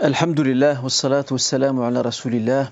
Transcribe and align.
الحمد 0.00 0.40
لله 0.40 0.84
والصلاة 0.84 1.24
والسلام 1.30 1.80
على 1.82 2.00
رسول 2.00 2.34
الله 2.34 2.70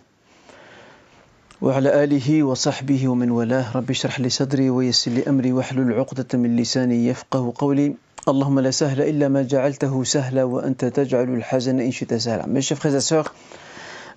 وعلى 1.60 2.04
آله 2.04 2.42
وصحبه 2.42 3.08
ومن 3.08 3.30
والاه 3.30 3.76
رب 3.76 3.90
اشرح 3.90 4.20
لي 4.20 4.28
صدري 4.28 4.70
ويسر 4.70 5.10
لي 5.10 5.22
أمري 5.28 5.52
واحلل 5.52 5.92
عقدة 5.92 6.38
من 6.38 6.56
لساني 6.56 7.06
يفقه 7.06 7.52
قولي 7.58 7.94
اللهم 8.28 8.60
لا 8.60 8.70
سهل 8.70 9.00
إلا 9.02 9.28
ما 9.28 9.42
جعلته 9.42 10.04
سهلا 10.04 10.44
وأنت 10.44 10.84
تجعل 10.84 11.28
الحزن 11.34 11.80
إن 11.80 11.90
شئت 11.92 12.14
سهلا 12.14 12.46
Mes 12.48 12.62
chers 12.62 12.78
frères 12.78 12.94
et 12.96 13.00
sœurs, 13.00 13.34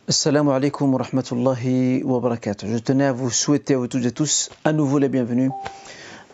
Assalamu 0.07 0.51
alaikum 0.51 0.93
wa 0.93 1.03
rahmatullahi 1.03 2.03
wa 2.03 2.19
barakatuh. 2.21 2.67
Je 2.67 2.77
tenais 2.77 3.05
à 3.05 3.11
vous 3.11 3.29
souhaiter 3.29 3.75
à 3.75 3.87
toutes 3.87 4.05
et 4.05 4.11
tous 4.11 4.49
à 4.63 4.71
nouveau 4.71 4.99
la 4.99 5.09
bienvenue 5.09 5.51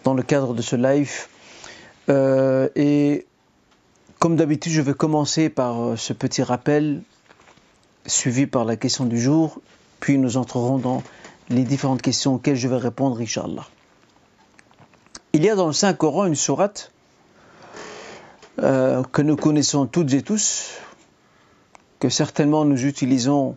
dans 0.03 0.13
le 0.13 0.21
cadre 0.21 0.53
de 0.53 0.61
ce 0.61 0.75
live. 0.75 1.11
Euh, 2.09 2.69
et 2.75 3.25
comme 4.19 4.35
d'habitude, 4.35 4.71
je 4.71 4.81
vais 4.81 4.93
commencer 4.93 5.49
par 5.49 5.97
ce 5.97 6.13
petit 6.13 6.43
rappel 6.43 7.01
suivi 8.07 8.47
par 8.47 8.65
la 8.65 8.75
question 8.75 9.05
du 9.05 9.19
jour, 9.19 9.59
puis 9.99 10.17
nous 10.17 10.37
entrerons 10.37 10.77
dans 10.77 11.03
les 11.49 11.63
différentes 11.63 12.01
questions 12.01 12.35
auxquelles 12.35 12.55
je 12.55 12.67
vais 12.67 12.77
répondre, 12.77 13.19
Inch'Allah. 13.21 13.67
Il 15.33 15.43
y 15.43 15.49
a 15.49 15.55
dans 15.55 15.67
le 15.67 15.73
Saint-Coran 15.73 16.25
une 16.25 16.35
sourate 16.35 16.91
euh, 18.59 19.03
que 19.03 19.21
nous 19.21 19.35
connaissons 19.35 19.85
toutes 19.85 20.13
et 20.13 20.21
tous, 20.21 20.71
que 21.99 22.09
certainement 22.09 22.65
nous 22.65 22.85
utilisons 22.85 23.55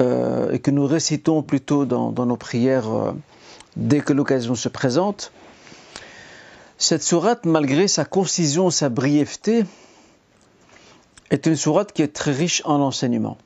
euh, 0.00 0.52
et 0.52 0.60
que 0.60 0.70
nous 0.70 0.86
récitons 0.86 1.42
plutôt 1.42 1.84
dans, 1.84 2.12
nos 2.12 2.36
prières 2.36 2.92
euh, 2.92 3.12
dès 3.76 4.00
que 4.00 4.12
l'occasion 4.12 4.54
se 4.54 4.68
présente. 4.68 5.32
Cette 6.76 7.02
sourate, 7.02 7.46
malgré 7.46 7.86
sa 7.86 8.04
concision, 8.04 8.70
sa 8.70 8.88
brièveté, 8.88 9.64
est 11.30 11.46
une 11.46 11.56
sourate 11.56 11.92
qui 11.92 12.02
est 12.02 12.12
très 12.12 12.32
riche 12.32 12.62
en 12.64 12.80
enseignements. 12.80 13.38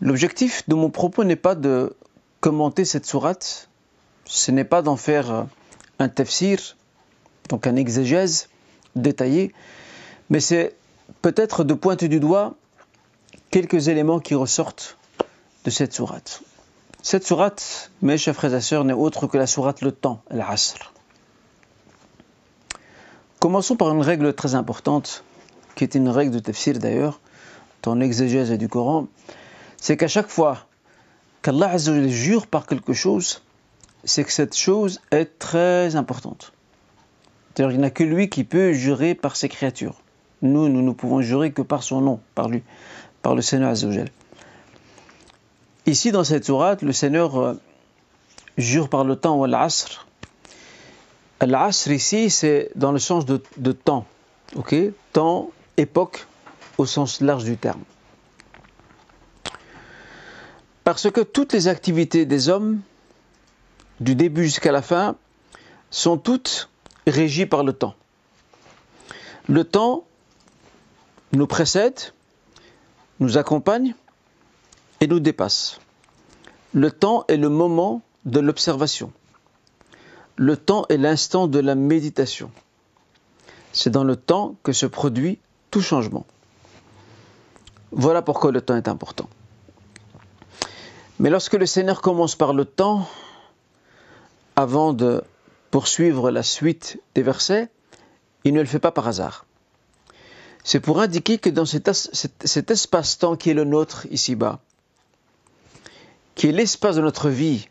L'objectif 0.00 0.68
de 0.68 0.74
mon 0.74 0.90
propos 0.90 1.24
n'est 1.24 1.36
pas 1.36 1.54
de 1.54 1.94
commenter 2.40 2.84
cette 2.84 3.06
sourate, 3.06 3.68
ce 4.24 4.50
n'est 4.50 4.64
pas 4.64 4.82
d'en 4.82 4.96
faire 4.96 5.46
un 5.98 6.08
tafsir, 6.08 6.76
donc 7.48 7.66
un 7.66 7.76
exégèse 7.76 8.48
détaillé, 8.94 9.54
mais 10.30 10.40
c'est 10.40 10.76
peut-être 11.22 11.64
de 11.64 11.74
pointer 11.74 12.08
du 12.08 12.20
doigt 12.20 12.54
quelques 13.50 13.88
éléments 13.88 14.20
qui 14.20 14.34
ressortent 14.34 14.96
de 15.64 15.70
cette 15.70 15.92
sourate. 15.92 16.42
Cette 17.02 17.24
sourate, 17.26 17.90
mes 18.02 18.18
chers 18.18 18.34
frères 18.34 18.54
et 18.54 18.60
sœurs, 18.60 18.84
n'est 18.84 18.92
autre 18.92 19.26
que 19.26 19.38
la 19.38 19.46
sourate 19.46 19.82
le 19.82 19.92
temps, 19.92 20.22
l'asr. 20.30 20.92
Commençons 23.40 23.76
par 23.76 23.92
une 23.92 24.02
règle 24.02 24.32
très 24.34 24.54
importante, 24.54 25.24
qui 25.74 25.84
est 25.84 25.94
une 25.94 26.08
règle 26.08 26.32
de 26.32 26.38
tafsir 26.38 26.78
d'ailleurs, 26.78 27.20
dans 27.82 27.94
l'exégèse 27.94 28.50
du 28.52 28.68
Coran, 28.68 29.06
c'est 29.76 29.96
qu'à 29.96 30.08
chaque 30.08 30.28
fois 30.28 30.66
qu'Allah 31.42 31.76
jure 31.76 32.46
par 32.46 32.66
quelque 32.66 32.92
chose, 32.92 33.42
c'est 34.04 34.24
que 34.24 34.32
cette 34.32 34.56
chose 34.56 35.00
est 35.10 35.38
très 35.38 35.96
importante. 35.96 36.52
C'est-à-dire 37.54 37.72
qu'il 37.72 37.80
n'y 37.80 37.86
a 37.86 37.90
que 37.90 38.04
lui 38.04 38.28
qui 38.28 38.44
peut 38.44 38.72
jurer 38.72 39.14
par 39.14 39.36
ses 39.36 39.48
créatures. 39.48 40.00
Nous, 40.42 40.68
nous 40.68 40.82
ne 40.82 40.92
pouvons 40.92 41.20
jurer 41.20 41.52
que 41.52 41.62
par 41.62 41.82
son 41.82 42.00
nom, 42.00 42.20
par 42.34 42.48
lui, 42.48 42.62
par 43.22 43.34
le 43.34 43.42
Seigneur 43.42 43.70
Azzawajal. 43.70 44.08
Ici, 45.86 46.10
dans 46.10 46.24
cette 46.24 46.44
sourate, 46.44 46.82
le 46.82 46.92
Seigneur 46.92 47.36
euh, 47.36 47.54
jure 48.58 48.88
par 48.88 49.04
le 49.04 49.16
temps 49.16 49.38
ou 49.38 49.44
l'asr. 49.46 50.05
L'asr 51.40 51.92
ici, 51.92 52.30
c'est 52.30 52.70
dans 52.74 52.92
le 52.92 52.98
sens 52.98 53.26
de, 53.26 53.42
de 53.58 53.72
temps. 53.72 54.06
ok? 54.54 54.74
Temps, 55.12 55.50
époque, 55.76 56.26
au 56.78 56.86
sens 56.86 57.20
large 57.20 57.44
du 57.44 57.56
terme. 57.56 57.82
Parce 60.84 61.10
que 61.10 61.20
toutes 61.20 61.52
les 61.52 61.68
activités 61.68 62.26
des 62.26 62.48
hommes, 62.48 62.80
du 64.00 64.14
début 64.14 64.44
jusqu'à 64.44 64.72
la 64.72 64.82
fin, 64.82 65.16
sont 65.90 66.16
toutes 66.16 66.68
régies 67.06 67.46
par 67.46 67.64
le 67.64 67.72
temps. 67.72 67.94
Le 69.48 69.64
temps 69.64 70.04
nous 71.32 71.46
précède, 71.46 72.00
nous 73.20 73.38
accompagne 73.38 73.94
et 75.00 75.06
nous 75.06 75.20
dépasse. 75.20 75.80
Le 76.72 76.90
temps 76.90 77.24
est 77.28 77.36
le 77.36 77.48
moment 77.48 78.02
de 78.24 78.40
l'observation. 78.40 79.12
Le 80.36 80.56
temps 80.56 80.84
est 80.88 80.98
l'instant 80.98 81.46
de 81.46 81.58
la 81.58 81.74
méditation. 81.74 82.50
C'est 83.72 83.90
dans 83.90 84.04
le 84.04 84.16
temps 84.16 84.56
que 84.62 84.72
se 84.72 84.86
produit 84.86 85.38
tout 85.70 85.80
changement. 85.80 86.26
Voilà 87.92 88.22
pourquoi 88.22 88.52
le 88.52 88.60
temps 88.60 88.76
est 88.76 88.88
important. 88.88 89.28
Mais 91.18 91.30
lorsque 91.30 91.54
le 91.54 91.66
Seigneur 91.66 92.02
commence 92.02 92.36
par 92.36 92.52
le 92.52 92.66
temps, 92.66 93.08
avant 94.54 94.92
de 94.92 95.22
poursuivre 95.70 96.30
la 96.30 96.42
suite 96.42 97.00
des 97.14 97.22
versets, 97.22 97.68
il 98.44 98.54
ne 98.54 98.60
le 98.60 98.66
fait 98.66 98.78
pas 98.78 98.92
par 98.92 99.08
hasard. 99.08 99.46
C'est 100.64 100.80
pour 100.80 101.00
indiquer 101.00 101.38
que 101.38 101.48
dans 101.48 101.64
cet, 101.64 101.90
cet 101.92 102.70
espace-temps 102.70 103.36
qui 103.36 103.50
est 103.50 103.54
le 103.54 103.64
nôtre 103.64 104.06
ici-bas, 104.10 104.60
qui 106.34 106.48
est 106.48 106.52
l'espace 106.52 106.96
de 106.96 107.02
notre 107.02 107.28
vie, 107.30 107.68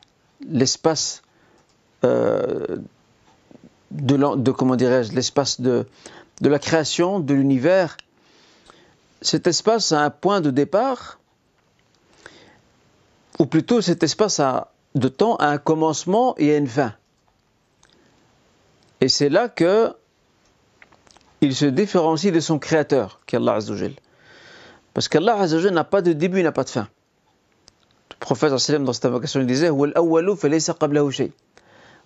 l'espace 0.48 1.22
de, 2.04 2.82
de, 3.92 4.52
comment 4.52 4.76
dirais-je, 4.76 5.14
l'espace 5.14 5.62
de, 5.62 5.86
de 6.42 6.50
la 6.50 6.60
création, 6.60 7.20
de 7.20 7.34
l'univers, 7.34 7.98
cet 9.22 9.48
espace 9.48 9.92
a 9.92 10.02
un 10.02 10.10
point 10.10 10.42
de 10.42 10.52
départ, 10.52 11.20
ou 13.40 13.46
plutôt 13.46 13.82
cet 13.82 14.04
espace 14.04 14.40
a, 14.40 14.72
de 14.96 15.08
temps 15.08 15.36
a 15.38 15.48
un 15.48 15.58
commencement 15.58 16.36
et 16.38 16.56
une 16.56 16.68
fin. 16.68 16.94
Et 19.02 19.10
c'est 19.10 19.30
là 19.30 19.50
que 19.50 19.94
il 21.42 21.56
se 21.56 21.66
différencie 21.66 22.32
de 22.32 22.40
son 22.40 22.60
créateur, 22.60 23.20
qui 23.26 23.36
est 23.36 23.40
Allah 23.40 23.56
Azzawajal. 23.56 23.94
Parce 24.94 25.10
qu'Allah 25.10 25.36
Azzawajal 25.36 25.74
n'a 25.74 25.84
pas 25.84 26.02
de 26.02 26.14
début, 26.14 26.42
n'a 26.42 26.52
pas 26.52 26.64
de 26.64 26.70
fin. 26.70 26.88
Le 28.12 28.16
prophète 28.20 28.52
dans 28.52 28.58
cette 28.58 29.06
invocation, 29.06 29.42
il 29.42 29.46
disait 29.46 29.70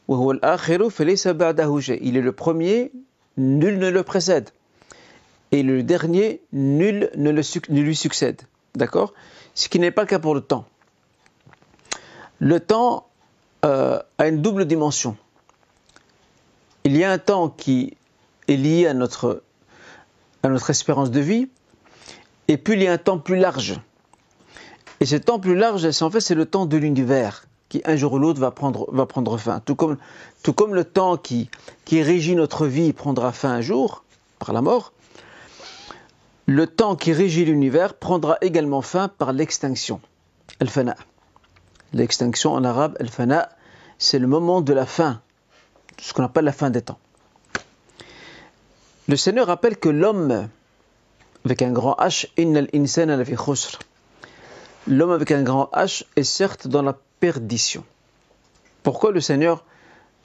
Il 0.09 0.39
est 2.17 2.21
le 2.21 2.31
premier, 2.31 2.91
nul 3.37 3.77
ne 3.77 3.89
le 3.89 4.01
précède. 4.01 4.49
Et 5.51 5.61
le 5.61 5.83
dernier, 5.83 6.41
nul 6.51 7.11
ne, 7.15 7.31
lui 7.31 7.95
succède. 7.95 8.41
D'accord? 8.73 9.13
Ce 9.53 9.69
qui 9.69 9.79
n'est 9.79 9.91
pas 9.91 10.01
le 10.01 10.07
cas 10.07 10.17
pour 10.17 10.33
le 10.33 10.41
temps. 10.41 10.65
Le 12.39 12.59
temps 12.59 13.07
euh, 13.65 13.99
a 14.17 14.27
une 14.27 14.41
double 14.41 14.65
dimension. 14.65 15.15
Il 16.85 16.97
y 16.97 17.03
a 17.03 17.11
un 17.11 17.19
temps 17.19 17.49
qui 17.49 17.95
est 18.47 18.55
lié 18.55 18.87
à 18.87 18.95
notre, 18.95 19.43
à 20.41 20.49
notre 20.49 20.71
espérance 20.71 21.11
de 21.11 21.19
vie, 21.19 21.49
et 22.47 22.57
puis 22.57 22.73
il 22.73 22.81
y 22.81 22.87
a 22.87 22.93
un 22.93 22.97
temps 22.97 23.19
plus 23.19 23.37
large. 23.37 23.79
Et 25.01 25.05
ce 25.05 25.17
temps 25.17 25.39
plus 25.39 25.55
large, 25.55 25.87
en 26.01 26.09
fait, 26.09 26.21
c'est 26.21 26.35
le 26.35 26.45
temps 26.45 26.65
de 26.65 26.77
l'univers, 26.77 27.48
qui 27.69 27.81
un 27.85 27.95
jour 27.95 28.13
ou 28.13 28.19
l'autre 28.19 28.39
va 28.39 28.51
prendre, 28.51 29.37
fin. 29.37 29.59
Tout 29.61 29.75
comme, 29.75 29.97
le 30.73 30.83
temps 30.83 31.17
qui, 31.17 31.49
régit 31.91 32.35
notre 32.35 32.65
vie 32.65 32.93
prendra 32.93 33.31
fin 33.31 33.51
un 33.51 33.61
jour, 33.61 34.03
par 34.39 34.53
la 34.53 34.61
mort, 34.61 34.91
le 36.47 36.65
temps 36.65 36.95
qui 36.95 37.13
régit 37.13 37.45
l'univers 37.45 37.93
prendra 37.93 38.37
également 38.41 38.81
fin 38.81 39.07
par 39.07 39.33
l'extinction. 39.33 40.01
L'extinction 41.93 42.53
en 42.53 42.63
arabe, 42.63 42.97
Al-Fana, 42.99 43.49
c'est 43.99 44.19
le 44.19 44.27
moment 44.27 44.61
de 44.61 44.73
la 44.73 44.85
fin, 44.85 45.21
ce 46.01 46.13
qu'on 46.13 46.23
appelle 46.23 46.45
la 46.45 46.51
fin 46.51 46.71
des 46.71 46.81
temps. 46.81 46.99
Le 49.07 49.15
Seigneur 49.15 49.47
rappelle 49.47 49.77
que 49.77 49.89
l'homme, 49.89 50.49
avec 51.45 51.61
un 51.61 51.71
grand 51.71 51.95
H, 51.99 52.27
L'homme 54.87 55.11
avec 55.11 55.31
un 55.31 55.43
grand 55.43 55.69
H 55.73 56.03
est 56.15 56.23
certes 56.23 56.67
dans 56.67 56.81
la 56.81 56.97
perdition. 57.19 57.83
Pourquoi 58.83 59.11
le 59.11 59.21
Seigneur 59.21 59.65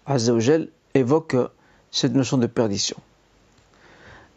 Azzawajal 0.06 0.68
évoque 0.94 1.36
cette 1.90 2.14
notion 2.14 2.38
de 2.38 2.46
perdition? 2.46 2.96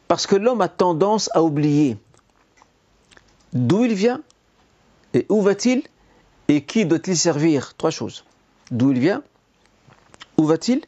Parce 0.07 0.25
que 0.25 0.35
l'homme 0.35 0.61
a 0.61 0.69
tendance 0.69 1.29
à 1.33 1.43
oublier 1.43 1.97
d'où 3.53 3.85
il 3.85 3.93
vient 3.93 4.21
et 5.13 5.25
où 5.29 5.41
va-t-il 5.41 5.83
et 6.47 6.63
qui 6.63 6.85
doit-il 6.85 7.17
servir 7.17 7.73
Trois 7.77 7.91
choses. 7.91 8.23
D'où 8.71 8.91
il 8.91 8.99
vient, 8.99 9.23
où 10.37 10.45
va-t-il 10.45 10.81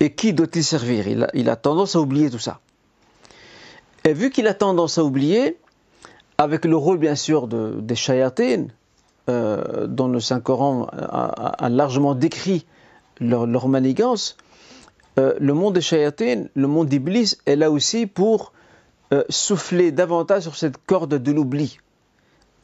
et 0.00 0.12
qui 0.12 0.32
doit-il 0.32 0.64
servir 0.64 1.06
il 1.34 1.48
a, 1.48 1.56
tendance 1.56 1.96
à 1.96 2.00
oublier 2.00 2.30
tout 2.30 2.38
ça. 2.38 2.60
Et 4.04 4.12
vu 4.12 4.30
qu'il 4.30 4.48
a 4.48 4.54
tendance 4.54 4.98
à 4.98 5.04
oublier, 5.04 5.58
avec 6.38 6.64
le 6.64 6.76
rôle 6.76 6.98
bien 6.98 7.14
sûr 7.14 7.46
de, 7.46 7.76
des 7.80 7.94
shayatines, 7.94 8.72
euh, 9.28 9.86
dont 9.86 10.08
le 10.08 10.20
Saint-Coran 10.20 10.86
a, 10.90 11.68
largement 11.68 12.14
décrit 12.14 12.66
leur, 13.20 13.46
leur 13.46 13.68
manigance, 13.68 14.36
euh, 15.18 15.34
le 15.38 15.54
monde 15.54 15.74
des 15.74 15.80
shayatines, 15.80 16.48
le 16.54 16.66
monde 16.66 16.88
d'Iblis 16.88 17.36
est 17.46 17.56
là 17.56 17.70
aussi 17.70 18.06
pour 18.06 18.52
euh, 19.12 19.24
souffler 19.28 19.92
davantage 19.92 20.42
sur 20.42 20.56
cette 20.56 20.78
corde 20.86 21.14
de 21.14 21.32
l'oubli. 21.32 21.78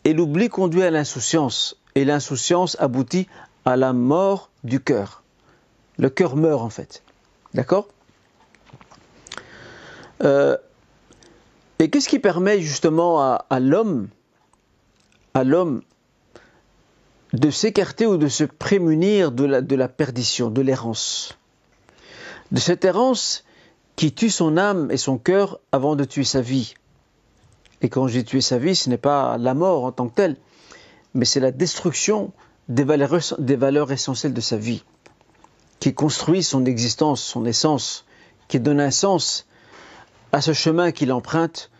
Et 0.04 0.14
l'oubli 0.14 0.48
conduit 0.48 0.82
à 0.82 0.90
l'insouciance. 0.90 1.76
Et 1.94 2.04
l'insouciance 2.04 2.76
aboutit 2.80 3.28
à 3.64 3.76
la 3.76 3.92
mort 3.92 4.50
du 4.64 4.80
cœur. 4.80 5.22
Le 5.98 6.08
cœur 6.08 6.36
meurt 6.36 6.62
en 6.62 6.70
fait. 6.70 7.02
D'accord? 7.54 7.88
Euh, 10.24 10.56
Et 11.80 11.90
qu'est-ce 11.90 12.08
qui 12.08 12.18
permet 12.18 12.60
justement 12.60 13.20
à, 13.20 13.60
l'homme, 13.60 14.08
à 15.34 15.44
l'homme, 15.44 15.82
de 17.32 17.50
s'écarter 17.50 18.06
ou 18.06 18.16
de 18.16 18.28
se 18.28 18.44
prémunir 18.44 19.32
de 19.32 19.44
la, 19.44 19.88
perdition, 19.88 20.50
de 20.50 20.62
l'errance 20.62 21.36
De 22.52 22.58
cette 22.58 22.84
errance 22.84 23.44
qui 23.96 24.12
tue 24.12 24.30
son 24.30 24.56
âme 24.56 24.90
et 24.90 24.96
son 24.96 25.18
cœur 25.18 25.60
avant 25.72 25.96
de 25.96 26.04
tuer 26.04 26.24
sa 26.24 26.40
vie. 26.40 26.74
Et 27.82 27.88
quand 27.88 28.08
j'ai 28.08 28.24
tué 28.24 28.40
sa 28.40 28.58
vie, 28.58 28.76
ce 28.76 28.88
n'est 28.88 28.96
pas 28.96 29.38
la 29.38 29.54
mort 29.54 29.84
en 29.84 29.92
tant 29.92 30.08
que 30.08 30.14
telle, 30.14 30.36
mais 31.14 31.24
c'est 31.24 31.40
la 31.40 31.50
destruction 31.50 32.32
des 32.68 32.84
valeurs, 32.84 33.18
des 33.38 33.56
valeurs 33.56 33.92
essentielles 33.92 34.34
de 34.34 34.40
sa 34.40 34.56
vie, 34.56 34.84
qui 35.80 35.94
construit 35.94 36.42
son 36.42 36.64
existence, 36.64 37.22
son 37.22 37.44
essence, 37.44 38.04
qui 38.46 38.60
donne 38.60 38.80
un 38.80 38.90
sens 38.90 39.46
à 40.32 40.40
ce 40.40 40.52
chemin 40.52 40.92
qu'il 40.92 41.12
emprunte 41.12 41.70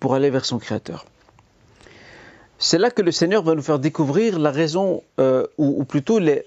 pour 0.00 0.14
aller 0.14 0.30
vers 0.30 0.44
son 0.44 0.58
Créateur. 0.58 1.04
C'est 2.58 2.78
là 2.78 2.90
que 2.90 3.02
le 3.02 3.12
Seigneur 3.12 3.42
va 3.42 3.54
nous 3.54 3.62
faire 3.62 3.78
découvrir 3.78 4.38
la 4.38 4.50
raison, 4.50 5.02
euh, 5.20 5.46
ou, 5.58 5.84
plutôt 5.84 6.18
les, 6.18 6.44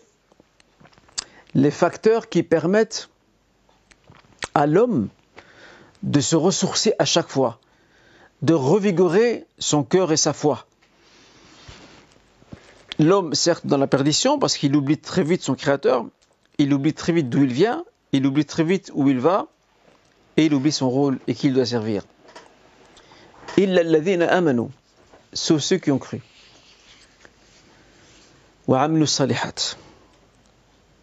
facteurs 1.71 2.29
qui 2.29 2.41
permettent 2.41 3.09
à 4.55 4.65
l'homme 4.65 5.09
de 6.01 6.19
se 6.19 6.35
ressourcer 6.35 6.93
à 6.97 7.05
chaque 7.05 7.29
fois, 7.29 7.59
de 8.41 8.53
revigorer 8.53 9.45
son 9.59 9.83
cœur 9.83 10.11
et 10.11 10.17
sa 10.17 10.33
foi. 10.33 10.65
L'homme, 12.97 13.35
certes, 13.35 13.67
dans 13.67 13.77
la 13.77 13.87
perdition, 13.87 14.39
parce 14.39 14.57
qu'il 14.57 14.75
oublie 14.75 14.97
très 14.97 15.23
vite 15.23 15.43
son 15.43 15.55
Créateur, 15.55 16.05
il 16.57 16.73
oublie 16.73 16.93
très 16.93 17.13
vite 17.13 17.29
d'où 17.29 17.43
il 17.43 17.53
vient, 17.53 17.85
il 18.13 18.25
oublie 18.25 18.45
très 18.45 18.63
vite 18.63 18.91
où 18.95 19.07
il 19.09 19.19
va, 19.19 19.47
et 20.37 20.45
il 20.45 20.53
oublie 20.53 20.71
son 20.71 20.89
rôle 20.89 21.19
et 21.27 21.35
qui 21.35 21.47
il 21.47 21.53
doit 21.53 21.65
servir. 21.65 22.03
Il 23.57 23.77
amanu, 24.29 24.69
sauf 25.33 25.61
ceux 25.61 25.77
qui 25.77 25.91
ont 25.91 25.99
cru. 25.99 26.21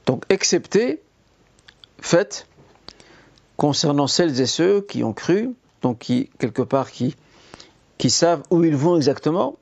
Donc, 0.06 0.24
excepté, 0.28 1.02
faites 2.00 2.46
concernant 3.56 4.06
celles 4.06 4.40
et 4.40 4.46
ceux 4.46 4.80
qui 4.82 5.02
ont 5.02 5.12
cru, 5.12 5.54
donc 5.82 5.98
qui, 5.98 6.30
quelque 6.38 6.62
part, 6.62 6.90
qui, 6.90 7.16
qui 7.98 8.10
savent 8.10 8.42
où 8.50 8.62
ils 8.64 8.76
vont 8.76 8.96
exactement 8.96 9.56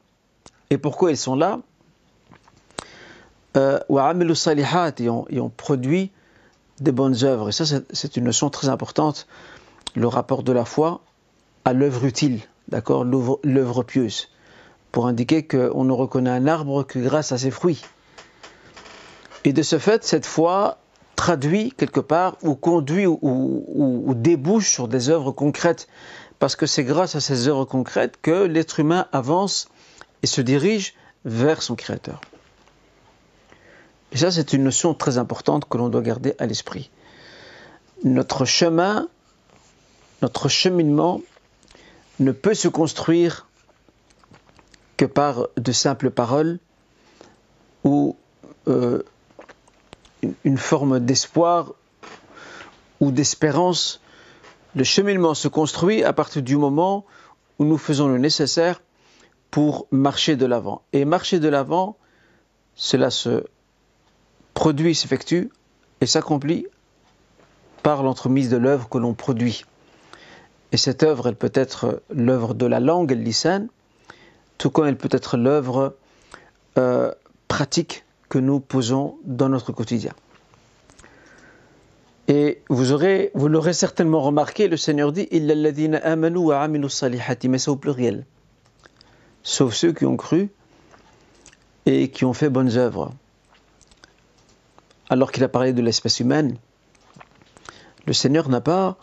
et 0.71 0.79
pourquoi 0.79 1.11
ils 1.13 1.17
sont 1.17 1.37
là, 1.37 1.61
euh, 3.57 3.79
et 3.89 5.09
ont, 5.09 5.27
et 5.31 5.41
ont 5.41 5.51
produit 5.51 6.11
des 6.81 6.93
bonnes 6.93 7.25
œuvres. 7.25 7.51
Et 7.51 7.53
ça, 7.53 7.65
c'est 7.65 8.17
une 8.17 8.25
notion 8.25 8.51
très 8.51 8.69
importante, 8.69 9.27
le 9.95 10.09
rapport 10.09 10.43
de 10.43 10.53
la 10.53 10.65
foi 10.65 11.03
à 11.65 11.73
l'œuvre 11.73 12.05
utile, 12.05 12.41
d'accord, 12.69 13.05
l'œuvre 13.05 13.83
pieuse, 13.85 14.29
pour 14.95 15.09
indiquer 15.09 15.45
qu'on 15.45 15.83
ne 15.83 15.91
reconnaît 15.91 16.31
un 16.31 16.47
arbre 16.47 16.85
que 16.85 17.01
grâce 17.01 17.33
à 17.33 17.39
ses 17.39 17.51
fruits. 17.51 17.83
Et 19.43 19.53
de 19.53 19.61
ce 19.61 19.81
fait, 19.81 20.05
cette 20.05 20.25
foi 20.25 20.79
traduit 21.17 21.73
quelque 21.77 21.99
part 21.99 22.37
ou 22.43 22.55
conduit 22.55 23.05
ou, 23.05 24.15
débouche 24.15 24.71
sur 24.71 24.87
des 24.87 25.09
œuvres 25.11 25.33
concrètes. 25.33 25.89
Parce 26.39 26.55
que 26.55 26.67
c'est 26.67 26.85
grâce 26.85 27.17
à 27.17 27.21
ces 27.21 27.49
œuvres 27.49 27.65
concrètes 27.65 28.21
que 28.23 28.45
l'être 28.45 28.79
humain 28.79 29.09
avance 29.11 29.69
et 30.23 30.29
se 30.29 30.41
dirige 30.41 30.95
vers 31.25 31.61
son 31.61 31.75
Créateur. 31.75 32.21
Et 34.13 34.17
ça, 34.17 34.31
c'est 34.31 34.53
une 34.53 34.63
notion 34.63 34.95
très 34.95 35.19
importante 35.19 35.69
que 35.69 35.77
l'on 35.77 35.89
doit 35.89 36.03
garder 36.03 36.37
à 36.39 36.47
l'esprit. 36.47 36.93
Notre 38.05 38.45
chemin, 38.45 39.09
notre 40.23 40.49
cheminement 40.49 41.21
ne 42.21 42.31
peut 42.31 42.55
se 42.55 42.69
construire 42.69 43.49
que 44.97 45.05
par 45.05 45.49
de 45.57 45.73
simples 45.73 46.11
paroles 46.11 46.59
ou 47.83 48.17
euh, 48.69 49.03
une 50.45 50.59
forme 50.59 51.01
d'espoir 51.01 51.75
ou 53.01 53.11
d'espérance. 53.11 54.01
Le 54.75 54.85
cheminement 54.85 55.35
se 55.35 55.49
construit 55.49 56.03
à 56.03 56.13
partir 56.13 56.43
du 56.43 56.57
moment 56.57 57.05
où 57.59 57.65
nous 57.65 57.79
faisons 57.79 58.09
le 58.09 58.19
nécessaire 58.19 58.83
pour 59.51 59.87
marcher 59.91 60.37
de 60.37 60.47
l'avant. 60.47 60.83
Et 60.93 61.05
marcher 61.05 61.39
de 61.39 61.49
l'avant, 61.49 61.97
cela 62.75 63.11
se 63.11 63.45
produit, 64.55 64.95
s'effectue 64.95 65.51
et 66.01 66.07
s'accomplit 66.07 66.67
par 67.83 68.03
l'entremise 68.03 68.49
de 68.49 68.57
l'œuvre 68.57 68.89
que 68.89 68.99
l'on 68.99 69.15
produit. 69.15 69.65
Et 70.73 70.77
cette 70.77 71.03
œuvre, 71.03 71.29
elle 71.29 71.37
peut 71.37 71.53
être 71.55 72.03
l'œuvre 72.11 72.55
de 72.55 72.67
la 72.67 72.81
langue, 72.81 73.13
elle 73.13 73.23
tout 74.65 74.71
comme 74.71 74.87
elle 74.87 74.97
peut 74.97 75.11
être 75.13 75.37
l'œuvre 75.37 75.95
euh, 76.79 77.13
pratique 77.49 78.07
que 78.31 78.39
nous 78.39 78.61
posons 78.61 79.19
dans 79.27 79.51
notre 79.51 79.73
quotidien. 79.73 80.15
Et 82.29 82.63
vous 82.71 82.93
aurez, 82.93 83.31
vous 83.35 83.49
l'aurez 83.49 83.75
certainement 83.75 84.23
remarqué, 84.23 84.69
le 84.69 84.79
Seigneur 84.79 85.13
dit 85.13 85.29
amanu 86.03 86.39
wa 86.39 86.67
salihati, 86.89 87.51
mais 87.51 87.59
c'est 87.59 87.69
au 87.69 87.77
pluriel. 87.77 88.25
Sauf 89.43 89.75
ceux 89.75 89.93
qui 89.93 90.07
ont 90.07 90.17
cru 90.17 90.49
et 91.85 92.09
qui 92.09 92.25
ont 92.25 92.33
fait 92.33 92.49
bonnes 92.49 92.75
œuvres. 92.79 93.13
Alors 95.11 95.31
qu'il 95.31 95.45
a 95.45 95.49
parlé 95.49 95.75
de 95.75 95.83
l'espèce 95.83 96.21
humaine, 96.21 96.57
le 98.07 98.15
Seigneur 98.15 98.49
n'a 98.49 98.63
pas 98.63 98.97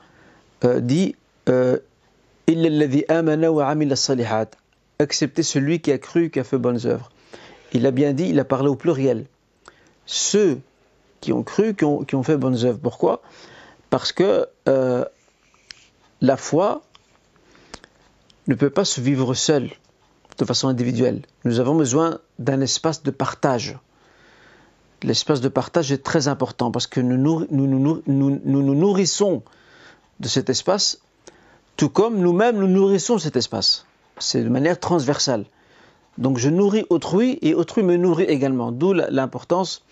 euh, 0.63 0.79
dit 0.79 1.15
euh, 1.49 1.77
amana 3.09 3.51
wa 3.51 3.75
salihat, 3.95 4.47
excepté 5.01 5.43
celui 5.43 5.79
qui 5.79 5.91
a 5.91 5.97
cru, 5.97 6.29
qui 6.29 6.39
a 6.39 6.43
fait 6.43 6.57
bonnes 6.57 6.85
œuvres. 6.85 7.11
Il 7.73 7.85
a 7.85 7.91
bien 7.91 8.13
dit, 8.13 8.29
il 8.29 8.39
a 8.39 8.45
parlé 8.45 8.69
au 8.69 8.75
pluriel. 8.75 9.25
Ceux 10.05 10.59
qui 11.21 11.31
ont 11.31 11.43
cru, 11.43 11.75
qui 11.75 11.85
ont, 11.85 12.23
fait 12.23 12.37
bonnes 12.37 12.65
œuvres. 12.65 12.79
Pourquoi? 12.81 13.21
Parce 13.89 14.11
que 14.11 14.47
euh, 14.67 15.05
la 16.19 16.37
foi 16.37 16.81
ne 18.47 18.55
peut 18.55 18.69
pas 18.69 18.85
se 18.85 18.99
vivre 18.99 19.33
seule, 19.33 19.69
de 20.37 20.45
façon 20.45 20.67
individuelle. 20.67 21.21
Nous 21.45 21.59
avons 21.59 21.75
besoin 21.75 22.19
d'un 22.39 22.61
espace 22.61 23.03
de 23.03 23.11
partage. 23.11 23.77
L'espace 25.03 25.41
de 25.41 25.49
partage 25.49 25.91
est 25.91 26.03
très 26.03 26.27
important 26.27 26.71
parce 26.71 26.87
que 26.87 26.99
nous 26.99 27.17
nous, 27.17 27.47
nous, 27.51 28.03
nous 28.07 28.75
nourrissons 28.75 29.43
de 30.19 30.27
cet 30.27 30.49
espace, 30.49 31.01
tout 31.75 31.89
comme 31.89 32.19
nous-mêmes 32.19 32.57
nous 32.57 32.67
nourrissons 32.67 33.17
cet 33.17 33.35
espace. 33.35 33.85
C'est 34.21 34.43
de 34.43 34.49
manière 34.49 34.79
transversale. 34.79 35.45
Donc 36.17 36.37
je 36.37 36.49
nourris 36.49 36.85
autrui 36.89 37.39
et 37.41 37.53
autrui 37.53 37.83
me 37.83 37.97
nourrit 37.97 38.25
également. 38.25 38.71
D'où 38.71 38.93
l'importance 38.93 39.83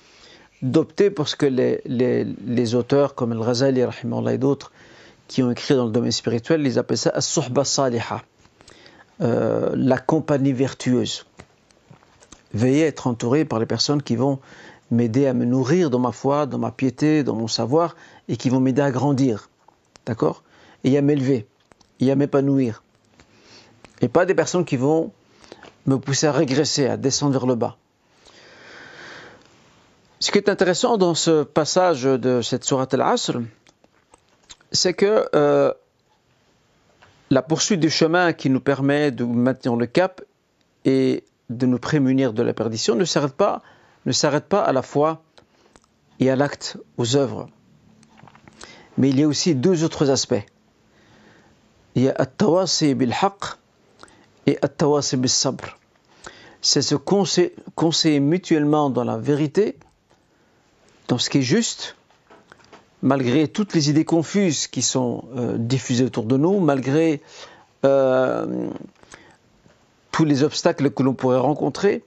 d'opter 0.61 1.09
pour 1.09 1.27
ce 1.27 1.35
que 1.35 1.45
les, 1.45 1.81
les, 1.85 2.75
auteurs 2.75 3.15
comme 3.15 3.31
Al-Ghazali 3.31 3.81
et 3.81 4.37
d'autres 4.37 4.71
qui 5.27 5.41
ont 5.43 5.51
écrit 5.51 5.75
dans 5.75 5.85
le 5.85 5.91
domaine 5.91 6.11
spirituel, 6.11 6.65
ils 6.65 6.77
appellent 6.79 6.97
ça 6.97 7.11
as-suhba 7.11 7.63
euh, 9.21 9.71
la 9.75 9.97
compagnie 9.97 10.53
vertueuse. 10.53 11.25
Veillez 12.53 12.85
être 12.85 13.07
entouré 13.07 13.45
par 13.45 13.59
les 13.59 13.65
personnes 13.65 14.01
qui 14.01 14.15
vont 14.15 14.39
m'aider 14.91 15.27
à 15.27 15.33
me 15.33 15.45
nourrir 15.45 15.89
dans 15.89 15.99
ma 15.99 16.11
foi, 16.11 16.45
dans 16.45 16.57
ma 16.57 16.71
piété, 16.71 17.23
dans 17.23 17.35
mon 17.35 17.47
savoir, 17.47 17.95
et 18.27 18.37
qui 18.37 18.49
vont 18.49 18.59
m'aider 18.59 18.81
à 18.81 18.91
grandir, 18.91 19.49
d'accord? 20.05 20.41
Et 20.83 20.97
à 20.97 21.01
m'élever, 21.01 21.47
et 21.99 22.11
à 22.11 22.15
m'épanouir. 22.15 22.81
Et 24.01 24.07
pas 24.07 24.25
des 24.25 24.35
personnes 24.35 24.65
qui 24.65 24.77
vont 24.77 25.11
me 25.85 25.97
pousser 25.97 26.27
à 26.27 26.31
régresser, 26.31 26.87
à 26.87 26.97
descendre 26.97 27.33
vers 27.33 27.45
le 27.45 27.55
bas. 27.55 27.77
Ce 30.19 30.31
qui 30.31 30.37
est 30.37 30.49
intéressant 30.49 30.97
dans 30.97 31.15
ce 31.15 31.43
passage 31.43 32.03
de 32.03 32.41
cette 32.41 32.63
sourate 32.63 32.93
al-Asr, 32.93 33.39
c'est 34.71 34.93
que 34.93 35.27
euh, 35.33 35.73
la 37.29 37.41
poursuite 37.41 37.79
du 37.79 37.89
chemin 37.89 38.33
qui 38.33 38.49
nous 38.49 38.59
permet 38.59 39.11
de 39.11 39.23
maintenir 39.23 39.75
le 39.75 39.85
cap 39.85 40.21
et 40.85 41.23
de 41.49 41.65
nous 41.65 41.79
prémunir 41.79 42.33
de 42.33 42.43
la 42.43 42.53
perdition 42.53 42.95
ne 42.95 43.05
s'arrête 43.05 43.33
pas, 43.33 43.61
ne 44.05 44.11
s'arrête 44.11 44.45
pas 44.45 44.61
à 44.61 44.73
la 44.73 44.81
foi 44.81 45.23
et 46.19 46.29
à 46.29 46.35
l'acte, 46.35 46.77
aux 46.97 47.15
œuvres. 47.15 47.49
Mais 48.97 49.09
il 49.09 49.19
y 49.19 49.23
a 49.23 49.27
aussi 49.27 49.55
deux 49.55 49.83
autres 49.83 50.09
aspects. 50.09 50.45
Il 51.95 52.03
y 52.03 52.09
a 52.09 52.13
at-tawasi 52.17 52.93
bil-haq 52.93 53.57
et 54.49 54.57
at-tawasi 54.61 55.17
bil-sabr. 55.17 55.77
C'est 56.61 56.81
se 56.81 56.95
conseiller 56.95 58.19
mutuellement 58.19 58.89
dans 58.89 59.03
la 59.03 59.17
vérité 59.17 59.77
dans 61.07 61.17
ce 61.17 61.29
qui 61.29 61.39
est 61.39 61.49
juste, 61.57 61.95
malgré 63.01 63.47
toutes 63.47 63.73
les 63.73 63.89
idées 63.89 64.05
confuses 64.05 64.67
qui 64.67 64.81
sont 64.81 65.25
euh, 65.35 65.57
diffusées 65.57 66.05
autour 66.05 66.25
de 66.25 66.37
nous, 66.37 66.59
malgré 66.59 67.21
euh, 67.85 68.69
tous 70.11 70.25
les 70.25 70.43
obstacles 70.43 70.91
que 70.91 71.03
l'on 71.03 71.13
pourrait 71.13 71.39
rencontrer. 71.39 72.03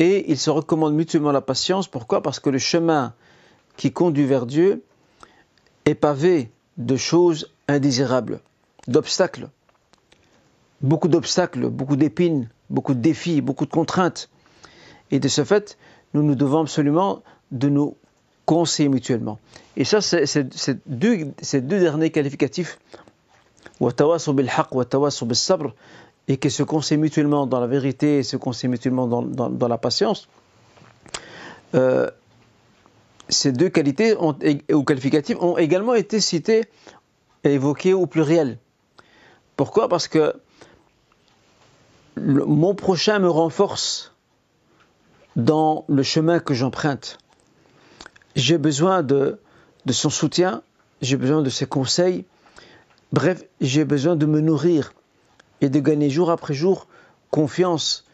Et 0.00 0.30
ils 0.30 0.38
se 0.38 0.50
recommandent 0.50 0.94
mutuellement 0.94 1.32
la 1.32 1.40
patience. 1.40 1.88
Pourquoi? 1.88 2.22
Parce 2.22 2.40
que 2.40 2.50
le 2.50 2.58
chemin 2.58 3.14
qui 3.76 3.92
conduit 3.92 4.26
vers 4.26 4.46
Dieu 4.46 4.84
est 5.86 5.94
pavé 5.94 6.50
de 6.76 6.96
choses 6.96 7.50
indésirables, 7.68 8.40
d'obstacles. 8.86 9.48
Beaucoup 10.80 11.08
d'obstacles, 11.08 11.68
beaucoup 11.68 11.96
d'épines, 11.96 12.48
beaucoup 12.70 12.94
de 12.94 13.00
défis, 13.00 13.40
beaucoup 13.40 13.66
de 13.66 13.70
contraintes. 13.70 14.28
Et 15.10 15.18
de 15.18 15.28
ce 15.28 15.44
fait, 15.44 15.78
nous 16.14 16.22
nous 16.22 16.34
devons 16.34 16.60
absolument 16.60 17.22
de 17.50 17.68
nous 17.68 17.96
conseiller 18.46 18.88
mutuellement. 18.88 19.38
Et 19.76 19.84
ça, 19.84 20.00
ces 20.00 20.44
deux 20.44 21.80
derniers 21.80 22.10
qualificatifs, 22.10 22.78
et 26.28 26.36
qui 26.36 26.50
se 26.50 26.62
conseillent 26.62 26.98
mutuellement 26.98 27.46
dans 27.46 27.60
la 27.60 27.66
vérité 27.66 28.18
et 28.18 28.22
se 28.22 28.36
conseillent 28.36 28.70
mutuellement 28.70 29.06
dans, 29.06 29.68
la 29.68 29.78
patience, 29.78 30.28
euh, 31.74 32.10
ces 33.28 33.52
deux 33.52 33.68
qualités 33.68 34.14
ou 34.16 34.82
qualificatifs 34.84 35.36
ont 35.40 35.58
également 35.58 35.94
été 35.94 36.20
cités 36.20 36.64
et 37.44 37.54
évoqués 37.54 37.92
au 37.92 38.06
pluriel. 38.06 38.58
Pourquoi? 39.56 39.88
Parce 39.88 40.08
que 40.08 40.34
mon 42.18 42.74
prochain 42.74 43.18
me 43.18 43.28
renforce 43.28 44.14
dans 45.36 45.84
le 45.88 46.02
chemin 46.02 46.40
que 46.40 46.54
j'emprunte. 46.54 47.18
J'ai 48.36 48.58
besoin 48.58 49.02
de, 49.02 49.40
son 49.90 50.10
soutien, 50.10 50.62
j'ai 51.00 51.16
besoin 51.16 51.42
de 51.42 51.50
ses 51.50 51.66
conseils, 51.66 52.24
bref, 53.12 53.44
j'ai 53.60 53.84
besoin 53.84 54.16
de 54.16 54.26
me 54.26 54.40
nourrir 54.40 54.92
et 55.60 55.68
de 55.68 55.80
gagner 55.80 56.10
jour 56.10 56.30
après 56.30 56.54
jour 56.54 56.86
confiance 57.30 58.04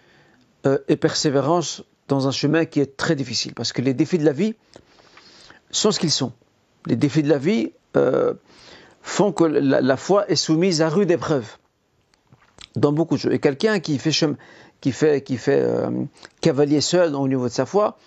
euh, 0.67 0.79
et 0.89 0.97
persévérance 0.97 1.83
dans 2.09 2.29
un 2.29 2.31
chemin 2.31 2.65
qui 2.65 2.81
est 2.81 2.97
très 2.97 3.17
difficile. 3.17 3.55
Parce 3.55 3.73
que 3.73 3.83
les 3.83 3.95
défis 3.95 4.19
de 4.19 4.25
la 4.25 4.33
vie 4.33 4.55
sont 5.71 5.91
ce 5.91 5.99
qu'ils 5.99 6.11
sont. 6.11 6.33
Les 6.87 6.97
défis 6.97 7.23
de 7.23 7.29
la 7.29 7.39
vie 7.39 7.73
euh, 7.97 8.35
font 9.03 9.33
que 9.33 9.45
la, 9.45 9.97
foi 9.97 10.29
est 10.31 10.37
soumise 10.37 10.83
à 10.83 10.89
rude 10.89 11.11
épreuve 11.11 11.57
dans 12.76 12.93
beaucoup 12.93 13.14
de 13.14 13.21
choses. 13.21 13.33
Et 13.33 13.38
quelqu'un 13.38 13.81
qui 13.81 13.99
fait, 13.99 14.11
qui 14.81 14.93
fait, 14.93 15.23
qui 15.23 15.37
fait 15.37 15.61
euh, 15.61 15.90
cavalier 16.40 16.81
seul 16.81 17.14
au 17.14 17.28
niveau 17.28 17.49
de 17.49 17.52
sa 17.52 17.66
foi, 17.66 17.99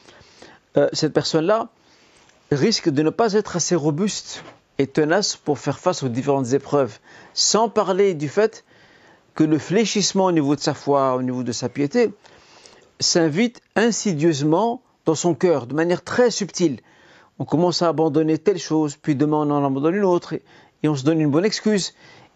cette 0.94 1.12
personne-là 1.12 1.70
risque 2.52 2.90
de 2.90 3.02
ne 3.02 3.10
pas 3.10 3.34
être 3.34 3.56
assez 3.56 3.76
robuste 3.76 4.44
et 4.78 4.88
tenace 4.88 5.36
pour 5.36 5.60
faire 5.60 5.80
face 5.80 6.04
aux 6.04 6.08
différentes 6.08 6.54
épreuves, 6.54 7.00
sans 7.34 7.70
parler 7.70 8.14
du 8.14 8.30
fait 8.30 8.64
que 9.36 9.44
le 9.44 9.58
fléchissement 9.58 10.26
au 10.26 10.32
niveau 10.32 10.56
de 10.56 10.62
sa 10.62 10.74
foi, 10.74 11.16
au 11.16 11.22
niveau 11.22 11.44
de 11.44 11.52
sa 11.52 11.70
piété, 11.70 12.14
s'invite 13.00 13.62
insidieusement 13.76 14.82
dans 15.06 15.16
son 15.16 15.36
cœur, 15.36 15.68
de 15.68 15.74
manière 15.74 16.04
très 16.04 16.32
subtile. 16.32 16.80
On 17.40 17.46
commence 17.46 17.82
à 17.82 17.90
abandonner 17.90 18.38
telle 18.38 18.58
chose, 18.58 18.98
puis 18.98 19.16
demain 19.16 19.38
on 19.38 19.52
en 19.52 19.66
abandonne 19.66 19.96
une 19.96 20.04
autre, 20.04 20.34
et 20.34 20.88
on 20.88 20.96
se 20.96 21.04
donne 21.04 21.22
une 21.22 21.32
bonne 21.32 21.46
excuse. 21.46 21.94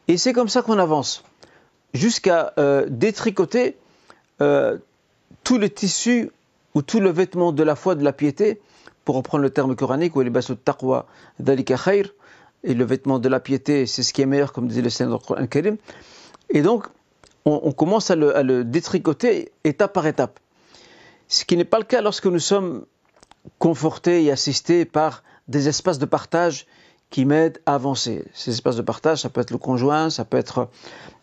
Et 0.07 0.17
c'est 0.17 0.33
comme 0.33 0.49
ça 0.49 0.61
qu'on 0.61 0.77
avance, 0.77 1.23
jusqu'à 1.93 2.53
euh, 2.57 2.85
détricoter 2.89 3.77
euh, 4.41 4.77
tout 5.43 5.57
le 5.57 5.69
tissu 5.69 6.31
ou 6.73 6.81
tout 6.81 6.99
le 6.99 7.09
vêtement 7.09 7.51
de 7.51 7.63
la 7.63 7.75
foi, 7.75 7.95
de 7.95 8.03
la 8.03 8.13
piété, 8.13 8.61
pour 9.03 9.15
reprendre 9.15 9.43
le 9.43 9.49
terme 9.49 9.75
coranique, 9.75 10.15
ou 10.15 10.21
les 10.21 10.31
taqwa 10.63 11.05
dalika 11.39 11.75
khair, 11.77 12.05
et 12.63 12.73
le 12.73 12.85
vêtement 12.85 13.19
de 13.19 13.27
la 13.27 13.39
piété, 13.39 13.85
c'est 13.85 14.03
ce 14.03 14.13
qui 14.13 14.21
est 14.21 14.25
meilleur, 14.25 14.53
comme 14.53 14.67
disait 14.67 14.81
le 14.81 14.89
Seigneur 14.89 15.19
dans 15.19 15.35
le 15.35 15.47
Coran. 15.47 15.75
Et 16.49 16.61
donc, 16.61 16.85
on, 17.45 17.71
commence 17.71 18.11
à 18.11 18.15
le, 18.15 18.63
détricoter 18.63 19.51
étape 19.63 19.93
par 19.93 20.05
étape. 20.05 20.39
Ce 21.27 21.43
qui 21.45 21.57
n'est 21.57 21.65
pas 21.65 21.79
le 21.79 21.85
cas 21.85 22.01
lorsque 22.01 22.27
nous 22.27 22.39
sommes 22.39 22.85
confortés 23.57 24.23
et 24.23 24.31
assistés 24.31 24.85
par 24.85 25.23
des 25.47 25.67
espaces 25.67 25.97
de 25.97 26.05
partage 26.05 26.67
qui 27.11 27.25
m'aident 27.25 27.61
à 27.65 27.75
avancer. 27.75 28.25
Ces 28.33 28.51
espaces 28.51 28.77
de 28.77 28.81
partage, 28.81 29.21
ça 29.21 29.29
peut 29.29 29.41
être 29.41 29.51
le 29.51 29.57
conjoint, 29.57 30.09
ça 30.09 30.25
peut 30.25 30.37
être 30.37 30.69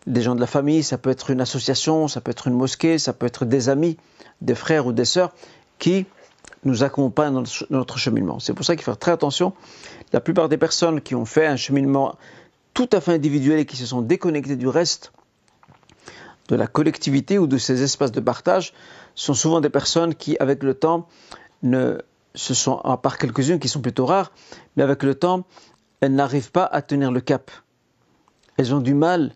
des 0.07 0.21
gens 0.21 0.35
de 0.35 0.39
la 0.39 0.47
famille, 0.47 0.83
ça 0.83 0.97
peut 0.97 1.09
être 1.09 1.31
une 1.31 1.41
association, 1.41 2.07
ça 2.07 2.21
peut 2.21 2.31
être 2.31 2.47
une 2.47 2.53
mosquée, 2.53 2.97
ça 2.99 3.11
peut 3.11 3.25
être 3.25 3.43
des 3.43 3.67
amis, 3.67 3.97
des 4.39 4.55
frères 4.55 4.85
ou 4.85 4.93
des 4.93 5.03
sœurs 5.03 5.33
qui 5.79 6.05
nous 6.63 6.83
accompagnent 6.83 7.33
dans 7.33 7.43
notre 7.71 7.97
cheminement. 7.97 8.39
C'est 8.39 8.53
pour 8.53 8.63
ça 8.63 8.75
qu'il 8.75 8.83
faut 8.83 8.91
faire 8.91 8.99
très 8.99 9.11
attention. 9.11 9.53
La 10.13 10.21
plupart 10.21 10.47
des 10.47 10.57
personnes 10.57 11.01
qui 11.01 11.15
ont 11.15 11.25
fait 11.25 11.47
un 11.47 11.55
cheminement 11.55 12.15
tout 12.75 12.89
à 12.91 13.01
fait 13.01 13.13
individuel 13.13 13.59
et 13.59 13.65
qui 13.65 13.75
se 13.75 13.87
sont 13.87 14.01
déconnectées 14.01 14.55
du 14.55 14.67
reste, 14.67 15.11
de 16.49 16.55
la 16.55 16.67
collectivité 16.67 17.39
ou 17.39 17.47
de 17.47 17.57
ces 17.57 17.81
espaces 17.81 18.11
de 18.11 18.19
partage 18.19 18.73
sont 19.15 19.33
souvent 19.33 19.59
des 19.59 19.69
personnes 19.69 20.13
qui, 20.13 20.37
avec 20.39 20.63
le 20.63 20.73
temps, 20.75 21.07
ne 21.63 21.97
se 22.35 22.53
sont, 22.53 22.77
à 22.79 22.97
part 22.97 23.17
quelques-unes 23.17 23.59
qui 23.59 23.67
sont 23.67 23.81
plutôt 23.81 24.05
rares, 24.05 24.31
mais 24.75 24.83
avec 24.83 25.03
le 25.03 25.15
temps, 25.15 25.45
elles 26.01 26.13
n'arrivent 26.13 26.51
pas 26.51 26.65
à 26.65 26.81
tenir 26.81 27.11
le 27.11 27.21
cap. 27.21 27.51
Elles 28.57 28.73
ont 28.73 28.79
du 28.79 28.93
mal 28.93 29.33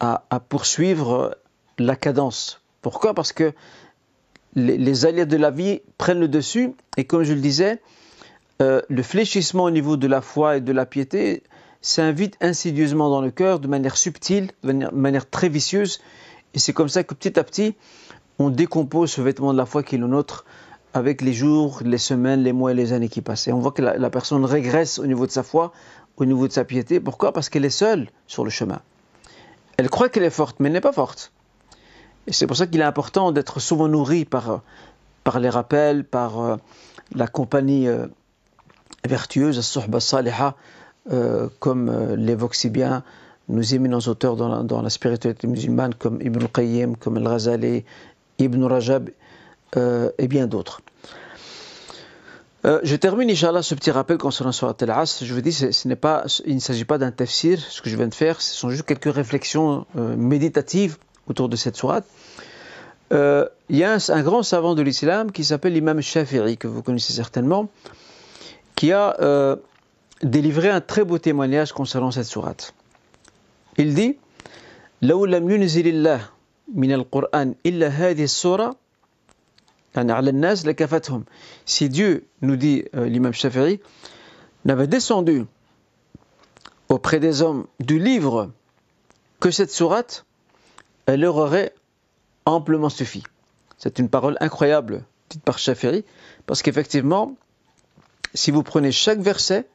à, 0.00 0.20
poursuivre 0.48 1.36
la 1.78 1.96
cadence. 1.96 2.60
Pourquoi? 2.82 3.14
Parce 3.14 3.32
que 3.32 3.52
les, 4.54 4.76
les, 4.76 5.26
de 5.26 5.36
la 5.36 5.50
vie 5.50 5.80
prennent 5.98 6.20
le 6.20 6.28
dessus, 6.28 6.72
et 6.96 7.04
comme 7.04 7.22
je 7.22 7.32
le 7.32 7.40
disais, 7.40 7.80
euh, 8.62 8.80
le 8.88 9.02
fléchissement 9.02 9.64
au 9.64 9.70
niveau 9.70 9.96
de 9.96 10.06
la 10.06 10.20
foi 10.20 10.58
et 10.58 10.60
de 10.60 10.72
la 10.72 10.86
piété 10.86 11.42
s'invite 11.80 12.36
insidieusement 12.40 13.10
dans 13.10 13.20
le 13.20 13.30
cœur 13.30 13.60
de 13.60 13.68
manière 13.68 13.96
subtile, 13.96 14.50
de 14.62 14.72
manière 14.92 15.28
très 15.28 15.48
vicieuse, 15.48 16.00
et 16.54 16.58
c'est 16.58 16.72
comme 16.72 16.88
ça 16.88 17.04
que 17.04 17.14
petit 17.14 17.38
à 17.38 17.44
petit, 17.44 17.74
on 18.38 18.50
décompose 18.50 19.10
ce 19.10 19.20
vêtement 19.20 19.52
de 19.52 19.58
la 19.58 19.66
foi 19.66 19.82
qui 19.82 19.96
est 19.96 19.98
le 19.98 20.06
nôtre 20.06 20.44
avec 20.94 21.20
les 21.20 21.34
jours, 21.34 21.80
les 21.84 21.98
semaines, 21.98 22.42
les 22.42 22.54
mois 22.54 22.72
et 22.72 22.74
les 22.74 22.94
années 22.94 23.10
qui 23.10 23.20
passent. 23.20 23.48
Et 23.48 23.52
on 23.52 23.58
voit 23.58 23.72
que 23.72 23.82
la, 23.82 24.10
personne 24.10 24.44
régresse 24.44 24.98
au 24.98 25.06
niveau 25.06 25.26
de 25.26 25.30
sa 25.30 25.42
foi, 25.42 25.72
au 26.16 26.24
niveau 26.24 26.48
de 26.48 26.52
sa 26.52 26.64
piété. 26.64 27.00
Pourquoi? 27.00 27.32
Parce 27.32 27.48
qu'elle 27.48 27.64
est 27.64 27.70
seule 27.70 28.08
sur 28.26 28.44
le 28.44 28.50
chemin. 28.50 28.80
Elle 29.76 29.90
croit 29.90 30.08
qu'elle 30.08 30.24
est 30.24 30.30
forte, 30.30 30.56
mais 30.58 30.68
elle 30.68 30.72
n'est 30.72 30.80
pas 30.80 30.92
forte. 30.92 31.32
Et 32.26 32.32
c'est 32.32 32.46
pour 32.46 32.56
ça 32.56 32.66
qu'il 32.66 32.80
est 32.80 32.84
important 32.84 33.32
d'être 33.32 33.60
souvent 33.60 33.88
nourri 33.88 34.24
par, 34.24 34.62
par 35.22 35.38
les 35.38 35.50
rappels, 35.50 36.04
par 36.04 36.40
euh, 36.40 36.56
la 37.14 37.26
compagnie 37.26 37.86
euh, 37.88 38.06
vertueuse, 39.06 39.78
euh, 41.12 41.48
comme 41.60 42.14
l'évoque 42.16 42.54
si 42.56 42.68
bien 42.68 43.04
nous 43.48 43.74
éminents 43.74 44.00
auteurs 44.00 44.34
dans 44.34 44.48
la, 44.48 44.62
dans 44.64 44.82
la 44.82 44.90
spiritualité 44.90 45.46
musulmane 45.46 45.94
comme 45.94 46.20
Ibn 46.20 46.42
al-Qayyim, 46.42 46.96
comme 46.96 47.16
Al-Ghazali, 47.18 47.84
Ibn 48.38 48.64
Rajab 48.64 49.10
et 49.76 50.28
bien 50.28 50.46
d'autres. 50.46 50.80
Euh, 52.65 52.79
je 52.83 52.95
termine, 52.95 53.29
Inch'Allah, 53.29 53.63
ce 53.63 53.73
petit 53.73 53.91
rappel 53.91 54.17
concernant 54.17 54.51
Surat 54.51 54.75
Al-As. 54.79 55.23
Je 55.23 55.33
vous 55.33 55.41
dis, 55.41 55.51
ce, 55.51 55.87
n'est 55.87 55.95
pas, 55.95 56.25
il 56.45 56.55
ne 56.55 56.59
s'agit 56.59 56.85
pas 56.85 56.97
d'un 56.97 57.11
tafsir, 57.11 57.59
ce 57.59 57.81
que 57.81 57.89
je 57.89 57.95
viens 57.95 58.07
de 58.07 58.13
faire, 58.13 58.41
ce 58.41 58.53
sont 58.53 58.69
juste 58.69 58.85
quelques 58.85 59.13
réflexions 59.13 59.85
euh, 59.97 60.15
méditatives 60.15 60.97
autour 61.27 61.49
de 61.49 61.55
cette 61.55 61.75
sourate. 61.75 62.05
il 63.11 63.47
y 63.69 63.83
a 63.83 63.97
un, 64.09 64.21
grand 64.21 64.43
savant 64.43 64.75
de 64.75 64.81
l'islam 64.81 65.31
qui 65.31 65.43
s'appelle 65.43 65.73
l'imam 65.73 66.01
Shafi'i, 66.01 66.57
que 66.57 66.67
vous 66.67 66.83
connaissez 66.83 67.13
certainement, 67.13 67.69
qui 68.75 68.91
a 68.91 69.17
délivré 70.23 70.69
un 70.69 70.81
très 70.81 71.03
beau 71.03 71.17
témoignage 71.17 71.71
concernant 71.73 72.11
cette 72.11 72.25
sourate. 72.25 72.73
Il 73.77 73.93
dit 73.93 74.17
لو 75.01 75.25
لم 75.25 75.49
ينزل 75.49 75.87
الله 75.87 76.21
من 76.75 76.91
القرآن 76.91 77.55
إلا 77.65 77.87
هذه 77.87 78.23
السورة 78.23 78.75
si 81.64 81.88
Dieu, 81.88 82.26
nous 82.42 82.56
dit 82.56 82.84
euh, 82.94 83.06
l'imam 83.06 83.32
Shafi'i, 83.32 83.80
n'avait 84.64 84.86
descendu 84.86 85.44
auprès 86.88 87.20
des 87.20 87.42
hommes 87.42 87.66
du 87.80 87.98
livre 87.98 88.50
que 89.40 89.50
cette 89.50 89.70
sourate, 89.70 90.24
elle 91.06 91.20
leur 91.20 91.36
aurait 91.36 91.74
amplement 92.44 92.88
suffi. 92.88 93.22
C'est 93.78 93.98
une 93.98 94.08
parole 94.08 94.36
incroyable 94.40 95.04
dite 95.30 95.42
par 95.42 95.58
Shafi'i, 95.58 96.04
parce 96.46 96.62
qu'effectivement, 96.62 97.36
si 98.34 98.50
vous 98.50 98.62
prenez 98.62 98.92
chaque 98.92 99.20
verset, 99.20 99.66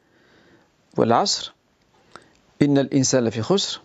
voilà, 0.94 1.20
Asr, 1.20 1.54
Innal 2.60 2.88
insana 2.92 3.30
fi 3.30 3.40
khusr, 3.40 3.82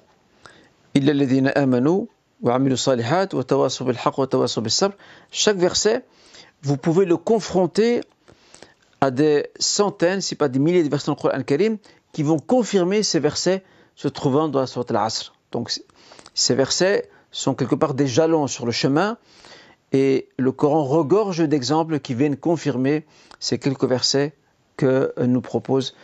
chaque 5.31 5.57
verset, 5.57 6.05
vous 6.63 6.77
pouvez 6.77 7.05
le 7.05 7.17
confronter 7.17 8.01
à 9.01 9.11
des 9.11 9.49
centaines, 9.59 10.21
si 10.21 10.35
pas 10.35 10.47
des 10.47 10.59
milliers 10.59 10.83
de 10.83 10.89
versets 10.89 11.11
le 11.11 11.15
Coran 11.15 11.43
Karim, 11.43 11.77
qui 12.11 12.23
vont 12.23 12.39
confirmer 12.39 13.03
ces 13.03 13.19
versets 13.19 13.63
se 13.95 14.07
trouvant 14.07 14.47
dans 14.47 14.59
la 14.59 14.67
Sourate 14.67 14.91
Al-Asr. 14.91 15.33
Donc 15.51 15.71
ces 16.33 16.55
versets 16.55 17.09
sont 17.31 17.53
quelque 17.53 17.75
part 17.75 17.93
des 17.93 18.07
jalons 18.07 18.47
sur 18.47 18.65
le 18.65 18.71
chemin, 18.71 19.17
et 19.93 20.29
le 20.37 20.51
Coran 20.51 20.83
regorge 20.83 21.47
d'exemples 21.47 21.99
qui 21.99 22.13
viennent 22.13 22.37
confirmer 22.37 23.05
ces 23.39 23.59
quelques 23.59 23.85
versets 23.85 24.33
que 24.75 25.13
nous 25.19 25.41
propose 25.41 25.95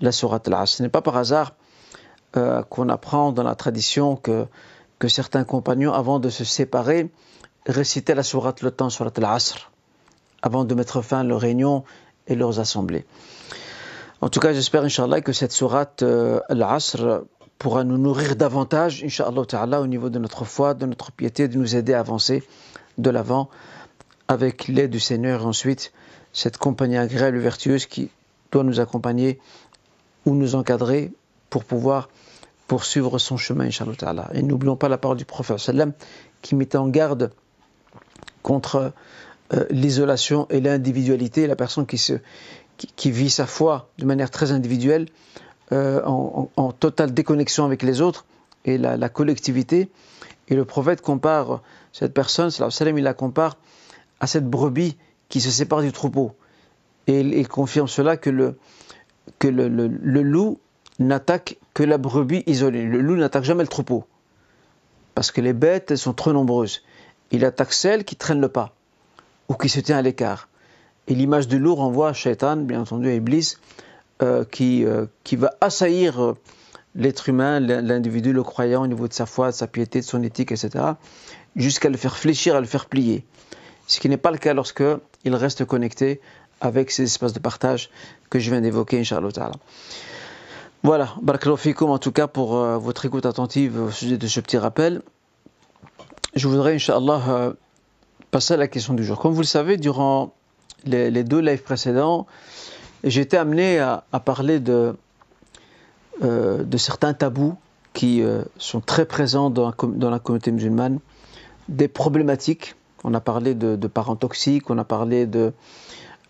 la 0.00 0.12
Sourate 0.12 0.48
Al-Asr. 0.48 0.76
Ce 0.76 0.82
n'est 0.82 0.88
pas 0.88 1.02
par 1.02 1.16
hasard 1.16 1.54
euh, 2.36 2.62
qu'on 2.62 2.88
apprend 2.88 3.32
dans 3.32 3.42
la 3.42 3.56
tradition 3.56 4.14
que, 4.14 4.46
que 5.00 5.08
certains 5.08 5.42
compagnons, 5.42 5.92
avant 5.92 6.20
de 6.20 6.28
se 6.28 6.44
séparer, 6.44 7.10
récitaient 7.66 8.14
la 8.14 8.22
sourate 8.22 8.62
le 8.62 8.70
temps, 8.70 8.88
sourate 8.88 9.18
al-Asr, 9.18 9.72
avant 10.42 10.64
de 10.64 10.74
mettre 10.74 11.02
fin 11.02 11.20
à 11.20 11.24
leurs 11.24 11.40
réunions 11.40 11.84
et 12.26 12.34
leurs 12.34 12.60
assemblées. 12.60 13.04
En 14.20 14.28
tout 14.28 14.40
cas, 14.40 14.52
j'espère, 14.52 14.84
Inch'Allah, 14.84 15.20
que 15.20 15.32
cette 15.32 15.52
sourate 15.52 16.02
euh, 16.02 16.40
al-Asr 16.48 17.22
pourra 17.58 17.84
nous 17.84 17.98
nourrir 17.98 18.36
davantage, 18.36 19.02
Inch'Allah, 19.04 19.80
au 19.80 19.86
niveau 19.86 20.10
de 20.10 20.18
notre 20.18 20.44
foi, 20.44 20.74
de 20.74 20.86
notre 20.86 21.12
piété, 21.12 21.48
de 21.48 21.58
nous 21.58 21.76
aider 21.76 21.94
à 21.94 22.00
avancer 22.00 22.42
de 22.98 23.10
l'avant 23.10 23.48
avec 24.28 24.68
l'aide 24.68 24.90
du 24.90 25.00
Seigneur. 25.00 25.42
Et 25.42 25.44
ensuite, 25.44 25.92
cette 26.32 26.58
compagnie 26.58 26.96
agréable 26.96 27.38
et 27.38 27.40
vertueuse 27.40 27.86
qui 27.86 28.10
doit 28.52 28.62
nous 28.62 28.80
accompagner 28.80 29.40
ou 30.26 30.34
nous 30.34 30.54
encadrer 30.54 31.12
pour 31.48 31.64
pouvoir 31.64 32.08
poursuivre 32.66 33.18
son 33.18 33.36
chemin, 33.36 33.66
Inch'Allah. 33.66 34.30
Et 34.34 34.42
n'oublions 34.42 34.76
pas 34.76 34.88
la 34.88 34.98
parole 34.98 35.16
du 35.16 35.24
prophète 35.24 35.58
sallam 35.58 35.92
qui 36.42 36.54
mettait 36.54 36.78
en 36.78 36.88
garde 36.88 37.32
contre 38.42 38.92
euh, 39.52 39.64
l'isolation 39.70 40.46
et 40.50 40.60
l'individualité, 40.60 41.48
la 41.48 41.56
personne 41.56 41.84
qui, 41.84 41.98
se, 41.98 42.12
qui, 42.76 43.10
vit 43.10 43.30
sa 43.30 43.46
foi 43.46 43.90
de 43.98 44.04
manière 44.04 44.30
très 44.30 44.52
individuelle, 44.52 45.06
euh, 45.72 46.00
en, 46.04 46.72
totale 46.72 47.12
déconnexion 47.12 47.64
avec 47.64 47.82
les 47.82 48.00
autres 48.00 48.26
et 48.64 48.78
la, 48.78 49.08
collectivité. 49.08 49.88
Et 50.48 50.54
le 50.54 50.64
prophète 50.64 51.00
compare 51.00 51.62
cette 51.92 52.14
personne, 52.14 52.50
sallam, 52.50 52.98
il 52.98 53.04
la 53.04 53.14
compare 53.14 53.56
à 54.20 54.28
cette 54.28 54.48
brebis 54.48 54.96
qui 55.28 55.40
se 55.40 55.50
sépare 55.50 55.82
du 55.82 55.90
troupeau. 55.90 56.32
Et 57.08 57.20
il, 57.20 57.48
confirme 57.48 57.88
cela 57.88 58.16
que 58.16 58.30
le, 58.30 58.56
que 59.40 59.48
le, 59.48 59.66
le 59.68 60.22
loup 60.22 60.60
n'attaque 61.00 61.58
que 61.74 61.82
la 61.82 61.98
brebis 61.98 62.44
isolée. 62.46 62.84
Le 62.84 63.00
loup 63.00 63.16
n'attaque 63.16 63.44
jamais 63.44 63.62
le 63.64 63.68
troupeau. 63.68 64.04
Parce 65.16 65.32
que 65.32 65.40
les 65.40 65.54
bêtes, 65.54 65.90
elles 65.90 65.98
sont 65.98 66.14
trop 66.14 66.32
nombreuses. 66.32 66.82
Il 67.32 67.44
attaque 67.44 67.72
celle 67.72 68.04
qui 68.04 68.14
traîne 68.14 68.40
le 68.40 68.48
pas 68.48 68.74
ou 69.50 69.54
qui 69.54 69.68
se 69.68 69.80
tient 69.80 69.98
à 69.98 70.02
l'écart. 70.02 70.48
Et 71.08 71.14
l'image 71.14 71.48
du 71.48 71.58
loup 71.58 71.74
renvoie 71.74 72.10
à 72.10 72.12
Shaitan, 72.12 72.56
bien 72.56 72.82
entendu, 72.82 73.08
à 73.08 73.14
Iblis, 73.14 73.56
euh, 74.22 74.44
qui, 74.44 74.84
euh, 74.84 75.06
qui 75.24 75.34
va 75.34 75.52
assaillir 75.60 76.22
euh, 76.22 76.36
l'être 76.94 77.28
humain, 77.28 77.58
l'individu, 77.58 78.32
le 78.32 78.44
croyant 78.44 78.84
au 78.84 78.86
niveau 78.86 79.08
de 79.08 79.12
sa 79.12 79.26
foi, 79.26 79.48
de 79.48 79.56
sa 79.56 79.66
piété, 79.66 80.00
de 80.00 80.04
son 80.04 80.22
éthique, 80.22 80.52
etc., 80.52 80.84
jusqu'à 81.56 81.88
le 81.88 81.96
faire 81.96 82.16
fléchir, 82.16 82.54
à 82.54 82.60
le 82.60 82.66
faire 82.66 82.86
plier. 82.86 83.24
Ce 83.88 83.98
qui 83.98 84.08
n'est 84.08 84.18
pas 84.18 84.30
le 84.30 84.38
cas 84.38 84.54
lorsque 84.54 84.84
il 85.24 85.34
reste 85.34 85.64
connecté 85.64 86.20
avec 86.60 86.92
ces 86.92 87.02
espaces 87.02 87.32
de 87.32 87.40
partage 87.40 87.90
que 88.30 88.38
je 88.38 88.50
viens 88.52 88.60
d'évoquer, 88.60 89.00
Inch'Allah. 89.00 89.50
Voilà, 90.84 91.16
barakallahu 91.22 91.74
en 91.80 91.98
tout 91.98 92.12
cas 92.12 92.28
pour 92.28 92.54
votre 92.78 93.04
écoute 93.04 93.26
attentive 93.26 93.82
au 93.82 93.90
sujet 93.90 94.16
de 94.16 94.26
ce 94.28 94.38
petit 94.38 94.58
rappel. 94.58 95.02
Je 96.36 96.46
voudrais, 96.46 96.74
Inch'Allah, 96.74 97.54
passer 98.30 98.54
à 98.54 98.56
la 98.56 98.68
question 98.68 98.94
du 98.94 99.04
jour. 99.04 99.18
Comme 99.18 99.32
vous 99.32 99.40
le 99.40 99.46
savez, 99.46 99.76
durant 99.76 100.32
les, 100.84 101.24
deux 101.24 101.40
lives 101.40 101.62
précédents, 101.62 102.26
j'ai 103.04 103.22
été 103.22 103.36
amené 103.36 103.78
à, 103.78 104.04
parler 104.24 104.60
de, 104.60 104.94
euh, 106.22 106.62
de 106.62 106.76
certains 106.76 107.14
tabous 107.14 107.56
qui 107.92 108.22
euh, 108.22 108.42
sont 108.56 108.80
très 108.80 109.04
présents 109.04 109.50
dans 109.50 109.66
la, 110.10 110.18
communauté 110.18 110.52
musulmane, 110.52 111.00
des 111.68 111.88
problématiques. 111.88 112.76
On 113.04 113.14
a 113.14 113.20
parlé 113.20 113.54
de, 113.54 113.74
parents 113.86 114.16
toxiques, 114.16 114.70
on 114.70 114.78
a 114.78 114.84
parlé 114.84 115.26
de, 115.26 115.52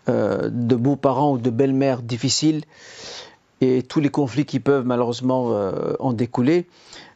euh, 0.09 0.49
de 0.51 0.75
beaux-parents 0.75 1.33
ou 1.33 1.37
de 1.37 1.49
belles-mères 1.49 2.01
difficiles 2.01 2.63
et 3.59 3.83
tous 3.83 3.99
les 3.99 4.09
conflits 4.09 4.45
qui 4.45 4.59
peuvent 4.59 4.85
malheureusement 4.85 5.51
en 5.99 6.13
découler. 6.13 6.67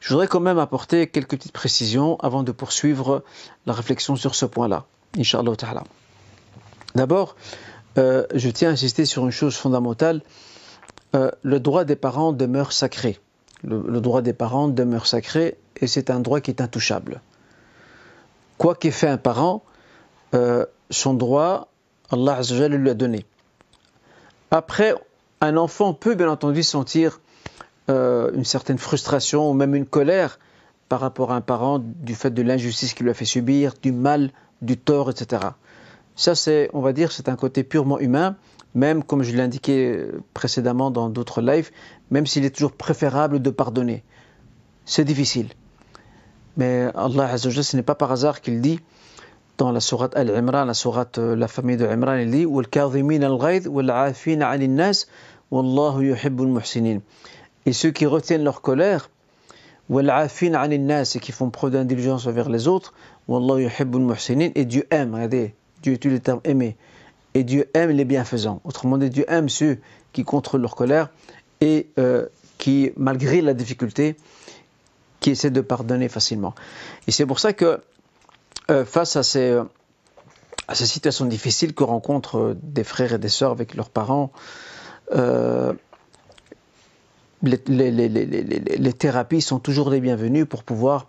Je 0.05 0.13
voudrais 0.13 0.27
quand 0.27 0.39
même 0.39 0.59
apporter 0.59 1.07
quelques 1.07 1.31
petites 1.31 1.51
précisions 1.51 2.17
avant 2.19 2.43
de 2.43 2.51
poursuivre 2.51 3.23
la 3.65 3.73
réflexion 3.73 4.15
sur 4.15 4.35
ce 4.35 4.45
point-là, 4.45 4.85
Inch'Allah 5.17 5.55
ta'ala. 5.55 5.83
D'abord, 6.93 7.35
euh, 7.97 8.23
je 8.35 8.51
tiens 8.51 8.69
à 8.69 8.73
insister 8.73 9.05
sur 9.05 9.25
une 9.25 9.31
chose 9.31 9.55
fondamentale. 9.55 10.21
Euh, 11.15 11.31
le 11.41 11.59
droit 11.59 11.85
des 11.85 11.95
parents 11.95 12.33
demeure 12.33 12.71
sacré. 12.71 13.19
Le, 13.63 13.99
droit 13.99 14.21
des 14.21 14.33
parents 14.33 14.67
demeure 14.67 15.07
sacré 15.07 15.57
et 15.77 15.87
c'est 15.87 16.11
un 16.11 16.19
droit 16.19 16.39
qui 16.39 16.51
est 16.51 16.61
intouchable. 16.61 17.23
Quoi 18.59 18.75
qu'ait 18.75 18.91
fait 18.91 19.09
un 19.09 19.17
parent, 19.17 19.63
euh, 20.35 20.67
son 20.91 21.15
droit, 21.15 21.69
Allah 22.11 22.41
lui 22.67 22.91
a 22.91 22.93
donné. 22.93 23.25
Après, 24.51 24.93
un 25.41 25.57
enfant 25.57 25.95
peut 25.95 26.13
bien 26.13 26.29
entendu 26.29 26.61
sentir 26.61 27.21
une 27.87 28.45
certaine 28.45 28.77
frustration 28.77 29.49
ou 29.49 29.53
même 29.53 29.75
une 29.75 29.85
colère 29.85 30.39
par 30.89 30.99
rapport 30.99 31.31
à 31.31 31.35
un 31.35 31.41
parent 31.41 31.79
du 31.79 32.15
fait 32.15 32.31
de 32.31 32.41
l'injustice 32.41 32.93
qu'il 32.93 33.05
lui 33.05 33.11
a 33.11 33.13
fait 33.13 33.25
subir, 33.25 33.73
du 33.81 33.91
mal, 33.91 34.31
du 34.61 34.77
tort, 34.77 35.09
etc. 35.09 35.41
Ça, 36.15 36.35
c'est, 36.35 36.69
on 36.73 36.81
va 36.81 36.93
dire, 36.93 37.11
c'est 37.11 37.29
un 37.29 37.35
côté 37.35 37.63
purement 37.63 37.99
humain, 37.99 38.35
même 38.73 39.03
comme 39.03 39.23
je 39.23 39.35
l'ai 39.35 39.41
indiqué 39.41 40.05
précédemment 40.33 40.91
dans 40.91 41.09
d'autres 41.09 41.41
lives, 41.41 41.71
même 42.11 42.25
s'il 42.25 42.45
est 42.45 42.51
toujours 42.55 42.71
préférable 42.71 43.41
de 43.41 43.49
pardonner. 43.49 44.03
C'est 44.85 45.05
difficile. 45.05 45.49
Mais 46.57 46.89
Allah 46.95 47.29
Azzawajal, 47.31 47.63
ce 47.63 47.75
n'est 47.75 47.83
pas 47.83 47.95
par 47.95 48.11
hasard 48.11 48.41
qu'il 48.41 48.61
dit 48.61 48.79
dans 49.57 49.71
la 49.71 49.79
sourate 49.79 50.15
Al-Imran, 50.15 50.65
la 50.65 50.73
sourate 50.73 51.17
euh, 51.17 51.35
La 51.35 51.47
famille 51.47 51.77
de 51.77 51.85
Imran, 51.85 52.15
il 52.15 52.29
dit 52.31 52.45
Et 57.65 57.73
ceux 57.73 57.91
qui 57.91 58.05
retiennent 58.05 58.43
leur 58.43 58.61
colère, 58.61 59.09
et 59.89 61.19
qui 61.19 61.31
font 61.31 61.49
preuve 61.49 61.71
d'indulgence 61.71 62.27
envers 62.27 62.49
les 62.49 62.67
autres, 62.67 62.93
et 63.27 64.65
Dieu 64.65 64.87
aime, 64.91 65.13
regardez, 65.13 65.55
Dieu 65.81 65.93
utilise 65.93 66.17
le 66.17 66.21
terme 66.21 66.41
aimer. 66.43 66.75
Et 67.33 67.43
Dieu 67.43 67.69
aime 67.73 67.89
les 67.91 68.05
bienfaisants. 68.05 68.61
Autrement 68.63 68.97
dit, 68.97 69.09
Dieu 69.09 69.25
aime 69.27 69.49
ceux 69.49 69.77
qui 70.13 70.23
contrôlent 70.23 70.61
leur 70.61 70.75
colère 70.75 71.09
et 71.59 71.87
euh, 71.99 72.27
qui, 72.57 72.91
malgré 72.95 73.41
la 73.41 73.53
difficulté, 73.53 74.15
qui 75.19 75.31
essaient 75.31 75.51
de 75.51 75.61
pardonner 75.61 76.07
facilement. 76.07 76.53
Et 77.07 77.11
c'est 77.11 77.25
pour 77.25 77.39
ça 77.39 77.53
que 77.53 77.81
euh, 78.71 78.85
face 78.85 79.15
à 79.15 79.23
ces, 79.23 79.59
à 80.67 80.75
ces 80.75 80.85
situations 80.85 81.25
difficiles 81.25 81.73
que 81.73 81.83
rencontrent 81.83 82.55
des 82.61 82.83
frères 82.83 83.13
et 83.13 83.17
des 83.17 83.29
sœurs 83.29 83.51
avec 83.51 83.75
leurs 83.75 83.89
parents, 83.89 84.31
euh, 85.13 85.73
les, 87.47 88.93
thérapies 88.93 89.41
sont 89.41 89.59
toujours 89.59 89.89
les 89.89 89.99
bienvenues 89.99 90.45
pour 90.45 90.63
pouvoir 90.63 91.07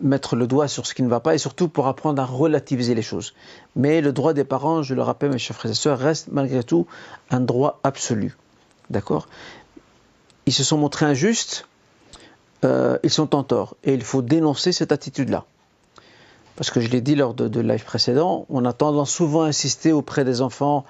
mettre 0.00 0.36
le 0.36 0.46
doigt 0.46 0.68
sur 0.68 0.86
ce 0.86 0.94
qui 0.94 1.02
ne 1.02 1.08
va 1.08 1.20
pas 1.20 1.34
et 1.34 1.38
surtout 1.38 1.68
pour 1.68 1.86
apprendre 1.86 2.22
à 2.22 2.24
relativiser 2.24 2.94
les 2.94 3.02
choses. 3.02 3.34
Mais 3.76 4.00
le 4.00 4.12
droit 4.12 4.32
des 4.32 4.44
parents, 4.44 4.82
je 4.82 4.94
le 4.94 5.02
rappelle, 5.02 5.30
mes 5.30 5.38
chers 5.38 5.56
frères 5.56 5.72
et 5.72 5.74
sœurs, 5.74 5.98
reste 5.98 6.28
malgré 6.32 6.62
tout 6.64 6.86
un 7.30 7.40
droit 7.40 7.78
absolu. 7.84 8.36
D'accord? 8.88 9.28
Ils 10.46 10.54
se 10.54 10.64
sont 10.64 10.78
montrés 10.78 11.04
injustes, 11.04 11.68
euh, 12.64 12.98
ils 13.02 13.10
sont 13.10 13.34
en 13.34 13.42
tort. 13.42 13.76
Et 13.84 13.92
il 13.92 14.02
faut 14.02 14.22
dénoncer 14.22 14.72
cette 14.72 14.92
attitude-là. 14.92 15.44
Parce 16.56 16.70
que 16.70 16.80
je 16.80 16.88
l'ai 16.88 17.02
dit 17.02 17.14
lors 17.14 17.34
de, 17.34 17.48
de 17.48 17.60
live 17.60 17.84
précédent, 17.84 18.46
on 18.48 18.64
a 18.64 18.72
tendance 18.72 19.10
souvent 19.10 19.42
à 19.42 19.48
insister 19.48 19.92
auprès 19.92 20.24
des 20.24 20.40
enfants 20.40 20.84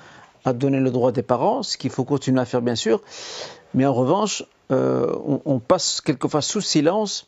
à 0.49 0.53
donner 0.53 0.81
le 0.81 0.91
droit 0.91 1.13
des 1.13 1.23
parents, 1.23 1.63
ce 1.63 1.77
qu'il 1.77 1.91
faut 1.91 2.05
continuer 2.05 2.41
à 2.41 2.45
faire 2.45 2.63
bien 2.63 2.75
sûr. 2.75 3.03
Mais 3.75 3.85
en 3.87 3.93
revanche, 3.93 4.45
euh, 4.73 5.15
on, 5.45 5.59
passe 5.61 6.01
quelquefois 6.01 6.43
sous 6.43 6.61
silence 6.61 7.27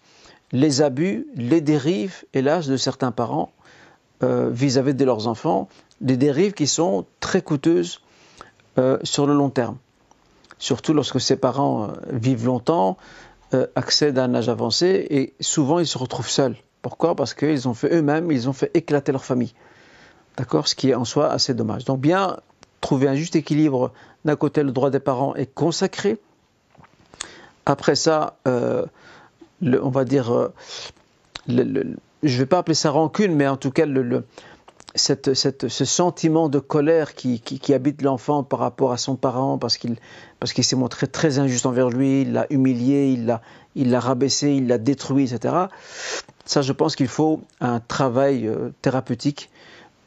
les 0.53 0.83
abus, 0.83 1.27
les 1.37 1.61
dérives, 1.61 2.25
hélas, 2.35 2.67
de 2.67 2.77
certains 2.77 3.13
parents 3.13 3.53
euh, 4.23 4.51
vis-à-vis 4.51 4.95
de 4.95 5.05
leurs 5.05 5.27
enfants, 5.27 5.69
des 6.01 6.17
dérives 6.17 6.53
qui 6.53 6.67
sont 6.67 7.07
très 7.21 7.43
coûteuses 7.43 8.01
euh, 8.79 8.99
sur 9.05 9.27
le 9.27 9.35
long 9.35 9.51
terme. 9.51 9.77
Surtout 10.59 10.93
lorsque 10.93 11.21
ces 11.21 11.37
parents 11.37 11.89
vivent 12.11 12.45
longtemps, 12.45 12.99
accèdent 13.75 14.19
à 14.19 14.25
un 14.25 14.35
âge 14.35 14.49
avancé 14.49 15.07
et 15.11 15.35
souvent 15.41 15.79
ils 15.79 15.87
se 15.87 15.97
retrouvent 15.97 16.29
seuls. 16.29 16.57
Pourquoi? 16.83 17.17
Parce 17.17 17.33
qu'ils 17.33 17.67
ont 17.67 17.75
fait 17.75 17.93
eux-mêmes, 17.95 18.31
ils 18.31 18.49
ont 18.49 18.53
fait 18.53 18.71
éclater 18.75 19.11
leur 19.11 19.25
famille. 19.25 19.55
D'accord? 20.37 20.69
Ce 20.69 20.75
qui 20.75 20.91
est 20.91 20.95
en 20.95 21.07
soi 21.07 21.31
assez 21.31 21.55
dommage. 21.55 21.87
Donc 21.87 22.01
bien 22.01 22.37
trouver 22.81 23.09
un 23.09 23.15
juste 23.15 23.37
équilibre. 23.37 23.93
D'un 24.25 24.37
côté, 24.37 24.63
le 24.63 24.73
droit 24.73 24.91
des 24.91 25.01
parents 25.01 25.35
est 25.35 25.53
consacré. 25.53 26.19
Après 27.67 27.95
ça, 27.95 28.37
on 28.47 29.91
va 29.91 30.05
dire, 30.05 30.33
euh, 30.33 30.49
je 31.49 31.63
ne 31.63 31.95
vais 32.23 32.47
pas 32.47 32.59
appeler 32.59 32.75
ça 32.75 32.91
rancune, 32.91 33.35
mais 33.35 33.47
en 33.47 33.57
tout 33.57 33.71
cas, 33.71 33.87
cette, 34.95 35.35
ce 35.35 35.85
sentiment 35.85 36.49
de 36.49 36.59
colère 36.59 37.15
qui, 37.15 37.41
habite 37.73 38.03
l'enfant 38.03 38.43
par 38.43 38.59
rapport 38.59 38.93
à 38.93 38.97
son 38.97 39.17
parent, 39.17 39.59
parce 39.59 39.77
qu'il 39.77 40.65
s'est 40.65 40.77
montré 40.77 41.07
très 41.07 41.39
injuste 41.39 41.67
envers 41.67 41.91
lui, 41.91 42.23
il 42.23 42.33
l'a 42.33 42.47
humilié, 42.51 43.13
il 43.13 43.27
l'a 43.27 43.41
il 43.77 43.91
l'a 43.91 44.01
rabaissé, 44.01 44.53
il 44.53 44.67
l'a 44.67 44.79
détruit, 44.79 45.33
etc. 45.33 45.55
Ça, 46.45 46.63
je 46.63 46.73
pense 46.73 46.97
qu'il 46.97 47.09
faut 47.09 47.41
un 47.61 47.81
travail 47.81 48.47
euh, 48.49 48.71
thérapeutique 48.83 49.51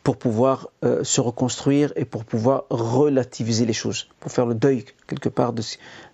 pour 0.04 0.18
pouvoir 0.18 0.68
euh, 0.84 1.04
se 1.04 1.22
reconstruire 1.22 1.94
et 1.96 2.04
pour 2.04 2.26
pouvoir 2.26 2.66
relativiser 2.70 3.66
les 3.66 3.74
choses, 3.74 4.08
pour 4.20 4.32
faire 4.32 4.46
le 4.46 4.54
deuil 4.54 4.84
quelque 5.08 5.30
part 5.30 5.54
de, 5.54 5.64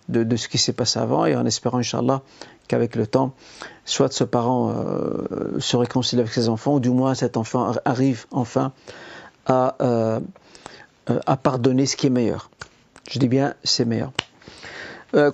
de, 0.08 0.36
ce 0.36 0.48
qui 0.48 0.58
s'est 0.58 0.72
passé 0.72 1.00
avant 1.00 1.26
et 1.26 1.34
en 1.34 1.44
espérant, 1.44 1.78
Inch'Allah, 1.78 2.22
qu'avec 2.68 2.94
le 2.94 3.06
temps, 3.06 3.34
soit 3.84 4.12
ce 4.12 4.22
parent 4.22 4.72
euh, 4.76 5.58
se 5.58 5.76
réconcilie 5.76 6.20
avec 6.20 6.32
ses 6.32 6.48
enfants, 6.48 6.74
ou 6.74 6.80
du 6.80 6.90
moins 6.90 7.14
cet 7.14 7.36
enfant 7.36 7.72
arrive 7.84 8.26
enfin 8.30 8.72
à, 9.46 9.74
euh, 9.80 10.20
à 11.26 11.36
pardonner 11.36 11.86
ce 11.86 11.96
qui 11.96 12.06
est 12.06 12.10
meilleur. 12.10 12.48
Je 13.10 13.18
dis 13.18 13.28
bien, 13.28 13.54
c'est 13.64 13.84
meilleur. 13.84 14.12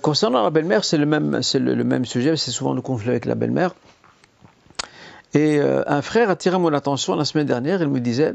concernant 0.01 0.41
la 0.41 0.49
belle-mère, 0.49 0.83
c'est 0.83 0.97
le 0.97 1.05
même, 1.05 1.43
c'est 1.43 1.59
le, 1.59 1.83
même 1.83 2.05
sujet, 2.05 2.35
c'est 2.37 2.49
souvent 2.49 2.73
le 2.73 2.81
conflit 2.81 3.09
avec 3.09 3.25
la 3.25 3.35
belle-mère. 3.35 3.75
Et 5.33 5.59
un 5.59 6.01
frère 6.01 6.29
a 6.29 6.35
tiré 6.35 6.57
mon 6.57 6.73
attention 6.73 7.15
la 7.15 7.25
semaine 7.25 7.47
dernière, 7.47 7.81
il 7.81 7.89
me 7.89 7.99
disait, 7.99 8.33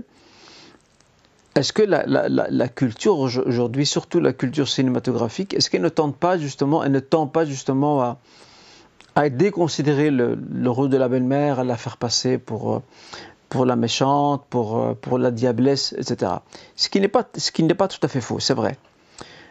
est-ce 1.55 1.73
que 1.73 1.83
la, 1.83 2.69
culture 2.69 3.19
aujourd'hui, 3.19 3.85
surtout 3.85 4.21
la 4.21 4.33
culture 4.33 4.69
cinématographique, 4.69 5.53
est-ce 5.55 5.69
qu'elle 5.69 5.83
ne 5.83 5.89
tente 5.91 6.17
pas 6.17 6.39
justement, 6.39 6.83
elle 6.83 6.93
ne 6.93 7.01
tend 7.01 7.27
pas 7.27 7.45
justement 7.45 8.01
à, 8.01 8.19
à 9.15 9.29
déconsidérer 9.29 10.11
le, 10.11 10.71
rôle 10.71 10.89
de 10.89 10.97
la 10.97 11.09
belle-mère, 11.09 11.61
à 11.61 11.65
la 11.65 11.77
faire 11.77 11.99
passer 11.99 12.39
pour, 12.39 12.75
euh, 12.75 12.83
pour 13.51 13.67
la 13.67 13.77
méchante, 13.77 14.45
pour, 14.49 14.79
euh, 14.79 14.95
pour 14.95 15.19
la 15.19 15.31
diablesse, 15.31 15.95
etc. 15.99 16.33
Ce 16.75 16.89
qui 16.89 17.01
n'est 17.01 17.09
pas, 17.09 17.29
ce 17.37 17.53
qui 17.53 17.63
n'est 17.65 17.75
pas 17.75 17.89
tout 17.89 18.01
à 18.03 18.09
fait 18.09 18.23
faux, 18.23 18.41
c'est 18.41 18.55
vrai. 18.55 18.79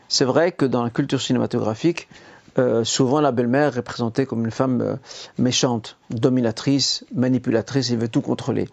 C'est 0.08 0.25
vrai 0.25 0.51
que 0.51 0.65
dans 0.65 0.84
la 0.84 0.89
culture 0.89 1.21
cinématographique, 1.21 2.08
euh, 2.57 2.83
souvent 2.83 3.21
la 3.21 3.31
belle-mère 3.31 3.77
est 3.77 3.81
présentée 3.81 4.25
comme 4.25 4.45
une 4.45 4.51
femme 4.51 4.97
méchante, 5.37 5.97
dominatrice, 6.09 7.05
manipulatrice, 7.13 7.91
elle 7.91 7.97
veut 7.97 8.07
tout 8.07 8.21
contrôler. 8.21 8.67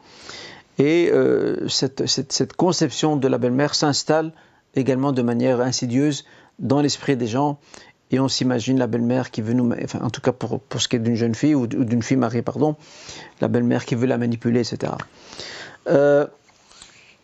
Et 0.78 1.10
euh, 1.12 1.68
cette, 1.68 2.52
conception 2.54 3.16
de 3.16 3.28
la 3.28 3.38
belle-mère 3.38 3.74
s'installe 3.74 4.32
également 4.76 5.12
de 5.12 5.22
manière 5.22 5.60
insidieuse 5.60 6.24
dans 6.58 6.80
l'esprit 6.80 7.16
des 7.16 7.26
gens. 7.26 7.58
Et 8.10 8.20
on 8.20 8.28
s'imagine 8.28 8.78
la 8.78 8.86
belle-mère 8.86 9.30
qui 9.30 9.42
veut 9.42 9.52
nous, 9.52 9.70
enfin, 9.84 10.00
en 10.02 10.08
tout 10.08 10.20
cas 10.20 10.32
pour, 10.32 10.60
ce 10.80 10.88
qui 10.88 10.96
est 10.96 11.00
d'une 11.00 11.16
jeune 11.16 11.34
fille 11.34 11.54
ou 11.54 11.66
d'une 11.66 12.02
fille 12.02 12.16
mariée, 12.16 12.42
pardon, 12.42 12.76
la 13.40 13.48
belle-mère 13.48 13.84
qui 13.84 13.96
veut 13.96 14.06
la 14.06 14.16
manipuler, 14.16 14.60
etc. 14.60 14.92
Euh, 15.88 16.26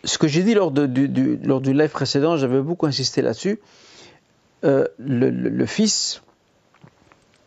ce 0.02 0.18
que 0.18 0.28
j'ai 0.28 0.42
dit 0.42 0.52
lors, 0.52 0.70
du, 0.70 1.72
live 1.72 1.90
précédent, 1.90 2.36
j'avais 2.36 2.60
beaucoup 2.60 2.86
insisté 2.86 3.22
là-dessus. 3.22 3.60
Euh, 4.64 4.86
le, 4.98 5.64
fils, 5.66 6.22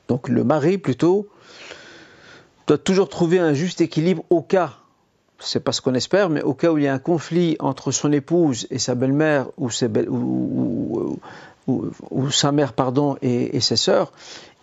donc 0.07 0.29
le 0.29 0.43
mari 0.43 0.77
plutôt, 0.77 1.27
doit 2.67 2.77
toujours 2.77 3.09
trouver 3.09 3.39
un 3.39 3.53
juste 3.53 3.81
équilibre 3.81 4.23
au 4.29 4.41
cas 4.41 4.77
c'est 5.39 5.59
pas 5.59 5.71
ce 5.71 5.81
qu'on 5.81 5.93
espère, 5.93 6.29
mais 6.29 6.41
au 6.41 6.53
cas 6.53 6.71
où 6.71 6.77
il 6.77 6.85
y 6.85 6.87
a 6.87 6.93
un 6.93 6.99
conflit 6.99 7.55
entre 7.59 7.91
son 7.91 8.11
épouse 8.11 8.67
et 8.69 8.79
sa 8.79 8.95
belle-mère 8.95 9.47
ou, 9.57 9.69
sa 9.69 9.87
mère 12.51 12.73
pardon 12.73 13.17
et, 13.21 13.59
ses 13.59 13.75
sœurs, 13.75 14.11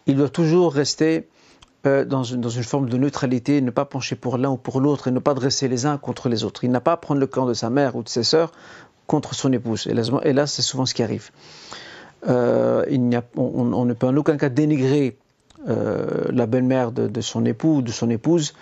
il 0.07 0.17
doit 0.17 0.29
toujours 0.29 0.73
rester 0.75 1.29
euh, 1.87 2.05
dans, 2.05 2.25
une, 2.25 2.43
forme 2.63 2.89
de 2.89 2.97
neutralité, 2.97 3.61
ne 3.61 3.71
pas 3.71 3.85
pencher 3.85 4.17
pour 4.17 4.39
l'un 4.39 4.51
ou 4.51 4.57
pour 4.57 4.81
l'autre 4.81 5.09
et 5.09 5.11
ne 5.11 5.19
pas 5.19 5.35
dresser 5.35 5.69
les 5.69 5.87
uns 5.87 5.99
contre 5.99 6.29
les 6.29 6.45
autres. 6.45 6.65
Il 6.65 6.71
n'a 6.71 6.81
pas 6.81 6.93
à 6.93 6.97
prendre 6.97 7.21
le 7.21 7.27
camp 7.27 7.47
de 7.47 7.55
sa 7.55 7.71
mère 7.71 7.95
ou 7.97 8.03
de 8.03 8.09
ses 8.09 8.25
sœurs 8.25 8.53
contre 9.07 9.35
son 9.35 9.53
épouse. 9.53 9.87
Et 9.87 10.33
là, 10.33 10.47
c'est 10.47 10.63
souvent 10.63 10.87
ce 10.87 10.95
qui 10.95 11.03
arrive. 11.03 11.31
Euh, 12.27 12.85
on, 13.37 13.85
ne 13.85 13.93
peut 13.93 14.07
en 14.07 14.17
aucun 14.17 14.39
cas 14.39 14.49
dénigrer 14.49 15.19
euh, 15.69 16.27
la 16.31 16.47
belle-mère 16.47 16.93
de, 16.93 17.21
son 17.21 17.45
époux 17.45 17.77
ou 17.77 17.83
de 17.83 17.91
son 17.91 18.11
épouse 18.11 18.55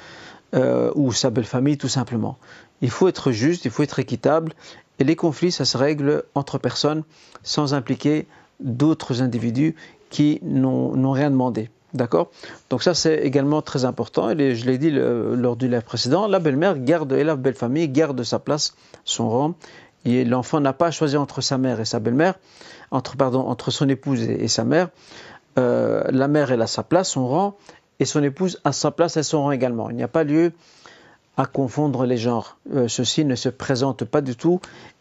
euh, 0.55 0.91
ou 0.95 1.13
sa 1.13 1.31
belle 1.31 1.45
famille 1.45 1.79
tout 1.79 1.89
simplement. 1.89 2.39
Il 2.81 2.91
faut 2.91 3.09
être 3.09 3.33
juste, 3.33 3.65
il 3.65 3.71
faut 3.71 3.83
être 3.83 3.99
équitable, 3.99 4.53
et 4.99 5.05
les 5.05 5.17
conflits, 5.17 5.53
ça 5.53 5.65
se 5.65 5.77
règle 5.77 6.25
entre 6.35 6.59
personnes 6.59 7.03
sans 7.43 7.75
impliquer 7.75 8.27
d'autres 8.61 9.23
individus 9.23 9.75
qui 10.11 10.39
n'ont 10.43 11.11
rien 11.11 11.31
demandé. 11.31 11.71
D'accord? 11.95 12.31
Donc 12.71 12.83
ça, 12.83 12.95
c'est 12.95 13.17
également 13.17 13.61
très 13.61 13.85
important. 13.85 14.31
Et 14.31 14.55
je 14.55 14.65
l'ai 14.65 14.79
dit 14.79 14.91
lors 14.91 15.57
du 15.57 15.69
live 15.69 15.83
précédent, 15.83 16.27
la 16.27 16.39
belle-mère 16.39 16.79
garde, 16.79 17.13
et 17.13 17.25
la 17.25 17.37
belle 17.37 17.55
famille 17.55 17.89
garde 17.89 18.23
sa 18.23 18.39
place, 18.39 18.75
son 19.05 19.29
rang. 19.29 19.55
Et 20.05 20.25
l'enfant 20.25 20.61
n'a 20.61 20.73
pas 20.73 20.87
à 20.87 20.91
choisir 20.91 21.21
entre 21.21 21.41
sa 21.41 21.59
mère 21.59 21.81
et 21.81 21.85
sa 21.85 22.01
belle-mère, 22.01 22.35
entre, 22.91 23.17
pardon, 23.17 23.41
entre 23.41 23.71
son 23.71 23.89
épouse 23.89 24.23
et, 24.23 24.49
sa 24.49 24.65
mère. 24.65 24.89
Euh, 25.59 26.05
la 26.11 26.29
mère, 26.29 26.53
elle 26.53 26.63
a 26.63 26.67
sa 26.67 26.83
place, 26.83 27.11
son 27.11 27.29
rang, 27.29 27.57
et 28.01 28.05
son 28.05 28.23
épouse 28.23 28.61
à 28.65 28.73
sa 28.73 28.91
place 28.91 29.17
et 29.17 29.23
son 29.23 29.43
rang 29.43 29.51
également. 29.51 29.91
Il 29.91 29.97
n'y 29.97 30.03
a 30.03 30.09
pas 30.09 30.25
lieu 30.25 30.53
à 31.37 31.47
confondre 31.47 32.05
les 32.05 32.17
genres. 32.17 32.59
Euh, 32.75 32.89
ceci 32.89 33.25
ne 33.25 33.35
se 33.35 33.49
présente 33.49 34.05
pas 34.05 34.21
du 34.21 34.37
tout 34.37 34.61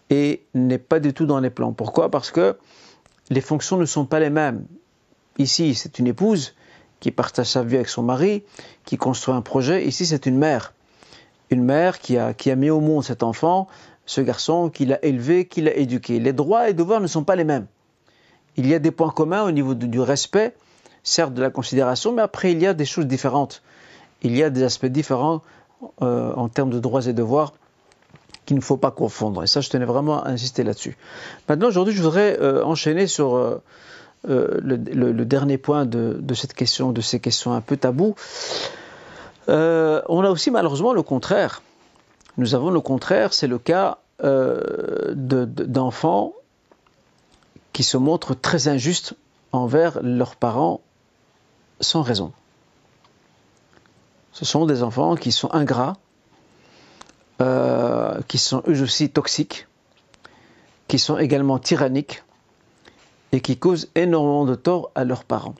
et 0.09 0.43
n'est 0.53 0.77
pas 0.77 0.99
du 0.99 1.13
tout 1.13 1.25
dans 1.25 1.39
les 1.39 1.49
plans. 1.49 1.73
Pourquoi? 1.73 2.09
Parce 2.09 2.31
que 2.31 2.57
les 3.29 3.41
fonctions 3.41 3.77
ne 3.77 3.85
sont 3.85 4.05
pas 4.05 4.19
les 4.19 4.29
mêmes. 4.29 4.65
Ici, 5.37 5.75
c'est 5.75 5.99
une 5.99 6.07
épouse 6.07 6.53
qui 6.99 7.11
partage 7.11 7.47
sa 7.47 7.63
vie 7.63 7.77
avec 7.77 7.89
son 7.89 8.03
mari, 8.03 8.43
qui 8.85 8.97
construit 8.97 9.33
un 9.33 9.41
projet. 9.41 9.85
Ici, 9.85 10.05
c'est 10.05 10.25
une 10.25 10.37
mère. 10.37 10.73
Une 11.49 11.63
mère 11.63 11.99
qui 11.99 12.17
a, 12.17 12.33
qui 12.33 12.51
a 12.51 12.55
mis 12.55 12.69
au 12.69 12.79
monde 12.79 13.03
cet 13.03 13.23
enfant, 13.23 13.67
ce 14.05 14.21
garçon, 14.21 14.69
qui 14.69 14.85
l'a 14.85 15.03
élevé, 15.03 15.45
qui 15.45 15.61
l'a 15.61 15.75
éduqué. 15.75 16.19
Les 16.19 16.33
droits 16.33 16.69
et 16.69 16.73
devoirs 16.73 17.01
ne 17.01 17.07
sont 17.07 17.23
pas 17.23 17.35
les 17.35 17.43
mêmes. 17.43 17.65
Il 18.57 18.67
y 18.67 18.73
a 18.73 18.79
des 18.79 18.91
points 18.91 19.11
communs 19.11 19.43
au 19.43 19.51
niveau 19.51 19.73
du 19.73 19.99
respect, 19.99 20.55
certes 21.03 21.33
de 21.33 21.41
la 21.41 21.49
considération, 21.49 22.11
mais 22.11 22.21
après 22.21 22.51
il 22.51 22.61
y 22.61 22.67
a 22.67 22.73
des 22.73 22.85
choses 22.85 23.05
différentes. 23.05 23.61
Il 24.23 24.35
y 24.35 24.43
a 24.43 24.49
des 24.49 24.63
aspects 24.63 24.85
différents 24.85 25.41
euh, 26.01 26.33
en 26.35 26.47
termes 26.47 26.69
de 26.69 26.79
droits 26.79 27.07
et 27.07 27.13
devoirs 27.13 27.53
qu'il 28.45 28.55
ne 28.55 28.61
faut 28.61 28.77
pas 28.77 28.91
confondre. 28.91 29.43
Et 29.43 29.47
ça, 29.47 29.61
je 29.61 29.69
tenais 29.69 29.85
vraiment 29.85 30.23
à 30.23 30.29
insister 30.29 30.63
là-dessus. 30.63 30.95
Maintenant, 31.49 31.67
aujourd'hui, 31.67 31.93
je 31.93 32.01
voudrais 32.01 32.39
euh, 32.39 32.63
enchaîner 32.63 33.07
sur 33.07 33.35
euh, 33.35 33.63
le, 34.23 35.23
dernier 35.25 35.57
point 35.57 35.85
de, 35.85 36.33
cette 36.35 36.53
question, 36.53 36.91
de 36.91 37.01
ces 37.01 37.19
questions 37.19 37.53
un 37.53 37.61
peu 37.61 37.77
tabous. 37.77 38.15
on 39.47 39.53
a 40.23 40.29
aussi 40.29 40.51
malheureusement 40.51 40.93
le 40.93 41.01
contraire. 41.01 41.61
Nous 42.37 42.53
avons 42.53 42.69
le 42.69 42.79
contraire, 42.79 43.33
c'est 43.33 43.47
le 43.47 43.57
cas 43.57 43.97
d'enfants 45.15 46.33
qui 47.73 47.83
se 47.83 47.97
montrent 47.97 48.35
très 48.35 48.67
injustes 48.67 49.15
envers 49.51 50.01
leurs 50.01 50.35
parents 50.35 50.81
sans 51.79 52.01
raison. 52.01 52.31
Ce 54.31 54.45
sont 54.45 54.65
des 54.65 54.83
enfants 54.83 55.15
qui 55.15 55.31
sont 55.31 55.51
ingrats, 55.53 55.97
euh, 57.41 58.19
qui 58.27 58.37
sont 58.37 58.63
eux 58.67 58.81
aussi 58.81 59.09
toxiques, 59.09 59.67
qui 60.87 60.99
sont 60.99 61.17
également 61.17 61.59
tyranniques 61.59 62.23
et 63.31 63.41
qui 63.41 63.57
causent 63.57 63.89
énormément 63.95 64.45
de 64.45 64.55
tort 64.55 64.91
à 64.95 65.03
leurs 65.03 65.23
parents. 65.23 65.55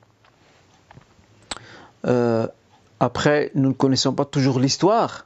Euh, 2.06 2.47
après, 3.00 3.52
nous 3.56 3.69
ne 3.69 3.74
connaissons 3.74 4.13
pas 4.13 4.26
toujours 4.26 4.60
l'histoire 4.60 5.26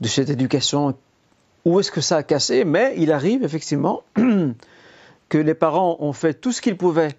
de 0.00 0.08
cette 0.08 0.30
éducation, 0.30 0.96
où 1.64 1.80
est-ce 1.80 1.90
que 1.90 2.00
ça 2.00 2.16
a 2.18 2.22
cassé, 2.22 2.64
mais 2.64 2.94
il 2.98 3.12
arrive 3.12 3.44
effectivement 3.44 4.02
que 5.28 5.38
les 5.38 5.54
parents 5.54 5.96
ont 6.00 6.12
fait 6.12 6.34
tout 6.34 6.52
ce 6.52 6.60
qu'ils 6.60 6.76
pouvaient 6.76 7.16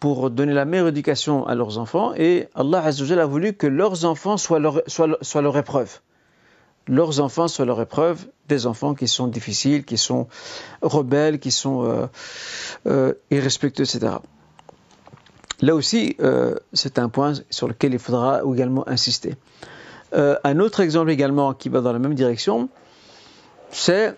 pour 0.00 0.30
donner 0.30 0.54
la 0.54 0.64
meilleure 0.64 0.88
éducation 0.88 1.46
à 1.46 1.54
leurs 1.54 1.78
enfants 1.78 2.14
et 2.14 2.48
Allah 2.54 2.82
a 2.82 3.26
voulu 3.26 3.52
que 3.52 3.66
leurs 3.66 4.06
enfants 4.06 4.38
soient 4.38 4.58
leur, 4.58 4.82
soient, 4.86 5.42
leur 5.42 5.56
épreuve. 5.58 6.00
Leurs 6.88 7.20
enfants 7.20 7.48
soient 7.48 7.66
leur 7.66 7.80
épreuve, 7.80 8.26
des 8.48 8.66
enfants 8.66 8.94
qui 8.94 9.06
sont 9.06 9.26
difficiles, 9.26 9.84
qui 9.84 9.98
sont 9.98 10.26
rebelles, 10.80 11.38
qui 11.38 11.50
sont 11.50 11.84
euh, 11.84 12.06
euh, 12.86 13.12
irrespectueux, 13.30 13.84
etc. 13.84 14.14
Là 15.60 15.74
aussi, 15.74 16.16
euh, 16.20 16.56
c'est 16.72 16.98
un 16.98 17.10
point 17.10 17.34
sur 17.50 17.68
lequel 17.68 17.92
il 17.92 17.98
faudra 17.98 18.40
également 18.42 18.88
insister. 18.88 19.36
un 20.12 20.58
autre 20.58 20.80
exemple 20.80 21.10
également 21.10 21.52
qui 21.52 21.68
va 21.68 21.82
dans 21.82 21.92
la 21.92 21.98
même 21.98 22.14
direction, 22.14 22.70
c'est 23.70 24.16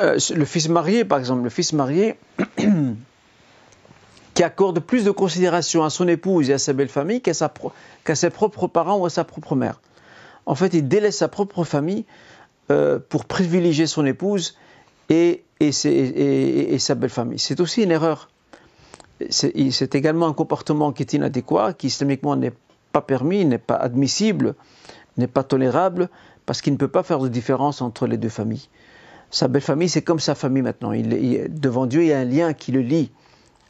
le 0.00 0.44
fils 0.44 0.68
marié, 0.68 1.04
par 1.04 1.18
exemple. 1.18 1.42
Le 1.42 1.50
fils 1.50 1.72
marié 1.72 2.16
qui 4.34 4.42
accorde 4.42 4.80
plus 4.80 5.04
de 5.04 5.10
considération 5.10 5.84
à 5.84 5.90
son 5.90 6.08
épouse 6.08 6.50
et 6.50 6.54
à 6.54 6.58
sa 6.58 6.72
belle 6.72 6.88
famille 6.88 7.20
qu'à 7.20 7.34
ses 8.14 8.30
propres 8.30 8.66
parents 8.68 8.98
ou 8.98 9.06
à 9.06 9.10
sa 9.10 9.24
propre 9.24 9.54
mère. 9.54 9.80
En 10.46 10.54
fait, 10.54 10.72
il 10.74 10.88
délaisse 10.88 11.18
sa 11.18 11.28
propre 11.28 11.64
famille 11.64 12.04
euh, 12.70 12.98
pour 13.08 13.24
privilégier 13.24 13.86
son 13.86 14.06
épouse 14.06 14.56
et, 15.08 15.44
sa 15.70 16.94
belle 16.94 17.10
famille. 17.10 17.38
C'est 17.38 17.60
aussi 17.60 17.82
une 17.82 17.90
erreur. 17.90 18.30
C'est 19.28 19.94
également 19.94 20.26
un 20.26 20.32
comportement 20.32 20.92
qui 20.92 21.02
est 21.02 21.12
inadéquat, 21.12 21.74
qui 21.74 21.88
islamiquement 21.88 22.36
n'est 22.36 22.54
pas 22.92 23.02
permis, 23.02 23.44
n'est 23.44 23.58
pas 23.58 23.74
admissible, 23.74 24.54
n'est 25.18 25.26
pas 25.26 25.42
tolérable, 25.42 26.08
parce 26.46 26.62
qu'il 26.62 26.72
ne 26.72 26.78
peut 26.78 26.88
pas 26.88 27.02
faire 27.02 27.18
de 27.18 27.28
différence 27.28 27.82
entre 27.82 28.06
les 28.06 28.16
deux 28.16 28.30
familles. 28.30 28.68
Sa 29.30 29.48
belle 29.48 29.62
famille, 29.62 29.88
c'est 29.88 30.02
comme 30.02 30.20
sa 30.20 30.34
famille 30.34 30.62
maintenant. 30.62 30.92
devant 30.92 31.86
Dieu, 31.86 32.02
il 32.02 32.08
y 32.08 32.12
a 32.12 32.18
un 32.18 32.24
lien 32.24 32.52
qui 32.52 32.72
le 32.72 32.80
lie 32.80 33.10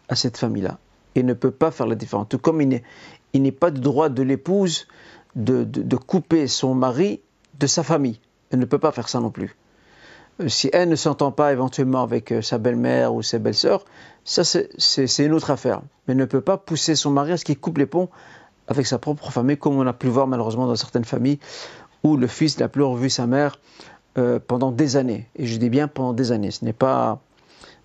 à 0.09 0.17
cette 0.17 0.37
famille-là 0.37 0.79
et 1.15 1.23
ne 1.23 1.35
peut 1.35 1.51
pas 1.51 1.71
faire 1.71 1.87
la 1.87 1.95
différence. 1.95 2.29
Tout 2.29 2.39
comme 2.39 2.61
il 2.63 2.83
n'est 3.43 3.53
pas 3.53 3.71
de 3.71 3.79
droit 3.79 4.09
de 4.09 4.23
l'épouse 4.23 4.87
de, 5.37 5.97
couper 5.97 6.47
son 6.47 6.75
mari 6.75 7.21
de 7.59 7.67
sa 7.67 7.83
famille. 7.83 8.21
Elle 8.51 8.59
ne 8.59 8.65
peut 8.65 8.79
pas 8.79 8.93
faire 8.93 9.09
ça 9.09 9.21
non 9.21 9.31
plus. 9.31 9.57
si 10.49 10.71
elle 10.73 10.89
ne 10.89 10.97
s'entend 10.97 11.31
pas 11.31 11.53
éventuellement 11.53 12.03
avec 12.03 12.35
sa 12.43 12.59
belle-mère 12.59 13.15
ou 13.15 13.23
ses 13.23 13.39
belles-sœurs, 13.39 13.85
ça 14.25 14.45
c'est 14.45 15.25
une 15.25 15.33
autre 15.33 15.51
affaire. 15.51 15.83
Mais 16.09 16.15
ne 16.15 16.25
peut 16.25 16.41
pas 16.41 16.57
pousser 16.57 16.95
son 16.95 17.11
mari 17.11 17.33
à 17.33 17.37
ce 17.37 17.45
qu'il 17.45 17.59
coupe 17.59 17.79
les 17.79 17.87
ponts 17.87 18.09
avec 18.67 18.87
sa 18.87 18.99
propre 18.99 19.31
famille, 19.31 19.59
comme 19.59 19.77
on 19.77 19.87
a 19.87 19.93
pu 19.93 20.07
voir 20.07 20.27
malheureusement 20.27 20.67
dans 20.67 20.77
certaines 20.77 21.05
familles 21.05 21.39
où 22.03 22.17
le 22.17 22.27
fils 22.27 22.59
n'a 22.59 22.69
plus 22.69 22.83
revu 22.83 23.11
sa 23.11 23.27
mère 23.27 23.59
pendant 24.47 24.73
des 24.73 24.97
années. 24.97 25.27
Et 25.37 25.47
je 25.47 25.57
dis 25.57 25.71
bien 25.71 25.89
pendant 25.89 26.13
des 26.13 26.33
années. 26.33 26.51
Ce 26.51 26.65
n'est 26.65 26.73
pas, 26.73 27.21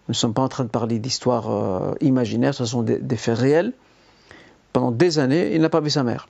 nous 0.08 0.12
ne 0.12 0.16
sommes 0.16 0.34
pas 0.34 0.42
en 0.42 0.50
train 0.50 0.64
de 0.64 0.70
parler 0.70 1.00
d'histoires 1.00 1.96
imaginaires, 2.02 2.54
ce 2.54 2.66
sont 2.66 2.84
des 2.84 3.18
faits 3.18 3.38
réels 3.38 3.74
pendant 4.76 4.92
des 4.92 5.20
années, 5.20 5.56
il 5.56 5.62
n'a 5.62 5.70
pas 5.70 5.80
vu 5.80 5.90
sa 5.90 6.04
mère. 6.04 6.28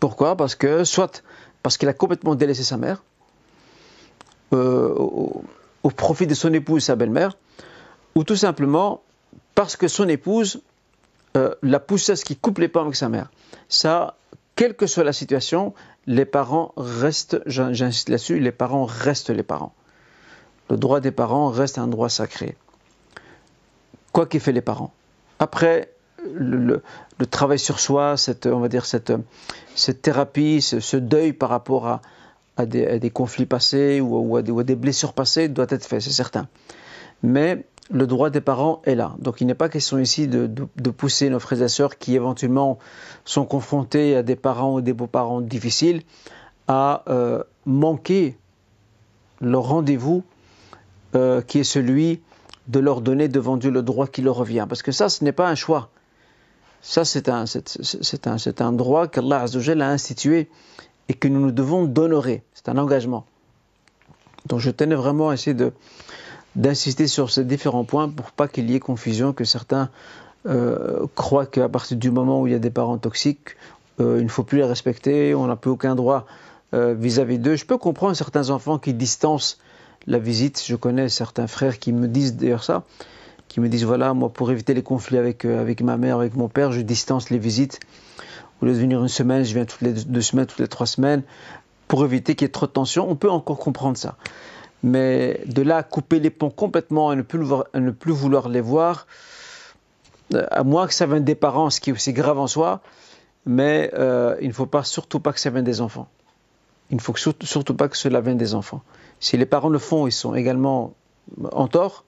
Pourquoi? 0.00 0.34
Parce 0.34 0.54
que, 0.54 0.82
soit 0.84 1.22
parce 1.62 1.76
qu'il 1.76 1.90
a 1.90 1.92
complètement 1.92 2.34
délaissé 2.34 2.62
sa 2.62 2.78
mère, 2.78 3.02
euh, 4.54 4.94
au, 4.94 5.90
profit 5.90 6.26
de 6.26 6.32
son 6.32 6.54
épouse, 6.54 6.84
sa 6.84 6.96
belle-mère, 6.96 7.36
ou 8.14 8.24
tout 8.24 8.34
simplement 8.34 9.02
parce 9.54 9.76
que 9.76 9.88
son 9.88 10.08
épouse 10.08 10.62
euh, 11.36 11.54
l'a 11.60 11.78
poussé 11.78 12.12
à 12.12 12.16
ce 12.16 12.24
qu'il 12.24 12.38
coupe 12.38 12.60
les 12.60 12.68
pas 12.68 12.80
avec 12.80 12.96
sa 12.96 13.10
mère. 13.10 13.30
Ça, 13.68 14.16
quelle 14.54 14.74
que 14.74 14.86
soit 14.86 15.04
la 15.04 15.12
situation, 15.12 15.74
les 16.06 16.24
parents 16.24 16.72
restent, 16.76 17.40
j'insiste 17.46 18.08
là-dessus, 18.08 18.38
les 18.38 18.52
parents 18.52 18.84
restent 18.84 19.30
les 19.30 19.42
parents. 19.42 19.74
Le 20.70 20.76
droit 20.76 21.00
des 21.00 21.10
parents 21.10 21.50
reste 21.50 21.78
un 21.78 21.86
droit 21.86 22.08
sacré. 22.08 22.56
Quoi 24.12 24.26
qu'aient 24.26 24.38
fait 24.38 24.52
les 24.52 24.60
parents. 24.60 24.92
Après, 25.38 25.92
le, 26.32 26.82
travail 27.30 27.58
sur 27.58 27.78
soi, 27.80 28.16
cette, 28.16 28.46
on 28.46 28.60
va 28.60 28.68
dire 28.68 28.86
cette, 28.86 29.12
cette 29.74 30.02
thérapie, 30.02 30.62
ce, 30.62 30.96
deuil 30.96 31.32
par 31.32 31.50
rapport 31.50 31.86
à, 31.86 32.02
à, 32.56 32.66
des, 32.66 33.10
conflits 33.10 33.46
passés 33.46 34.00
ou, 34.00 34.36
à 34.36 34.42
des, 34.42 34.74
blessures 34.74 35.12
passées 35.12 35.48
doit 35.48 35.66
être 35.68 35.84
fait, 35.84 36.00
c'est 36.00 36.10
certain. 36.10 36.48
Mais 37.22 37.64
le 37.90 38.06
droit 38.06 38.30
des 38.30 38.40
parents 38.40 38.82
est 38.84 38.94
là. 38.94 39.14
Donc 39.18 39.40
il 39.40 39.46
n'est 39.46 39.54
pas 39.54 39.68
question 39.68 39.98
ici 39.98 40.28
de, 40.28 40.46
pousser 40.90 41.30
nos 41.30 41.38
frères 41.38 41.62
et 41.62 41.68
sœurs 41.68 41.98
qui 41.98 42.14
éventuellement 42.14 42.78
sont 43.24 43.44
confrontés 43.44 44.16
à 44.16 44.22
des 44.22 44.36
parents 44.36 44.74
ou 44.74 44.80
des 44.80 44.92
beaux-parents 44.92 45.40
difficiles 45.40 46.02
à 46.68 47.04
euh, 47.08 47.42
manquer 47.64 48.36
leur 49.40 49.62
rendez-vous 49.62 50.24
euh, 51.14 51.40
qui 51.42 51.60
est 51.60 51.64
celui 51.64 52.20
de 52.66 52.80
leur 52.80 53.00
donner 53.00 53.28
devant 53.28 53.56
Dieu 53.56 53.70
le 53.70 53.82
droit 53.82 54.08
qui 54.08 54.22
leur 54.22 54.36
revient. 54.36 54.66
Parce 54.68 54.82
que 54.82 54.90
ça, 54.90 55.08
ce 55.08 55.22
n'est 55.22 55.32
pas 55.32 55.48
un 55.48 55.54
choix. 55.54 55.90
Ça, 56.82 57.04
c'est 57.04 57.28
un, 57.28 57.46
c'est, 57.46 58.26
un, 58.26 58.36
un 58.58 58.72
droit 58.72 59.06
qu'Allah 59.06 59.44
a 59.44 59.88
institué 59.88 60.48
et 61.08 61.14
que 61.14 61.28
nous 61.28 61.40
nous 61.40 61.52
devons 61.52 61.84
d'honorer. 61.84 62.42
C'est 62.54 62.68
un 62.68 62.78
engagement. 62.78 63.26
Donc 64.46 64.60
je 64.60 64.70
tenais 64.70 64.94
vraiment 64.94 65.30
à 65.30 65.34
essayer 65.34 65.54
de, 65.54 65.72
d'insister 66.56 67.06
sur 67.06 67.30
ces 67.30 67.44
différents 67.44 67.84
points 67.84 68.08
pour 68.08 68.32
pas 68.32 68.48
qu'il 68.48 68.70
y 68.70 68.74
ait 68.74 68.80
confusion, 68.80 69.32
que 69.32 69.44
certains 69.44 69.90
euh, 70.46 71.06
croient 71.14 71.46
qu'à 71.46 71.68
partir 71.68 71.96
du 71.96 72.10
moment 72.10 72.40
où 72.40 72.46
il 72.46 72.52
y 72.52 72.56
a 72.56 72.58
des 72.58 72.70
parents 72.70 72.98
toxiques, 72.98 73.56
euh, 74.00 74.16
il 74.18 74.24
ne 74.24 74.28
faut 74.28 74.42
plus 74.42 74.58
les 74.58 74.64
respecter, 74.64 75.34
on 75.34 75.46
n'a 75.46 75.56
plus 75.56 75.70
aucun 75.70 75.94
droit 75.94 76.26
euh, 76.74 76.94
vis-à-vis 76.98 77.38
d'eux. 77.38 77.56
Je 77.56 77.66
peux 77.66 77.78
comprendre 77.78 78.16
certains 78.16 78.50
enfants 78.50 78.78
qui 78.78 78.94
distancent 78.94 79.58
la 80.06 80.18
visite. 80.18 80.62
Je 80.66 80.74
connais 80.76 81.08
certains 81.08 81.46
frères 81.46 81.78
qui 81.78 81.92
me 81.92 82.08
disent 82.08 82.36
d'ailleurs 82.36 82.64
ça 82.64 82.84
qui 83.48 83.60
me 83.60 83.68
disent 83.68 83.84
voilà, 83.84 84.12
moi 84.14 84.28
pour 84.28 84.50
éviter 84.50 84.74
les 84.74 84.82
conflits 84.82 85.18
avec, 85.18 85.44
ma 85.80 85.96
mère, 85.96 86.16
avec 86.16 86.34
mon 86.34 86.48
père, 86.48 86.72
je 86.72 86.80
distance 86.80 87.30
les 87.30 87.38
visites. 87.38 87.80
Au 88.60 88.66
lieu 88.66 88.72
de 88.72 88.78
venir 88.78 89.00
une 89.00 89.08
semaine, 89.08 89.44
je 89.44 89.54
viens 89.54 89.64
toutes 89.64 89.82
les 89.82 89.92
deux 89.92 90.20
semaines, 90.20 90.46
toutes 90.46 90.60
les 90.60 90.68
trois 90.68 90.86
semaines, 90.86 91.22
pour 91.88 92.04
éviter 92.04 92.34
qu'il 92.34 92.46
y 92.46 92.48
ait 92.48 92.52
trop 92.52 92.66
de 92.66 92.72
tension. 92.72 93.08
On 93.08 93.16
peut 93.16 93.30
encore 93.30 93.58
comprendre 93.58 93.96
ça. 93.96 94.16
Mais 94.86 95.40
de 95.46 95.62
là 95.62 95.78
à 95.78 95.82
couper 95.82 96.20
les 96.20 96.30
ponts 96.30 96.48
complètement 96.48 97.12
et 97.12 97.16
ne 97.16 97.22
plus, 97.22 98.12
vouloir 98.12 98.48
les 98.48 98.60
voir, 98.60 99.08
euh, 100.32 100.46
à 100.48 100.62
moins 100.62 100.86
que 100.86 100.94
ça 100.94 101.06
vienne 101.06 101.24
des 101.24 101.34
parents, 101.34 101.70
ce 101.70 101.80
qui 101.80 101.90
est 101.90 101.92
aussi 101.92 102.12
grave 102.12 102.38
en 102.38 102.46
soi, 102.46 102.82
mais 103.46 103.90
euh, 103.94 104.36
il 104.40 104.46
ne 104.46 104.52
faut 104.52 104.66
pas, 104.66 104.84
surtout 104.84 105.18
pas 105.18 105.32
que 105.32 105.40
ça 105.40 105.50
vienne 105.50 105.64
des 105.64 105.80
enfants. 105.80 106.06
Il 106.90 106.98
ne 106.98 107.00
faut 107.00 107.16
surtout, 107.16 107.74
pas 107.74 107.88
que 107.88 107.96
cela 107.96 108.20
vienne 108.20 108.36
des 108.36 108.54
enfants. 108.54 108.80
Si 109.18 109.36
les 109.36 109.44
parents 109.44 109.70
le 109.70 109.80
font, 109.80 110.06
ils 110.06 110.12
sont 110.12 110.36
également 110.36 110.94
en 111.50 111.66
tort, 111.66 112.04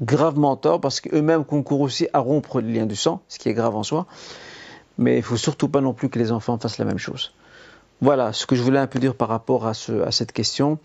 gravement 0.00 0.56
tort 0.56 0.80
parce 0.80 1.00
qu'eux-mêmes 1.00 1.44
concourent 1.44 1.82
aussi 1.82 2.08
à 2.12 2.18
rompre 2.18 2.60
les 2.60 2.72
liens 2.72 2.86
du 2.86 2.96
sang, 2.96 3.22
ce 3.28 3.38
qui 3.38 3.48
est 3.48 3.54
grave 3.54 3.76
en 3.76 3.84
soi. 3.84 4.06
Mais 4.98 5.14
il 5.14 5.18
ne 5.18 5.22
faut 5.22 5.36
surtout 5.36 5.68
pas 5.68 5.80
non 5.80 5.92
plus 5.92 6.08
que 6.08 6.18
les 6.18 6.32
enfants 6.32 6.58
fassent 6.58 6.78
la 6.78 6.84
même 6.84 6.98
chose. 6.98 7.32
Voilà 8.00 8.32
ce 8.32 8.44
que 8.44 8.56
je 8.56 8.62
voulais 8.64 8.80
un 8.80 8.88
peu 8.88 8.98
dire 8.98 9.14
par 9.14 9.28
rapport 9.28 9.68
à 9.68 9.74
cette 9.74 10.32
question, 10.32 10.80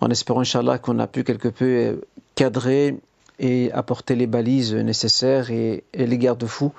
en 0.00 0.10
espérant, 0.10 0.40
Inch'Allah, 0.40 0.78
qu'on 0.78 0.98
a 0.98 1.06
pu 1.06 1.24
quelque 1.24 1.48
peu 1.48 2.00
cadrer 2.34 2.98
et 3.38 3.70
apporter 3.72 4.14
les 4.14 4.26
balises 4.26 4.74
nécessaires 4.74 5.50
et, 5.50 5.84
les 5.94 6.18
garde-fous 6.18 6.72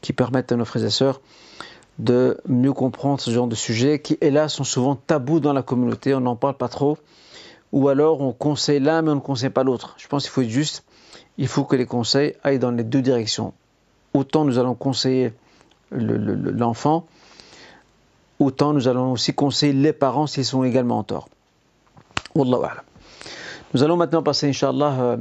qui 0.00 0.12
permettent 0.12 0.52
à 0.52 0.56
nos 0.56 0.64
frères 0.64 0.84
et 0.84 0.90
sœurs 0.90 1.20
de 1.98 2.38
mieux 2.48 2.72
comprendre 2.72 3.20
ce 3.20 3.30
genre 3.30 3.46
de 3.46 3.54
sujets 3.54 4.00
qui, 4.00 4.18
hélas, 4.20 4.54
sont 4.54 4.64
souvent 4.64 4.96
tabous 4.96 5.40
dans 5.40 5.52
la 5.52 5.62
communauté. 5.62 6.14
On 6.14 6.20
n'en 6.20 6.36
parle 6.36 6.56
pas 6.56 6.68
trop. 6.68 6.98
Ou 7.72 7.88
alors 7.88 8.20
on 8.20 8.32
conseille 8.32 8.80
l'un 8.80 9.02
mais 9.02 9.10
on 9.10 9.16
ne 9.16 9.20
conseille 9.20 9.50
pas 9.50 9.64
l'autre. 9.64 9.94
Je 9.98 10.06
pense 10.06 10.22
qu'il 10.24 10.30
faut 10.30 10.42
être 10.42 10.48
juste 10.48 10.84
il 11.38 11.48
faut 11.48 11.64
que 11.64 11.76
les 11.76 11.86
conseils 11.86 12.34
aillent 12.44 12.58
dans 12.58 12.70
les 12.70 12.84
deux 12.84 13.02
directions. 13.02 13.52
Autant 14.12 14.44
nous 14.44 14.58
allons 14.58 14.74
conseiller 14.74 15.32
l'enfant, 15.90 17.06
autant 18.38 18.72
nous 18.72 18.88
allons 18.88 19.12
aussi 19.12 19.34
conseiller 19.34 19.72
les 19.72 19.92
parents 19.92 20.26
s'ils 20.26 20.44
sont 20.44 20.64
également 20.64 20.98
en 20.98 21.04
tort. 21.04 21.28
Nous 22.36 23.82
allons 23.84 23.96
maintenant 23.96 24.24
passer, 24.24 24.48
Inch'Allah, 24.48 24.96
euh, 24.98 25.16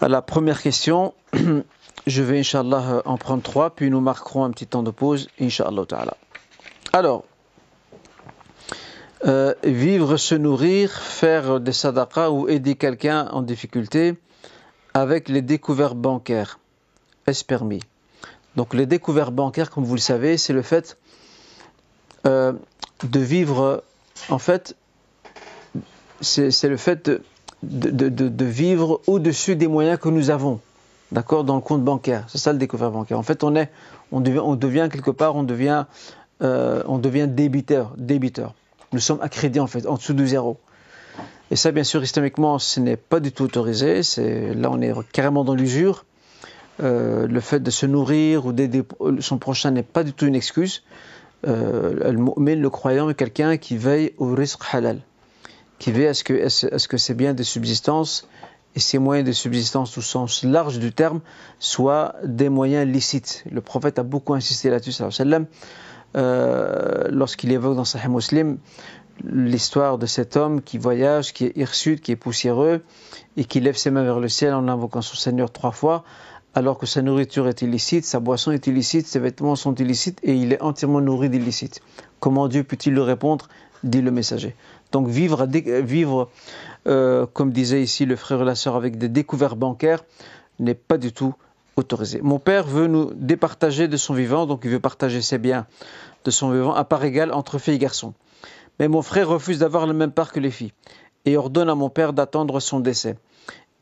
à 0.00 0.08
la 0.08 0.20
première 0.20 0.60
question. 0.60 1.14
Je 2.06 2.22
vais, 2.22 2.40
Inch'Allah, 2.40 2.82
euh, 2.90 3.02
en 3.04 3.16
prendre 3.16 3.44
trois, 3.44 3.70
puis 3.70 3.88
nous 3.88 4.00
marquerons 4.00 4.42
un 4.42 4.50
petit 4.50 4.66
temps 4.66 4.82
de 4.82 4.90
pause, 4.90 5.28
Inch'Allah. 5.40 5.84
Alors, 6.92 7.22
euh, 9.24 9.54
vivre, 9.62 10.16
se 10.16 10.34
nourrir, 10.34 10.90
faire 10.90 11.60
des 11.60 11.72
sadaqas 11.72 12.30
ou 12.30 12.48
aider 12.48 12.74
quelqu'un 12.74 13.28
en 13.28 13.42
difficulté, 13.42 14.16
avec 14.94 15.28
les 15.28 15.42
découvertes 15.42 15.96
bancaires. 15.96 16.58
Est-ce 17.28 17.44
permis? 17.44 17.82
Donc 18.56 18.74
les 18.74 18.86
découvertes 18.86 19.34
bancaires, 19.34 19.70
comme 19.70 19.84
vous 19.84 19.94
le 19.94 20.00
savez, 20.00 20.38
c'est 20.38 20.52
le 20.52 20.62
fait 20.62 20.98
de 22.24 23.20
vivre, 23.20 23.84
en 24.28 24.38
fait, 24.38 24.74
c'est 26.20 26.68
le 26.68 26.76
fait 26.76 27.10
de, 27.62 28.44
vivre 28.44 29.00
au-dessus 29.06 29.56
des 29.56 29.68
moyens 29.68 29.98
que 29.98 30.08
nous 30.08 30.30
avons, 30.30 30.60
d'accord, 31.12 31.44
dans 31.44 31.56
le 31.56 31.60
compte 31.60 31.84
bancaire. 31.84 32.24
C'est 32.28 32.38
ça 32.38 32.52
le 32.52 32.58
découvert 32.58 32.90
bancaire. 32.90 33.18
En 33.18 33.22
fait, 33.22 33.44
on 33.44 33.54
est, 33.54 33.70
on 34.12 34.20
devient, 34.20 34.88
quelque 34.90 35.10
part, 35.10 35.36
on 35.36 35.42
devient, 35.42 35.84
euh, 36.42 36.82
on 36.86 36.98
devient 36.98 37.26
débiteur, 37.28 37.92
débiteur. 37.96 38.54
Nous 38.92 39.00
sommes 39.00 39.20
accrédités 39.20 39.60
en 39.60 39.66
fait, 39.66 39.86
en 39.86 39.94
dessous 39.94 40.14
de 40.14 40.24
zéro. 40.24 40.58
Et 41.50 41.56
ça, 41.56 41.70
bien 41.70 41.84
sûr, 41.84 42.02
islamiquement, 42.02 42.58
ce 42.58 42.80
n'est 42.80 42.96
pas 42.96 43.20
du 43.20 43.32
tout 43.32 43.44
autorisé. 43.44 44.00
Là, 44.54 44.70
on 44.70 44.80
est 44.80 44.92
carrément 45.12 45.44
dans 45.44 45.54
l'usure. 45.54 46.04
Euh, 46.82 47.26
le 47.26 47.40
fait 47.40 47.60
de 47.60 47.70
se 47.70 47.86
nourrir 47.86 48.44
ou 48.46 48.52
d'aider 48.52 48.82
son 49.20 49.38
prochain 49.38 49.70
n'est 49.70 49.82
pas 49.82 50.04
du 50.04 50.12
tout 50.12 50.26
une 50.26 50.34
excuse. 50.34 50.82
Euh, 51.46 52.12
le 52.12 52.70
croyant 52.70 53.08
est 53.08 53.14
quelqu'un 53.14 53.56
qui 53.56 53.76
veille 53.76 54.12
au 54.18 54.34
risque 54.34 54.62
halal, 54.72 55.00
qui 55.78 55.92
veille 55.92 56.08
à 56.08 56.14
ce 56.14 56.24
que, 56.24 56.32
est 56.32 56.48
ce 56.48 56.88
que 56.88 56.96
ces 56.96 57.14
biens 57.14 57.34
de 57.34 57.42
subsistance 57.42 58.28
et 58.74 58.80
ces 58.80 58.98
moyens 58.98 59.26
de 59.26 59.32
subsistance 59.32 59.96
au 59.96 60.02
sens 60.02 60.44
large 60.44 60.78
du 60.78 60.92
terme 60.92 61.20
soient 61.58 62.14
des 62.24 62.48
moyens 62.48 62.86
licites. 62.86 63.44
Le 63.50 63.60
prophète 63.60 63.98
a 63.98 64.02
beaucoup 64.02 64.34
insisté 64.34 64.70
là-dessus, 64.70 65.02
euh, 66.16 67.08
lorsqu'il 67.10 67.52
évoque 67.52 67.76
dans 67.76 67.84
Sahih 67.84 68.08
Muslim 68.08 68.58
l'histoire 69.24 69.96
de 69.98 70.06
cet 70.06 70.36
homme 70.36 70.60
qui 70.60 70.78
voyage, 70.78 71.32
qui 71.32 71.46
est 71.46 71.56
hirsute, 71.56 72.00
qui 72.02 72.12
est 72.12 72.16
poussiéreux, 72.16 72.82
et 73.36 73.44
qui 73.44 73.60
lève 73.60 73.76
ses 73.76 73.90
mains 73.90 74.04
vers 74.04 74.20
le 74.20 74.28
ciel 74.28 74.52
en 74.52 74.68
invoquant 74.68 75.00
son 75.00 75.16
Seigneur 75.16 75.50
trois 75.50 75.72
fois, 75.72 76.04
alors 76.54 76.78
que 76.78 76.86
sa 76.86 77.02
nourriture 77.02 77.48
est 77.48 77.62
illicite, 77.62 78.04
sa 78.04 78.20
boisson 78.20 78.52
est 78.52 78.66
illicite, 78.66 79.06
ses 79.06 79.18
vêtements 79.18 79.56
sont 79.56 79.74
illicites, 79.74 80.18
et 80.22 80.34
il 80.34 80.52
est 80.52 80.60
entièrement 80.62 81.00
nourri 81.00 81.30
d'illicite. 81.30 81.80
Comment 82.20 82.48
Dieu 82.48 82.62
peut-il 82.62 82.94
le 82.94 83.02
répondre? 83.02 83.48
Dit 83.84 84.00
le 84.00 84.10
messager. 84.10 84.56
Donc 84.96 85.08
vivre, 85.08 85.44
vivre 85.44 86.30
euh, 86.86 87.26
comme 87.34 87.52
disait 87.52 87.82
ici 87.82 88.06
le 88.06 88.16
frère 88.16 88.40
et 88.40 88.44
la 88.46 88.54
sœur, 88.54 88.76
avec 88.76 88.96
des 88.96 89.10
découvertes 89.10 89.58
bancaires 89.58 90.02
n'est 90.58 90.72
pas 90.72 90.96
du 90.96 91.12
tout 91.12 91.34
autorisé. 91.76 92.22
Mon 92.22 92.38
père 92.38 92.66
veut 92.66 92.86
nous 92.86 93.12
départager 93.12 93.88
de 93.88 93.98
son 93.98 94.14
vivant, 94.14 94.46
donc 94.46 94.62
il 94.64 94.70
veut 94.70 94.80
partager 94.80 95.20
ses 95.20 95.36
biens 95.36 95.66
de 96.24 96.30
son 96.30 96.50
vivant 96.50 96.72
à 96.72 96.84
part 96.84 97.04
égale 97.04 97.30
entre 97.34 97.58
filles 97.58 97.74
et 97.74 97.78
garçons. 97.78 98.14
Mais 98.78 98.88
mon 98.88 99.02
frère 99.02 99.28
refuse 99.28 99.58
d'avoir 99.58 99.86
le 99.86 99.92
même 99.92 100.12
part 100.12 100.32
que 100.32 100.40
les 100.40 100.50
filles 100.50 100.72
et 101.26 101.36
ordonne 101.36 101.68
à 101.68 101.74
mon 101.74 101.90
père 101.90 102.14
d'attendre 102.14 102.58
son 102.58 102.80
décès. 102.80 103.18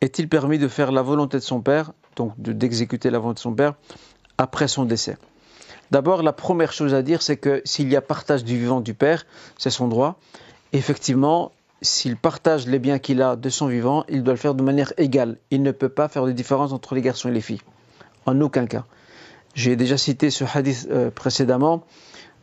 Est-il 0.00 0.28
permis 0.28 0.58
de 0.58 0.66
faire 0.66 0.90
la 0.90 1.02
volonté 1.02 1.36
de 1.36 1.44
son 1.44 1.60
père, 1.60 1.92
donc 2.16 2.32
d'exécuter 2.36 3.08
la 3.10 3.20
volonté 3.20 3.36
de 3.36 3.42
son 3.42 3.54
père, 3.54 3.74
après 4.36 4.66
son 4.66 4.84
décès? 4.84 5.16
D'abord, 5.92 6.24
la 6.24 6.32
première 6.32 6.72
chose 6.72 6.92
à 6.92 7.02
dire, 7.02 7.22
c'est 7.22 7.36
que 7.36 7.62
s'il 7.64 7.88
y 7.88 7.94
a 7.94 8.00
partage 8.00 8.42
du 8.42 8.58
vivant 8.58 8.80
du 8.80 8.94
père, 8.94 9.26
c'est 9.58 9.70
son 9.70 9.86
droit. 9.86 10.18
Effectivement, 10.74 11.52
s'il 11.82 12.16
partage 12.16 12.66
les 12.66 12.80
biens 12.80 12.98
qu'il 12.98 13.22
a 13.22 13.36
de 13.36 13.48
son 13.48 13.68
vivant, 13.68 14.04
il 14.08 14.24
doit 14.24 14.34
le 14.34 14.38
faire 14.38 14.56
de 14.56 14.62
manière 14.62 14.92
égale. 14.98 15.38
Il 15.52 15.62
ne 15.62 15.70
peut 15.70 15.88
pas 15.88 16.08
faire 16.08 16.26
de 16.26 16.32
différence 16.32 16.72
entre 16.72 16.96
les 16.96 17.00
garçons 17.00 17.28
et 17.28 17.32
les 17.32 17.40
filles. 17.40 17.60
En 18.26 18.40
aucun 18.40 18.66
cas. 18.66 18.84
J'ai 19.54 19.76
déjà 19.76 19.96
cité 19.96 20.30
ce 20.30 20.42
hadith 20.52 20.88
euh, 20.90 21.12
précédemment 21.12 21.84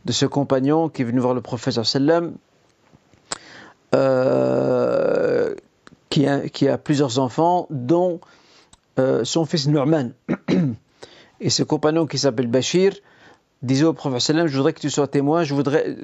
de 0.06 0.14
ce 0.14 0.26
compagnon 0.26 0.88
qui 0.88 1.02
est 1.02 1.06
venu 1.06 1.20
voir 1.20 1.34
le 1.34 1.42
prophète 1.42 1.84
sallam 1.84 2.36
euh, 3.94 5.54
qui, 6.10 6.26
a, 6.26 6.78
plusieurs 6.78 7.20
enfants, 7.20 7.68
dont 7.70 8.22
euh, 8.98 9.26
son 9.26 9.46
fils 9.46 9.68
Nu'man. 9.68 10.14
Et 11.42 11.50
ce 11.50 11.64
compagnon 11.64 12.08
qui 12.08 12.18
s'appelle 12.18 12.48
Bachir 12.48 12.94
disait 13.62 13.86
au 13.86 13.94
prophète 13.94 14.48
je 14.48 14.56
voudrais 14.56 14.74
que 14.74 14.80
tu 14.80 14.90
sois 14.90 15.08
témoin, 15.08 15.44
je 15.44 15.54
voudrais, 15.54 15.98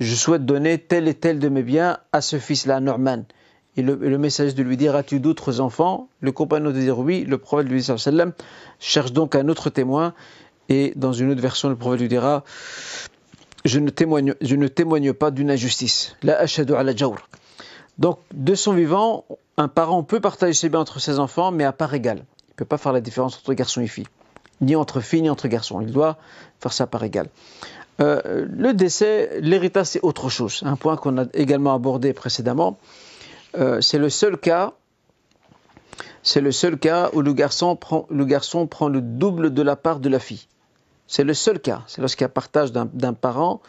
je 0.00 0.14
souhaite 0.14 0.44
donner 0.44 0.78
tel 0.78 1.08
et 1.08 1.14
tel 1.14 1.38
de 1.38 1.48
mes 1.48 1.62
biens 1.62 1.98
à 2.12 2.20
ce 2.20 2.38
fils-là, 2.38 2.80
Nu'man. 2.80 3.24
Et 3.76 3.82
le, 3.82 3.94
le, 3.94 4.18
message 4.18 4.54
de 4.54 4.62
lui 4.62 4.76
dire 4.76 4.96
As-tu 4.96 5.20
d'autres 5.20 5.60
enfants? 5.60 6.08
Le 6.20 6.32
compagnon 6.32 6.70
de 6.70 6.80
dire 6.80 6.98
oui. 6.98 7.24
Le 7.24 7.38
prophète 7.38 7.68
lui 7.68 7.80
dit 7.80 7.92
cherche 8.80 9.12
donc 9.12 9.36
un 9.36 9.48
autre 9.48 9.70
témoin. 9.70 10.12
Et 10.68 10.92
dans 10.96 11.12
une 11.12 11.30
autre 11.30 11.40
version, 11.40 11.68
le 11.68 11.76
prophète 11.76 12.00
lui 12.00 12.08
dira 12.08 12.44
je 13.64 13.78
ne 13.78 13.90
témoigne, 13.90 14.34
je 14.40 14.56
ne 14.56 14.68
témoigne 14.68 15.12
pas 15.12 15.30
d'une 15.30 15.50
injustice. 15.50 16.16
La 16.22 16.38
ashadu 16.38 16.74
ala 16.74 16.94
jawr. 16.94 17.16
Donc, 17.98 18.18
de 18.32 18.54
son 18.54 18.72
vivant, 18.72 19.24
un 19.56 19.68
parent 19.68 20.02
peut 20.02 20.20
partager 20.20 20.54
ses 20.54 20.68
biens 20.68 20.80
entre 20.80 21.00
ses 21.00 21.18
enfants, 21.18 21.50
mais 21.50 21.64
à 21.64 21.72
part 21.72 21.92
égale. 21.92 22.24
Il 22.48 22.52
ne 22.52 22.54
peut 22.56 22.64
pas 22.64 22.78
faire 22.78 22.92
la 22.92 23.00
différence 23.00 23.36
entre 23.36 23.52
garçons 23.52 23.80
et 23.80 23.86
filles, 23.86 24.06
ni 24.60 24.76
entre 24.76 25.00
filles, 25.00 25.22
ni 25.22 25.30
entre 25.30 25.48
garçons. 25.48 25.80
Il 25.80 25.92
doit 25.92 26.16
faire 26.60 26.72
ça 26.72 26.84
à 26.84 26.86
part 26.86 27.04
égale. 27.04 27.28
Euh, 28.00 28.46
le 28.50 28.72
décès, 28.72 29.40
l'héritage, 29.40 29.86
c'est 29.86 30.00
autre 30.02 30.28
chose. 30.30 30.62
Un 30.64 30.76
point 30.76 30.96
qu'on 30.96 31.18
a 31.18 31.24
également 31.34 31.74
abordé 31.74 32.12
précédemment. 32.12 32.78
Euh, 33.58 33.80
c'est 33.80 33.98
le 33.98 34.08
seul 34.08 34.38
cas. 34.38 34.72
C'est 36.22 36.40
le 36.40 36.52
seul 36.52 36.78
cas 36.78 37.10
où 37.12 37.22
le 37.22 37.32
garçon, 37.32 37.76
prend, 37.76 38.06
le 38.08 39.00
double 39.00 39.52
de 39.52 39.62
la 39.62 39.76
part 39.76 40.00
de 40.00 40.08
la 40.08 40.18
fille. 40.18 40.46
C'est 41.06 41.24
le 41.24 41.34
seul 41.34 41.60
cas. 41.60 41.82
C'est 41.86 42.00
lorsqu'il 42.00 42.24
y 42.24 42.26
a 42.26 42.28
partage 42.28 42.72
d'un 42.72 43.14
parent 43.14 43.60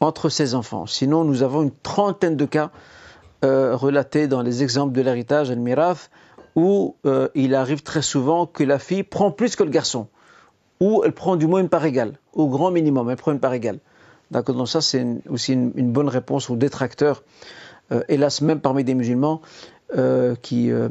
entre 0.00 0.28
ses 0.28 0.54
enfants. 0.54 0.86
Sinon, 0.86 1.24
nous 1.24 1.42
avons 1.42 1.62
une 1.62 1.70
trentaine 1.82 2.36
de 2.36 2.44
cas 2.44 2.70
euh, 3.44 3.76
relatés 3.76 4.26
dans 4.26 4.42
les 4.42 4.62
exemples 4.62 4.92
de 4.92 5.00
l'héritage, 5.00 5.50
al-miraf, 5.50 6.10
où 6.56 6.96
il 7.34 7.54
arrive 7.54 7.82
très 7.82 8.02
souvent 8.02 8.44
que 8.44 8.64
la 8.64 8.78
fille 8.78 9.04
prend 9.04 9.30
plus 9.30 9.56
que 9.56 9.62
le 9.62 9.70
garçon, 9.70 10.08
ou 10.82 11.04
elle 11.04 11.12
prend 11.12 11.36
du 11.36 11.46
moins 11.46 11.60
une 11.60 11.68
part 11.68 11.84
égale, 11.84 12.14
au 12.32 12.48
grand 12.48 12.72
minimum, 12.72 13.08
elle 13.08 13.16
prend 13.16 13.30
une 13.30 13.38
part 13.38 13.54
égale. 13.54 13.78
D'accord 14.32 14.56
Donc 14.56 14.68
ça, 14.68 14.80
c'est 14.80 15.06
aussi 15.28 15.52
une, 15.52 15.92
bonne 15.92 16.08
réponse 16.08 16.50
aux 16.50 16.56
détracteurs, 16.56 17.22
euh, 17.92 18.02
hélas 18.08 18.40
même 18.40 18.58
parmi 18.58 18.82
des 18.82 18.94
musulmans, 18.94 19.42
euh, 19.96 20.34
qui 20.42 20.72
euh, 20.72 20.88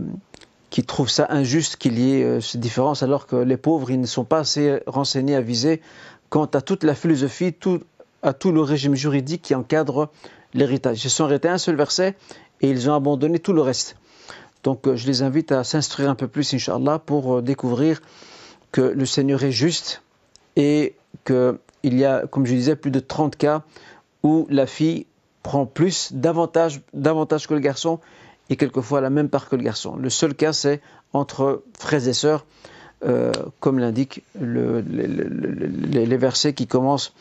qui 0.69 0.84
trouvent 0.84 1.10
ça 1.10 1.27
injuste 1.30 1.75
qu'il 1.75 1.99
y 1.99 2.13
ait 2.13 2.39
cette 2.39 2.62
différence, 2.62 3.04
alors 3.04 3.27
que 3.27 3.36
les 3.36 3.58
pauvres, 3.58 3.91
ils 3.91 3.99
ne 3.99 4.06
sont 4.06 4.23
pas 4.23 4.39
assez 4.39 4.80
renseignés, 4.88 5.36
avisés 5.36 5.82
quant 6.30 6.45
à 6.45 6.62
toute 6.62 6.86
la 6.86 6.95
philosophie, 6.95 7.51
tout, 7.51 7.82
à 8.23 8.32
tout 8.32 8.54
le 8.54 8.62
régime 8.62 8.95
juridique 8.95 9.41
qui 9.41 9.54
encadre 9.54 10.10
l'héritage. 10.54 11.04
Ils 11.04 11.10
se 11.10 11.17
sont 11.17 11.25
arrêtés 11.25 11.49
à 11.49 11.54
un 11.54 11.58
seul 11.58 11.75
verset 11.75 12.15
et 12.62 12.69
ils 12.69 12.89
ont 12.89 12.93
abandonné 12.93 13.39
tout 13.39 13.51
le 13.51 13.62
reste. 13.62 13.97
Donc 14.63 14.95
je 14.95 15.06
les 15.08 15.23
invite 15.23 15.51
à 15.51 15.65
s'instruire 15.65 16.10
un 16.10 16.15
peu 16.15 16.30
plus, 16.30 16.54
Inch'Allah, 16.54 16.99
pour 16.99 17.41
découvrir 17.41 17.99
que 18.71 18.81
le 18.81 19.05
Seigneur 19.05 19.43
est 19.43 19.51
juste 19.51 20.01
et 20.55 20.95
qu'il 21.25 21.60
y 21.84 22.05
a, 22.05 22.25
comme 22.27 22.45
je 22.45 22.53
disais, 22.53 22.75
plus 22.75 22.91
de 22.91 22.99
30 22.99 23.36
cas 23.36 23.63
où 24.23 24.47
la 24.49 24.65
fille 24.65 25.05
prend 25.43 25.65
plus, 25.65 26.13
davantage, 26.13 26.81
que 26.93 27.53
le 27.53 27.60
garçon, 27.60 27.99
et 28.49 28.55
quelquefois 28.55 29.01
la 29.01 29.10
même 29.10 29.29
part 29.29 29.49
que 29.49 29.55
le 29.55 29.63
garçon. 29.63 29.95
Le 29.95 30.10
seul 30.10 30.36
cas, 30.36 30.53
c'est 30.53 30.81
entre 31.13 31.63
frères 31.77 32.07
et 32.07 32.13
sœurs, 32.13 32.45
euh, 33.03 33.31
comme 33.60 33.79
l'indiquent 33.79 34.23
le, 34.39 34.81
les, 34.81 36.17
versets 36.17 36.53
qui 36.53 36.67
commencent 36.67 37.13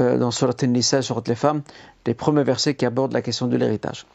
euh, 0.00 0.16
dans 0.16 0.30
Surat 0.30 0.54
An-Nisa, 0.62 1.02
Surat 1.02 1.24
les 1.26 1.34
femmes, 1.34 1.62
les 2.06 2.14
premiers 2.14 2.44
versets 2.44 2.74
qui 2.74 2.86
abordent 2.86 3.12
la 3.12 3.22
question 3.22 3.48
de 3.48 3.56
l'héritage. 3.56 4.06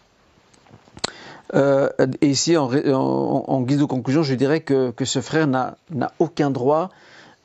Euh, 1.53 1.89
et 2.21 2.29
ici, 2.29 2.57
en, 2.57 3.61
guise 3.61 3.79
de 3.79 3.85
conclusion, 3.85 4.23
je 4.23 4.33
dirais 4.35 4.61
que, 4.61 4.93
ce 5.03 5.21
frère 5.21 5.47
n'a 5.47 5.75
aucun 6.19 6.49
droit 6.49 6.89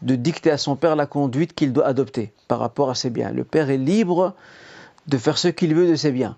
de 0.03 0.15
dicter 0.15 0.51
à 0.51 0.59
son 0.59 0.77
père 0.77 0.95
la 0.97 1.07
conduite 1.07 1.55
qu'il 1.55 1.73
doit 1.73 1.87
adopter 1.87 2.33
par 2.47 2.61
rapport 2.61 2.91
à 2.91 2.95
ses 2.95 3.11
biens. 3.11 3.33
Le 3.33 3.45
père 3.45 3.71
est 3.71 3.79
libre 3.79 4.35
de 5.09 5.19
faire 5.19 5.39
ce 5.39 5.49
qu'il 5.49 5.75
veut 5.75 5.89
de 5.89 5.97
ses 5.97 6.13
biens. 6.13 6.37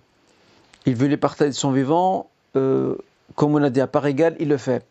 Il 0.87 0.97
veut 0.97 1.09
les 1.09 1.19
partager 1.19 1.51
de 1.51 1.55
son 1.55 1.71
vivant, 1.71 2.31
euh, 2.57 2.97
comme 3.35 3.55
on 3.55 3.63
a 3.63 3.69
dit 3.69 3.83
à 3.83 3.87
part 3.87 4.07
égale, 4.07 4.35
il 4.41 4.49
le 4.49 4.57
fait. 4.57 4.87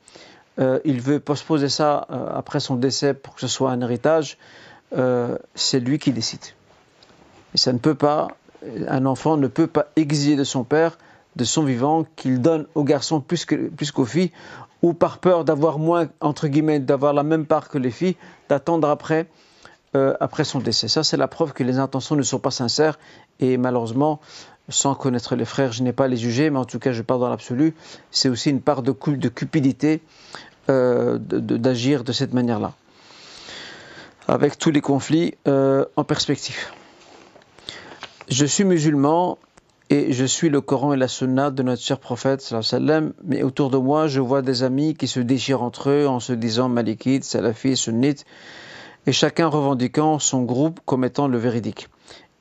Euh, 0.59 0.79
il 0.85 1.01
veut 1.01 1.19
postposer 1.19 1.69
ça 1.69 2.05
après 2.33 2.59
son 2.59 2.75
décès 2.75 3.13
pour 3.13 3.33
que 3.33 3.41
ce 3.41 3.47
soit 3.47 3.71
un 3.71 3.81
héritage, 3.81 4.37
c'est 5.55 5.79
lui 5.79 5.97
qui 5.99 6.11
décide. 6.11 6.45
Et 7.55 7.57
ça 7.57 7.73
ne 7.73 7.79
peut 7.79 7.95
pas, 7.95 8.27
un 8.87 9.05
enfant 9.05 9.37
ne 9.37 9.47
peut 9.47 9.67
pas 9.67 9.87
exiger 9.95 10.35
de 10.35 10.43
son 10.43 10.63
père, 10.63 10.97
de 11.39 11.45
son 11.45 11.63
vivant, 11.63 12.05
qu'il 12.17 12.41
donne 12.41 12.67
aux 12.75 12.83
garçons 12.83 13.21
plus 13.21 13.45
qu'aux 13.45 13.69
plus 13.75 13.91
qu'aux 13.91 14.05
filles, 14.05 14.31
ou 14.81 14.93
par 14.93 15.17
peur 15.19 15.45
d'avoir 15.45 15.79
moins, 15.79 16.09
entre 16.19 16.47
guillemets, 16.47 16.79
d'avoir 16.79 17.13
la 17.13 17.23
même 17.23 17.45
part 17.45 17.69
que 17.69 17.77
les 17.77 17.91
filles, 17.91 18.17
d'attendre 18.49 18.89
après, 18.89 19.27
euh, 19.95 20.13
après 20.19 20.43
son 20.43 20.59
décès. 20.59 20.89
Ça, 20.89 21.03
c'est 21.03 21.17
la 21.17 21.29
preuve 21.29 21.53
que 21.53 21.63
les 21.63 21.79
intentions 21.79 22.17
ne 22.17 22.21
sont 22.23 22.39
pas 22.39 22.51
sincères, 22.51 22.99
et 23.39 23.57
malheureusement, 23.57 24.19
sans 24.67 24.95
connaître 24.95 25.35
les 25.35 25.45
frères, 25.45 25.71
je 25.71 25.81
n'ai 25.81 25.93
pas 25.93 26.09
les 26.09 26.17
juger, 26.17 26.49
mais 26.49 26.59
en 26.59 26.65
tout 26.65 26.79
cas, 26.79 26.91
je 26.91 27.01
parle 27.01 27.21
dans 27.21 27.29
l'absolu. 27.29 27.73
C'est 28.11 28.29
aussi 28.29 28.49
une 28.49 28.61
part 28.61 28.83
de, 28.83 28.91
cupidité 28.91 30.01
euh, 30.69 31.17
d'agir 31.17 32.01
de, 32.01 32.07
de, 32.07 32.11
cette 32.11 32.33
manière-là, 32.33 32.73
avec 34.27 34.57
tous 34.57 34.71
les 34.71 34.81
conflits 34.81 35.35
euh, 35.47 35.85
en 35.95 36.03
perspective. 36.03 36.59
Je 38.29 38.45
suis 38.45 38.63
musulman 38.63 39.39
et 39.89 40.13
je 40.13 40.25
suis 40.25 40.49
le 40.49 40.61
Coran 40.61 40.93
et 40.93 40.97
la 40.97 41.07
Sunna 41.07 41.49
de 41.49 41.63
notre 41.63 41.81
cher 41.81 41.99
prophète, 41.99 42.53
mais 43.23 43.43
autour 43.43 43.69
de 43.69 43.77
moi, 43.77 44.07
je 44.07 44.19
vois 44.19 44.41
des 44.41 44.63
amis 44.63 44.93
qui 44.93 45.07
se 45.07 45.19
déchirent 45.19 45.63
entre 45.63 45.89
eux 45.89 46.07
en 46.07 46.19
se 46.19 46.33
disant 46.33 46.69
malikites, 46.69 47.23
salafis, 47.23 47.75
sunnites, 47.75 48.25
et 49.07 49.11
chacun 49.11 49.47
revendiquant 49.47 50.19
son 50.19 50.43
groupe 50.43 50.79
comme 50.85 51.03
étant 51.03 51.27
le 51.27 51.37
véridique 51.37 51.87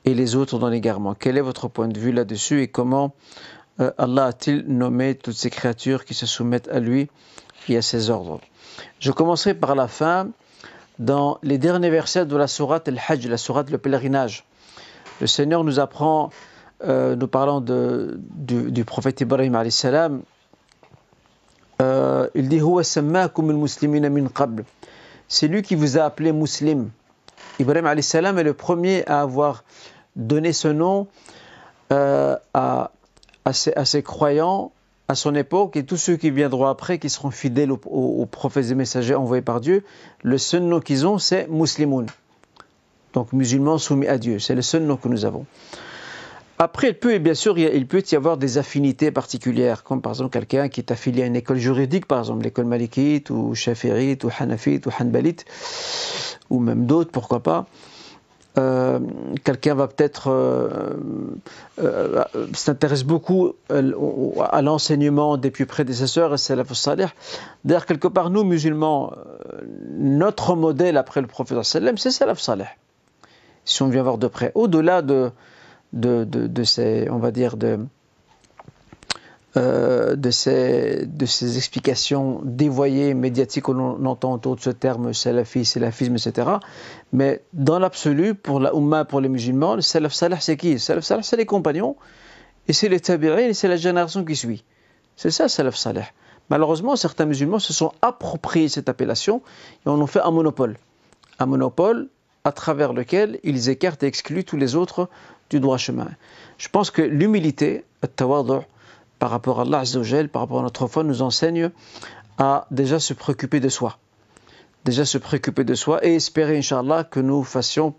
et 0.05 0.13
les 0.13 0.35
autres 0.35 0.59
dans 0.59 0.69
l'égarement. 0.69 1.15
Quel 1.15 1.37
est 1.37 1.41
votre 1.41 1.67
point 1.67 1.87
de 1.87 1.99
vue 1.99 2.11
là-dessus 2.11 2.61
et 2.61 2.67
comment 2.67 3.13
euh, 3.79 3.91
Allah 3.97 4.27
a-t-il 4.27 4.65
nommé 4.67 5.15
toutes 5.15 5.35
ces 5.35 5.49
créatures 5.49 6.05
qui 6.05 6.13
se 6.13 6.25
soumettent 6.25 6.67
à 6.69 6.79
lui 6.79 7.09
et 7.67 7.77
à 7.77 7.81
ses 7.81 8.09
ordres? 8.09 8.39
Je 8.99 9.11
commencerai 9.11 9.53
par 9.53 9.75
la 9.75 9.87
fin 9.87 10.29
dans 10.99 11.39
les 11.43 11.57
derniers 11.57 11.89
versets 11.89 12.25
de 12.25 12.35
la 12.35 12.47
sourate 12.47 12.87
Al-Hajj, 12.87 13.27
la 13.27 13.37
sourate 13.37 13.69
le 13.71 13.77
pèlerinage. 13.77 14.45
Le 15.21 15.27
Seigneur 15.27 15.63
nous 15.63 15.79
apprend, 15.79 16.29
euh, 16.81 17.15
nous 17.15 17.27
parlant 17.27 17.59
de, 17.59 18.19
du, 18.19 18.85
prophète 18.85 19.19
Ibrahim 19.21 19.55
alayhi 19.55 19.71
salam, 19.71 20.21
euh, 21.81 22.29
il 22.35 22.47
dit 22.47 22.61
C'est 25.27 25.47
lui 25.47 25.61
qui 25.61 25.75
vous 25.75 25.97
a 25.97 26.01
appelé 26.03 26.31
musulman. 26.31 26.87
Ibrahim 27.59 27.85
alayhi 27.85 28.03
salam 28.03 28.39
est 28.39 28.43
le 28.43 28.53
premier 28.53 29.05
à 29.07 29.21
avoir 29.21 29.63
donner 30.15 30.53
ce 30.53 30.69
nom 30.69 31.07
euh, 31.91 32.37
à, 32.53 32.91
ses, 33.51 34.03
croyants 34.03 34.71
à 35.09 35.15
son 35.15 35.35
époque 35.35 35.75
et 35.75 35.83
tous 35.83 35.97
ceux 35.97 36.15
qui 36.15 36.31
viendront 36.31 36.67
après, 36.67 36.97
qui 36.97 37.09
seront 37.09 37.31
fidèles 37.31 37.71
aux, 37.71 37.81
aux, 37.87 38.21
aux 38.21 38.25
prophètes 38.25 38.71
et 38.71 38.75
messagers 38.75 39.15
envoyés 39.15 39.41
par 39.41 39.59
Dieu, 39.59 39.83
le 40.21 40.37
seul 40.37 40.63
nom 40.63 40.79
qu'ils 40.79 41.05
ont, 41.05 41.17
c'est 41.17 41.47
muslimoun. 41.49 42.05
Donc 43.13 43.33
musulmans 43.33 43.77
soumis 43.77 44.07
à 44.07 44.17
Dieu, 44.17 44.39
c'est 44.39 44.55
le 44.55 44.61
seul 44.61 44.83
nom 44.83 44.95
que 44.95 45.07
nous 45.09 45.25
avons. 45.25 45.45
Après, 46.61 46.89
il 46.89 46.99
peut, 46.99 47.17
bien 47.19 47.35
sûr, 47.35 47.57
il 47.57 47.87
peut 47.87 48.03
y 48.11 48.15
avoir 48.15 48.35
des 48.35 48.57
affinités 48.57 49.11
particulières, 49.11 49.81
comme 49.85 50.01
par 50.01 50.11
exemple 50.11 50.31
quelqu'un 50.31 50.67
qui 50.67 50.81
est 50.81 50.91
affilié 50.91 51.23
à 51.23 51.25
une 51.25 51.37
école 51.37 51.55
juridique, 51.55 52.05
par 52.05 52.19
exemple 52.19 52.43
l'école 52.43 52.65
malikite, 52.65 53.29
ou 53.29 53.55
shafirite, 53.55 54.25
ou 54.25 54.29
hanafite, 54.37 54.85
ou 54.85 54.89
hanbalite, 54.99 55.45
ou 56.49 56.59
même 56.59 56.85
d'autres, 56.85 57.11
pourquoi 57.11 57.39
pas. 57.39 57.65
Euh, 58.57 58.99
quelqu'un 59.45 59.73
va 59.73 59.87
peut-être 59.87 60.29
euh, 60.29 60.95
euh, 61.81 62.25
s'intéresse 62.53 63.03
beaucoup 63.03 63.53
euh, 63.71 63.93
à 64.51 64.61
l'enseignement 64.61 65.37
des 65.37 65.51
plus 65.51 65.65
prédécesseurs 65.65 66.33
et 66.33 66.37
c'est 66.37 66.57
la 66.57 66.65
salih. 66.65 67.07
D'ailleurs, 67.63 67.85
quelque 67.85 68.09
part, 68.09 68.29
nous, 68.31 68.43
musulmans, 68.43 69.13
euh, 69.13 69.61
notre 69.97 70.55
modèle 70.57 70.97
après 70.97 71.21
le 71.21 71.27
prophète 71.27 71.59
c'est 71.63 72.11
salaf 72.11 72.39
salih. 72.39 72.67
Si 73.63 73.81
on 73.81 73.87
vient 73.87 74.03
voir 74.03 74.17
de 74.17 74.27
près, 74.27 74.51
au-delà 74.55 75.01
de, 75.01 75.31
de, 75.93 76.23
de, 76.23 76.47
de, 76.47 76.63
ces, 76.63 77.09
on 77.09 77.17
va 77.17 77.31
dire, 77.31 77.57
de, 77.57 77.79
euh, 79.57 80.15
de, 80.15 80.29
ces, 80.29 81.05
de 81.05 81.25
ces 81.25 81.57
explications 81.57 82.41
dévoyées, 82.43 83.13
médiatiques, 83.13 83.63
qu'on 83.63 84.05
entend 84.05 84.33
autour 84.33 84.55
de 84.55 84.61
ce 84.61 84.69
terme 84.69 85.13
salafi, 85.13 85.65
salafisme, 85.65 86.15
etc. 86.15 86.49
Mais 87.11 87.41
dans 87.53 87.79
l'absolu, 87.79 88.35
pour 88.35 88.59
la 88.59 89.05
pour 89.05 89.21
les 89.21 89.29
musulmans, 89.29 89.75
le 89.75 89.81
salaf 89.81 90.13
salih, 90.13 90.37
c'est 90.39 90.57
qui? 90.57 90.73
Le 90.73 90.77
salaf 90.77 91.03
salih, 91.03 91.23
c'est 91.23 91.37
les 91.37 91.47
compagnons 91.47 91.95
et 92.67 92.73
c'est 92.73 92.89
les 92.89 92.99
tabi'in, 92.99 93.37
et 93.37 93.53
c'est 93.53 93.67
la 93.67 93.77
génération 93.77 94.23
qui 94.23 94.35
suit. 94.35 94.63
C'est 95.15 95.31
ça, 95.31 95.49
salaf 95.49 95.75
salih. 95.75 96.05
Malheureusement, 96.49 96.95
certains 96.95 97.25
musulmans 97.25 97.59
se 97.59 97.73
sont 97.73 97.91
appropriés 98.01 98.69
cette 98.69 98.89
appellation 98.89 99.41
et 99.85 99.89
en 99.89 99.99
ont 99.99 100.07
fait 100.07 100.21
un 100.21 100.31
monopole. 100.31 100.77
Un 101.39 101.45
monopole 101.47 102.09
à 102.43 102.51
travers 102.51 102.93
lequel 102.93 103.39
ils 103.43 103.69
écartent 103.69 104.03
et 104.03 104.07
excluent 104.07 104.43
tous 104.43 104.57
les 104.57 104.75
autres 104.75 105.09
du 105.49 105.59
droit 105.59 105.77
chemin. 105.77 106.07
Je 106.57 106.67
pense 106.69 106.91
que 106.91 107.01
l'humilité, 107.01 107.85
par 108.01 109.29
rapport 109.29 109.59
à 109.59 109.63
Allah 109.63 109.83
par 110.31 110.41
rapport 110.41 110.59
à 110.59 110.63
notre 110.63 110.87
foi, 110.87 111.03
nous 111.03 111.21
enseigne 111.21 111.71
à 112.37 112.67
déjà 112.71 112.99
se 112.99 113.13
préoccuper 113.13 113.59
de 113.59 113.69
soi. 113.69 113.97
Déjà 114.85 115.05
se 115.05 115.17
préoccuper 115.17 115.63
de 115.63 115.75
soi 115.75 116.05
et 116.05 116.15
espérer, 116.15 116.57
Inch'Allah, 116.57 117.03
que 117.03 117.19
nous 117.19 117.43
fassions 117.43 117.93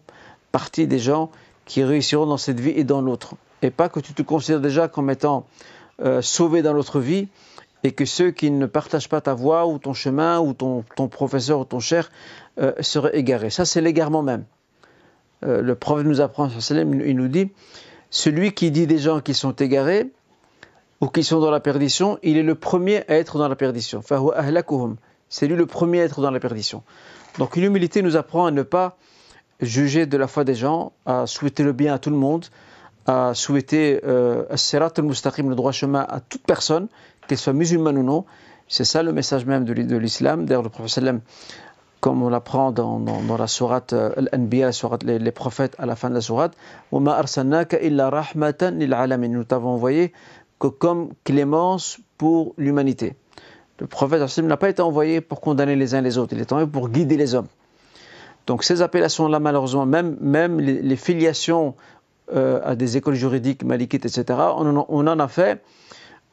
partie 0.53 0.87
des 0.87 0.99
gens 0.99 1.31
qui 1.67 1.85
réussiront 1.85 2.27
dans 2.27 2.39
cette 2.39 2.59
vie 2.59 2.71
et 2.71 2.85
dans 2.85 3.01
l'autre. 3.01 3.35
Et 3.63 3.71
pas 3.71 3.89
que 3.89 4.01
tu 4.01 4.15
te 4.15 4.23
considères 4.23 4.61
déjà 4.61 4.89
comme 4.89 5.11
étant 5.11 5.47
euh, 6.03 6.23
sauvé 6.23 6.63
dans 6.63 6.73
l'autre 6.73 7.01
vie 7.01 7.29
et 7.85 7.93
que 7.93 8.05
ceux 8.05 8.31
qui 8.31 8.51
ne 8.51 8.67
partagent 8.67 9.09
pas 9.09 9.21
ta 9.21 9.35
voie 9.35 9.67
ou 9.67 9.79
ton 9.79 9.93
chemin 9.93 10.41
ou 10.41 10.55
ton, 10.55 10.85
ton 10.97 11.09
professeur 11.09 11.61
ou 11.61 11.65
ton 11.65 11.81
cher 11.81 12.11
euh, 12.59 12.73
seraient 12.81 13.17
égarés. 13.17 13.51
Ça, 13.51 13.65
c'est 13.65 13.81
l'égarement 13.81 14.23
même. 14.23 14.45
Euh, 15.45 15.63
le 15.63 15.75
prophète 15.75 16.07
nous 16.07 16.21
apprend, 16.21 16.49
il 16.49 17.17
nous 17.17 17.29
dit, 17.29 17.51
celui 18.11 18.53
qui 18.53 18.71
dit 18.71 18.87
des 18.87 18.99
gens 18.99 19.21
qui 19.21 19.35
sont 19.35 19.53
égarés 19.53 20.11
ou 21.01 21.09
qui 21.09 21.25
sont 21.25 21.41
dans 21.41 21.51
la 21.51 21.61
perdition, 21.61 22.19
il 22.23 22.37
est 22.37 22.43
le 22.43 22.55
premier 22.55 23.05
à 23.09 23.17
être 23.17 23.39
dans 23.39 23.49
la 23.49 23.57
perdition. 23.57 24.03
C'est 25.29 25.47
lui 25.47 25.57
le 25.57 25.67
premier 25.67 26.03
à 26.03 26.05
être 26.05 26.21
dans 26.21 26.31
la 26.31 26.41
perdition. 26.41 26.83
Donc 27.39 27.57
l'humilité 27.57 28.03
nous 28.03 28.17
apprend 28.17 28.47
à 28.47 28.51
ne 28.51 28.63
pas 28.63 28.99
juger 29.61 30.07
de 30.07 30.17
la 30.17 30.27
foi 30.27 30.45
des 30.45 30.55
gens, 30.55 30.93
à 31.07 31.27
souhaiter 31.27 31.63
le 31.63 31.73
bien 31.73 31.95
à 31.95 31.99
tout 31.99 32.11
le 32.11 32.17
monde, 32.17 32.47
à 33.07 33.33
souhaiter 33.35 34.01
euh, 34.05 34.45
le 34.51 35.55
droit 35.55 35.73
chemin 35.73 36.05
à 36.09 36.21
toute 36.21 36.43
personne, 36.43 36.89
qu'elle 37.27 37.39
soit 37.39 37.53
musulmane 37.53 37.99
ou 37.99 38.03
non. 38.03 38.25
C'est 38.69 38.85
ça 38.85 39.03
le 39.03 39.13
message 39.13 39.47
même 39.47 39.65
de 39.65 39.97
l'islam. 39.97 40.47
D'ailleurs, 40.47 40.63
le 40.63 40.69
prophète 40.69 41.05
comme 42.01 42.23
on 42.23 42.31
l'apprend 42.31 42.73
dans, 42.73 42.99
dans, 42.99 43.37
la 43.37 43.47
sourate 43.47 43.93
euh, 43.93 44.13
Al-Anbiya, 44.17 44.71
les, 45.05 45.19
les, 45.19 45.33
prophètes 45.33 45.77
à 45.79 45.87
la 45.87 45.97
fin 45.97 46.09
de 46.09 46.15
la 46.15 46.21
sourate, 46.21 46.57
Nous 46.93 47.05
t'avons 49.45 49.69
envoyé 49.69 50.13
que 50.59 50.67
comme 50.67 51.11
clémence 51.25 51.99
pour 52.19 52.55
l'humanité. 52.57 53.17
Le 53.79 53.87
prophète 53.87 54.39
n'a 54.39 54.57
pas 54.57 54.69
été 54.69 54.83
envoyé 54.83 55.21
pour 55.21 55.41
condamner 55.41 55.77
les 55.77 55.95
uns 55.95 56.01
les 56.01 56.19
autres, 56.19 56.35
il 56.35 56.41
est 56.41 56.53
envoyé 56.53 56.69
pour 56.71 56.89
guider 56.89 57.17
les 57.17 57.35
hommes. 57.35 57.49
Donc 58.47 58.65
ces 58.65 58.83
appellations-là, 58.83 59.39
malheureusement, 59.39 59.87
même, 59.87 60.17
même 60.21 60.61
les, 60.61 60.97
filiations 60.97 61.75
euh, 62.35 62.61
à 62.65 62.77
des 62.77 62.97
écoles 62.97 63.15
juridiques, 63.15 63.63
malikites, 63.65 64.07
etc., 64.07 64.39
on 64.57 65.07
en, 65.07 65.19
a 65.19 65.29
fait 65.29 65.63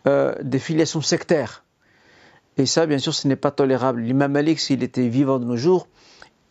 euh, 0.08 0.34
des 0.42 0.60
filiations 0.60 1.02
sectaires. 1.02 1.64
Et 2.58 2.66
ça, 2.66 2.86
bien 2.86 2.98
sûr, 2.98 3.14
ce 3.14 3.28
n'est 3.28 3.36
pas 3.36 3.52
tolérable. 3.52 4.02
L'imam 4.02 4.32
Malik, 4.32 4.60
s'il 4.60 4.84
était 4.84 5.08
vivant 5.08 5.40
de 5.40 5.46
nos 5.46 5.58
jours, 5.58 5.88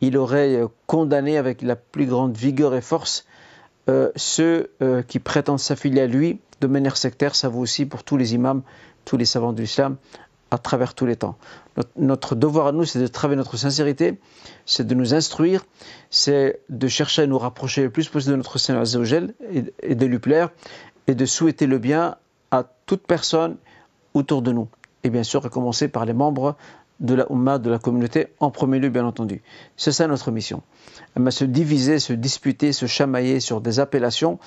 il 0.00 0.16
aurait 0.16 0.54
euh, 0.54 0.68
condamné 0.86 1.36
avec 1.36 1.62
la 1.62 1.74
plus 1.76 2.06
grande 2.06 2.36
vigueur 2.36 2.74
et 2.74 2.80
force 2.80 3.26
euh, 3.88 4.10
ceux 4.14 4.70
euh, 4.82 5.02
qui 5.02 5.18
prétendent 5.18 5.58
s'affilier 5.58 6.02
à 6.02 6.06
lui 6.06 6.40
de 6.60 6.66
manière 6.68 6.96
sectaire. 6.96 7.34
Ça 7.34 7.48
vaut 7.48 7.60
aussi 7.60 7.86
pour 7.86 8.04
tous 8.04 8.16
les 8.16 8.34
imams, 8.34 8.62
tous 9.04 9.16
les 9.16 9.24
savants 9.24 9.52
de 9.52 9.60
l'islam, 9.60 9.96
à 10.52 10.58
travers 10.58 10.94
tous 10.94 11.06
les 11.06 11.16
temps. 11.16 11.36
Notre, 11.96 12.36
devoir 12.36 12.68
à 12.68 12.72
nous, 12.72 12.84
c'est 12.84 13.00
de 13.00 13.06
travailler 13.08 13.36
notre 13.36 13.56
sincérité, 13.56 14.20
c'est 14.64 14.86
de 14.86 14.94
nous 14.94 15.12
instruire, 15.12 15.66
c'est 16.10 16.60
de 16.68 16.86
chercher 16.86 17.22
à 17.22 17.26
nous 17.26 17.38
rapprocher 17.38 17.82
le 17.82 17.90
plus 17.90 18.08
possible 18.08 18.32
de 18.32 18.36
notre 18.36 18.58
Seigneur 18.58 18.82
Azzawajal 18.82 19.34
et, 19.52 19.64
et 19.82 19.94
de 19.96 20.06
lui 20.06 20.20
plaire, 20.20 20.50
et 21.08 21.16
de 21.16 21.26
souhaiter 21.26 21.66
le 21.66 21.78
bien 21.78 22.16
à 22.52 22.64
toute 22.86 23.06
personne 23.06 23.56
autour 24.14 24.40
de 24.40 24.52
nous 24.52 24.68
et 25.04 25.10
bien 25.10 25.22
sûr 25.22 25.44
à 25.44 25.48
commencer 25.48 25.88
par 25.88 26.04
les 26.04 26.12
membres 26.12 26.56
de 27.00 27.14
la 27.14 27.26
Ummah, 27.30 27.58
de 27.58 27.70
la 27.70 27.78
communauté, 27.78 28.28
en 28.40 28.50
premier 28.50 28.78
lieu 28.78 28.88
bien 28.88 29.04
entendu. 29.04 29.42
C'est 29.76 29.92
ça 29.92 30.06
notre 30.06 30.30
mission. 30.30 30.62
Mais 31.18 31.30
se 31.30 31.44
diviser, 31.44 31.98
se 31.98 32.12
disputer, 32.12 32.72
se 32.72 32.86
chamailler 32.86 33.40
sur 33.40 33.60
des 33.60 33.80
appellations, 33.80 34.38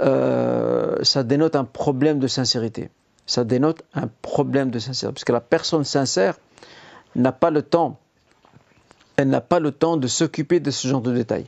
euh, 0.00 0.96
ça 1.02 1.22
dénote 1.22 1.56
un 1.56 1.64
problème 1.64 2.18
de 2.18 2.26
sincérité. 2.26 2.90
Ça 3.26 3.44
dénote 3.44 3.82
un 3.94 4.08
problème 4.22 4.70
de 4.70 4.78
sincérité. 4.78 5.14
Parce 5.14 5.24
que 5.24 5.32
la 5.32 5.40
personne 5.40 5.84
sincère 5.84 6.38
n'a 7.16 7.32
pas 7.32 7.50
le 7.50 7.62
temps, 7.62 7.98
elle 9.16 9.28
n'a 9.28 9.40
pas 9.40 9.60
le 9.60 9.70
temps 9.70 9.96
de 9.96 10.06
s'occuper 10.06 10.60
de 10.60 10.70
ce 10.70 10.88
genre 10.88 11.00
de 11.00 11.12
détails. 11.12 11.46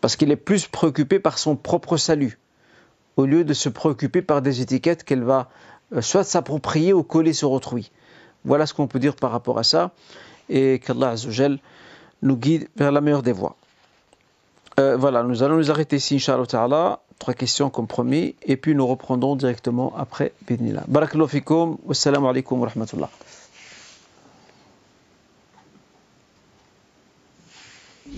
Parce 0.00 0.16
qu'il 0.16 0.30
est 0.30 0.36
plus 0.36 0.66
préoccupé 0.66 1.18
par 1.18 1.38
son 1.38 1.56
propre 1.56 1.96
salut, 1.96 2.38
au 3.16 3.24
lieu 3.24 3.44
de 3.44 3.54
se 3.54 3.68
préoccuper 3.68 4.20
par 4.20 4.42
des 4.42 4.60
étiquettes 4.60 5.04
qu'elle 5.04 5.24
va 5.24 5.48
soit 6.00 6.24
s'approprier 6.24 6.92
ou 6.92 7.02
coller 7.02 7.32
sur 7.32 7.52
autrui. 7.52 7.90
Voilà 8.44 8.66
ce 8.66 8.74
qu'on 8.74 8.86
peut 8.86 8.98
dire 8.98 9.16
par 9.16 9.30
rapport 9.30 9.58
à 9.58 9.64
ça, 9.64 9.90
et 10.48 10.78
qu'Allah 10.78 11.14
nous 12.22 12.36
guide 12.36 12.68
vers 12.76 12.92
la 12.92 13.00
meilleure 13.00 13.22
des 13.22 13.32
voies. 13.32 13.56
Euh, 14.78 14.96
voilà, 14.96 15.22
nous 15.22 15.42
allons 15.42 15.56
nous 15.56 15.70
arrêter 15.70 15.96
ici, 15.96 16.16
Inch'Allah 16.16 16.46
Ta'ala. 16.46 17.00
Trois 17.18 17.32
questions 17.32 17.70
comme 17.70 17.86
promis, 17.86 18.34
et 18.42 18.58
puis 18.58 18.74
nous 18.74 18.86
reprendrons 18.86 19.36
directement 19.36 19.94
après 19.96 20.32
Bidnillah. 20.46 20.84
Barakallahu 20.86 21.42
wassalamu 21.86 22.26
alaikum 22.28 22.60
wa 22.60 22.68
rahmatullah. 22.68 23.08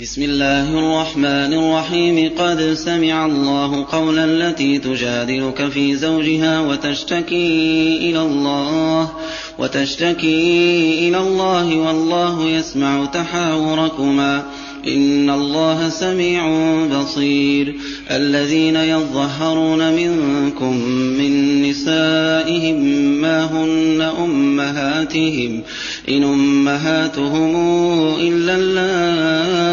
بسم 0.09 0.22
الله 0.22 0.78
الرحمن 0.78 1.52
الرحيم. 1.54 2.30
قد 2.38 2.74
سمع 2.74 3.26
الله 3.26 3.86
قولا 3.92 4.24
التي 4.24 4.78
تجادلك 4.78 5.68
في 5.68 5.96
زوجها 5.96 6.61
وتشتكي 6.61 7.96
إلى 7.96 8.22
الله 8.22 9.11
وتشتكي 9.59 11.09
إلى 11.09 11.18
الله 11.18 11.76
والله 11.76 12.50
يسمع 12.50 13.04
تحاوركما. 13.04 14.42
إن 14.86 15.30
الله 15.30 15.88
سميع 15.88 16.48
بصير. 16.86 17.74
الذين 18.11 18.76
يظهرون 18.76 19.92
منكم 19.92 20.76
من 21.18 21.62
نسائهم 21.62 22.80
ما 23.20 23.44
هن 23.44 24.12
أمهاتهم. 24.24 25.62
إن 26.09 26.24
أمهاتهم 26.24 27.56
إلا 28.20 28.56
اللائي 28.56 29.68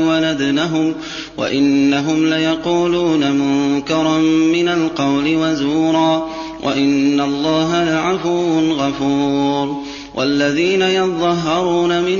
ولدنهم 0.00 0.94
وإنهم 1.38 2.26
ليقولون 2.30 3.32
منكرا 3.32 4.18
من 4.52 4.68
القول 4.68 5.36
وزورا 5.36 6.28
وإن 6.62 7.20
الله 7.20 7.84
لعفو 7.84 8.72
غفور 8.72 9.82
والذين 10.14 10.82
يظهرون 10.82 12.02
من 12.02 12.18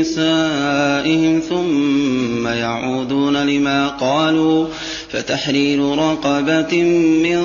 نسائهم 0.00 1.40
ثم 1.48 2.46
يعودون 2.46 3.36
لما 3.36 3.88
قالوا 3.88 4.66
فتحرير 5.08 5.98
رقبة 5.98 6.82
من 7.22 7.42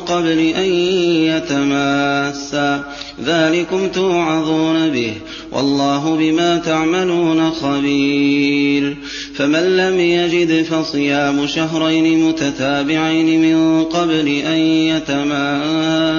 قبل 0.00 0.38
أن 0.38 0.72
يتماسا 1.24 2.84
ذلكم 3.22 3.88
توعظون 3.88 4.90
به 4.90 5.12
والله 5.52 6.16
بما 6.16 6.56
تعملون 6.56 7.50
خبير 7.50 8.96
فمن 9.34 9.76
لم 9.76 10.00
يجد 10.00 10.62
فصيام 10.62 11.46
شهرين 11.46 12.24
متتابعين 12.28 13.42
من 13.42 13.84
قبل 13.84 14.28
أن 14.28 14.58
يتماسا 14.88 16.14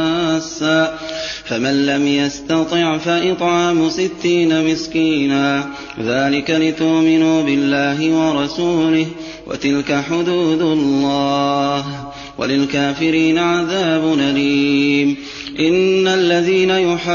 فمن 1.46 1.86
لم 1.86 2.08
يستطع 2.08 2.98
فإطعام 2.98 3.90
ستين 3.90 4.72
مسكينا 4.72 5.70
ذلك 6.02 6.52
لتؤمنوا 6.52 7.44
بالله 7.44 8.12
ورسوله 8.12 9.08
وتلك 9.48 10.04
حدود 10.10 10.62
الله 10.62 11.86
وللكافرين 12.38 13.38
عذاب 13.38 14.14
أليم 14.20 15.18
إن 15.60 16.08
الذين 16.08 16.70
يحادون 16.70 17.06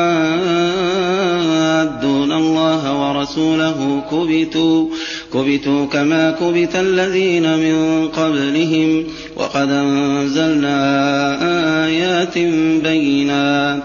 الله 2.32 3.00
ورسوله 3.00 4.02
كبتوا 4.10 4.88
كبتوا 5.34 5.86
كما 5.86 6.30
كبت 6.30 6.76
الذين 6.76 7.58
من 7.58 8.08
قبلهم 8.08 9.04
وقد 9.36 9.70
أنزلنا 9.70 10.76
آيات 11.86 12.38
بينات. 12.82 13.82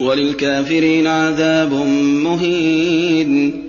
وللكافرين 0.00 1.06
عذاب 1.06 1.72
مهين. 2.24 3.62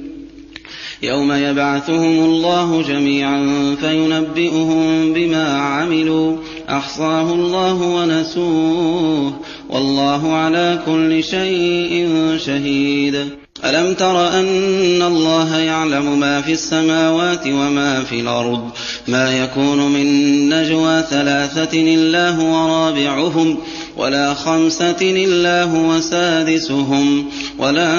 يوم 1.03 1.31
يبعثهم 1.31 2.25
الله 2.25 2.81
جميعا 2.81 3.75
فينبئهم 3.81 5.13
بما 5.13 5.57
عملوا. 5.57 6.37
أحصاه 6.71 7.33
الله 7.33 7.73
ونسوه 7.73 9.33
والله 9.69 10.33
على 10.33 10.79
كل 10.85 11.23
شيء 11.23 12.07
شهيد. 12.45 13.29
ألم 13.65 13.93
تر 13.93 14.27
أن 14.27 15.01
الله 15.01 15.57
يعلم 15.57 16.19
ما 16.19 16.41
في 16.41 16.51
السماوات 16.51 17.47
وما 17.47 18.03
في 18.03 18.19
الأرض؟ 18.19 18.69
ما 19.07 19.43
يكون 19.43 19.91
من 19.91 20.49
نجوى 20.49 21.03
ثلاثة 21.09 21.93
إلا 21.95 22.29
هو 22.29 22.67
رابعهم. 22.67 23.57
ولا 23.97 24.33
خمسة 24.33 24.95
إلا 25.01 25.63
هو 25.63 25.99
سادسهم 25.99 27.25
ولا 27.57 27.93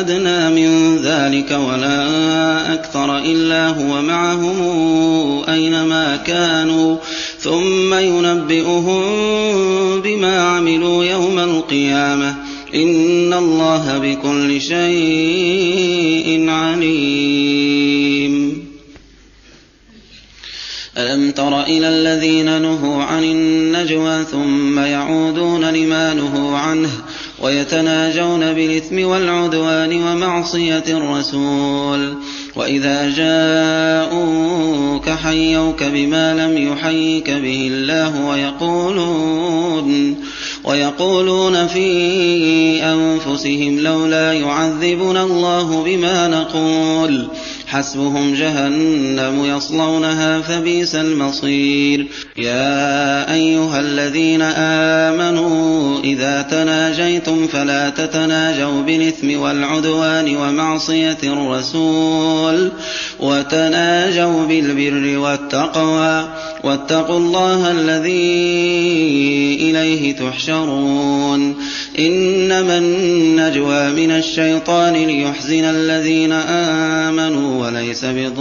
أدنى 0.00 0.50
من 0.50 0.96
ذلك 0.96 1.50
ولا 1.50 2.08
أكثر 2.74 3.18
إلا 3.18 3.68
هو 3.68 4.02
معهم 4.02 4.58
أينما 5.48 6.16
كانوا 6.16 6.96
ثم 7.38 7.94
ينبئهم 7.94 9.02
بما 10.00 10.40
عملوا 10.42 11.04
يوم 11.04 11.38
القيامة 11.38 12.34
إن 12.74 13.32
الله 13.32 13.98
بكل 13.98 14.60
شيء 14.60 16.50
عليم 16.50 17.88
ألم 20.98 21.30
تر 21.30 21.62
إلى 21.62 21.88
الذين 21.88 22.62
نهوا 22.62 23.02
عن 23.02 23.24
النجوى 23.24 24.24
ثم 24.24 24.78
يعودون 24.78 25.64
لما 25.64 26.14
نهوا 26.14 26.58
عنه 26.58 26.90
ويتناجون 27.38 28.52
بالإثم 28.52 29.04
والعدوان 29.04 30.02
ومعصية 30.02 30.84
الرسول 30.88 32.14
وإذا 32.56 33.10
جاءوك 33.10 35.08
حيوك 35.10 35.82
بما 35.82 36.34
لم 36.34 36.72
يحيك 36.72 37.30
به 37.30 37.70
الله 37.72 38.26
ويقولون 38.26 40.16
ويقولون 40.64 41.66
في 41.66 42.84
أنفسهم 42.84 43.80
لولا 43.80 44.32
يعذبنا 44.32 45.22
الله 45.22 45.82
بما 45.84 46.28
نقول 46.28 47.28
حسبهم 47.68 48.34
جهنم 48.34 49.44
يصلونها 49.44 50.40
فبئس 50.40 50.94
المصير. 50.94 52.06
يا 52.36 53.34
أيها 53.34 53.80
الذين 53.80 54.42
آمنوا 54.42 56.00
إذا 56.04 56.42
تناجيتم 56.42 57.46
فلا 57.46 57.90
تتناجوا 57.90 58.82
بالإثم 58.82 59.40
والعدوان 59.40 60.36
ومعصية 60.36 61.18
الرسول 61.24 62.70
وتناجوا 63.20 64.46
بالبر 64.46 65.18
والتقوى 65.18 66.28
واتقوا 66.64 67.18
الله 67.18 67.70
الذي 67.70 68.38
إليه 69.60 70.16
تحشرون. 70.16 71.54
إنما 71.98 72.78
النجوى 72.78 73.90
من 73.90 74.10
الشيطان 74.10 74.94
ليحزن 74.94 75.64
الذين 75.64 76.32
آمنوا 76.32 77.57
وليس 77.58 78.04
بضارهم 78.04 78.38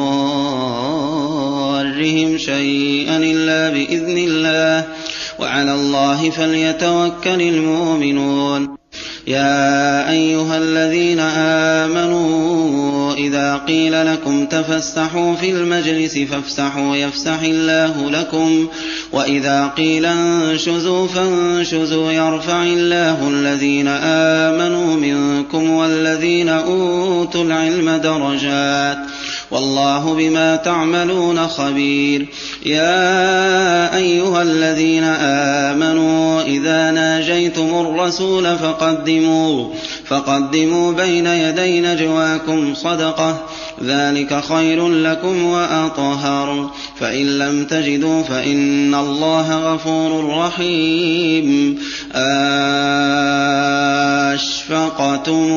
شيئا 2.37 3.17
إلا 3.17 3.69
بإذن 3.69 4.17
الله. 4.17 4.87
وعلى 5.39 5.73
الله 5.73 6.29
فليتوكل 6.29 7.41
المؤمنون. 7.41 8.77
يا 9.27 10.09
أيها 10.09 10.57
الذين 10.57 11.19
آمنوا 11.89 13.13
إذا 13.13 13.57
قيل 13.67 14.13
لكم 14.13 14.45
تفسحوا 14.45 15.35
في 15.35 15.51
المجلس 15.51 16.17
فافسحوا 16.17 16.95
يفسح 16.95 17.41
الله 17.41 18.09
لكم 18.09 18.67
وإذا 19.11 19.67
قيل 19.67 20.05
انشزوا 20.05 21.07
فانشزوا 21.07 22.11
يرفع 22.11 22.63
الله 22.63 23.27
الذين 23.29 23.87
آمنوا 23.87 24.95
منكم 24.95 25.69
والذين 25.69 26.49
أوتوا 26.49 27.43
العلم 27.43 27.89
درجات. 27.89 28.97
والله 29.51 30.13
بما 30.13 30.55
تعملون 30.55 31.47
خبير. 31.47 32.27
يا 32.65 33.95
أيها 33.95 34.41
الذين 34.41 35.03
آمنوا 35.03 36.41
إذا 36.41 36.91
ناجيتم 36.91 37.69
الرسول 37.81 38.57
فقدموا 38.57 39.73
فقدموا 40.05 40.93
بين 40.93 41.27
يدي 41.27 41.81
نجواكم 41.81 42.75
صدقة. 42.75 43.45
ذلك 43.83 44.43
خير 44.43 44.89
لكم 44.89 45.43
وأطهر 45.43 46.71
فإن 46.99 47.39
لم 47.39 47.65
تجدوا 47.65 48.23
فإن 48.23 48.95
الله 48.95 49.73
غفور 49.73 50.37
رحيم 50.37 51.77
أشفقتم 54.33 55.51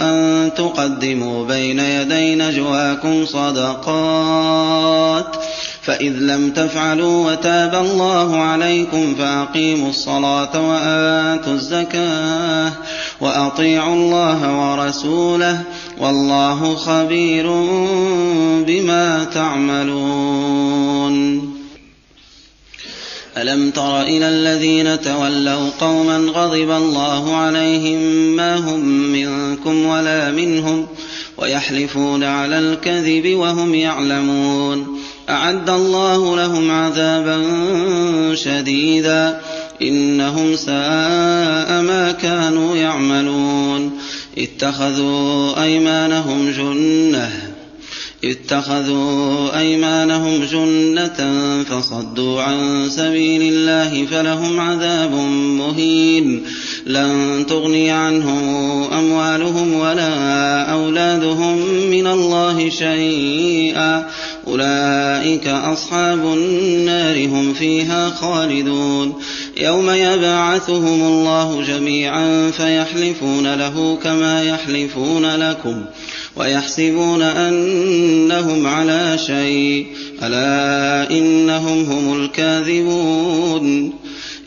أن 0.00 0.50
تقدموا 0.56 1.46
بين 1.46 1.78
يدي 1.78 2.34
نجواكم 2.34 3.26
صدقات 3.26 4.88
فإذ 5.82 6.12
لم 6.12 6.50
تفعلوا 6.50 7.30
وتاب 7.30 7.74
الله 7.74 8.36
عليكم 8.36 9.14
فأقيموا 9.14 9.90
الصلاة 9.90 10.68
وآتوا 10.68 11.52
الزكاة 11.52 12.72
وأطيعوا 13.20 13.94
الله 13.94 14.58
ورسوله 14.60 15.62
والله 16.00 16.74
خبير 16.74 17.46
بما 18.66 19.24
تعملون. 19.34 20.78
ألم 23.36 23.70
تر 23.70 24.02
إلى 24.02 24.28
الذين 24.28 25.00
تولوا 25.00 25.70
قوما 25.80 26.16
غضب 26.16 26.70
الله 26.70 27.36
عليهم 27.36 27.98
ما 28.36 28.56
هم 28.56 28.80
منكم 29.12 29.86
ولا 29.86 30.30
منهم 30.30 30.86
ويحلفون 31.38 32.24
على 32.24 32.58
الكذب 32.58 33.36
وهم 33.36 33.74
يعلمون. 33.74 34.98
أعد 35.28 35.70
الله 35.70 36.36
لهم 36.36 36.70
عذابا 36.70 37.44
شديدا 38.34 39.40
إنهم 39.82 40.56
ساء 40.56 41.82
ما 41.82 42.16
كانوا 42.22 42.76
يعملون. 42.76 43.98
اتخذوا 44.38 45.62
أيمانهم 45.62 46.50
جنة 46.50 47.58
اتخذوا 48.24 49.58
أيمانهم 49.58 50.44
جنة 50.44 51.30
فصدوا 51.62 52.42
عن 52.42 52.88
سبيل 52.90 53.42
الله 53.42 54.06
فلهم 54.06 54.60
عذاب 54.60 55.14
مهين. 55.58 56.44
لن 56.86 57.44
تغني 57.48 57.90
عنهم 57.90 58.84
أموالهم 58.92 59.74
ولا 59.74 60.62
أولادهم 60.72 61.58
من 61.90 62.06
الله 62.06 62.70
شيئا. 62.70 64.10
أولئك 64.48 65.46
أصحاب 65.46 66.18
النار 66.18 67.26
هم 67.26 67.54
فيها 67.54 68.10
خالدون. 68.10 69.14
يوم 69.56 69.90
يبعثهم 69.90 71.02
الله 71.02 71.62
جميعا 71.62 72.50
فيحلفون 72.50 73.54
له 73.54 73.98
كما 74.02 74.42
يحلفون 74.42 75.26
لكم 75.26 75.84
ويحسبون 76.36 77.22
أنهم 77.22 78.66
على 78.66 79.18
شيء. 79.26 79.86
ألا 80.22 81.10
إنهم 81.10 81.84
هم 81.84 82.22
الكاذبون. 82.22 83.92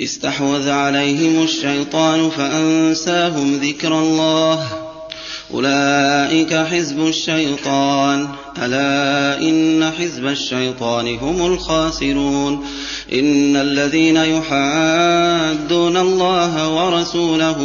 استحوذ 0.01 0.69
عليهم 0.69 1.43
الشيطان 1.43 2.29
فأنساهم 2.29 3.59
ذكر 3.63 3.99
الله. 3.99 4.90
أولئك 5.53 6.53
حزب 6.53 7.07
الشيطان. 7.07 8.27
ألا 8.63 9.41
إن 9.41 9.91
حزب 9.99 10.27
الشيطان 10.27 11.17
هم 11.17 11.53
الخاسرون. 11.53 12.65
إن 13.13 13.55
الذين 13.55 14.17
يحادون 14.17 15.97
الله 15.97 16.69
ورسوله 16.69 17.57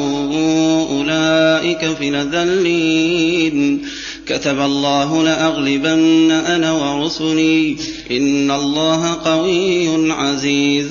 أولئك 0.91 1.97
في 1.99 2.09
الذلين 2.09 3.83
كتب 4.27 4.61
الله 4.61 5.23
لأغلبن 5.23 6.31
أنا 6.31 6.73
ورسلي. 6.73 7.77
إن 8.11 8.51
الله 8.51 9.15
قوي 9.25 10.13
عزيز. 10.13 10.87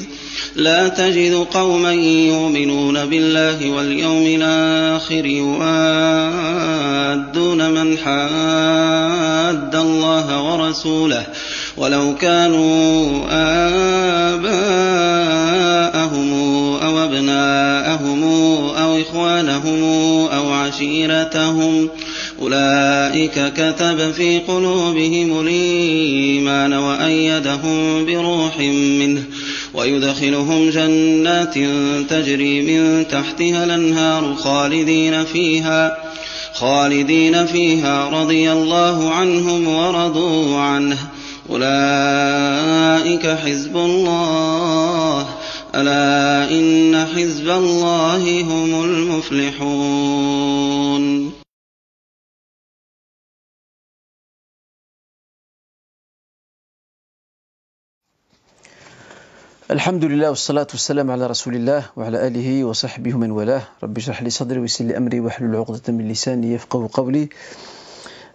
لا 0.55 0.87
تجد 0.87 1.47
قوما 1.53 1.93
يؤمنون 1.93 3.05
بالله 3.05 3.69
واليوم 3.69 4.25
الآخر 4.27 5.25
يوادون 5.25 5.61
من 7.71 7.97
حاد 7.97 9.75
الله 9.75 10.43
ورسوله 10.43 11.23
ولو 11.77 12.15
كانوا 12.15 13.21
آباءهم 14.35 14.73
أو 16.83 17.03
أبناءهم 17.03 18.23
أو 18.77 19.01
إخوانهم 19.01 19.83
أو 20.27 20.49
عشيرتهم 20.53 21.89
أولئك 22.41 23.53
كتب 23.53 24.11
في 24.11 24.39
قلوبهم 24.39 25.39
الإيمان 25.39 26.73
وأيدهم 26.73 28.05
بروح 28.05 28.59
منه 28.99 29.23
ويدخلهم 29.77 30.69
جنات 30.69 31.53
تجري 32.09 32.61
من 32.61 33.07
تحتها 33.07 33.63
الأنهار 33.63 34.35
خالدين 34.35 35.25
فيها 35.25 35.97
خالدين 36.53 37.45
فيها 37.45 38.09
رضي 38.09 38.51
الله 38.51 39.09
عنهم 39.09 39.67
ورضوا 39.67 40.57
عنه. 40.57 40.97
أولئك 41.49 43.27
حزب 43.27 43.77
الله. 43.77 45.27
ألا 45.75 46.51
إن 46.51 47.05
حزب 47.15 47.49
الله 47.49 48.41
هم 48.41 48.83
المفلحون. 48.83 50.25
Alhamdulillah, 59.67 60.29
wa 60.29 60.35
salatu 60.35 60.77
salam 60.77 61.09
ala 61.09 61.27
rasulillah, 61.27 61.85
wa 61.95 62.05
ala 62.05 62.21
alihi 62.21 62.63
wa 62.63 62.73
sahbihi 62.73 63.17
man 63.17 63.31
walah. 63.31 63.67
Rabbi 63.81 63.99
shrah 63.99 64.21
sadri 64.29 64.59
wa 64.59 64.67
amri 64.95 65.19
wa 65.19 65.31
hlul 65.31 65.55
uqdatan 65.55 65.97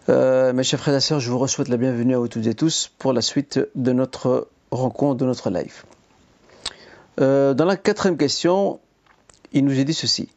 euh, 0.08 0.52
mes 0.52 0.64
chers 0.64 0.80
frères 0.80 0.96
et 0.96 1.00
sœurs, 1.00 1.20
je 1.20 1.30
vous 1.30 1.38
reçois 1.38 1.64
la 1.68 1.76
bienvenue 1.76 2.16
à 2.16 2.18
vous 2.18 2.26
toutes 2.26 2.48
et 2.48 2.54
tous 2.54 2.90
pour 2.98 3.12
la 3.12 3.22
suite 3.22 3.60
de 3.76 3.92
notre 3.92 4.48
rencontre, 4.72 5.18
de 5.18 5.24
notre 5.24 5.50
live. 5.50 5.84
Euh, 7.20 7.54
dans 7.54 7.64
la 7.64 7.76
quatrième 7.76 8.16
question, 8.16 8.80
il 9.52 9.64
nous 9.64 9.78
est 9.78 9.84
dit 9.84 9.94
ceci. 9.94 10.30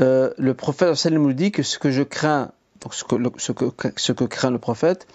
Euh, 0.00 0.32
le 0.36 0.52
prophète 0.52 1.06
nous 1.06 1.32
dit 1.32 1.52
que 1.52 1.62
ce 1.62 1.78
que 1.78 1.92
je 1.92 2.02
crains, 2.02 2.50
donc 2.80 2.92
ce 2.92 3.04
que, 3.04 3.14
ce 3.36 3.52
que, 3.52 3.66
ce 3.94 4.10
que 4.10 4.24
craint 4.24 4.50
le 4.50 4.58
prophète, 4.58 5.06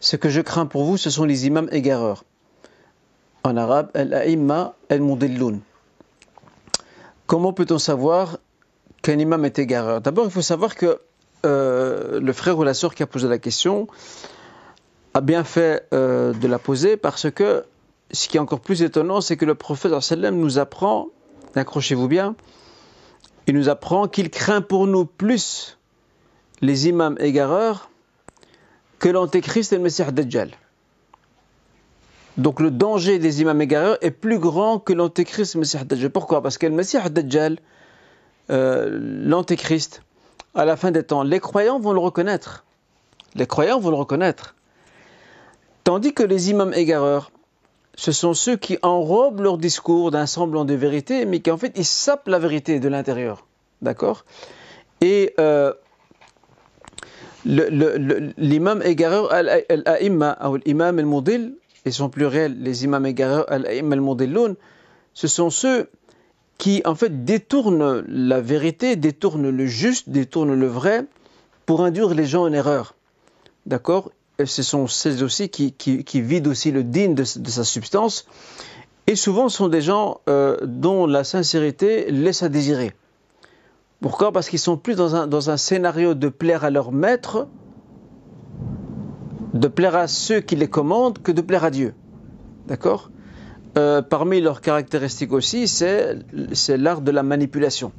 ce 0.00 0.16
que 0.16 0.30
je 0.30 0.40
crains 0.40 0.64
pour 0.64 0.84
vous, 0.84 0.96
ce 0.96 1.10
sont 1.10 1.26
les 1.26 1.46
imams 1.46 1.68
égareurs. 1.72 2.24
En 3.46 3.56
arabe, 3.56 3.90
al-a'imma 3.94 4.74
al-mudilloun. 4.90 5.60
Comment 7.28 7.52
peut-on 7.52 7.78
savoir 7.78 8.38
qu'un 9.02 9.20
imam 9.20 9.44
est 9.44 9.60
égareur 9.60 10.00
D'abord, 10.00 10.24
il 10.24 10.32
faut 10.32 10.42
savoir 10.42 10.74
que 10.74 10.98
euh, 11.44 12.18
le 12.18 12.32
frère 12.32 12.58
ou 12.58 12.64
la 12.64 12.74
sœur 12.74 12.92
qui 12.92 13.04
a 13.04 13.06
posé 13.06 13.28
la 13.28 13.38
question 13.38 13.86
a 15.14 15.20
bien 15.20 15.44
fait 15.44 15.86
euh, 15.94 16.32
de 16.32 16.48
la 16.48 16.58
poser 16.58 16.96
parce 16.96 17.30
que 17.30 17.64
ce 18.10 18.26
qui 18.26 18.36
est 18.36 18.40
encore 18.40 18.58
plus 18.58 18.82
étonnant, 18.82 19.20
c'est 19.20 19.36
que 19.36 19.44
le 19.44 19.54
prophète 19.54 19.92
nous 20.32 20.58
apprend, 20.58 21.06
accrochez-vous 21.54 22.08
bien, 22.08 22.34
il 23.46 23.54
nous 23.54 23.68
apprend 23.68 24.08
qu'il 24.08 24.28
craint 24.28 24.60
pour 24.60 24.88
nous 24.88 25.04
plus 25.04 25.78
les 26.62 26.88
imams 26.88 27.16
égareurs 27.20 27.90
que 28.98 29.08
l'antéchrist 29.08 29.72
et 29.72 29.76
le 29.76 29.82
Messie 29.82 30.02
Dajjal. 30.02 30.50
Donc 32.38 32.60
le 32.60 32.70
danger 32.70 33.18
des 33.18 33.40
imams 33.40 33.60
égareurs 33.62 33.98
est 34.02 34.10
plus 34.10 34.38
grand 34.38 34.78
que 34.78 34.92
l'antéchrist 34.92 35.56
Messie. 35.56 35.78
Pourquoi? 36.12 36.42
Parce 36.42 36.58
que 36.58 36.66
le 36.66 36.74
Messie 36.74 36.98
Dajjal, 37.10 37.58
euh, 38.50 38.98
l'antéchrist, 39.24 40.02
à 40.54 40.64
la 40.64 40.76
fin 40.76 40.90
des 40.90 41.02
temps, 41.02 41.22
les 41.22 41.40
croyants 41.40 41.80
vont 41.80 41.92
le 41.92 42.00
reconnaître. 42.00 42.64
Les 43.34 43.46
croyants 43.46 43.80
vont 43.80 43.90
le 43.90 43.96
reconnaître. 43.96 44.54
Tandis 45.84 46.12
que 46.12 46.22
les 46.22 46.50
imams 46.50 46.74
égareurs, 46.74 47.30
ce 47.94 48.12
sont 48.12 48.34
ceux 48.34 48.56
qui 48.56 48.78
enrobent 48.82 49.40
leur 49.40 49.56
discours 49.56 50.10
d'un 50.10 50.26
semblant 50.26 50.64
de 50.64 50.74
vérité, 50.74 51.24
mais 51.24 51.40
qui 51.40 51.50
en 51.50 51.56
fait, 51.56 51.72
ils 51.76 51.84
sapent 51.84 52.28
la 52.28 52.38
vérité 52.38 52.80
de 52.80 52.88
l'intérieur. 52.88 53.46
D'accord? 53.80 54.24
Et 55.00 55.34
euh, 55.40 55.72
l'imam 57.44 58.82
égareur, 58.82 59.32
l'imam 60.66 60.98
al-mudil, 60.98 61.54
et 61.86 61.92
son 61.92 62.10
pluriel, 62.10 62.60
les 62.60 62.84
imams 62.84 63.06
al-a'imma 63.06 63.94
al-mudilloun, 63.94 64.56
ce 65.14 65.28
sont 65.28 65.50
ceux 65.50 65.88
qui 66.58 66.82
en 66.84 66.96
fait 66.96 67.24
détournent 67.24 68.04
la 68.08 68.40
vérité, 68.40 68.96
détournent 68.96 69.48
le 69.48 69.66
juste, 69.66 70.08
détournent 70.08 70.54
le 70.54 70.66
vrai 70.66 71.06
pour 71.64 71.82
induire 71.82 72.12
les 72.12 72.26
gens 72.26 72.42
en 72.42 72.52
erreur. 72.52 72.96
D'accord? 73.66 74.10
Ce 74.44 74.62
sont 74.62 74.88
ceux 74.88 75.22
aussi 75.22 75.48
qui, 75.48 75.72
qui, 75.72 76.20
vident 76.20 76.50
aussi 76.50 76.72
le 76.72 76.82
digne 76.82 77.14
de, 77.14 77.24
sa 77.24 77.64
substance. 77.64 78.26
Et 79.06 79.14
souvent, 79.14 79.48
sont 79.48 79.68
des 79.68 79.80
gens 79.80 80.20
euh, 80.28 80.56
dont 80.62 81.06
la 81.06 81.24
sincérité 81.24 82.10
laisse 82.10 82.42
à 82.42 82.48
désirer. 82.48 82.92
Pourquoi? 84.00 84.32
Parce 84.32 84.48
qu'ils 84.48 84.58
sont 84.58 84.76
plus 84.76 84.96
dans 84.96 85.14
un, 85.14 85.26
dans 85.26 85.50
un 85.50 85.56
scénario 85.56 86.14
de 86.14 86.28
plaire 86.28 86.64
à 86.64 86.70
leur 86.70 86.92
maître, 86.92 87.46
de 89.56 89.68
plaire 89.68 89.96
à 89.96 90.06
ceux 90.06 90.40
qui 90.40 90.56
les 90.56 90.68
commandent, 90.68 91.18
que 91.18 91.32
de 91.32 91.40
plaire 91.40 91.64
à 91.64 91.70
Dieu. 91.70 91.94
D'accord? 92.66 93.10
Euh, 93.78 94.02
parmi 94.02 94.40
leurs 94.40 94.60
caractéristiques 94.60 95.32
aussi, 95.32 95.68
c'est 95.68 96.16
l'art 96.76 97.00
de 97.00 97.10
la 97.10 97.22
manipulation. 97.22 97.92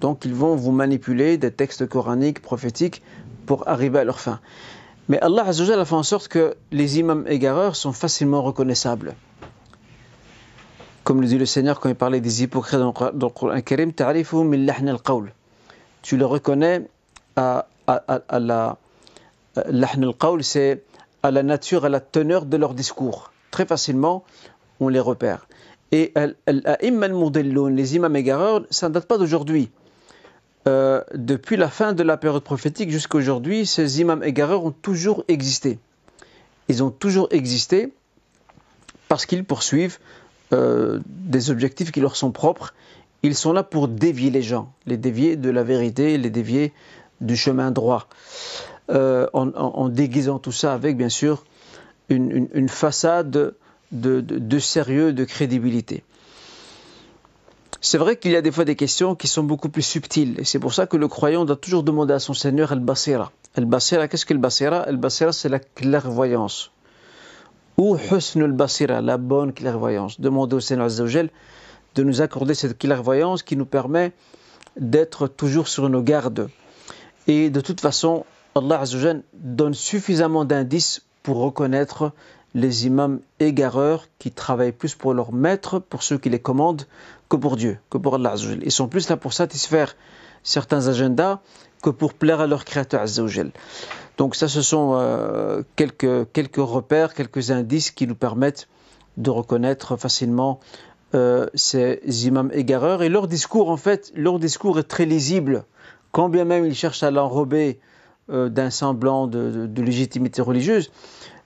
Donc 0.00 0.24
ils 0.24 0.34
vont 0.34 0.54
vous 0.54 0.72
manipuler 0.72 1.38
des 1.38 1.50
textes 1.50 1.86
coraniques, 1.88 2.40
prophétiques, 2.42 3.02
pour 3.46 3.66
arriver 3.68 4.00
à 4.00 4.04
leur 4.04 4.20
fin. 4.20 4.40
Mais 5.08 5.18
Allah 5.20 5.46
a 5.46 5.52
fait 5.84 5.94
en 5.94 6.02
sorte 6.02 6.28
que 6.28 6.54
les 6.70 6.98
imams 6.98 7.24
égareurs 7.26 7.76
sont 7.76 7.92
facilement 7.92 8.42
reconnaissables. 8.42 9.14
Comme 11.04 11.22
le 11.22 11.26
dit 11.26 11.38
le 11.38 11.46
Seigneur 11.46 11.80
quand 11.80 11.88
il 11.88 11.94
parlait 11.94 12.20
des 12.20 12.42
hypocrites 12.42 12.78
dans, 12.78 12.92
le 12.92 13.28
Coran 13.30 13.60
Karim, 13.62 13.92
tu 16.02 16.16
le 16.18 16.26
reconnais 16.26 16.86
à, 17.36 17.66
la 18.30 18.76
c'est 20.42 20.82
à 21.22 21.30
la 21.30 21.42
nature, 21.42 21.84
à 21.84 21.88
la 21.88 22.00
teneur 22.00 22.46
de 22.46 22.56
leur 22.56 22.74
discours. 22.74 23.32
Très 23.50 23.66
facilement, 23.66 24.24
on 24.80 24.88
les 24.88 25.00
repère. 25.00 25.46
Et 25.90 26.12
les 26.46 27.96
imams 27.96 28.16
égareurs, 28.16 28.66
ça 28.70 28.88
ne 28.88 28.94
date 28.94 29.06
pas 29.06 29.18
d'aujourd'hui. 29.18 29.70
Euh, 30.66 31.02
depuis 31.14 31.56
la 31.56 31.68
fin 31.68 31.92
de 31.94 32.02
la 32.02 32.16
période 32.16 32.42
prophétique 32.42 32.90
jusqu'à 32.90 33.16
aujourd'hui, 33.16 33.64
ces 33.64 34.00
imams 34.00 34.22
égareurs 34.22 34.64
ont 34.64 34.70
toujours 34.70 35.24
existé. 35.28 35.78
Ils 36.68 36.82
ont 36.82 36.90
toujours 36.90 37.28
existé 37.30 37.92
parce 39.08 39.24
qu'ils 39.24 39.44
poursuivent 39.44 39.98
euh, 40.52 41.00
des 41.06 41.50
objectifs 41.50 41.90
qui 41.90 42.00
leur 42.00 42.16
sont 42.16 42.32
propres. 42.32 42.74
Ils 43.22 43.34
sont 43.34 43.52
là 43.52 43.62
pour 43.62 43.88
dévier 43.88 44.30
les 44.30 44.42
gens, 44.42 44.72
les 44.86 44.98
dévier 44.98 45.36
de 45.36 45.50
la 45.50 45.62
vérité, 45.62 46.18
les 46.18 46.30
dévier 46.30 46.72
du 47.20 47.36
chemin 47.36 47.70
droit, 47.70 48.08
euh, 48.90 49.26
en, 49.32 49.88
déguisant 49.88 50.38
tout 50.38 50.52
ça 50.52 50.72
avec, 50.72 50.96
bien 50.96 51.08
sûr, 51.08 51.44
une 52.08 52.68
façade 52.68 53.54
de, 53.92 54.58
sérieux, 54.58 55.12
de 55.12 55.24
crédibilité. 55.24 56.04
C'est 57.80 57.98
vrai 57.98 58.16
qu'il 58.16 58.32
y 58.32 58.36
a 58.36 58.42
des 58.42 58.50
fois 58.50 58.64
des 58.64 58.76
questions 58.76 59.14
qui 59.14 59.28
sont 59.28 59.44
beaucoup 59.44 59.68
plus 59.68 59.82
subtiles. 59.82 60.34
Et 60.38 60.44
c'est 60.44 60.58
pour 60.58 60.74
ça 60.74 60.86
que 60.86 60.96
le 60.96 61.06
croyant 61.06 61.44
doit 61.44 61.56
toujours 61.56 61.84
demander 61.84 62.14
à 62.14 62.18
son 62.18 62.34
Seigneur 62.34 62.72
Al-Basira. 62.72 63.30
Al-Basira, 63.56 64.08
qu'est-ce 64.08 64.26
que 64.26 64.34
le 64.34 64.40
Basira 64.40 64.80
Al-Basira, 64.80 65.32
c'est 65.32 65.48
la 65.48 65.60
clairvoyance. 65.60 66.72
Ou 67.76 67.96
Husn 67.96 68.42
al-Basira, 68.42 69.00
la 69.00 69.16
bonne 69.16 69.52
clairvoyance? 69.52 70.20
Demandez 70.20 70.56
au 70.56 70.60
Seigneur 70.60 70.86
Azzawajal 70.86 71.30
de 71.94 72.02
nous 72.02 72.20
accorder 72.20 72.54
cette 72.54 72.76
clairvoyance 72.78 73.44
qui 73.44 73.56
nous 73.56 73.66
permet 73.66 74.12
d'être 74.76 75.28
toujours 75.28 75.68
sur 75.68 75.88
nos 75.88 76.02
gardes. 76.02 76.50
Et 77.28 77.50
de 77.50 77.60
toute 77.60 77.80
façon, 77.80 78.24
Allah 78.58 78.80
Azzawajal 78.80 79.22
donne 79.34 79.74
suffisamment 79.74 80.44
d'indices 80.44 81.02
pour 81.22 81.38
reconnaître 81.38 82.12
les 82.54 82.86
imams 82.86 83.20
égareurs 83.40 84.06
qui 84.18 84.30
travaillent 84.30 84.72
plus 84.72 84.94
pour 84.94 85.14
leur 85.14 85.32
maître, 85.32 85.78
pour 85.78 86.02
ceux 86.02 86.18
qui 86.18 86.30
les 86.30 86.38
commandent, 86.38 86.84
que 87.28 87.36
pour 87.36 87.56
Dieu, 87.56 87.78
que 87.90 87.98
pour 87.98 88.14
Allah 88.14 88.34
Ils 88.62 88.72
sont 88.72 88.88
plus 88.88 89.08
là 89.08 89.16
pour 89.16 89.32
satisfaire 89.32 89.96
certains 90.42 90.88
agendas 90.88 91.40
que 91.82 91.90
pour 91.90 92.14
plaire 92.14 92.40
à 92.40 92.46
leur 92.46 92.64
créateur. 92.64 93.04
Donc 94.16 94.34
ça, 94.34 94.48
ce 94.48 94.62
sont 94.62 94.94
euh, 94.94 95.62
quelques, 95.76 96.32
quelques 96.32 96.56
repères, 96.56 97.14
quelques 97.14 97.50
indices 97.50 97.90
qui 97.90 98.06
nous 98.06 98.16
permettent 98.16 98.68
de 99.16 99.30
reconnaître 99.30 99.96
facilement 99.96 100.60
euh, 101.14 101.46
ces 101.54 102.00
imams 102.26 102.50
égareurs. 102.52 103.02
Et 103.02 103.08
leur 103.08 103.28
discours, 103.28 103.70
en 103.70 103.76
fait, 103.76 104.12
leur 104.14 104.38
discours 104.38 104.78
est 104.78 104.84
très 104.84 105.06
lisible. 105.06 105.64
Quand 106.10 106.28
bien 106.28 106.44
même 106.44 106.64
ils 106.64 106.74
cherchent 106.74 107.02
à 107.02 107.10
l'enrober 107.10 107.78
euh, 108.30 108.48
d'un 108.48 108.70
semblant 108.70 109.26
de 109.26 109.82
légitimité 109.82 110.42
religieuse, 110.42 110.90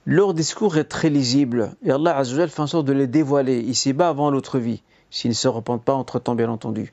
leur 0.05 0.35
discours 0.35 0.79
est 0.79 0.85
très 0.85 1.11
lisible 1.11 1.75
et 1.85 1.93
Allah 1.93 2.17
Azzawajal 2.17 2.49
fait 2.49 2.63
en 2.63 2.67
sorte 2.67 2.87
de 2.87 2.93
les 2.93 3.07
dévoiler 3.07 3.61
ici-bas 3.61 4.09
avant 4.09 4.31
l'autre 4.31 4.59
vie, 4.59 4.83
s'ils 5.11 5.31
ne 5.31 5.35
se 5.35 5.47
repentent 5.47 5.85
pas 5.85 5.95
entre-temps, 5.95 6.35
bien 6.35 6.51
entendu. 6.51 6.93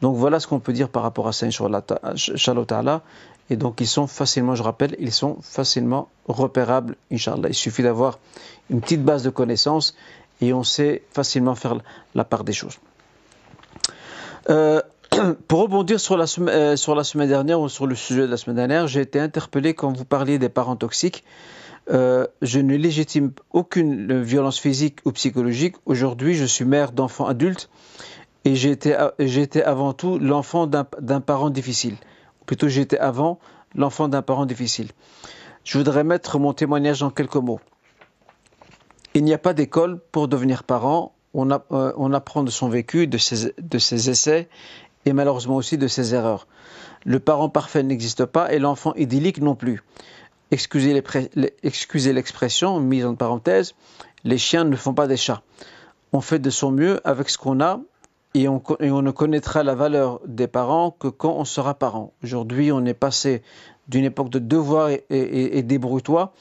Donc 0.00 0.16
voilà 0.16 0.40
ce 0.40 0.48
qu'on 0.48 0.58
peut 0.58 0.72
dire 0.72 0.88
par 0.88 1.02
rapport 1.02 1.28
à 1.28 1.32
ça, 1.32 1.46
Inch'Allah. 1.46 3.02
Et 3.50 3.56
donc 3.56 3.80
ils 3.80 3.86
sont 3.86 4.06
facilement, 4.06 4.54
je 4.54 4.62
rappelle, 4.62 4.96
ils 4.98 5.12
sont 5.12 5.38
facilement 5.42 6.08
repérables, 6.26 6.96
Inch'Allah. 7.12 7.48
Il 7.48 7.54
suffit 7.54 7.82
d'avoir 7.82 8.18
une 8.68 8.80
petite 8.80 9.04
base 9.04 9.22
de 9.22 9.30
connaissances 9.30 9.94
et 10.40 10.52
on 10.52 10.64
sait 10.64 11.02
facilement 11.12 11.54
faire 11.54 11.76
la 12.14 12.24
part 12.24 12.42
des 12.42 12.52
choses. 12.52 12.78
Euh, 14.48 14.80
pour 15.48 15.60
rebondir 15.60 15.98
sur 15.98 16.16
la, 16.16 16.26
euh, 16.38 16.76
sur 16.76 16.94
la 16.94 17.04
semaine 17.04 17.28
dernière 17.28 17.60
ou 17.60 17.68
sur 17.68 17.86
le 17.86 17.94
sujet 17.94 18.22
de 18.22 18.26
la 18.26 18.36
semaine 18.36 18.56
dernière, 18.56 18.86
j'ai 18.86 19.00
été 19.00 19.18
interpellé 19.18 19.74
quand 19.74 19.96
vous 19.96 20.04
parliez 20.04 20.38
des 20.38 20.48
parents 20.48 20.76
toxiques. 20.76 21.24
Euh, 21.90 22.26
je 22.42 22.60
ne 22.60 22.76
légitime 22.76 23.32
aucune 23.52 24.22
violence 24.22 24.60
physique 24.60 24.98
ou 25.04 25.12
psychologique. 25.12 25.76
Aujourd'hui, 25.86 26.34
je 26.34 26.44
suis 26.44 26.64
mère 26.64 26.92
d'enfants 26.92 27.26
adultes 27.26 27.70
et 28.44 28.52
été, 28.52 28.94
avant 29.64 29.92
tout 29.92 30.18
l'enfant 30.18 30.66
d'un 30.66 31.20
parent 31.20 31.50
difficile. 31.50 31.94
Ou 32.40 32.44
plutôt, 32.44 32.68
j'étais 32.68 32.98
avant 32.98 33.38
l'enfant 33.74 34.08
d'un 34.08 34.22
parent 34.22 34.46
difficile. 34.46 34.88
Je 35.64 35.78
voudrais 35.78 36.04
mettre 36.04 36.38
mon 36.38 36.52
témoignage 36.52 37.02
en 37.02 37.10
quelques 37.10 37.36
mots. 37.36 37.60
Il 39.14 39.24
n'y 39.24 39.34
a 39.34 39.38
pas 39.38 39.52
d'école 39.52 40.00
pour 40.12 40.28
devenir 40.28 40.62
parent. 40.62 41.14
On, 41.34 41.50
a, 41.50 41.64
euh, 41.72 41.92
on, 41.96 42.12
apprend 42.12 42.42
de 42.42 42.50
son 42.50 42.68
vécu, 42.68 43.06
de 43.06 43.18
ses, 43.18 43.52
de 43.58 43.78
ses 43.78 44.10
essais 44.10 44.48
et 45.06 45.12
malheureusement 45.12 45.56
aussi 45.56 45.78
de 45.78 45.88
ses 45.88 46.14
erreurs. 46.14 46.46
Le 47.04 47.18
parent 47.18 47.48
parfait 47.48 47.82
n'existe 47.82 48.24
pas 48.24 48.52
et 48.52 48.58
l'enfant 48.58 48.94
idyllique 48.94 49.40
non 49.40 49.54
plus. 49.54 49.82
Excusez 50.50 50.92
l'expression, 52.12 52.80
mise 52.80 53.06
en 53.06 53.14
parenthèse, 53.14 53.74
les 54.24 54.38
chiens 54.38 54.64
ne 54.64 54.76
font 54.76 54.94
pas 54.94 55.06
des 55.06 55.16
chats. 55.16 55.42
On 56.12 56.20
fait 56.20 56.40
de 56.40 56.50
son 56.50 56.72
mieux 56.72 57.00
avec 57.04 57.30
ce 57.30 57.38
qu'on 57.38 57.60
a 57.60 57.80
et 58.34 58.48
on, 58.48 58.60
ne 58.80 59.10
connaîtra 59.10 59.62
la 59.62 59.74
valeur 59.74 60.20
des 60.26 60.46
parents 60.46 60.90
que 60.90 61.08
quand 61.08 61.32
on 61.32 61.44
sera 61.44 61.74
parent. 61.74 62.12
Aujourd'hui, 62.22 62.70
on 62.72 62.84
est 62.84 62.94
passé 62.94 63.42
d'une 63.88 64.04
époque 64.04 64.30
de 64.30 64.38
devoir 64.38 64.90
et, 64.90 65.04
et, 65.10 65.62
débrouille-toi 65.62 66.32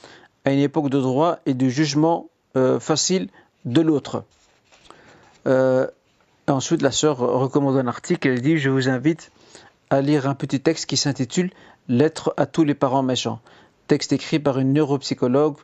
à 0.46 0.52
une 0.52 0.60
époque 0.60 0.90
de 0.90 1.00
droit 1.00 1.40
et 1.46 1.54
de 1.54 1.68
jugement 1.68 2.30
euh, 2.56 2.80
facile 2.80 3.30
de 3.66 3.82
l'autre. 3.82 4.24
Euh, 5.48 5.88
ensuite, 6.54 6.82
la 6.82 6.92
sœur 6.92 7.18
recommande 7.18 7.78
un 7.78 7.88
article, 7.88 8.28
elle 8.28 8.42
dit, 8.42 8.58
je 8.58 8.70
vous 8.70 8.90
invite 8.90 9.32
à 9.90 10.02
lire 10.02 10.28
un 10.28 10.36
petit 10.36 10.60
texte 10.60 10.86
qui 10.86 10.98
s'intitule 10.98 11.52
Lettre 11.88 12.34
à 12.38 12.46
tous 12.46 12.64
les 12.64 12.76
parents 12.76 13.02
méchants 13.02 13.40
texte 13.90 14.14
écrit 14.14 14.40
par 14.40 14.60
une 14.60 14.72
neuropsychologue 14.72 15.58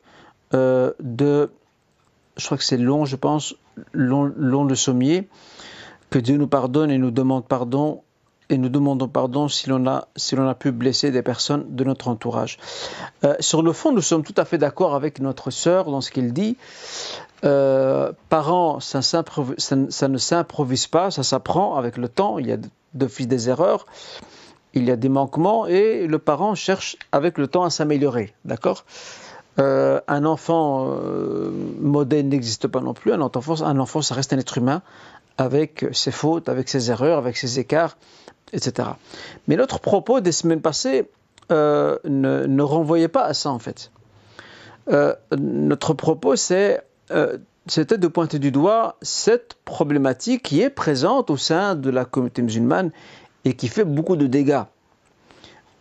euh, 0.54 0.92
de, 1.00 1.52
je 2.36 2.46
crois 2.46 2.58
que 2.58 2.64
c'est 2.64 2.78
long, 2.78 3.06
je 3.06 3.16
pense, 3.16 3.56
long, 3.94 4.34
long 4.36 4.66
le 4.66 4.76
sommier, 4.76 5.30
que 6.10 6.20
Dieu 6.20 6.36
nous 6.36 6.48
pardonne 6.48 6.92
et 6.92 6.98
nous 6.98 7.12
demande 7.12 7.48
pardon 7.48 8.02
et 8.50 8.58
nous 8.58 8.70
demandons 8.70 9.08
pardon 9.08 9.48
si 9.48 9.70
l'on 9.70 9.88
a, 9.88 10.08
si 10.16 10.36
a 10.36 10.54
pu 10.54 10.72
blesser 10.72 11.10
des 11.12 11.24
personnes 11.24 11.66
de 11.76 11.84
notre 11.84 12.08
entourage. 12.10 12.58
Euh, 13.24 13.36
sur 13.40 13.64
le 13.64 13.74
fond, 13.74 13.92
nous 13.92 14.02
sommes 14.02 14.24
tout 14.24 14.36
à 14.38 14.46
fait 14.46 14.58
d'accord 14.58 14.94
avec 14.94 15.20
notre 15.20 15.50
sœur 15.50 15.86
dans 15.86 16.02
ce 16.02 16.12
qu'elle 16.12 16.34
dit. 16.34 16.58
Euh, 17.44 18.12
parents, 18.30 18.80
ça, 18.80 19.02
ça, 19.02 19.24
ne 20.08 20.18
s'improvise 20.18 20.88
pas, 20.88 21.12
ça 21.12 21.24
s'apprend 21.24 21.76
avec 21.76 21.98
le 21.98 22.08
temps, 22.08 22.40
il 22.40 22.48
y 22.48 22.52
a 22.52 22.58
d'office 22.94 23.28
des 23.28 23.50
erreurs 23.50 23.86
il 24.76 24.84
y 24.84 24.92
a 24.92 24.98
des 24.98 25.10
manquements 25.10 25.66
et 25.66 26.06
le 26.06 26.20
parent 26.20 26.54
cherche 26.54 26.98
avec 27.12 27.38
le 27.38 27.48
temps 27.48 27.64
à 27.64 27.70
s'améliorer. 27.70 28.34
D'accord? 28.44 28.86
Euh, 29.58 30.02
Un 30.08 30.26
enfant 30.26 30.90
euh, 30.90 31.50
modèle 31.80 32.28
n'existe 32.28 32.68
pas 32.68 32.82
non 32.82 32.94
plus. 32.94 33.14
Un 33.14 33.22
enfant, 33.22 33.62
un 33.64 33.80
enfant, 33.80 34.02
ça 34.02 34.14
reste 34.16 34.34
un 34.34 34.38
être 34.38 34.58
humain 34.58 34.82
avec 35.38 35.86
ses 35.94 36.12
fautes, 36.12 36.50
avec 36.50 36.70
ses 36.70 36.92
erreurs, 36.92 37.18
avec 37.18 37.38
ses 37.38 37.58
écarts, 37.60 37.98
etc. 38.54 38.90
Mais 39.48 39.56
notre 39.56 39.80
propos 39.80 40.20
des 40.20 40.34
semaines 40.34 40.62
passées 40.62 41.10
euh, 41.52 41.98
ne, 42.06 42.62
renvoyait 42.62 43.08
pas 43.08 43.24
à 43.24 43.34
ça 43.34 43.50
en 43.52 43.60
fait. 43.60 43.92
notre 45.38 45.94
propos, 45.94 46.36
c'est 46.36 46.82
c'était 47.68 47.98
de 47.98 48.08
pointer 48.08 48.40
du 48.40 48.52
doigt 48.52 48.98
cette 49.02 49.56
problématique 49.66 50.44
qui 50.44 50.62
est 50.62 50.70
présente 50.70 51.30
au 51.30 51.38
sein 51.38 51.76
de 51.76 51.90
la 51.90 52.06
communauté 52.06 52.42
musulmane 52.42 52.92
et 53.44 53.54
qui 53.54 53.68
fait 53.68 53.86
beaucoup 53.86 54.16
de 54.16 54.28
dégâts. 54.28 54.64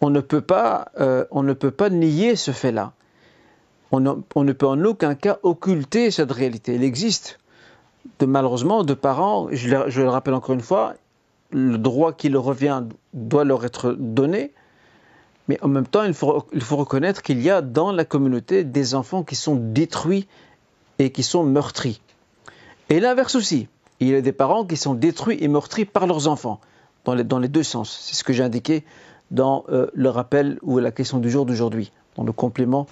On 0.01 0.11
ne 0.11 0.21
peut 0.21 0.41
pas, 0.41 0.89
euh, 1.01 1.25
nier 1.91 2.37
ce 2.37 2.51
fait-là. 2.51 2.93
On, 3.91 4.01
ne 4.01 4.53
peut 4.53 4.67
en 4.67 4.83
aucun 4.85 5.15
cas 5.15 5.39
occulter 5.43 6.11
cette 6.11 6.33
réalité. 6.33 6.75
Elle 6.75 6.83
existe. 6.83 7.39
Malheureusement, 8.21 8.83
de 8.83 8.95
parents, 8.95 9.49
je, 9.53 9.69
le 9.69 10.09
rappelle 10.09 10.35
encore 10.35 10.55
une 10.55 10.61
fois, 10.61 10.95
le 11.53 11.79
droit 11.79 12.13
qui 12.13 12.29
leur 12.29 12.43
revient 12.43 12.83
doit 13.13 13.45
leur 13.45 13.65
être 13.65 13.93
donné, 13.93 14.53
mais 15.49 15.59
en 15.63 15.69
même 15.69 15.87
temps, 15.87 16.03
il 16.03 16.13
faut 16.15 16.77
reconnaître 16.77 17.23
qu'il 17.23 17.41
y 17.41 17.51
a 17.51 17.63
dans 17.63 17.93
la 17.93 18.05
communauté 18.05 18.65
des 18.65 18.95
enfants 18.95 19.23
qui 19.23 19.37
sont 19.37 19.55
détruits 19.55 20.27
et 20.99 21.11
qui 21.11 21.23
sont 21.23 21.45
meurtris. 21.45 22.01
Et 22.91 23.01
l'inverse 23.01 23.35
aussi. 23.35 23.69
Il 24.01 24.09
y 24.09 24.15
a 24.15 24.21
des 24.21 24.33
parents 24.33 24.65
qui 24.65 24.77
sont 24.77 24.95
détruits 24.95 25.39
et 25.41 25.49
meurtris 25.49 25.85
par 25.85 26.07
leurs 26.07 26.29
enfants 26.29 26.61
dans 27.05 27.15
les, 27.15 27.49
deux 27.49 27.63
sens. 27.63 27.99
C'est 28.03 28.17
ce 28.17 28.25
que 28.25 28.33
j'ai 28.33 28.43
indiqué 28.43 28.85
dans 29.31 29.65
euh, 29.69 29.87
le 29.95 30.09
rappel 30.09 30.59
ou 30.63 30.79
la 30.79 30.91
question 30.91 31.19
du 31.19 31.31
jour 31.31 31.47
d'aujourd'hui, 31.47 31.93
dans 32.17 32.25
le 32.25 32.33
complément 32.33 32.87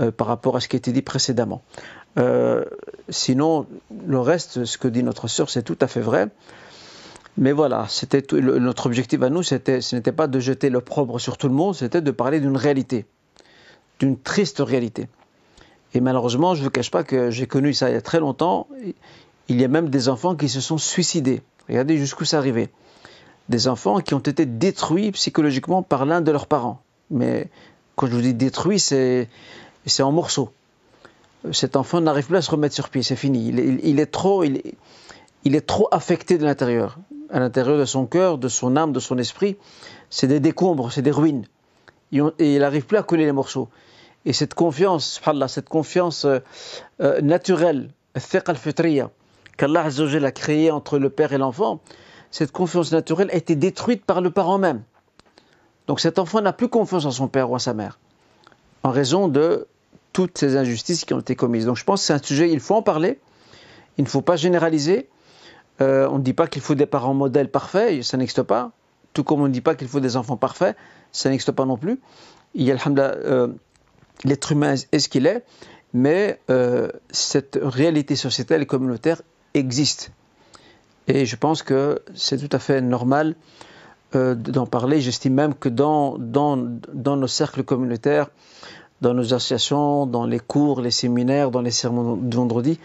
euh, 0.00 0.10
par 0.10 0.26
rapport 0.26 0.56
à 0.56 0.60
ce 0.60 0.68
qui 0.68 0.76
a 0.76 0.78
été 0.78 0.92
dit 0.92 1.02
précédemment. 1.02 1.62
Euh, 2.18 2.64
sinon, 3.08 3.66
le 4.06 4.18
reste, 4.20 4.64
ce 4.64 4.78
que 4.78 4.88
dit 4.88 5.02
notre 5.02 5.28
sœur, 5.28 5.50
c'est 5.50 5.62
tout 5.62 5.78
à 5.80 5.86
fait 5.86 6.00
vrai. 6.00 6.28
Mais 7.36 7.52
voilà, 7.52 7.86
c'était 7.88 8.24
notre 8.32 8.86
objectif 8.86 9.22
à 9.22 9.30
nous, 9.30 9.44
c'était, 9.44 9.80
ce 9.80 9.94
n'était 9.94 10.12
pas 10.12 10.26
de 10.26 10.40
jeter 10.40 10.70
l'opprobre 10.70 11.20
sur 11.20 11.36
tout 11.36 11.48
le 11.48 11.54
monde, 11.54 11.74
c'était 11.74 12.00
de 12.00 12.10
parler 12.10 12.40
d'une 12.40 12.56
réalité, 12.56 13.06
d'une 14.00 14.18
triste 14.18 14.58
réalité. 14.58 15.08
Et 15.94 16.00
malheureusement, 16.00 16.54
je 16.54 16.60
ne 16.60 16.64
vous 16.64 16.70
cache 16.70 16.90
pas 16.90 17.04
que 17.04 17.30
j'ai 17.30 17.46
connu 17.46 17.72
ça 17.72 17.88
il 17.88 17.94
y 17.94 17.96
a 17.96 18.02
très 18.02 18.20
longtemps. 18.20 18.66
Il 19.48 19.60
y 19.60 19.64
a 19.64 19.68
même 19.68 19.88
des 19.88 20.08
enfants 20.08 20.36
qui 20.36 20.48
se 20.48 20.60
sont 20.60 20.78
suicidés. 20.78 21.42
Regardez 21.68 21.96
jusqu'où 21.96 22.24
c'est 22.24 22.36
arrivé 22.36 22.70
des 23.48 23.68
enfants 23.68 24.00
qui 24.00 24.14
ont 24.14 24.18
été 24.18 24.46
détruits 24.46 25.10
psychologiquement 25.12 25.82
par 25.82 26.04
l'un 26.06 26.20
de 26.20 26.30
leurs 26.30 26.46
parents. 26.46 26.82
Mais 27.10 27.48
quand 27.96 28.06
je 28.06 28.12
vous 28.12 28.20
dis 28.20 28.34
détruit, 28.34 28.78
c'est, 28.78 29.28
en 30.00 30.12
morceaux. 30.12 30.50
Cet 31.52 31.76
enfant 31.76 32.00
n'arrive 32.00 32.26
plus 32.26 32.36
à 32.36 32.42
se 32.42 32.50
remettre 32.50 32.74
sur 32.74 32.90
pied, 32.90 33.02
c'est 33.02 33.16
fini. 33.16 33.48
Il, 33.48 34.00
est 34.00 34.06
trop, 34.06 34.44
il, 34.44 34.60
il, 35.44 35.54
est 35.54 35.66
trop 35.66 35.88
affecté 35.92 36.36
de 36.36 36.44
l'intérieur. 36.44 36.98
À 37.30 37.40
l'intérieur 37.40 37.78
de 37.78 37.84
son 37.84 38.06
cœur, 38.06 38.38
de 38.38 38.48
son 38.48 38.76
âme, 38.76 38.92
de 38.92 39.00
son 39.00 39.18
esprit, 39.18 39.56
c'est 40.10 40.26
des 40.26 40.40
décombres, 40.40 40.92
c'est 40.92 41.02
des 41.02 41.10
ruines. 41.10 41.46
Et 42.12 42.54
il 42.54 42.58
n'arrive 42.58 42.86
plus 42.86 42.96
à 42.96 43.02
coller 43.02 43.24
les 43.24 43.32
morceaux. 43.32 43.68
Et 44.28 44.34
cette 44.34 44.52
confiance, 44.52 45.22
cette 45.48 45.70
confiance 45.70 46.26
euh, 46.26 46.40
euh, 47.00 47.18
naturelle, 47.22 47.88
qu'Allah 49.56 49.86
a 49.86 50.30
créée 50.32 50.70
entre 50.70 50.98
le 50.98 51.08
père 51.08 51.32
et 51.32 51.38
l'enfant, 51.38 51.80
cette 52.30 52.52
confiance 52.52 52.92
naturelle 52.92 53.30
a 53.32 53.36
été 53.36 53.56
détruite 53.56 54.04
par 54.04 54.20
le 54.20 54.30
parent 54.30 54.58
même. 54.58 54.82
Donc 55.86 56.00
cet 56.00 56.18
enfant 56.18 56.42
n'a 56.42 56.52
plus 56.52 56.68
confiance 56.68 57.06
en 57.06 57.10
son 57.10 57.28
père 57.28 57.50
ou 57.50 57.54
en 57.54 57.58
sa 57.58 57.72
mère, 57.72 57.98
en 58.82 58.90
raison 58.90 59.28
de 59.28 59.66
toutes 60.12 60.36
ces 60.36 60.58
injustices 60.58 61.06
qui 61.06 61.14
ont 61.14 61.20
été 61.20 61.34
commises. 61.34 61.64
Donc 61.64 61.78
je 61.78 61.84
pense 61.84 62.02
que 62.02 62.06
c'est 62.08 62.12
un 62.12 62.22
sujet, 62.22 62.50
il 62.50 62.60
faut 62.60 62.74
en 62.74 62.82
parler, 62.82 63.20
il 63.96 64.04
ne 64.04 64.08
faut 64.10 64.20
pas 64.20 64.36
généraliser. 64.36 65.08
Euh, 65.80 66.06
on 66.10 66.18
ne 66.18 66.22
dit 66.22 66.34
pas 66.34 66.48
qu'il 66.48 66.60
faut 66.60 66.74
des 66.74 66.84
parents 66.84 67.14
modèles 67.14 67.50
parfaits, 67.50 68.02
ça 68.02 68.18
n'existe 68.18 68.42
pas. 68.42 68.72
Tout 69.14 69.24
comme 69.24 69.40
on 69.40 69.48
ne 69.48 69.52
dit 69.52 69.62
pas 69.62 69.74
qu'il 69.74 69.88
faut 69.88 70.00
des 70.00 70.18
enfants 70.18 70.36
parfaits, 70.36 70.76
ça 71.12 71.30
n'existe 71.30 71.52
pas 71.52 71.64
non 71.64 71.78
plus. 71.78 71.98
Il 72.54 72.64
y 72.64 72.72
a, 72.72 72.76
euh, 72.98 73.48
l'être 74.24 74.52
humain 74.52 74.74
est 74.92 74.98
ce 74.98 75.08
qu'il 75.08 75.26
est, 75.26 75.44
mais 75.92 76.40
euh, 76.50 76.88
cette 77.10 77.58
réalité 77.60 78.16
sociétale 78.16 78.62
et 78.62 78.66
communautaire 78.66 79.22
existe. 79.54 80.12
Et 81.06 81.24
je 81.24 81.36
pense 81.36 81.62
que 81.62 82.02
c'est 82.14 82.36
tout 82.36 82.54
à 82.54 82.58
fait 82.58 82.80
normal 82.80 83.34
euh, 84.14 84.34
d'en 84.34 84.66
parler. 84.66 85.00
J'estime 85.00 85.34
même 85.34 85.54
que 85.54 85.68
dans, 85.68 86.18
nos 86.18 87.26
cercles 87.26 87.62
communautaires, 87.62 88.28
dans 89.00 89.14
nos 89.14 89.32
associations, 89.34 90.06
dans 90.06 90.26
les 90.26 90.40
cours, 90.40 90.80
les 90.80 90.90
séminaires, 90.90 91.50
dans 91.50 91.62
les 91.62 91.70
sermons 91.70 92.16
de 92.16 92.36
vendredi, 92.36 92.78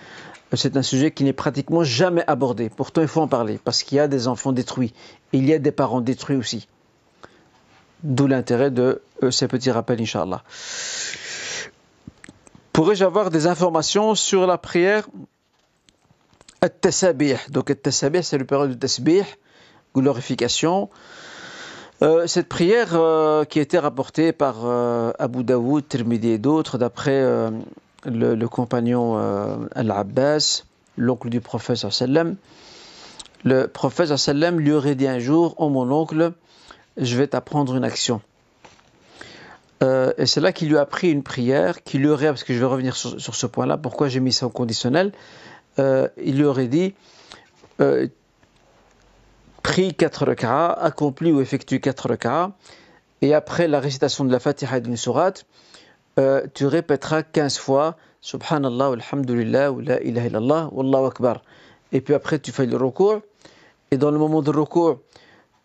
euh, 0.54 0.56
c'est 0.56 0.78
un 0.78 0.84
sujet 0.84 1.12
qui 1.12 1.26
n'est 1.26 1.34
pratiquement 1.34 1.84
jamais 1.84 2.24
abordé. 2.28 2.70
Pourtant, 2.70 3.02
il 3.02 3.10
faut 3.10 3.22
en 3.22 3.28
parler, 3.28 3.60
parce 3.62 3.84
qu'il 3.84 3.98
y 3.98 4.00
a 4.00 4.08
des 4.08 4.28
enfants 4.30 4.54
détruits. 4.54 4.94
Il 5.34 5.46
y 5.46 5.54
a 5.54 5.60
des 5.60 5.72
parents 5.72 6.02
détruits 6.02 6.38
aussi. 6.38 6.68
D'où 8.04 8.28
l'intérêt 8.28 8.72
de 8.72 9.02
ces 9.32 9.48
petits 9.48 9.72
rappels, 9.72 10.02
Inch'Allah. 10.02 10.44
Pourrais-je 12.74 13.06
avoir 13.06 13.30
des 13.30 13.46
informations 13.46 14.16
sur 14.16 14.48
la 14.48 14.58
prière? 14.58 15.08
Donc, 16.62 17.72
c'est 17.92 18.38
le 18.38 18.46
période 18.46 18.72
de 18.72 18.74
tasbih, 18.74 19.24
glorification. 19.94 20.90
Euh, 22.02 22.26
cette 22.26 22.50
prière 22.50 22.96
euh, 22.96 23.46
qui 23.46 23.60
a 23.60 23.62
été 23.62 23.78
rapportée 23.78 24.34
par 24.34 24.66
euh, 24.66 25.12
Abu 25.20 25.44
Daoud, 25.44 25.88
Tirmidhi 25.88 26.30
et 26.30 26.38
d'autres, 26.40 26.80
d'après 26.80 27.22
le, 28.06 28.46
compagnon 28.48 29.18
Al-Abbas, 29.76 30.64
l'oncle 30.98 31.30
du 31.30 31.42
prophète 31.42 31.78
sallam, 31.78 32.36
le 33.44 33.68
prophète 33.68 34.16
sallam 34.18 34.60
lui 34.60 34.72
aurait 34.72 34.96
dit 34.96 35.08
un 35.08 35.20
jour, 35.20 35.54
oh 35.58 35.70
mon 35.70 35.92
oncle, 35.92 36.34
je 36.98 37.18
vais 37.18 37.28
t'apprendre 37.28 37.76
une 37.76 37.84
action. 37.84 38.20
Et 40.18 40.26
c'est 40.26 40.40
là 40.40 40.54
qu'il 40.54 40.70
lui 40.70 40.78
a 40.78 40.82
appris 40.82 41.12
une 41.12 41.24
prière, 41.24 41.84
qui 41.84 41.98
lui 41.98 42.08
aurait, 42.08 42.28
parce 42.28 42.44
que 42.44 42.54
je 42.54 42.60
vais 42.60 42.66
revenir 42.66 42.96
sur, 42.96 43.36
ce 43.36 43.46
point-là, 43.46 43.78
pourquoi 43.78 44.08
j'ai 44.08 44.22
mis 44.22 44.32
ça 44.32 44.46
au 44.46 44.50
conditionnel, 44.50 45.12
euh, 45.80 46.08
il 46.24 46.38
lui 46.38 46.46
aurait 46.46 46.68
dit 46.68 46.94
euh, 47.82 48.08
prie 49.62 49.94
quatre 49.94 50.26
rak'ah, 50.26 50.72
accomplis 50.72 51.32
ou 51.32 51.42
effectue 51.42 51.80
quatre 51.80 52.08
rak'ah, 52.10 52.52
et 53.22 53.34
après 53.34 53.68
la 53.68 53.80
récitation 53.80 54.26
de 54.26 54.32
la 54.32 54.40
Fatiha 54.40 54.80
d'une 54.80 54.98
sourate, 54.98 55.46
euh, 56.20 56.46
tu 56.54 56.66
répéteras 56.66 57.24
15 57.24 57.58
fois 57.58 57.98
Subhanallah, 58.22 58.94
Alhamdulillah, 58.94 59.72
ou 59.72 59.80
La 59.80 60.02
ilaha 60.02 60.70
Wallahu 60.72 61.08
Akbar. 61.08 61.42
Et 61.92 62.02
puis 62.02 62.14
après, 62.14 62.40
tu 62.40 62.52
fais 62.52 62.66
le 62.66 62.78
recours. 62.78 63.22
Et 63.92 63.98
dans 63.98 64.12
le 64.12 64.18
moment 64.18 64.42
de 64.42 64.50
recours, 64.50 65.00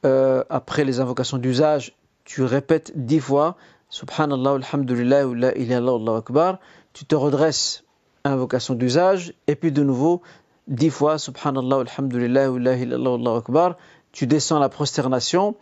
euh, 0.04 0.44
après 0.48 0.84
les 0.84 1.00
invocations 1.00 1.38
d'usage, 1.38 1.96
tu 2.24 2.42
répètes 2.42 2.92
10 2.94 3.20
fois 3.20 3.56
Subhanallah, 3.90 4.54
Alhamdulillah, 4.54 5.24
La 5.34 5.56
ilaha 5.56 5.80
Wallahu 5.80 6.16
Akbar. 6.18 6.58
Tu 6.92 7.04
te 7.04 7.14
redresses, 7.14 7.84
invocation 8.24 8.74
d'usage. 8.74 9.34
Et 9.46 9.56
puis 9.56 9.72
de 9.72 9.82
nouveau, 9.82 10.22
10 10.68 10.90
fois 10.90 11.18
Subhanallah, 11.18 11.80
Alhamdulillah, 11.80 12.50
La 12.58 12.76
ilaha 12.76 13.00
Wallahu 13.00 13.38
Akbar. 13.38 13.76
Tu 14.12 14.26
descends 14.26 14.58
la 14.58 14.68
prosternation, 14.68 15.56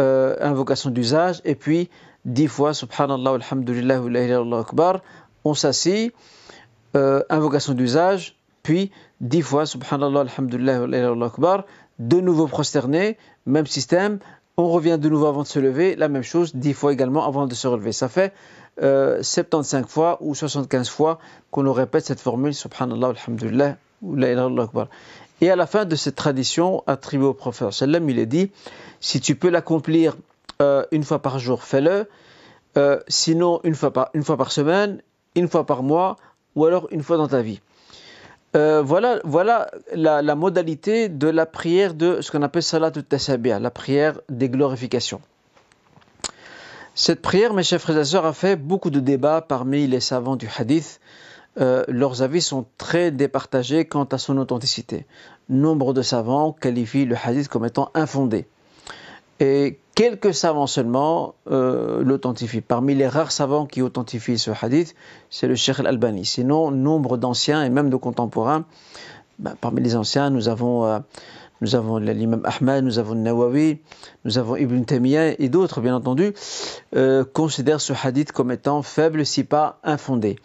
euh, 0.00 0.36
invocation 0.40 0.90
d'usage. 0.90 1.40
Et 1.44 1.54
puis 1.54 1.90
dix 2.24 2.48
fois 2.48 2.74
Subhanallah, 2.74 3.32
Alhamdulillah, 3.34 3.96
Allahu 3.96 4.60
Akbar. 4.60 5.00
On 5.44 5.54
s'assit, 5.54 6.14
euh, 6.96 7.22
invocation 7.28 7.74
d'usage, 7.74 8.36
puis 8.62 8.90
dix 9.20 9.42
fois 9.42 9.66
Subhanallah, 9.66 10.20
Alhamdulillah, 10.20 10.82
Allahu 10.84 11.22
Akbar. 11.24 11.64
De 11.98 12.20
nouveau 12.20 12.46
prosterné, 12.46 13.18
même 13.46 13.66
système. 13.66 14.18
On 14.56 14.68
revient 14.68 14.98
de 15.00 15.08
nouveau 15.08 15.26
avant 15.26 15.42
de 15.42 15.48
se 15.48 15.58
lever, 15.58 15.96
la 15.96 16.08
même 16.08 16.22
chose, 16.22 16.54
dix 16.54 16.74
fois 16.74 16.92
également 16.92 17.26
avant 17.26 17.46
de 17.46 17.54
se 17.54 17.66
relever. 17.66 17.92
Ça 17.92 18.08
fait 18.08 18.32
euh, 18.82 19.22
75 19.22 19.86
fois 19.86 20.18
ou 20.20 20.34
75 20.34 20.88
fois 20.88 21.18
qu'on 21.50 21.70
répète 21.72 22.06
cette 22.06 22.20
formule 22.20 22.54
Subhanallah, 22.54 23.08
Alhamdulillah, 23.08 23.76
Allahu 24.02 24.60
Akbar. 24.60 24.88
Et 25.40 25.50
à 25.50 25.56
la 25.56 25.66
fin 25.66 25.84
de 25.84 25.96
cette 25.96 26.14
tradition 26.14 26.84
attribuée 26.86 27.26
au 27.26 27.34
prophète, 27.34 27.74
il 27.80 28.18
est 28.18 28.26
dit 28.26 28.50
si 29.00 29.20
tu 29.20 29.34
peux 29.34 29.48
l'accomplir 29.48 30.16
euh, 30.62 30.84
une 30.92 31.02
fois 31.02 31.20
par 31.20 31.38
jour, 31.40 31.64
fais-le. 31.64 32.08
Euh, 32.76 33.00
sinon, 33.08 33.60
une 33.64 33.74
fois 33.74 33.92
par 33.92 34.52
semaine, 34.52 35.02
une 35.34 35.48
fois 35.48 35.66
par 35.66 35.82
mois, 35.82 36.16
ou 36.54 36.64
alors 36.64 36.86
une 36.92 37.02
fois 37.02 37.16
dans 37.16 37.28
ta 37.28 37.42
vie. 37.42 37.60
Euh, 38.56 38.82
voilà, 38.82 39.20
voilà 39.24 39.70
la, 39.94 40.34
modalité 40.36 41.08
de 41.08 41.28
la 41.28 41.44
prière 41.44 41.94
de 41.94 42.20
ce 42.20 42.30
qu'on 42.30 42.42
appelle 42.42 42.62
Salat 42.62 42.92
al 42.94 43.62
la 43.62 43.70
prière 43.70 44.20
des 44.28 44.48
glorifications. 44.48 45.20
Cette 46.94 47.20
prière, 47.20 47.52
mes 47.52 47.64
chers 47.64 47.80
frères 47.80 47.98
et 47.98 48.04
sœurs, 48.04 48.26
a 48.26 48.32
fait 48.32 48.54
beaucoup 48.54 48.90
de 48.90 49.00
débats 49.00 49.40
parmi 49.40 49.88
les 49.88 49.98
savants 49.98 50.36
du 50.36 50.48
hadith. 50.56 51.00
leurs 51.56 52.22
avis 52.22 52.40
sont 52.40 52.66
très 52.78 53.10
départagés 53.10 53.86
quant 53.86 54.04
à 54.04 54.18
son 54.18 54.38
authenticité. 54.38 55.06
Nombre 55.48 55.92
de 55.92 56.02
savants 56.02 56.52
qualifient 56.52 57.06
le 57.06 57.16
hadith 57.16 57.48
comme 57.48 57.64
étant 57.64 57.90
infondé. 57.94 58.46
Quelques 59.94 60.34
savants 60.34 60.66
seulement 60.66 61.34
euh, 61.50 62.02
l'authentifient. 62.02 62.60
Parmi 62.60 62.94
les 62.94 63.06
rares 63.06 63.32
savants 63.32 63.66
qui 63.66 63.82
authentifient 63.82 64.38
ce 64.38 64.50
hadith, 64.50 64.94
c'est 65.30 65.46
le 65.46 65.54
Sheikh 65.54 65.80
al-Albani. 65.80 66.24
Sinon, 66.24 66.70
nombre 66.70 67.16
d'anciens 67.16 67.64
et 67.64 67.70
même 67.70 67.90
de 67.90 67.96
contemporains, 67.96 68.64
ben, 69.38 69.54
parmi 69.60 69.80
les 69.80 69.96
anciens, 69.96 70.30
nous 70.30 70.48
avons, 70.48 70.84
euh, 70.84 70.98
l'imam 71.60 72.42
Ahmad, 72.44 72.84
nous 72.84 72.98
avons 72.98 73.14
Nawawi, 73.14 73.78
nous 74.24 74.38
avons 74.38 74.56
Ibn 74.56 74.82
Taymiyyah 74.82 75.40
et 75.40 75.48
d'autres, 75.48 75.80
bien 75.80 75.94
entendu, 75.94 76.34
euh, 76.94 77.24
considèrent 77.24 77.80
ce 77.80 77.92
hadith 77.92 78.32
comme 78.32 78.50
étant 78.50 78.82
faible, 78.82 79.24
si 79.24 79.44
pas 79.44 79.78
infondé. 79.82 80.38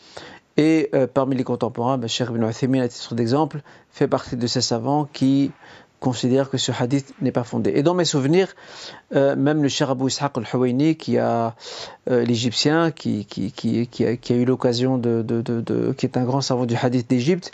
Et 0.57 0.91
parmi 1.13 1.37
les 1.37 1.45
contemporains, 1.45 1.97
ben, 1.97 2.09
Ibn 2.09 2.49
Uthaymin, 2.49 2.81
à 2.81 2.89
titre 2.89 3.15
d'exemple, 3.15 3.61
fait 3.91 4.09
partie 4.09 4.35
de 4.35 4.45
ces 4.45 4.59
savants 4.59 5.07
qui 5.13 5.51
considère 5.99 6.49
que 6.49 6.57
ce 6.57 6.71
hadith 6.71 7.13
n'est 7.21 7.31
pas 7.31 7.43
fondé. 7.43 7.71
Et 7.75 7.83
dans 7.83 7.93
mes 7.93 8.05
souvenirs, 8.05 8.55
euh, 9.15 9.35
même 9.35 9.61
le 9.61 9.69
cher 9.69 9.89
Abu 9.89 10.07
Ishaq 10.07 10.37
al-Huwayni, 10.37 10.95
qui 10.95 11.17
a 11.17 11.55
euh, 12.09 12.23
l'Égyptien, 12.23 12.91
qui, 12.91 13.25
qui, 13.25 13.51
qui, 13.51 13.87
qui, 13.87 14.05
a, 14.05 14.35
eu 14.35 14.45
l'occasion 14.45 14.97
de, 14.97 15.21
de, 15.21 15.41
de, 15.41 15.93
qui 15.93 16.05
est 16.05 16.17
un 16.17 16.23
grand 16.23 16.41
savant 16.41 16.65
du 16.65 16.75
hadith 16.75 17.09
d'Égypte, 17.09 17.51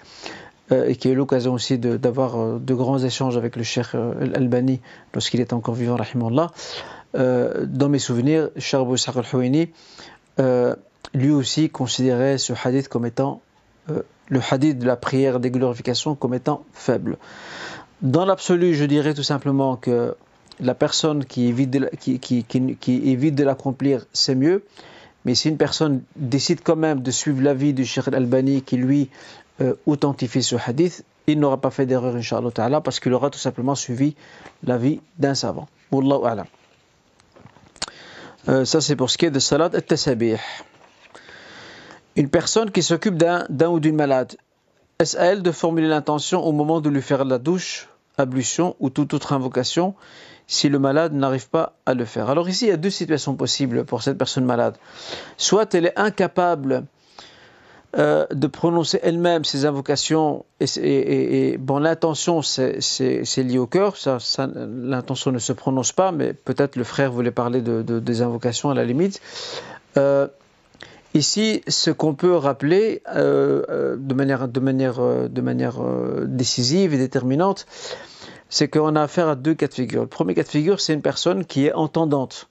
euh, 0.71 0.87
et 0.87 0.95
qui 0.95 1.07
a 1.07 1.11
eu 1.11 1.15
l'occasion 1.15 1.53
aussi 1.53 1.77
d'avoir 1.77 2.59
de, 2.59 2.73
grands 2.73 2.99
échanges 2.99 3.37
avec 3.37 3.55
le 3.55 3.63
cher 3.63 3.95
Al-Albani 3.95 4.79
lorsqu'il 5.13 5.39
était 5.39 5.53
encore 5.53 5.75
vivant, 5.75 5.95
rahimallah. 5.95 6.51
dans 7.13 7.89
mes 7.89 7.99
souvenirs, 7.99 8.49
le 8.53 8.61
cher 8.61 8.81
Abu 8.81 8.95
Ishaq 8.95 9.15
al-Huwayni, 9.17 9.69
lui 11.13 11.31
aussi 11.31 11.69
considérait 11.69 12.37
ce 12.37 12.53
hadith 12.63 12.89
comme 12.89 13.05
étant 13.05 13.41
le 13.87 14.39
hadith 14.49 14.79
de 14.79 14.85
la 14.85 14.95
prière 14.95 15.39
des 15.39 15.51
glorifications 15.51 16.15
comme 16.15 16.33
étant 16.33 16.63
faible. 16.73 17.17
Dans 18.06 18.24
l'absolu, 18.24 18.76
je 18.76 18.86
dirais 18.86 19.16
tout 19.16 19.24
simplement 19.24 19.78
que 19.78 20.16
la 20.60 20.76
personne 20.76 21.26
qui 21.26 21.47
évite 21.47 21.72
de, 21.72 23.43
l'accomplir, 23.43 24.06
c'est 24.14 24.36
mieux. 24.36 24.64
Mais 25.26 25.34
si 25.34 25.49
une 25.49 25.58
personne 25.58 26.03
décide 26.16 26.62
quand 26.64 26.76
même 26.76 27.01
de 27.01 27.10
suivre 27.10 27.41
l'avis 27.41 27.74
du 27.74 27.84
Sheikh 27.84 28.08
Al-Albani 28.10 28.62
qui 28.62 28.78
lui 28.78 29.10
euh, 29.60 29.74
authentifie 29.88 30.43
ce 30.43 30.56
hadith, 30.56 31.03
il 31.26 31.39
n'aura 31.39 31.60
pas 31.60 31.72
fait 31.72 31.88
d'erreur, 31.88 32.16
Inch'Allah 32.16 32.80
parce 32.80 32.99
qu'il 32.99 33.12
aura 33.12 33.32
tout 33.32 33.39
simplement 33.39 33.74
suivi 33.74 34.16
l'avis 34.62 35.01
d'un 35.18 35.34
savant. 35.34 35.68
Wallahu 35.91 36.28
a'lam. 36.28 36.45
Euh, 38.49 38.66
ça, 38.66 38.82
c'est 38.82 38.95
pour 38.95 39.10
ce 39.10 39.18
qui 39.18 39.26
est 39.26 39.32
de 39.32 39.39
salat 39.39 39.72
et 39.74 40.36
Une 42.16 42.30
personne 42.30 42.70
qui 42.70 42.84
s'occupe 42.84 43.18
d'un 43.18 43.70
ou 43.70 43.80
d'une 43.80 43.95
malade, 43.95 44.36
est-ce 44.99 45.18
à 45.18 45.24
elle 45.24 45.41
de 45.41 45.51
formuler 45.51 45.88
l'intention 45.88 46.45
au 46.45 46.51
moment 46.51 46.82
de 46.82 46.89
lui 46.91 47.01
faire 47.01 47.26
la 47.26 47.39
douche, 47.39 47.89
ablution 48.18 48.76
ou 48.80 48.89
toute 48.89 49.13
autre 49.13 49.34
invocation 49.34 49.95
si 50.47 50.70
le 50.70 50.80
malade 50.80 51.13
n'arrive 51.13 51.49
pas 51.49 51.74
à 51.86 51.93
le 51.93 52.05
faire. 52.05 52.30
Alors 52.30 52.47
ici, 52.49 52.66
il 52.66 52.70
y 52.70 52.72
a 52.72 52.78
deux 52.78 52.89
situations 52.89 53.36
possibles 53.36 53.84
pour 53.84 54.03
cette 54.03 54.18
personne 54.18 54.45
malade. 54.45 54.76
Soit 55.38 55.74
elle 55.74 55.88
est 55.88 55.99
incapable 55.99 56.86
euh, 57.97 58.26
de 58.32 58.47
prononcer 58.47 58.99
elle-même 59.01 59.45
ses 59.45 59.66
invocations 59.66 60.45
et, 60.59 61.57
bon 61.57 61.80
l'intention 61.80 62.41
c'est 62.41 63.43
lié 63.43 63.57
au 63.57 63.68
cœur. 63.68 63.95
Ça, 63.97 64.18
l'intention 64.47 65.32
ne 65.32 65.39
se 65.39 65.53
prononce 65.53 65.93
pas 65.93 66.11
mais 66.11 66.34
peut-être 66.34 66.76
le 66.76 66.84
frère 66.84 67.11
voulait 67.11 67.32
parler 67.32 67.61
de, 67.61 67.82
des 67.82 68.22
invocations 68.22 68.70
à 68.70 68.74
la 68.74 68.84
limite. 68.84 69.22
Euh, 69.97 70.28
Ici, 71.16 71.61
ce 71.70 71.91
qu'on 71.91 72.13
peut 72.13 72.36
rappeler 72.36 73.01
euh, 73.07 73.63
euh, 73.70 73.95
de 73.95 74.13
manière, 74.59 74.99
euh, 74.99 76.26
décisive 76.28 76.93
et 76.93 76.97
déterminante, 76.97 77.68
c'est 78.49 78.68
qu'on 78.68 78.97
a 78.97 79.03
affaire 79.03 79.30
à 79.30 79.36
deux 79.36 79.53
cas 79.53 79.68
de 79.68 79.74
figure. 79.74 80.01
Le 80.01 80.07
premier 80.09 80.34
cas 80.34 80.43
de 80.43 80.49
figure, 80.49 80.82
c'est 80.82 80.93
une 80.93 81.01
personne 81.01 81.45
qui 81.45 81.68
est 81.68 81.74
entendante, 81.74 82.49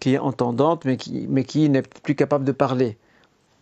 qui 0.00 0.14
est 0.14 0.18
entendante, 0.18 0.86
mais 0.86 0.96
qui, 0.96 1.68
n'est 1.68 1.82
plus 1.82 2.14
capable 2.14 2.46
de 2.46 2.52
parler. 2.52 2.96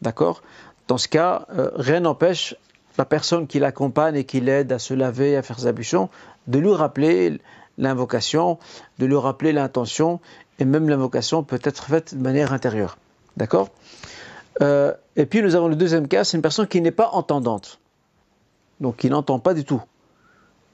D'accord? 0.00 0.42
Dans 0.86 0.96
ce 0.96 1.08
cas, 1.08 1.46
rien 1.74 1.98
n'empêche 1.98 2.54
la 2.98 3.04
personne 3.04 3.48
qui 3.48 3.58
l'accompagne 3.58 4.14
et 4.14 4.22
qui 4.22 4.38
l'aide 4.38 4.70
à 4.70 4.78
se 4.78 4.94
laver, 4.94 5.36
à 5.36 5.42
faire 5.42 5.58
sa 5.58 5.70
ablutions, 5.70 6.08
de 6.46 6.60
lui 6.60 6.72
rappeler 6.72 7.40
l'invocation, 7.78 8.60
de 9.00 9.06
lui 9.06 9.16
rappeler 9.16 9.52
l'intention, 9.52 10.20
et 10.60 10.64
même 10.64 10.88
l'invocation 10.88 11.42
peut 11.42 11.60
être 11.64 11.82
faite 11.86 12.14
de 12.14 12.22
manière 12.22 12.52
intérieure. 12.52 12.96
D'accord? 13.36 13.70
Euh, 14.62 14.92
et 15.16 15.26
puis 15.26 15.42
nous 15.42 15.54
avons 15.54 15.68
le 15.68 15.76
deuxième 15.76 16.08
cas, 16.08 16.24
c'est 16.24 16.36
une 16.36 16.42
personne 16.42 16.66
qui 16.66 16.80
n'est 16.80 16.90
pas 16.90 17.10
entendante. 17.12 17.78
Donc 18.80 18.96
qui 18.96 19.10
n'entend 19.10 19.38
pas 19.38 19.54
du 19.54 19.64
tout. 19.64 19.82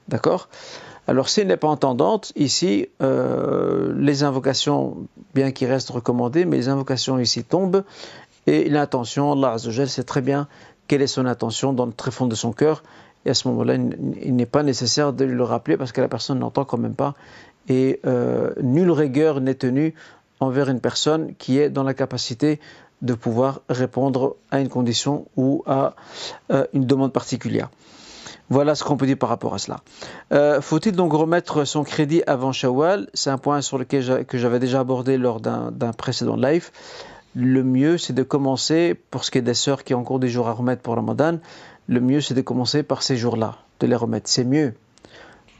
D'accord? 0.07 0.49
Alors 1.07 1.29
s'il 1.29 1.47
n'est 1.47 1.57
pas 1.57 1.67
entendante, 1.67 2.31
ici, 2.35 2.87
euh, 3.01 3.93
les 3.97 4.23
invocations, 4.23 4.97
bien 5.33 5.51
qu'ils 5.51 5.69
restent 5.69 5.89
recommandées, 5.89 6.45
mais 6.45 6.57
les 6.57 6.69
invocations 6.69 7.19
ici 7.19 7.43
tombent. 7.43 7.83
Et 8.47 8.69
l'intention, 8.69 9.33
Allah 9.33 9.53
Azzawajal 9.53 9.89
sait 9.89 10.03
très 10.03 10.21
bien 10.21 10.47
quelle 10.87 11.01
est 11.01 11.07
son 11.07 11.25
intention 11.25 11.73
dans 11.73 11.85
le 11.85 11.93
très 11.93 12.11
fond 12.11 12.27
de 12.27 12.35
son 12.35 12.51
cœur. 12.51 12.83
Et 13.25 13.29
à 13.29 13.33
ce 13.33 13.47
moment-là, 13.49 13.75
il 13.75 14.35
n'est 14.35 14.45
pas 14.45 14.63
nécessaire 14.63 15.13
de 15.13 15.23
le 15.23 15.43
rappeler 15.43 15.77
parce 15.77 15.93
que 15.93 16.01
la 16.01 16.09
personne 16.09 16.39
n'entend 16.39 16.65
quand 16.65 16.77
même 16.77 16.95
pas. 16.95 17.15
Et 17.69 18.01
euh, 18.05 18.53
nulle 18.61 18.91
rigueur 18.91 19.39
n'est 19.39 19.55
tenue 19.55 19.93
envers 20.41 20.69
une 20.69 20.81
personne 20.81 21.33
qui 21.35 21.57
est 21.57 21.69
dans 21.69 21.83
la 21.83 21.93
capacité 21.93 22.59
de 23.03 23.13
pouvoir 23.13 23.61
répondre 23.69 24.35
à 24.49 24.59
une 24.59 24.69
condition 24.69 25.27
ou 25.35 25.63
à 25.67 25.93
euh, 26.51 26.65
une 26.73 26.85
demande 26.85 27.13
particulière. 27.13 27.69
Voilà 28.49 28.75
ce 28.75 28.83
qu'on 28.83 28.97
peut 28.97 29.05
dire 29.05 29.17
par 29.17 29.29
rapport 29.29 29.53
à 29.53 29.57
cela. 29.59 29.81
Euh, 30.31 30.61
faut-il 30.61 30.93
donc 30.93 31.13
remettre 31.13 31.65
son 31.65 31.83
crédit 31.83 32.23
avant 32.27 32.51
Shawwal? 32.51 33.09
C'est 33.13 33.29
un 33.29 33.37
point 33.37 33.61
sur 33.61 33.77
lequel 33.77 34.25
que 34.25 34.37
j'avais 34.37 34.59
déjà 34.59 34.79
abordé 34.79 35.17
lors 35.17 35.39
d'un 35.39 35.93
précédent 35.97 36.35
live. 36.35 36.71
Le 37.35 37.63
mieux, 37.63 37.97
c'est 37.97 38.13
de 38.13 38.23
commencer, 38.23 38.95
pour 39.09 39.23
ce 39.23 39.31
qui 39.31 39.39
est 39.39 39.41
des 39.41 39.53
sœurs 39.53 39.83
qui 39.83 39.93
ont 39.93 39.99
encore 39.99 40.19
des 40.19 40.29
jours 40.29 40.47
à 40.47 40.53
remettre 40.53 40.81
pour 40.81 40.95
Ramadan, 40.95 41.39
le 41.87 41.99
mieux, 41.99 42.21
c'est 42.21 42.33
de 42.33 42.41
commencer 42.41 42.83
par 42.83 43.01
ces 43.01 43.17
jours-là, 43.17 43.57
de 43.79 43.87
les 43.87 43.95
remettre. 43.95 44.29
C'est 44.29 44.45
mieux 44.45 44.73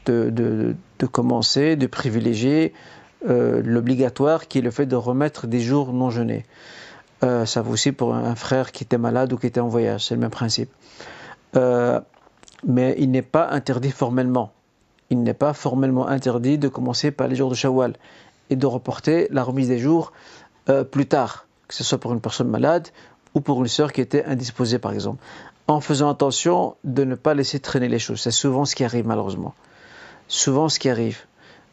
de, 0.06 0.30
de, 0.30 1.06
commencer, 1.06 1.76
de 1.76 1.86
privilégier 1.86 2.72
euh, 3.28 3.62
l'obligatoire 3.64 4.48
qui 4.48 4.58
est 4.58 4.62
le 4.62 4.70
fait 4.70 4.86
de 4.86 4.96
remettre 4.96 5.46
des 5.46 5.60
jours 5.60 5.92
non 5.92 6.10
jeûnés. 6.10 6.44
Euh, 7.24 7.46
ça 7.46 7.62
vaut 7.62 7.72
aussi 7.72 7.92
pour 7.92 8.14
un 8.14 8.34
frère 8.34 8.70
qui 8.70 8.84
était 8.84 8.98
malade 8.98 9.32
ou 9.32 9.38
qui 9.38 9.46
était 9.46 9.60
en 9.60 9.68
voyage, 9.68 10.04
c'est 10.06 10.14
le 10.14 10.20
même 10.20 10.30
principe. 10.30 10.70
Euh, 11.56 12.00
mais 12.66 12.94
il 12.98 13.10
n'est 13.10 13.22
pas 13.22 13.48
interdit 13.50 13.90
formellement. 13.90 14.52
Il 15.10 15.22
n'est 15.22 15.34
pas 15.34 15.54
formellement 15.54 16.06
interdit 16.06 16.58
de 16.58 16.68
commencer 16.68 17.10
par 17.10 17.28
les 17.28 17.36
jours 17.36 17.50
de 17.50 17.54
Shawwal 17.54 17.94
et 18.50 18.56
de 18.56 18.66
reporter 18.66 19.28
la 19.30 19.42
remise 19.42 19.68
des 19.68 19.78
jours 19.78 20.12
euh, 20.68 20.84
plus 20.84 21.06
tard. 21.06 21.46
que 21.68 21.74
ce 21.74 21.84
soit 21.84 21.98
pour 21.98 22.12
une 22.12 22.20
personne 22.20 22.48
malade 22.48 22.88
ou 23.34 23.40
pour 23.40 23.60
une 23.60 23.68
sœur 23.68 23.92
qui 23.92 24.00
était 24.02 24.24
indisposée 24.24 24.78
par 24.78 24.92
exemple, 24.92 25.22
en 25.66 25.80
faisant 25.80 26.10
attention 26.10 26.76
de 26.84 27.04
ne 27.04 27.14
pas 27.14 27.34
laisser 27.34 27.58
traîner 27.58 27.88
les 27.88 27.98
choses. 27.98 28.20
C'est 28.20 28.30
souvent 28.30 28.64
ce 28.64 28.74
qui 28.74 28.84
arrive 28.84 29.06
malheureusement. 29.06 29.54
Souvent 30.28 30.68
ce 30.68 30.78
qui 30.78 30.90
arrive. 30.90 31.20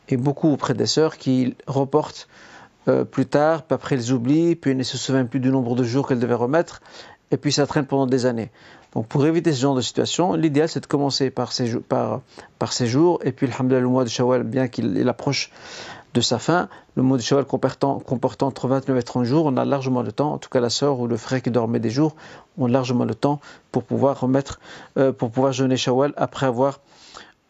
Et 0.09 0.17
beaucoup 0.17 0.49
auprès 0.51 0.73
des 0.73 0.87
sœurs 0.87 1.17
qui 1.17 1.55
reportent 1.67 2.27
euh, 2.87 3.03
plus 3.03 3.25
tard, 3.25 3.63
puis 3.63 3.75
après 3.75 3.95
elles 3.95 4.11
oublient, 4.11 4.55
puis 4.55 4.71
elles 4.71 4.77
ne 4.77 4.83
se 4.83 4.97
souviennent 4.97 5.27
plus 5.27 5.39
du 5.39 5.49
nombre 5.49 5.75
de 5.75 5.83
jours 5.83 6.07
qu'elles 6.07 6.19
devaient 6.19 6.33
remettre, 6.33 6.81
et 7.31 7.37
puis 7.37 7.51
ça 7.51 7.67
traîne 7.67 7.85
pendant 7.85 8.07
des 8.07 8.25
années. 8.25 8.51
Donc 8.93 9.07
pour 9.07 9.25
éviter 9.25 9.53
ce 9.53 9.61
genre 9.61 9.75
de 9.75 9.81
situation, 9.81 10.33
l'idéal 10.33 10.67
c'est 10.67 10.81
de 10.81 10.85
commencer 10.85 11.29
par 11.29 11.51
ces, 11.51 11.79
par, 11.79 12.21
par 12.59 12.71
jours, 12.71 13.19
et 13.23 13.31
puis 13.31 13.47
le 13.47 13.87
mois 13.87 14.03
de 14.03 14.09
Shawwal, 14.09 14.43
bien 14.43 14.67
qu'il 14.67 15.07
approche 15.07 15.51
de 16.13 16.21
sa 16.21 16.39
fin, 16.39 16.67
le 16.95 17.03
mois 17.03 17.17
de 17.17 17.21
Shawwal 17.21 17.45
comportant, 17.45 18.01
entre 18.41 18.67
29 18.67 18.97
et 18.97 19.03
30 19.03 19.23
jours, 19.23 19.45
on 19.45 19.55
a 19.55 19.63
largement 19.63 20.01
le 20.01 20.11
temps, 20.11 20.33
en 20.33 20.37
tout 20.37 20.49
cas 20.49 20.59
la 20.59 20.69
sœur 20.69 20.99
ou 20.99 21.07
le 21.07 21.17
frère 21.17 21.41
qui 21.41 21.51
dormait 21.51 21.79
des 21.79 21.89
jours, 21.89 22.15
ont 22.57 22.67
largement 22.67 23.05
le 23.05 23.15
temps 23.15 23.39
pour 23.71 23.83
pouvoir 23.83 24.19
remettre, 24.19 24.59
euh, 24.97 25.13
pour 25.13 25.31
pouvoir 25.31 25.53
jeûner 25.53 25.77
Shawwal 25.77 26.13
après 26.17 26.45
avoir, 26.45 26.81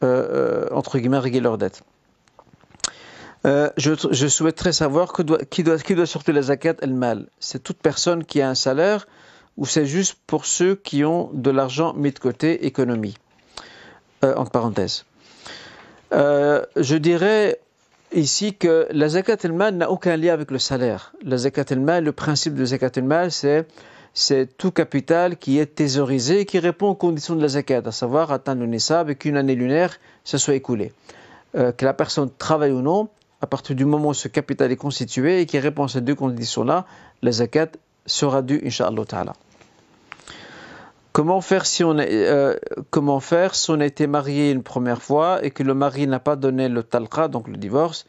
euh, 0.03 0.67
entre 0.71 0.99
guillemets, 0.99 1.17
réglé 1.17 1.39
leur 1.39 1.57
dette. 1.57 1.83
Euh, 3.45 3.69
je, 3.75 4.27
souhaiterais 4.27 4.71
savoir 4.71 5.13
qui, 5.49 5.63
doit, 5.63 6.05
sortir 6.05 6.33
la 6.33 6.43
zakat 6.43 6.75
el-mal. 6.81 7.27
C'est 7.39 7.63
toute 7.63 7.77
personne 7.77 8.23
qui 8.23 8.39
a 8.39 8.49
un 8.49 8.55
salaire 8.55 9.07
ou 9.57 9.65
c'est 9.65 9.85
juste 9.85 10.17
pour 10.27 10.45
ceux 10.45 10.75
qui 10.75 11.03
ont 11.03 11.31
de 11.33 11.49
l'argent 11.49 11.93
mis 11.93 12.11
de 12.11 12.19
côté, 12.19 12.65
économie? 12.65 13.15
Euh, 14.23 14.35
Entre 14.35 14.51
parenthèses. 14.51 15.05
Euh, 16.13 16.61
je 16.75 16.95
dirais 16.95 17.59
ici 18.13 18.53
que 18.53 18.87
la 18.91 19.09
zakat 19.09 19.37
el-mal 19.43 19.75
n'a 19.75 19.89
aucun 19.89 20.17
lien 20.17 20.33
avec 20.33 20.51
le 20.51 20.59
salaire. 20.59 21.13
La 21.23 21.37
zakat 21.37 21.65
el-mal, 21.71 22.03
le 22.03 22.11
principe 22.11 22.53
de 22.53 22.65
zakat 22.65 22.91
el-mal, 22.95 23.31
c'est 23.31 23.65
c'est 24.13 24.57
tout 24.57 24.71
capital 24.71 25.37
qui 25.37 25.57
est 25.57 25.73
thésaurisé 25.73 26.41
et 26.41 26.45
qui 26.45 26.59
répond 26.59 26.89
aux 26.89 26.95
conditions 26.95 27.33
de 27.33 27.41
la 27.41 27.47
zakat, 27.47 27.81
à 27.85 27.91
savoir 27.93 28.33
atteindre 28.33 28.59
le 28.59 28.67
nisab 28.67 29.09
et 29.09 29.15
qu'une 29.15 29.37
année 29.37 29.55
lunaire 29.55 29.97
se 30.25 30.37
soit 30.37 30.55
écoulée. 30.55 30.91
Que 31.53 31.85
la 31.85 31.93
personne 31.93 32.29
travaille 32.37 32.71
ou 32.71 32.81
non, 32.81 33.07
à 33.41 33.47
partir 33.47 33.75
du 33.75 33.85
moment 33.85 34.09
où 34.09 34.13
ce 34.13 34.27
capital 34.27 34.71
est 34.71 34.77
constitué 34.77 35.41
et 35.41 35.45
qui 35.45 35.59
répond 35.59 35.85
à 35.85 35.87
ces 35.87 36.01
deux 36.01 36.15
conditions-là, 36.15 36.85
la 37.21 37.31
zakat 37.31 37.69
sera 38.05 38.41
due, 38.41 38.61
Inch'Allah 38.65 39.05
Ta'ala. 39.05 39.33
Comment 41.11 41.41
faire, 41.41 41.65
si 41.65 41.83
on 41.83 41.97
a, 41.97 42.05
euh, 42.05 42.55
comment 42.89 43.19
faire 43.19 43.53
si 43.53 43.69
on 43.71 43.79
a 43.81 43.85
été 43.85 44.07
marié 44.07 44.51
une 44.51 44.63
première 44.63 45.01
fois 45.01 45.43
et 45.43 45.51
que 45.51 45.61
le 45.63 45.73
mari 45.73 46.07
n'a 46.07 46.19
pas 46.19 46.37
donné 46.37 46.69
le 46.69 46.83
talqa, 46.83 47.27
donc 47.27 47.49
le 47.49 47.57
divorce, 47.57 48.05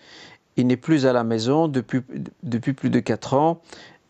il 0.56 0.68
n'est 0.68 0.76
plus 0.76 1.06
à 1.06 1.12
la 1.12 1.24
maison 1.24 1.66
depuis, 1.66 2.02
plus 2.02 2.90
de 2.90 3.00
4 3.00 3.34
ans 3.34 3.60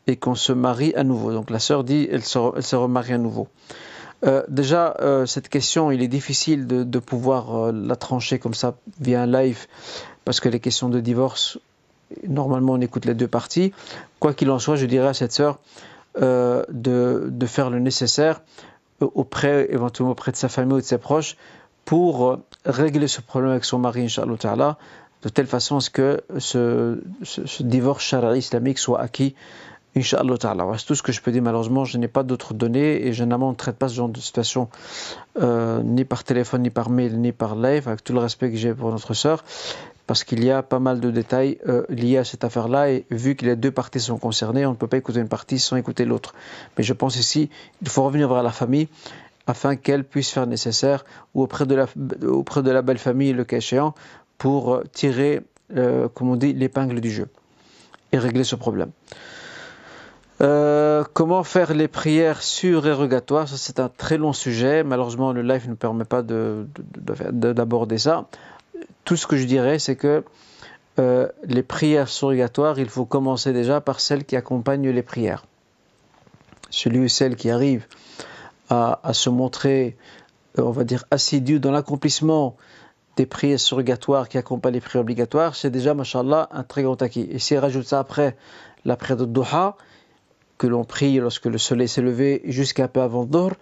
et 0.09 0.17
qu'on 0.17 0.35
se 0.35 0.53
marie 0.53 0.93
à 0.95 1.05
nouveau. 1.05 1.33
Donc 1.33 1.49
la 1.49 1.59
sœur 1.59 1.85
dit 1.85 2.07
elle 2.11 2.25
se, 2.25 2.77
remarie 2.77 3.15
à 3.15 3.19
nouveau. 3.19 3.49
Euh, 4.25 4.43
déjà, 4.49 4.95
euh, 5.01 5.25
cette 5.25 5.49
question, 5.49 5.91
il 5.91 6.03
est 6.03 6.09
difficile 6.09 6.67
de, 6.67 6.99
pouvoir 6.99 7.73
la 7.73 7.97
trancher 7.97 8.39
comme 8.39 8.55
ça 8.55 8.75
via 9.01 9.23
un 9.23 9.27
live 9.27 9.67
parce 10.25 10.41
que 10.41 10.49
les 10.49 10.61
questions 10.61 10.89
de 10.89 11.01
divorce, 11.01 11.59
normalement 12.27 12.75
on 12.75 12.81
écoute 12.81 13.05
les 13.05 13.15
deux 13.15 13.29
parties. 13.29 13.73
Quoi 14.21 14.35
qu'il 14.35 14.51
en 14.51 14.59
soit, 14.59 14.77
je 14.77 14.87
dirais 14.87 15.09
à 15.09 15.15
cette 15.15 15.33
sœur 15.33 15.59
euh, 16.21 16.65
de, 16.71 17.47
faire 17.47 17.71
le 17.71 17.79
nécessaire 17.79 18.43
auprès, 19.01 19.67
éventuellement 19.71 20.13
auprès 20.13 20.33
de 20.33 20.37
sa 20.37 20.49
famille 20.49 20.75
ou 20.75 20.81
de 20.81 20.85
ses 20.85 20.99
proches 20.99 21.37
pour 21.85 22.29
euh, 22.29 22.37
régler 22.65 23.09
ce 23.09 23.21
problème 23.21 23.51
avec 23.51 23.65
son 23.65 23.79
mari, 23.79 24.05
Inch'Allah 24.05 24.79
de 25.23 25.29
telle 25.29 25.47
façon 25.47 25.79
que 25.93 26.21
ce, 26.39 27.01
ce, 27.23 27.47
ce 27.47 27.63
divorce 27.63 28.13
islamique 28.35 28.79
soit 28.79 29.01
acquis 29.01 29.37
Inch'Allah 29.95 30.39
ta'ala. 30.39 30.67
C'est 30.79 30.87
tout 30.87 30.95
ce 30.95 31.03
que 31.03 31.13
je 31.13 31.21
peux 31.21 31.33
dire. 31.33 31.43
Malheureusement, 31.43 31.85
je 31.85 31.99
n'ai 31.99 32.09
pas 32.09 32.23
d'autres 32.23 32.55
données 32.55 33.07
et 33.07 33.13
généralement, 33.13 33.49
on 33.49 33.53
ne 33.53 33.57
traite 33.57 33.77
pas 33.77 33.89
ce 33.89 33.95
genre 33.95 34.09
de 34.09 34.21
situation 34.21 34.69
euh, 35.41 35.83
ni 35.83 36.05
par 36.05 36.25
téléphone, 36.25 36.63
ni 36.63 36.71
par 36.71 36.89
mail, 36.89 37.21
ni 37.21 37.33
par 37.33 37.57
live, 37.57 37.89
avec 37.89 38.03
tout 38.03 38.15
le 38.15 38.21
respect 38.21 38.51
que 38.51 38.57
j'ai 38.57 38.73
pour 38.73 38.91
notre 38.91 39.13
sœur, 39.13 39.45
parce 40.13 40.25
qu'il 40.25 40.45
y 40.45 40.51
a 40.51 40.63
pas 40.63 40.79
mal 40.79 41.01
de 41.01 41.11
détails 41.11 41.57
euh, 41.67 41.87
liés 41.89 42.19
à 42.19 42.25
cette 42.25 42.45
affaire-là 42.45 42.91
et 42.91 43.07
vu 43.11 43.35
que 43.35 43.47
les 43.47 43.57
deux 43.57 43.71
parties 43.71 43.99
sont 43.99 44.19
concernées, 44.19 44.67
on 44.67 44.73
ne 44.73 44.77
peut 44.77 44.87
pas 44.87 44.99
écouter 44.99 45.21
une 45.21 45.29
partie 45.31 45.59
sans 45.59 45.77
écouter 45.77 46.05
l'autre. 46.05 46.35
Mais 46.77 46.85
je 46.85 46.93
pense 46.93 47.17
ici, 47.17 47.49
il 47.81 47.89
faut 47.89 48.03
revenir 48.03 48.29
vers 48.29 48.43
la 48.43 48.51
famille 48.51 48.89
afin 49.47 49.75
qu'elle 49.75 50.05
puisse 50.05 50.31
faire 50.31 50.47
nécessaire 50.47 51.07
ou 51.33 51.43
auprès 51.43 51.65
de 51.65 51.75
la, 51.75 51.87
de 51.97 52.81
belle 52.83 52.99
famille, 52.99 53.33
le 53.33 53.45
cas 53.45 53.57
échéant, 53.57 53.95
pour 54.37 54.83
tirer, 54.93 55.41
euh, 55.79 56.09
comme 56.13 56.29
on 56.29 56.37
dit, 56.37 56.53
l'épingle 56.53 57.01
du 57.01 57.11
jeu 57.11 57.29
et 58.13 58.19
régler 58.19 58.45
ce 58.45 58.55
problème. 58.57 58.91
Euh, 60.43 61.05
comment 61.15 61.43
faire 61.43 61.73
les 61.73 61.89
prières 61.89 62.43
surérogatoires 62.43 63.49
Ça, 63.49 63.57
c'est 63.57 63.81
un 63.81 63.89
très 63.89 64.19
long 64.19 64.35
sujet. 64.35 64.83
Malheureusement, 64.83 65.33
le 65.33 65.41
live 65.41 65.71
ne 65.71 65.75
permet 65.75 66.05
pas 66.05 66.23
d'aborder 66.23 67.97
ça. 67.97 68.27
Tout 69.05 69.17
ce 69.17 69.27
que 69.27 69.37
je 69.37 69.45
dirais, 69.45 69.79
c'est 69.79 69.97
que 69.97 70.25
euh, 70.99 71.29
les 71.45 71.63
prières 71.63 72.09
surrogatoires, 72.09 72.79
il 72.79 72.89
faut 72.89 73.05
commencer 73.05 73.53
déjà 73.53 73.81
par 73.81 74.01
celles 74.01 74.25
qui 74.25 74.37
accompagnent 74.37 74.91
les 74.91 75.03
prières. 75.03 75.47
Celui 76.71 77.01
ou 77.01 77.09
celle 77.09 77.37
qui 77.37 77.51
arrive 77.51 77.87
à, 78.69 79.13
se 79.13 79.29
montrer, 79.29 79.97
euh, 80.59 80.63
on 80.63 80.71
va 80.71 80.85
dire, 80.85 81.05
assidu 81.11 81.61
dans 81.61 81.71
l'accomplissement 81.71 82.57
des 83.17 83.27
prières 83.27 83.61
surrogatoires 83.61 84.29
qui 84.29 84.39
accompagnent 84.39 84.75
les 84.75 84.81
prières 84.81 85.03
obligatoires, 85.03 85.55
c'est 85.55 85.71
déjà, 85.71 85.93
mashallah, 85.93 86.49
un 86.53 86.63
très 86.63 86.83
grand 86.83 87.01
acquis. 87.03 87.29
Et 87.31 87.39
s'il 87.39 87.59
rajoute 87.59 87.87
ça 87.87 87.99
après 87.99 88.37
la 88.87 88.97
prière 88.97 89.19
de 89.19 89.27
Doha, 89.27 89.77
que 90.57 90.67
l'on 90.67 90.85
prie 90.85 91.19
lorsque 91.19 91.47
le 91.47 91.59
soleil 91.59 91.89
s'est 91.89 92.03
levé 92.03 92.41
jusqu'à 92.45 92.89
peu 92.89 93.01
avant 93.01 93.25
Dor, 93.25 93.53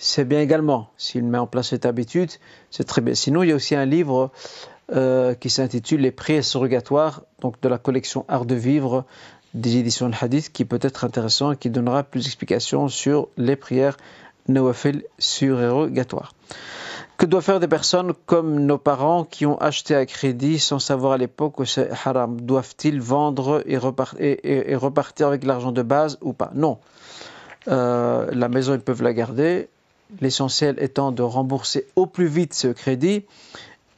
c'est 0.00 0.24
bien 0.24 0.40
également. 0.40 0.88
S'il 0.96 1.24
met 1.24 1.36
en 1.36 1.46
place 1.46 1.68
cette 1.68 1.84
habitude, 1.84 2.30
c'est 2.70 2.84
très 2.84 3.02
bien. 3.02 3.14
Sinon, 3.14 3.42
il 3.42 3.50
y 3.50 3.52
a 3.52 3.54
aussi 3.54 3.74
un 3.74 3.84
livre 3.84 4.30
euh, 4.92 5.34
qui 5.34 5.50
s'intitule 5.50 6.00
Les 6.00 6.10
prières 6.10 6.42
surrogatoires, 6.42 7.22
donc 7.40 7.60
de 7.60 7.68
la 7.68 7.76
collection 7.76 8.24
Art 8.26 8.46
de 8.46 8.54
vivre 8.54 9.04
des 9.52 9.76
éditions 9.76 10.08
de 10.08 10.14
Hadith, 10.18 10.52
qui 10.52 10.64
peut 10.64 10.78
être 10.80 11.04
intéressant 11.04 11.52
et 11.52 11.56
qui 11.56 11.68
donnera 11.68 12.02
plus 12.02 12.24
d'explications 12.24 12.88
sur 12.88 13.28
les 13.36 13.56
prières 13.56 13.98
nawafil 14.48 15.04
surérogatoires. 15.18 16.32
Que 17.18 17.26
doivent 17.26 17.44
faire 17.44 17.60
des 17.60 17.68
personnes 17.68 18.14
comme 18.24 18.64
nos 18.64 18.78
parents 18.78 19.24
qui 19.24 19.44
ont 19.44 19.58
acheté 19.58 19.94
à 19.94 20.06
crédit 20.06 20.58
sans 20.58 20.78
savoir 20.78 21.12
à 21.12 21.18
l'époque 21.18 21.56
que 21.58 21.66
c'est 21.66 21.90
haram? 22.06 22.40
Doivent-ils 22.40 23.02
vendre 23.02 23.62
et, 23.66 23.76
repartir 24.76 25.26
avec 25.26 25.44
l'argent 25.44 25.72
de 25.72 25.82
base 25.82 26.16
ou 26.22 26.32
pas? 26.32 26.50
Non. 26.54 26.78
Euh, 27.68 28.30
la 28.32 28.48
maison, 28.48 28.72
ils 28.72 28.80
peuvent 28.80 29.02
la 29.02 29.12
garder. 29.12 29.68
L'essentiel 30.20 30.76
étant 30.78 31.12
de 31.12 31.22
rembourser 31.22 31.86
au 31.96 32.06
plus 32.06 32.26
vite 32.26 32.54
ce 32.54 32.68
crédit 32.68 33.24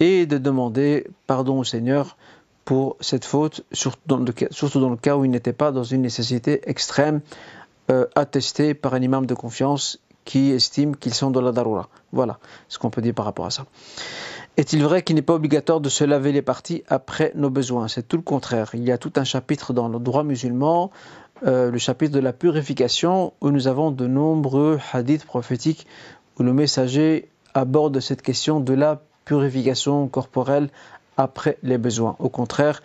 et 0.00 0.26
de 0.26 0.38
demander 0.38 1.06
pardon 1.26 1.60
au 1.60 1.64
Seigneur 1.64 2.16
pour 2.64 2.96
cette 3.00 3.24
faute, 3.24 3.64
surtout 3.72 4.00
dans 4.06 4.88
le, 4.90 4.96
cas 4.96 5.16
où 5.16 5.24
il 5.24 5.30
n'était 5.30 5.52
pas 5.52 5.72
dans 5.72 5.84
une 5.84 6.02
nécessité 6.02 6.60
extrême 6.68 7.20
euh, 7.90 8.06
attestée 8.14 8.74
par 8.74 8.94
un 8.94 9.02
imam 9.02 9.26
de 9.26 9.34
confiance 9.34 9.98
qui 10.24 10.50
estiment 10.50 10.92
qu'ils 10.92 11.14
sont 11.14 11.30
dans 11.30 11.40
la 11.40 11.52
daroura. 11.52 11.88
Voilà 12.12 12.38
ce 12.68 12.78
qu'on 12.78 12.90
peut 12.90 13.02
dire 13.02 13.14
par 13.14 13.24
rapport 13.24 13.46
à 13.46 13.50
ça. 13.50 13.66
Est-il 14.56 14.82
vrai 14.82 15.02
qu'il 15.02 15.16
n'est 15.16 15.22
pas 15.22 15.34
obligatoire 15.34 15.80
de 15.80 15.88
se 15.88 16.04
laver 16.04 16.30
les 16.30 16.42
parties 16.42 16.84
après 16.88 17.32
nos 17.34 17.48
besoins? 17.48 17.88
C'est 17.88 18.06
tout 18.06 18.16
le 18.16 18.22
contraire. 18.22 18.70
Il 18.74 18.84
y 18.84 18.92
a 18.92 18.98
tout 18.98 19.12
un 19.16 19.24
chapitre 19.24 19.72
dans 19.72 19.88
le 19.88 19.98
droit 19.98 20.24
musulman, 20.24 20.90
euh, 21.44 21.70
le 21.70 21.78
chapitre 21.78 22.14
de 22.14 22.20
la 22.20 22.32
purification, 22.32 23.32
où 23.40 23.50
nous 23.50 23.66
avons 23.66 23.90
de 23.90 24.06
nombreux 24.06 24.78
hadiths 24.92 25.24
prophétiques 25.24 25.86
où 26.38 26.42
le 26.42 26.52
messager 26.52 27.28
aborde 27.54 27.98
cette 28.00 28.22
question 28.22 28.60
de 28.60 28.74
la 28.74 29.02
purification 29.24 30.06
corporelle 30.08 30.70
après 31.16 31.58
les 31.62 31.78
besoins. 31.78 32.16
Au 32.20 32.28
contraire, 32.28 32.82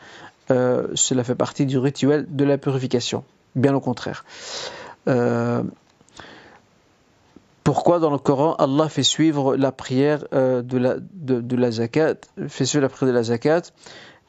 euh, 0.49 0.88
cela 0.95 1.24
fait 1.24 1.36
partie 1.36 1.66
du 1.66 1.78
rituel 1.78 2.26
de 2.30 2.43
la 2.45 2.58
purification. 2.58 3.24
Bien 3.55 3.76
au 3.76 3.80
contraire. 3.80 4.26
Euh, 5.08 5.64
pourquoi 7.64 7.99
dans 7.99 8.12
le 8.12 8.18
Coran 8.18 8.55
Allah 8.55 8.89
fait 8.89 9.03
suivre 9.03 9.55
la 9.55 9.72
prière 9.72 10.26
de, 10.32 10.78
la, 10.78 10.95
de, 10.99 11.55
la 11.55 11.72
zakat, 11.72 12.16
fait 12.47 12.66
suivre 12.66 12.82
la 12.82 12.89
prière 12.89 13.12
de 13.12 13.18
la 13.18 13.24
zakat, 13.24 13.62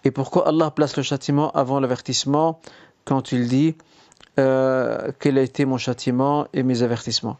et 0.04 0.10
pourquoi 0.10 0.48
Allah 0.48 0.70
place 0.70 0.96
le 0.96 1.02
châtiment 1.02 1.50
avant 1.52 1.80
l'avertissement 1.80 2.60
quand 3.04 3.32
il 3.32 3.48
dit 3.48 3.76
euh, 4.38 5.10
quel 5.18 5.38
a 5.38 5.42
été 5.42 5.64
mon 5.64 5.78
châtiment 5.78 6.46
et 6.52 6.62
mes 6.62 6.82
avertissements? 6.82 7.38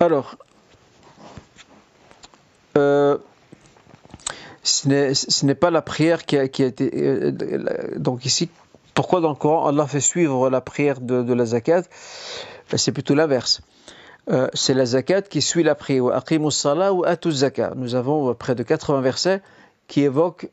Alors, 0.00 0.36
euh, 2.76 3.18
ce 4.62 5.44
n'est 5.44 5.54
pas 5.54 5.70
la 5.70 5.82
prière 5.82 6.24
qui 6.24 6.36
a, 6.36 6.42
été 6.42 6.90
euh, 6.94 7.32
donc 7.96 8.24
ici. 8.24 8.50
Pourquoi 8.94 9.20
dans 9.20 9.30
le 9.30 9.36
Coran 9.36 9.66
Allah 9.66 9.86
fait 9.86 10.00
suivre 10.00 10.50
la 10.50 10.60
prière 10.60 11.00
de, 11.00 11.22
de 11.22 11.32
la 11.32 11.44
zakat? 11.44 11.82
Ben, 12.70 12.78
C'est 12.78 12.92
plutôt 12.92 13.14
l'inverse. 13.14 13.60
C'est 14.54 14.74
la 14.74 14.86
zakat 14.86 15.22
qui 15.22 15.42
suit 15.42 15.64
la 15.64 15.74
prière. 15.74 16.04
ou 16.04 16.12
Nous 17.74 17.94
avons 17.94 18.34
près 18.34 18.54
de 18.54 18.62
80 18.62 19.00
versets 19.00 19.42
qui 19.88 20.02
évoquent 20.02 20.48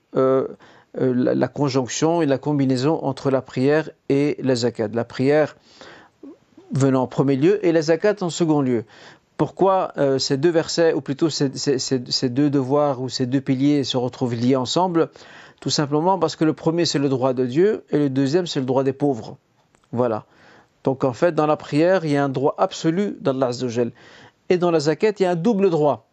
euh, 0.99 1.13
la, 1.35 1.47
conjonction 1.47 2.21
et 2.21 2.25
la 2.25 2.37
combinaison 2.37 3.03
entre 3.03 3.29
la 3.29 3.41
prière 3.41 3.89
et 4.09 4.37
la 4.41 4.55
zakat. 4.55 4.89
La 4.93 5.03
prière, 5.03 5.55
venant 6.71 7.03
en 7.03 7.07
premier 7.07 7.35
lieu 7.35 7.65
et 7.65 7.71
la 7.71 7.81
zakat 7.81 8.15
en 8.21 8.29
second 8.29 8.61
lieu. 8.61 8.83
Pourquoi 9.37 9.93
euh, 9.97 10.17
ces 10.17 10.37
deux 10.37 10.49
versets, 10.49 10.93
ou 10.93 11.01
plutôt 11.01 11.29
ces, 11.29 12.29
deux 12.29 12.49
devoirs 12.49 13.01
ou 13.01 13.09
ces 13.09 13.27
deux 13.27 13.41
piliers 13.41 13.83
se 13.83 13.97
retrouvent 13.97 14.33
liés 14.33 14.55
ensemble? 14.55 15.09
Tout 15.59 15.69
simplement 15.69 16.17
parce 16.17 16.35
que 16.35 16.45
le 16.45 16.53
premier 16.53 16.85
c'est 16.85 16.99
le 16.99 17.09
droit 17.09 17.33
de 17.33 17.45
Dieu 17.45 17.83
et 17.91 17.97
le 17.97 18.09
deuxième 18.09 18.47
c'est 18.47 18.59
le 18.59 18.65
droit 18.65 18.83
des 18.83 18.93
pauvres. 18.93 19.37
Voilà. 19.91 20.25
Donc 20.83 21.03
en 21.03 21.13
fait, 21.13 21.33
dans 21.33 21.47
la 21.47 21.57
prière, 21.57 22.05
il 22.05 22.11
y 22.11 22.17
a 22.17 22.23
un 22.23 22.29
droit 22.29 22.55
absolu 22.57 23.17
d'Allah 23.19 23.47
Azzawajal. 23.47 23.91
Et 24.49 24.57
dans 24.57 24.71
la 24.71 24.79
zakat, 24.79 25.11
il 25.19 25.23
y 25.23 25.25
a 25.25 25.31
un 25.31 25.35
double 25.35 25.69
droit. 25.69 26.07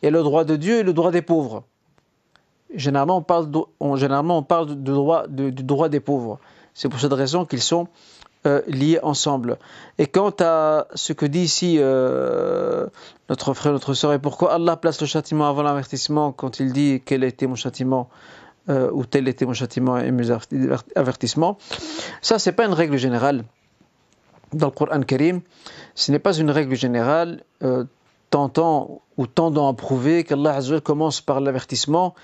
Il 0.00 0.06
y 0.06 0.08
a 0.08 0.10
le 0.10 0.22
droit 0.22 0.44
de 0.44 0.54
Dieu 0.54 0.78
et 0.78 0.82
le 0.82 0.92
droit 0.92 1.10
des 1.10 1.22
pauvres. 1.22 1.64
Généralement, 2.74 3.16
on 3.18 3.22
parle, 3.22 3.48
généralement, 3.96 4.38
on 4.38 4.42
parle 4.42 4.74
du, 4.74 4.92
droit, 4.92 5.26
du 5.26 5.52
droit 5.52 5.88
des 5.88 6.00
pauvres. 6.00 6.38
C'est 6.74 6.88
pour 6.88 7.00
cette 7.00 7.12
raison 7.12 7.44
qu'ils 7.44 7.62
sont 7.62 7.88
euh, 8.46 8.62
liés 8.68 9.00
ensemble. 9.02 9.58
Et 9.98 10.06
quant 10.06 10.32
à 10.38 10.86
ce 10.94 11.12
que 11.12 11.26
dit 11.26 11.40
ici 11.40 11.76
euh, 11.78 12.86
notre 13.28 13.52
frère, 13.52 13.72
notre 13.72 13.94
soeur, 13.94 14.12
et 14.12 14.20
pourquoi 14.20 14.54
Allah 14.54 14.76
place 14.76 15.00
le 15.00 15.08
châtiment 15.08 15.48
avant 15.48 15.62
l'avertissement 15.62 16.30
quand 16.30 16.60
il 16.60 16.72
dit 16.72 17.02
quel 17.04 17.24
était 17.24 17.48
mon 17.48 17.56
châtiment 17.56 18.08
euh, 18.68 18.90
ou 18.92 19.04
tel 19.04 19.26
était 19.26 19.44
mon 19.44 19.54
châtiment 19.54 19.98
et 19.98 20.12
mes 20.12 20.30
avertissements, 20.94 21.58
ça 22.22 22.38
c'est 22.38 22.52
pas 22.52 22.64
une 22.64 22.74
règle 22.74 22.96
générale 22.96 23.42
dans 24.52 24.66
le 24.66 24.72
Coran 24.72 25.00
Karim. 25.00 25.40
Ce 25.96 26.12
n'est 26.12 26.20
pas 26.20 26.34
une 26.36 26.52
règle 26.52 26.76
générale 26.76 27.42
tentant 28.30 29.02
ou 29.16 29.26
tendant 29.26 29.68
à 29.68 29.74
prouver 29.74 30.22
qu'Allah 30.22 30.60
commence 30.84 31.20
par 31.20 31.40
l'avertissement 31.40 32.14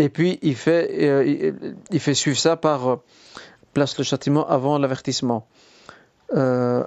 et 0.00 0.08
puis 0.08 0.40
il 0.42 0.56
fait, 0.56 1.54
il 1.90 2.00
fait 2.00 2.14
suivre 2.14 2.38
ça 2.38 2.56
par 2.56 2.98
place 3.72 3.96
le 3.98 4.04
châtiment 4.04 4.48
avant 4.48 4.78
l'avertissement. 4.78 5.46
Euh, 6.34 6.84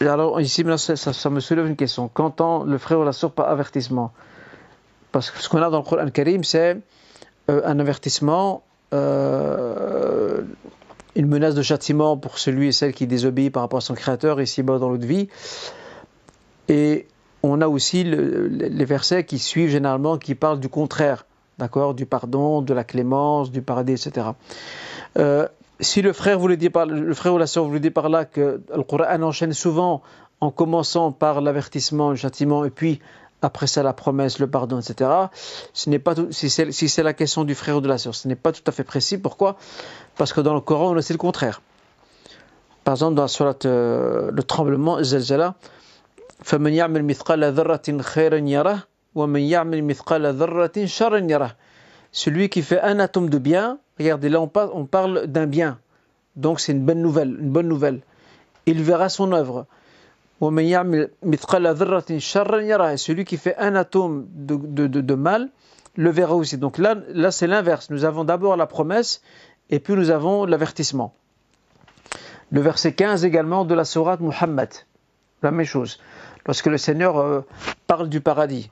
alors 0.00 0.40
ici, 0.40 0.64
ça, 0.76 1.30
me 1.30 1.40
soulève 1.40 1.66
une 1.66 1.76
question. 1.76 2.08
Qu'entend 2.08 2.64
le 2.64 2.78
frère 2.78 3.00
ou 3.00 3.04
la 3.04 3.12
soeur 3.12 3.32
par 3.32 3.48
avertissement? 3.48 4.12
Parce 5.12 5.30
que 5.30 5.38
ce 5.40 5.48
qu'on 5.48 5.60
a 5.60 5.70
dans 5.70 5.78
le 5.78 5.84
Coran 5.84 6.08
Karim, 6.08 6.44
c'est 6.44 6.78
euh, 7.50 7.62
un 7.64 7.78
avertissement, 7.78 8.62
euh, 8.94 10.42
une 11.16 11.26
menace 11.26 11.54
de 11.54 11.62
châtiment 11.62 12.16
pour 12.16 12.38
celui 12.38 12.68
et 12.68 12.72
celle 12.72 12.92
qui 12.92 13.06
désobéit 13.06 13.52
par 13.52 13.62
rapport 13.62 13.78
à 13.78 13.82
son 13.82 13.94
Créateur 13.94 14.40
ici-bas 14.40 14.78
dans 14.78 14.88
l'autre 14.88 15.06
vie. 15.06 15.28
Et 16.68 17.06
on 17.42 17.60
a 17.60 17.68
aussi 17.68 18.04
les 18.04 18.84
versets 18.84 19.24
qui 19.24 19.38
suivent 19.38 19.70
généralement, 19.70 20.18
qui 20.18 20.34
parlent 20.34 20.60
du 20.60 20.68
contraire, 20.68 21.26
d'accord, 21.59 21.93
du 21.93 22.05
pardon, 22.05 22.61
de 22.61 22.73
la 22.73 22.83
clémence, 22.83 23.51
du 23.51 23.61
paradis, 23.61 23.93
etc 23.93 24.31
si 25.79 26.01
le 26.01 26.13
frère, 26.13 26.39
voulait 26.39 26.57
dire 26.57 26.71
par, 26.71 26.85
le 26.85 27.13
frère 27.13 27.33
ou 27.33 27.37
la 27.37 27.47
sœur 27.47 27.65
voulait 27.65 27.79
dire 27.79 27.91
par 27.91 28.09
là 28.09 28.25
que 28.25 28.61
le 28.73 28.83
Coran 28.83 29.21
enchaîne 29.21 29.53
souvent 29.53 30.01
en 30.41 30.51
commençant 30.51 31.11
par 31.11 31.41
l'avertissement, 31.41 32.11
le 32.11 32.15
châtiment, 32.15 32.65
et 32.65 32.69
puis 32.69 32.99
après 33.41 33.67
ça 33.67 33.83
la 33.83 33.93
promesse, 33.93 34.39
le 34.39 34.47
pardon, 34.47 34.79
etc. 34.79 35.09
Ce 35.73 35.89
n'est 35.89 35.99
pas 35.99 36.15
si 36.31 36.49
c'est 36.49 37.03
la 37.03 37.13
question 37.13 37.43
du 37.43 37.55
frère 37.55 37.77
ou 37.77 37.81
de 37.81 37.87
la 37.87 37.97
sœur, 37.97 38.15
ce 38.15 38.27
n'est 38.27 38.35
pas 38.35 38.51
tout 38.51 38.63
à 38.67 38.71
fait 38.71 38.83
précis. 38.83 39.17
Pourquoi 39.17 39.57
Parce 40.17 40.33
que 40.33 40.41
dans 40.41 40.53
le 40.53 40.61
Coran, 40.61 40.91
on 40.91 40.97
a 40.97 41.01
c'est 41.01 41.13
le 41.13 41.19
contraire. 41.19 41.61
Par 42.83 42.93
exemple, 42.93 43.15
dans 43.15 43.23
la 43.23 43.27
surat, 43.27 43.55
euh, 43.65 44.31
le 44.31 44.43
tremblement, 44.43 45.03
Zalzala, 45.03 45.55
فَمَنْ 46.43 46.73
يَعْمِلْ 46.73 47.03
مِثْقَالَ 47.03 47.43
ذَرَّةٍ 47.43 48.01
خَيْرًا 48.01 48.37
يَرَهُ 48.37 48.83
celui 52.12 52.48
qui 52.48 52.62
fait 52.62 52.80
un 52.80 52.98
atome 52.98 53.30
de 53.30 53.38
bien, 53.38 53.78
regardez 53.98 54.28
là 54.28 54.40
on 54.40 54.48
parle, 54.86 55.26
d'un 55.26 55.46
bien, 55.46 55.78
donc 56.36 56.60
c'est 56.60 56.72
une 56.72 56.84
bonne 56.84 57.02
nouvelle, 57.02 57.36
une 57.40 57.50
bonne 57.50 57.68
nouvelle. 57.68 58.02
Il 58.66 58.82
verra 58.82 59.08
son 59.08 59.32
œuvre. 59.32 59.66
Et 60.42 60.74
celui 62.96 63.24
qui 63.24 63.36
fait 63.36 63.56
un 63.58 63.74
atome 63.74 64.26
de, 64.30 64.56
de, 64.56 64.86
de, 64.86 65.00
de, 65.00 65.14
mal 65.14 65.50
le 65.96 66.10
verra 66.10 66.34
aussi. 66.34 66.56
Donc 66.56 66.78
là, 66.78 66.94
là 67.08 67.30
c'est 67.30 67.46
l'inverse. 67.46 67.90
Nous 67.90 68.04
avons 68.04 68.24
d'abord 68.24 68.56
la 68.56 68.66
promesse 68.66 69.22
et 69.70 69.80
puis 69.80 69.94
nous 69.94 70.10
avons 70.10 70.46
l'avertissement. 70.46 71.14
Le 72.50 72.60
verset 72.60 72.94
15 72.94 73.24
également 73.24 73.64
de 73.64 73.74
la 73.74 73.84
sourate 73.84 74.20
Muhammad. 74.20 74.70
La 75.42 75.50
même 75.50 75.66
chose. 75.66 76.00
Lorsque 76.46 76.66
le 76.66 76.78
Seigneur 76.78 77.18
euh, 77.18 77.42
parle 77.86 78.08
du 78.08 78.20
paradis. 78.20 78.70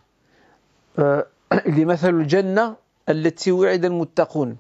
euh, 1.00 1.24
il 1.66 1.74
dit 1.74 1.86
Jannah 2.28 2.78
allati 3.08 3.52
al-muttaqun. 3.52 4.56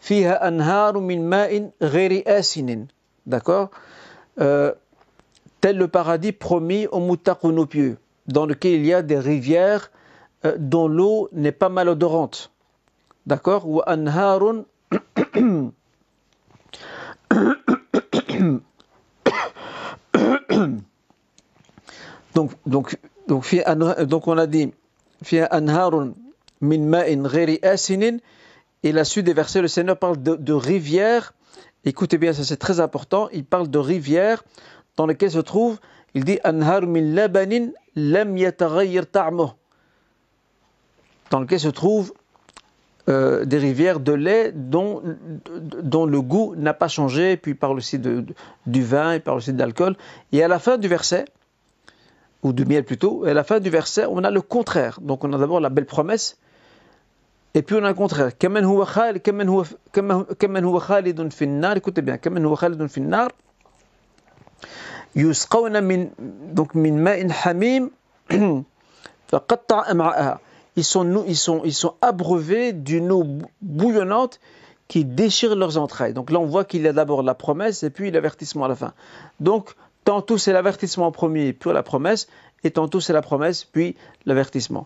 فيها 0.00 0.48
أنهار 0.48 0.98
من 0.98 1.30
ماء 1.30 1.70
غير 1.82 2.22
آسن 2.26 2.86
d'accord 3.26 3.70
euh, 4.40 4.72
tel 5.60 5.76
le 5.76 5.88
paradis 5.88 6.32
promis 6.32 6.86
aux 6.86 7.00
moutaqoun 7.00 7.58
aux 7.58 7.66
pieux 7.66 7.98
dans 8.26 8.46
lequel 8.46 8.72
il 8.74 8.86
y 8.86 8.94
a 8.94 9.02
des 9.02 9.18
rivières 9.18 9.90
euh, 10.44 10.54
dont 10.58 10.88
l'eau 10.88 11.28
n'est 11.32 11.52
pas 11.52 11.68
malodorante 11.68 12.52
d'accord 13.26 13.68
ou 13.68 13.82
anharun 13.86 14.64
donc 22.34 22.52
donc 22.66 22.96
donc 23.26 23.56
donc 24.06 24.28
on 24.28 24.38
a 24.38 24.46
dit 24.46 24.72
فيها 25.22 25.58
أنهار 25.58 26.12
من 26.60 26.90
ماء 26.90 27.20
غير 27.20 27.58
آسن 27.64 28.18
et 28.84 28.92
la 28.92 29.04
suite 29.04 29.26
des 29.26 29.32
versets, 29.32 29.60
le 29.60 29.68
Seigneur 29.68 29.98
parle 29.98 30.22
de, 30.22 30.52
rivières. 30.52 31.34
Écoutez 31.84 32.18
bien, 32.18 32.32
ça 32.32 32.44
c'est 32.44 32.56
très 32.56 32.80
important. 32.80 33.28
Il 33.32 33.44
parle 33.44 33.68
de 33.68 33.78
rivières 33.78 34.44
dans 34.96 35.06
lesquelles 35.06 35.30
se 35.30 35.38
trouve, 35.38 35.78
il 36.14 36.24
dit 36.24 36.38
Anhar 36.44 36.82
min 36.82 37.02
labanin 37.02 37.70
lam 37.96 38.36
Dans 41.30 41.40
lesquelles 41.40 41.60
se 41.60 41.68
trouvent 41.68 42.12
euh, 43.08 43.44
des 43.44 43.58
rivières 43.58 44.00
de 44.00 44.12
lait 44.12 44.52
dont, 44.52 45.02
dont 45.82 46.06
le 46.06 46.20
goût 46.20 46.54
n'a 46.56 46.74
pas 46.74 46.88
changé. 46.88 47.36
Puis 47.36 47.52
il 47.52 47.56
parle 47.56 47.78
aussi 47.78 47.98
de, 47.98 48.24
du 48.66 48.84
vin, 48.84 49.14
il 49.14 49.20
parle 49.20 49.38
aussi 49.38 49.52
d'alcool. 49.52 49.96
Et 50.32 50.42
à 50.42 50.48
la 50.48 50.58
fin 50.58 50.78
du 50.78 50.88
verset, 50.88 51.24
ou 52.43 52.53
de 52.53 52.63
miel 52.63 52.83
plutôt. 52.83 53.25
Et 53.25 53.31
à 53.31 53.33
la 53.33 53.43
fin 53.43 53.59
du 53.59 53.69
verset, 53.69 54.05
on 54.09 54.23
a 54.23 54.31
le 54.31 54.41
contraire. 54.41 54.99
Donc 55.01 55.23
on 55.23 55.33
a 55.33 55.37
d'abord 55.37 55.59
la 55.59 55.69
belle 55.69 55.85
promesse, 55.85 56.37
et 57.53 57.61
puis 57.61 57.75
on 57.75 57.83
a 57.83 57.87
le 57.87 57.93
contraire. 57.93 58.27
Écoutez 61.75 62.01
bien, 62.01 62.17
donc 65.15 66.75
ils 70.75 70.83
sont, 70.83 71.23
ils 71.27 71.37
sont, 71.37 71.61
ils 71.63 71.73
sont 71.73 71.93
abreuvés 72.01 72.73
d'une 72.73 73.11
eau 73.11 73.25
bouillonnante 73.61 74.39
qui 74.87 75.05
déchire 75.05 75.55
leurs 75.55 75.77
entrailles. 75.77 76.13
Donc 76.13 76.31
là, 76.31 76.39
on 76.39 76.45
voit 76.45 76.65
qu'il 76.65 76.81
y 76.81 76.87
a 76.87 76.93
d'abord 76.93 77.23
la 77.23 77.35
promesse 77.35 77.83
et 77.83 77.89
puis 77.89 78.11
l'avertissement 78.11 78.65
à 78.65 78.67
la 78.67 78.75
fin. 78.75 78.93
Donc, 79.39 79.75
tantôt 80.03 80.37
c'est 80.37 80.53
l'avertissement 80.53 81.07
en 81.07 81.11
premier, 81.11 81.53
puis 81.53 81.71
la 81.71 81.83
promesse, 81.83 82.27
et 82.63 82.71
tantôt 82.71 82.99
c'est 82.99 83.13
la 83.13 83.21
promesse, 83.21 83.63
puis 83.63 83.95
l'avertissement. 84.25 84.85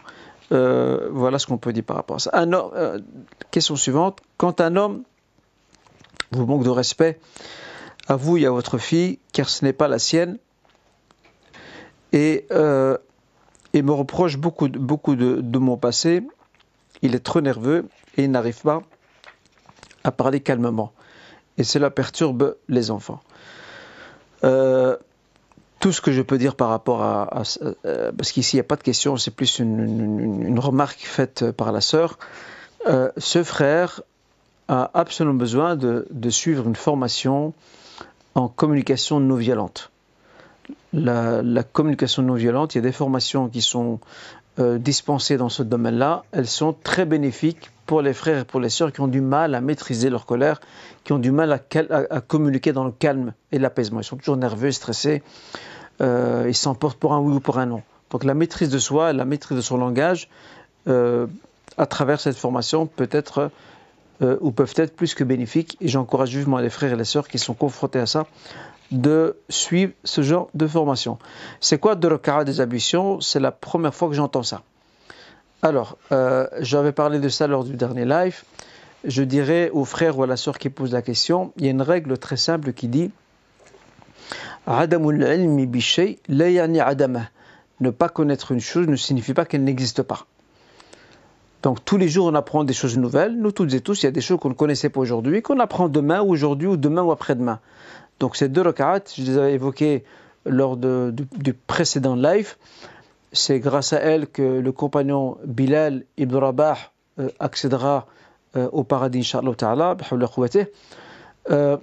Euh, 0.51 1.09
voilà 1.11 1.39
ce 1.39 1.47
qu'on 1.47 1.57
peut 1.57 1.74
dire 1.74 1.84
par 1.84 1.98
rapport 1.98 2.18
à 2.18 2.19
ça. 2.19 2.31
Euh, 2.34 2.99
question 3.52 3.76
suivante. 3.76 4.22
Quand 4.38 4.61
un 4.61 4.76
homme 4.76 5.03
vous 6.31 6.45
manque 6.45 6.64
de 6.64 6.69
respect 6.69 7.19
à 8.07 8.15
vous 8.15 8.38
et 8.38 8.45
à 8.45 8.52
votre 8.52 8.77
fille, 8.77 9.19
car 9.34 9.49
ce 9.49 9.65
n'est 9.65 9.73
pas 9.73 9.88
la 9.88 9.99
sienne, 9.99 10.38
et, 12.14 12.45
euh, 12.52 12.98
me 13.73 13.91
reproche 13.91 14.38
beaucoup, 14.38 14.68
de, 14.69 15.57
mon 15.60 15.77
passé, 15.77 16.23
il 17.03 17.14
est 17.14 17.19
trop 17.19 17.41
nerveux 17.41 17.85
et 18.15 18.23
il 18.23 18.31
n'arrive 18.31 18.61
pas 18.61 18.81
à 20.03 20.11
parler 20.11 20.39
calmement. 20.39 20.94
Et 21.60 21.64
cela 21.64 21.91
perturbe 21.91 22.56
les 22.69 22.89
enfants. 22.89 23.19
Tout 25.80 25.91
ce 25.91 26.02
que 26.02 26.12
je 26.12 26.22
peux 26.22 26.38
dire 26.38 26.56
par 26.56 26.70
rapport 26.70 27.02
à, 27.04 27.44
euh, 27.86 28.12
parce 28.12 28.32
qu'ici 28.32 28.56
il 28.56 28.58
n'y 28.58 28.62
a 28.62 28.66
pas 28.66 28.76
de 28.76 28.84
question, 28.84 29.18
c'est 29.18 29.32
plus 29.32 29.60
une, 29.60 30.60
remarque 30.60 30.99
faite 30.99 31.52
par 31.52 31.72
la 31.72 31.82
sœur. 31.82 32.18
Euh, 32.88 33.12
ce 33.18 33.44
frère 33.44 34.02
a 34.68 34.90
absolument 34.94 35.36
besoin 35.36 35.76
de, 35.76 36.30
suivre 36.30 36.68
une 36.68 36.76
formation 36.76 37.54
en 38.36 38.48
communication 38.48 39.20
non 39.20 39.36
violente. 39.36 39.91
La, 40.94 41.64
communication 41.64 42.24
non 42.24 42.34
violente, 42.34 42.76
il 42.76 42.80
y 42.80 42.80
a 42.80 42.82
des 42.82 42.91
formations 42.91 43.49
qui 43.49 43.62
sont 43.62 43.99
euh, 44.60 44.80
dispensées 44.80 45.38
dans 45.38 45.50
ce 45.50 45.62
domaine-là. 45.62 46.24
Elles 46.32 46.48
sont 46.48 46.74
très 46.74 47.06
bénéfiques 47.06 47.70
pour 47.86 48.02
les 48.02 48.14
frères 48.14 48.40
et 48.40 48.44
pour 48.44 48.60
les 48.60 48.70
sœurs 48.70 48.92
qui 48.92 49.02
ont 49.02 49.08
du 49.08 49.22
mal 49.22 49.54
à 49.54 49.62
maîtriser 49.62 50.10
leur 50.10 50.26
colère, 50.26 50.60
qui 51.04 51.14
ont 51.14 51.20
du 51.20 51.32
mal 51.32 51.52
à, 51.52 52.22
communiquer 52.22 52.74
dans 52.74 52.84
le 52.84 52.92
calme 52.92 53.34
et 53.52 53.60
l'apaisement. 53.60 54.02
Ils 54.02 54.04
sont 54.04 54.18
toujours 54.18 54.38
nerveux, 54.38 54.72
stressés 54.72 55.22
euh, 56.02 56.46
il 56.48 56.56
s'emporte 56.56 57.00
pour 57.00 57.14
un 57.14 57.20
oui 57.20 57.36
ou 57.36 57.40
pour 57.40 57.60
un 57.60 57.66
non. 57.66 57.82
Donc 58.12 58.24
la 58.24 58.34
maîtrise 58.34 58.70
de 58.70 58.80
soi, 58.80 59.14
la 59.14 59.26
maîtrise 59.26 59.58
de 59.58 59.62
son 59.62 59.78
langage, 59.78 60.30
euh, 60.88 61.28
à 61.78 61.86
travers 61.86 62.20
cette 62.20 62.38
formation, 62.38 62.88
peut 62.88 63.10
être 63.12 63.52
ou 64.42 64.50
peuvent 64.50 64.74
être 64.78 64.96
plus 64.96 65.14
que 65.14 65.24
bénéfiques. 65.24 65.78
Et 65.80 65.88
j'encourage 65.88 66.36
vivement 66.36 66.58
les 66.58 66.72
frères 66.72 66.94
et 66.94 66.96
les 66.96 67.04
sœurs 67.04 67.28
qui 67.28 67.38
sont 67.38 67.54
confrontés 67.54 68.00
à 68.00 68.08
ça 68.08 68.26
de 68.91 69.38
suivre 69.49 69.93
ce 70.03 70.22
genre 70.22 70.49
de 70.53 70.68
formation. 70.68 71.18
C'est 71.59 71.77
quoi 71.77 71.95
de 71.95 72.07
recara 72.07 72.45
des 72.45 72.61
ablutions 72.61 73.19
C'est 73.22 73.39
la 73.39 73.51
première 73.51 73.93
fois 73.93 74.07
que 74.07 74.14
j'entends 74.14 74.43
ça. 74.43 74.61
Alors, 75.61 75.97
euh, 76.11 76.47
j'avais 76.59 76.91
parlé 76.91 77.19
de 77.19 77.30
ça 77.30 77.47
lors 77.47 77.64
du 77.64 77.76
dernier 77.76 78.05
live. 78.05 78.43
Je 79.03 79.23
dirais 79.23 79.69
aux 79.72 79.85
frères 79.85 80.18
ou 80.18 80.23
à 80.23 80.27
la 80.27 80.38
sœur 80.38 80.57
qui 80.57 80.69
pose 80.69 80.91
la 80.91 81.01
question, 81.01 81.51
il 81.57 81.65
y 81.65 81.68
a 81.68 81.72
une 81.72 81.81
règle 81.81 82.18
très 82.18 82.38
simple 82.38 82.73
qui 82.73 82.88
dit 82.88 83.11
ne 87.80 87.89
pas 87.89 88.09
connaître 88.09 88.51
une 88.51 88.59
chose 88.59 88.88
ne 88.88 88.95
signifie 88.95 89.34
pas 89.34 89.45
qu'elle 89.45 89.64
n'existe 89.64 90.01
pas. 90.01 90.26
Donc 91.64 91.84
tous 91.85 91.97
les 91.97 92.09
jours 92.09 92.27
on 92.27 92.35
apprend 92.35 92.64
des 92.64 92.73
choses 92.73 92.97
nouvelles. 92.97 93.38
Nous 93.38 93.51
toutes 93.51 93.73
et 93.73 93.81
tous, 93.81 94.03
il 94.03 94.05
y 94.05 94.09
a 94.09 94.11
des 94.11 94.22
choses 94.22 94.39
qu'on 94.39 94.49
ne 94.49 94.53
connaissait 94.53 94.89
pas 94.89 94.99
aujourd'hui, 94.99 95.41
qu'on 95.41 95.59
apprend 95.59 95.89
demain, 95.89 96.22
aujourd'hui 96.22 96.68
ou 96.68 96.77
demain 96.77 97.03
ou 97.03 97.11
après-demain. 97.11 97.59
Donc 98.19 98.35
ces 98.35 98.49
deux 98.49 98.61
rak'at, 98.61 99.03
je 99.15 99.23
les 99.23 99.38
avais 99.38 99.53
évoqués 99.53 100.03
lors 100.45 100.77
du, 100.77 101.53
précédent 101.53 102.15
live. 102.15 102.56
C'est 103.34 103.60
grâce 103.60 103.94
à 103.94 103.98
elles 103.98 104.27
que 104.27 104.41
le 104.41 104.72
compagnon 104.72 105.38
Bilal 105.45 106.03
ibn 106.18 106.35
Rabah 106.35 106.77
euh, 107.19 107.30
accédera 107.39 108.07
euh, 108.56 108.69
au 108.72 108.84
paradis, 108.84 109.19
inshallah 109.19 109.53
ta'ala, 109.56 109.98
euh, 111.49 111.77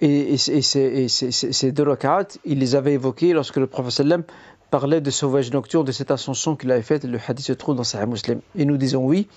et, 0.00 0.36
ces 0.38 1.72
deux 1.72 1.82
rak'at, 1.82 2.28
il 2.44 2.58
les 2.60 2.76
avait 2.76 2.94
évoqués 2.94 3.32
lorsque 3.32 3.56
le 3.56 3.66
prophète 3.66 3.92
sallam 3.92 4.22
parlait 4.70 5.00
de 5.00 5.10
voyage 5.26 5.50
nocturne, 5.52 5.84
de 5.84 5.92
cette 5.92 6.10
ascension 6.10 6.54
qu'il 6.54 6.70
avait 6.70 6.82
faite. 6.82 7.04
Le 7.04 7.18
hadith 7.26 7.46
se 7.46 7.52
trouve 7.52 7.74
dans 7.74 7.84
Sahih 7.84 8.06
Muslim. 8.06 8.40
Et 8.56 8.64
nous 8.64 8.76
disons 8.76 9.04
oui, 9.04 9.28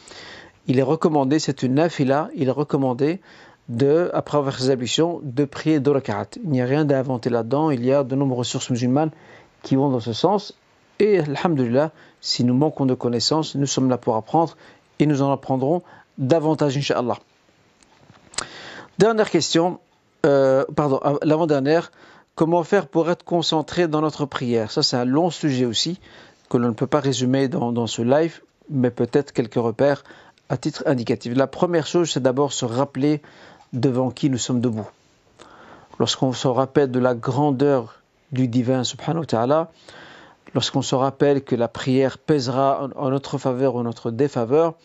il 0.68 0.78
est 0.78 0.84
recommandé, 0.84 1.40
c'est 1.40 1.64
une 1.64 1.76
nafila, 1.76 2.30
il 2.36 2.48
est 2.48 2.52
recommandé 2.52 3.22
de, 3.72 4.12
après 4.14 4.38
avoir 4.38 4.60
ses 4.60 4.70
ablutions, 4.70 5.22
de 5.24 5.46
prier 5.46 5.80
deux 5.80 5.92
rak'at. 5.92 6.28
Il 6.44 6.50
n'y 6.50 6.62
a 6.62 6.66
rien 6.66 6.84
d'inventé 6.84 7.30
là-dedans, 7.30 7.72
il 7.72 7.86
y 7.86 7.94
a 7.94 8.04
de 8.04 8.16
nombreuses 8.16 8.48
sources 8.48 8.70
musulmanes 8.70 9.12
qui 9.64 9.76
vont 9.76 9.90
dans 9.90 10.02
ce 10.02 10.14
sens. 10.14 10.54
Et 11.00 11.20
alhamdulillah, 11.20 11.92
si 12.20 12.44
nous 12.44 12.54
manquons 12.54 12.86
de 12.86 12.94
connaissances, 12.94 13.56
nous 13.56 13.66
sommes 13.66 13.90
là 13.90 13.98
pour 13.98 14.16
apprendre 14.18 14.58
et 15.00 15.06
nous 15.06 15.22
en 15.22 15.32
apprendrons 15.32 15.82
davantage, 16.18 16.78
inshallah. 16.78 17.18
Dernière 19.00 19.30
question, 19.30 19.80
euh, 20.26 20.66
pardon, 20.76 21.00
l'avant-dernière. 21.24 21.92
Comment 22.36 22.64
faire 22.64 22.88
pour 22.88 23.10
être 23.10 23.24
concentré 23.24 23.88
dans 23.88 24.02
notre 24.02 24.26
prière? 24.26 24.72
Ça, 24.72 24.84
c'est 24.84 24.98
un 24.98 25.06
long 25.06 25.30
sujet 25.30 25.66
aussi, 25.66 26.00
que 26.50 26.58
l'on 26.58 26.70
ne 26.70 26.74
peut 26.74 26.88
pas 26.88 27.00
résumer 27.00 27.48
dans, 27.48 27.88
ce 27.88 28.02
live, 28.02 28.42
mais 28.70 28.92
peut-être 28.92 29.32
quelques 29.32 29.56
repères 29.56 30.04
à 30.50 30.58
titre 30.58 30.84
indicatif. 30.86 31.36
La 31.36 31.48
première 31.48 31.88
chose, 31.88 32.12
c'est 32.12 32.22
d'abord 32.22 32.52
se 32.52 32.66
rappeler 32.66 33.22
devant 33.74 34.12
qui 34.12 34.30
nous 34.30 34.38
sommes 34.38 34.62
debout. 34.62 34.90
Lorsqu'on 36.00 36.34
se 36.34 36.48
rappelle 36.48 36.92
de 36.92 37.00
la 37.00 37.16
grandeur 37.16 38.02
du 38.32 38.48
divin, 38.48 38.84
subhanahu 38.84 39.22
wa 39.22 39.26
ta'ala, 39.26 39.72
lorsqu'on 40.54 40.82
se 40.82 40.96
rappelle 40.96 41.44
que 41.44 41.56
la 41.56 41.68
prière 41.68 42.18
pèsera 42.18 42.90
en 42.96 43.10
notre 43.10 43.38
faveur 43.38 43.76
ou 43.76 43.80
en 43.80 43.84
notre 43.84 44.12
défaveur, 44.12 44.76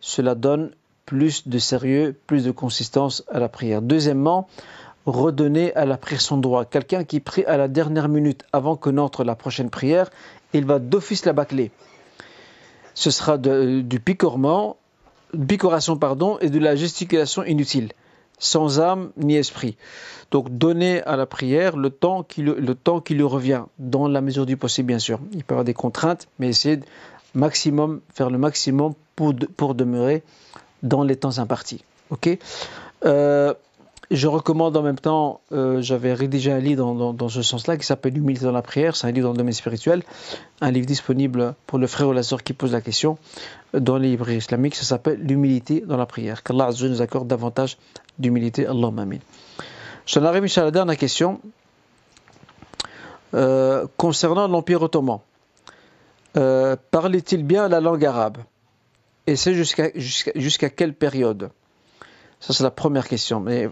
cela 0.00 0.34
donne 0.34 0.70
plus 1.06 1.48
de 1.48 1.58
sérieux, 1.58 2.14
plus 2.26 2.44
de 2.44 2.50
consistance 2.50 3.24
à 3.30 3.38
la 3.38 3.48
prière. 3.48 3.80
Deuxièmement, 3.80 4.48
redonner 5.06 5.72
à 5.74 5.86
la 5.86 5.96
prière 5.96 6.20
son 6.20 6.36
droit. 6.36 6.64
Quelqu'un 6.64 7.04
qui 7.04 7.20
prie 7.20 7.44
à 7.44 7.56
la 7.56 7.68
dernière 7.68 8.08
minute 8.08 8.44
avant 8.52 8.76
que 8.76 8.90
n'entre 8.90 9.24
la 9.24 9.36
prochaine 9.36 9.70
prière, 9.70 10.10
il 10.52 10.64
va 10.64 10.78
d'office 10.78 11.24
la 11.24 11.32
bâcler. 11.32 11.70
Ce 12.94 13.10
sera 13.10 13.38
du 13.38 14.00
picorement, 14.00 14.76
picoration 15.46 15.96
pardon, 15.96 16.38
et 16.40 16.50
de 16.50 16.58
la 16.58 16.74
gesticulation 16.74 17.44
inutile, 17.44 17.92
sans 18.38 18.80
âme 18.80 19.10
ni 19.16 19.36
esprit. 19.36 19.76
Donc 20.30 20.50
donner 20.50 21.02
à 21.02 21.16
la 21.16 21.26
prière 21.26 21.76
le 21.76 21.90
temps 21.90 22.22
qui, 22.22 22.42
le, 22.42 22.74
temps 22.74 23.00
qui 23.00 23.14
lui 23.14 23.22
revient, 23.22 23.62
dans 23.78 24.08
la 24.08 24.20
mesure 24.20 24.46
du 24.46 24.56
possible 24.56 24.88
bien 24.88 24.98
sûr. 24.98 25.20
Il 25.32 25.44
peut 25.44 25.52
y 25.52 25.54
avoir 25.54 25.64
des 25.64 25.74
contraintes, 25.74 26.28
mais 26.38 26.48
essayer 26.48 26.76
de 26.76 26.84
maximum, 27.34 28.00
faire 28.12 28.30
le 28.30 28.38
maximum 28.38 28.94
pour, 29.14 29.34
pour 29.56 29.74
demeurer 29.74 30.22
dans 30.82 31.02
les 31.02 31.16
temps 31.16 31.38
impartis. 31.38 31.84
Ok? 32.10 32.28
Euh, 33.04 33.54
je 34.10 34.28
recommande 34.28 34.76
en 34.76 34.82
même 34.82 34.98
temps, 34.98 35.40
euh, 35.52 35.80
j'avais 35.82 36.14
rédigé 36.14 36.52
un 36.52 36.58
livre 36.58 37.12
dans, 37.12 37.28
ce 37.28 37.42
sens-là 37.42 37.76
qui 37.76 37.84
s'appelle 37.84 38.14
L'humilité 38.14 38.44
dans 38.44 38.52
la 38.52 38.62
prière, 38.62 38.94
c'est 38.94 39.06
un 39.06 39.10
livre 39.10 39.26
dans 39.26 39.32
le 39.32 39.38
domaine 39.38 39.52
spirituel, 39.52 40.02
un 40.60 40.70
livre 40.70 40.86
disponible 40.86 41.54
pour 41.66 41.78
le 41.78 41.86
frère 41.86 42.08
ou 42.08 42.12
la 42.12 42.22
sœur 42.22 42.42
qui 42.42 42.52
pose 42.52 42.72
la 42.72 42.80
question 42.80 43.18
dans 43.74 43.98
les 43.98 44.10
librairies 44.10 44.38
islamiques, 44.38 44.76
ça 44.76 44.84
s'appelle 44.84 45.20
L'humilité 45.20 45.80
dans 45.80 45.96
la 45.96 46.06
prière. 46.06 46.42
Qu'Allah 46.42 46.70
nous 46.80 47.02
accorde 47.02 47.26
davantage 47.26 47.78
d'humilité, 48.18 48.66
Allahumma 48.66 49.02
amin. 49.02 49.18
Je 50.06 50.20
arrive 50.20 50.46
à 50.56 50.62
la 50.62 50.70
dernière 50.70 50.96
question 50.96 51.40
euh, 53.34 53.86
concernant 53.96 54.46
l'Empire 54.46 54.82
ottoman. 54.82 55.18
Euh, 56.36 56.76
parlait-il 56.90 57.44
bien 57.44 57.68
la 57.68 57.80
langue 57.80 58.04
arabe? 58.04 58.38
Et 59.26 59.34
c'est 59.34 59.54
jusqu'à 59.54 60.70
quelle 60.70 60.94
période? 60.94 61.50
Ça, 62.46 62.52
c'est 62.52 62.62
la 62.62 62.70
première 62.70 63.08
question, 63.08 63.40
mais 63.40 63.66
euh, 63.66 63.70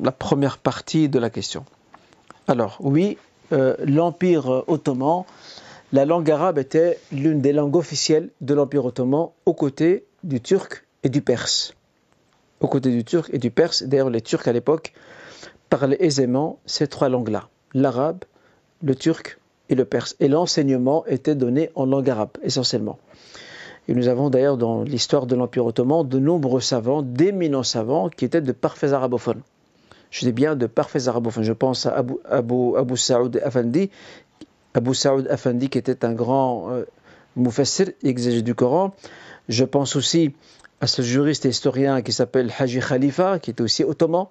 la 0.00 0.12
première 0.12 0.58
partie 0.58 1.08
de 1.08 1.18
la 1.18 1.30
question. 1.30 1.64
Alors, 2.46 2.76
oui, 2.78 3.18
euh, 3.50 3.74
l'Empire 3.84 4.62
ottoman, 4.68 5.24
la 5.92 6.04
langue 6.04 6.30
arabe 6.30 6.58
était 6.58 7.00
l'une 7.10 7.40
des 7.40 7.52
langues 7.52 7.74
officielles 7.74 8.30
de 8.40 8.54
l'Empire 8.54 8.84
ottoman 8.84 9.30
aux 9.46 9.54
côtés 9.54 10.06
du 10.22 10.40
turc 10.40 10.86
et 11.02 11.08
du 11.08 11.22
perse. 11.22 11.74
Aux 12.60 12.68
côtés 12.68 12.92
du 12.92 13.02
turc 13.02 13.30
et 13.32 13.38
du 13.38 13.50
perse. 13.50 13.82
D'ailleurs, 13.82 14.10
les 14.10 14.20
Turcs 14.20 14.46
à 14.46 14.52
l'époque 14.52 14.92
parlaient 15.68 15.96
aisément 15.98 16.60
ces 16.66 16.86
trois 16.86 17.08
langues-là 17.08 17.48
l'arabe, 17.74 18.22
le 18.80 18.94
turc 18.94 19.40
et 19.70 19.74
le 19.74 19.84
perse. 19.84 20.14
Et 20.20 20.28
l'enseignement 20.28 21.04
était 21.06 21.34
donné 21.34 21.70
en 21.74 21.84
langue 21.84 22.08
arabe, 22.08 22.30
essentiellement. 22.44 23.00
Et 23.88 23.94
nous 23.94 24.08
avons 24.08 24.30
d'ailleurs 24.30 24.56
dans 24.56 24.82
l'histoire 24.82 25.26
de 25.26 25.36
l'Empire 25.36 25.66
ottoman 25.66 26.08
de 26.08 26.18
nombreux 26.18 26.60
savants, 26.60 27.02
d'éminents 27.02 27.62
savants, 27.62 28.08
qui 28.08 28.24
étaient 28.24 28.40
de 28.40 28.52
parfaits 28.52 28.92
arabophones. 28.92 29.42
Je 30.10 30.24
dis 30.24 30.32
bien 30.32 30.56
de 30.56 30.66
parfaits 30.66 31.08
arabophones. 31.08 31.44
Je 31.44 31.52
pense 31.52 31.86
à 31.86 32.04
Abu, 32.30 32.96
Saoud 32.96 33.40
Afandi, 33.44 33.90
Abu 34.72 34.94
Saoud 34.94 35.26
Afandi 35.28 35.68
qui 35.68 35.78
était 35.78 36.04
un 36.04 36.12
grand 36.12 36.70
euh, 36.70 36.84
mufassir, 37.36 37.90
exégète 38.02 38.44
du 38.44 38.54
Coran. 38.54 38.94
Je 39.48 39.64
pense 39.64 39.96
aussi 39.96 40.32
à 40.80 40.86
ce 40.86 41.02
juriste 41.02 41.46
et 41.46 41.48
historien 41.48 42.00
qui 42.00 42.12
s'appelle 42.12 42.52
Haji 42.58 42.80
Khalifa, 42.80 43.38
qui 43.38 43.50
était 43.50 43.62
aussi 43.62 43.84
ottoman, 43.84 44.26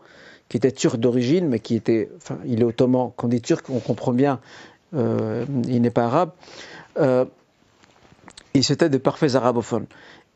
qui 0.49 0.57
était 0.57 0.71
turc 0.71 0.97
d'origine, 0.97 1.47
mais 1.47 1.59
qui 1.59 1.75
était, 1.75 2.09
enfin, 2.17 2.37
il 2.45 2.61
est 2.61 2.65
ottoman. 2.65 3.11
Quand 3.15 3.27
on 3.27 3.29
dit 3.29 3.41
turc, 3.41 3.69
on 3.69 3.79
comprend 3.79 4.13
bien, 4.13 4.39
euh, 4.95 5.45
il 5.67 5.81
n'est 5.81 5.89
pas 5.89 6.05
arabe. 6.05 6.31
Euh, 6.97 7.25
ils 8.53 8.71
étaient 8.71 8.89
de 8.89 8.97
parfaits 8.97 9.35
arabophones. 9.35 9.85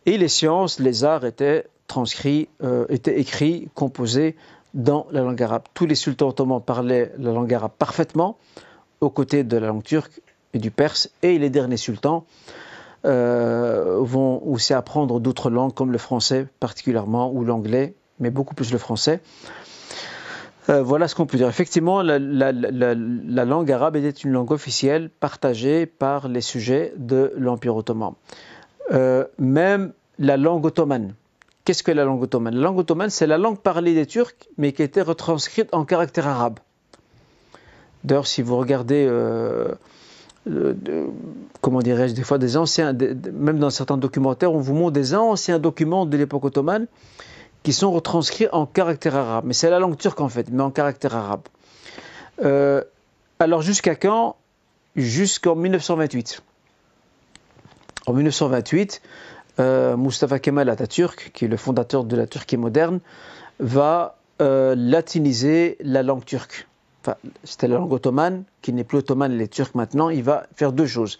Et 0.05 0.17
les 0.17 0.27
sciences, 0.27 0.79
les 0.79 1.03
arts 1.03 1.25
étaient 1.25 1.65
transcrits, 1.87 2.49
euh, 2.63 2.85
étaient 2.89 3.19
écrits, 3.19 3.69
composés 3.73 4.35
dans 4.73 5.07
la 5.11 5.21
langue 5.21 5.41
arabe. 5.41 5.63
Tous 5.73 5.85
les 5.85 5.95
sultans 5.95 6.29
ottomans 6.29 6.61
parlaient 6.61 7.11
la 7.17 7.31
langue 7.31 7.53
arabe 7.53 7.71
parfaitement, 7.77 8.37
aux 9.01 9.09
côtés 9.09 9.43
de 9.43 9.57
la 9.57 9.67
langue 9.67 9.83
turque 9.83 10.21
et 10.53 10.59
du 10.59 10.71
perse. 10.71 11.09
Et 11.23 11.37
les 11.39 11.49
derniers 11.49 11.77
sultans 11.77 12.25
euh, 13.05 13.99
vont 14.01 14.41
aussi 14.45 14.73
apprendre 14.73 15.19
d'autres 15.19 15.49
langues, 15.49 15.73
comme 15.73 15.91
le 15.91 15.97
français 15.97 16.47
particulièrement, 16.59 17.31
ou 17.31 17.43
l'anglais, 17.43 17.95
mais 18.19 18.29
beaucoup 18.29 18.55
plus 18.55 18.71
le 18.71 18.77
français. 18.77 19.21
Euh, 20.69 20.83
voilà 20.83 21.07
ce 21.07 21.15
qu'on 21.15 21.25
peut 21.25 21.37
dire. 21.37 21.47
Effectivement, 21.47 22.01
la, 22.01 22.19
langue 22.19 23.71
arabe 23.71 23.95
était 23.95 24.09
une 24.09 24.31
langue 24.31 24.51
officielle 24.51 25.09
partagée 25.09 25.85
par 25.85 26.27
les 26.27 26.41
sujets 26.41 26.93
de 26.97 27.33
l'Empire 27.37 27.75
ottoman. 27.75 28.13
Euh, 28.91 29.25
même 29.37 29.93
la 30.19 30.35
langue 30.37 30.65
ottomane. 30.65 31.13
Qu'est-ce 31.63 31.83
que 31.83 31.91
la 31.91 32.05
langue 32.05 32.21
ottomane? 32.21 32.55
La 32.55 32.61
langue 32.61 32.79
ottomane, 32.79 33.09
c'est 33.09 33.27
la 33.27 33.37
langue 33.37 33.59
parlée 33.59 33.93
des 33.93 34.05
Turcs, 34.05 34.35
mais 34.57 34.71
qui 34.71 34.83
était 34.83 35.01
retranscrite 35.01 35.73
en 35.73 35.85
caractère 35.85 36.27
arabe. 36.27 36.59
D'ailleurs, 38.03 38.27
si 38.27 38.41
vous 38.41 38.55
regardez, 38.57 39.05
euh, 39.09 39.73
comment 41.61 41.79
dirais-je, 41.79 42.13
des 42.13 42.23
fois 42.23 42.37
des 42.37 42.55
anciens, 42.55 42.93
même 42.93 43.59
dans 43.59 43.69
certains 43.69 43.97
documentaires, 43.97 44.53
on 44.53 44.59
vous 44.59 44.73
montre 44.73 44.93
des 44.93 45.13
anciens 45.13 45.59
documents 45.59 46.05
de 46.05 46.15
l'époque 46.15 46.45
ottomane 46.45 46.87
qui 47.63 47.73
sont 47.73 47.91
retranscrits 47.91 48.47
en 48.51 48.65
caractère 48.65 49.15
arabe. 49.15 49.45
Mais 49.45 49.53
c'est 49.53 49.69
la 49.69 49.79
langue 49.79 49.97
turque 49.97 50.21
en 50.21 50.29
fait, 50.29 50.49
mais 50.51 50.63
en 50.63 50.71
caractère 50.71 51.15
arabe. 51.15 51.41
Euh, 52.43 52.83
alors 53.39 53.61
jusqu'à 53.61 53.95
quand? 53.95 54.35
Jusqu'en 54.95 55.55
1928. 55.55 56.41
En 58.07 58.13
1928, 58.13 59.01
euh, 59.59 59.97
Mustafa 59.97 60.39
Kemal 60.39 60.69
Atatürk, 60.69 61.31
qui 61.33 61.45
est 61.45 61.47
le 61.47 61.57
fondateur 61.57 62.03
de 62.03 62.15
la 62.15 62.25
Turquie 62.25 62.57
moderne, 62.57 62.99
va 63.59 64.17
euh, 64.41 64.75
latiniser 64.77 65.77
la 65.81 66.03
langue 66.03 66.23
turque. 66.25 66.67
Enfin, 67.01 67.17
c'était 67.43 67.67
la 67.67 67.77
langue 67.77 67.91
ottomane, 67.91 68.43
qui 68.61 68.73
n'est 68.73 68.83
plus 68.83 68.99
ottomane, 68.99 69.33
elle 69.33 69.41
est 69.41 69.51
turque 69.51 69.75
maintenant. 69.75 70.09
Il 70.09 70.23
va 70.23 70.47
faire 70.55 70.71
deux 70.71 70.87
choses. 70.87 71.17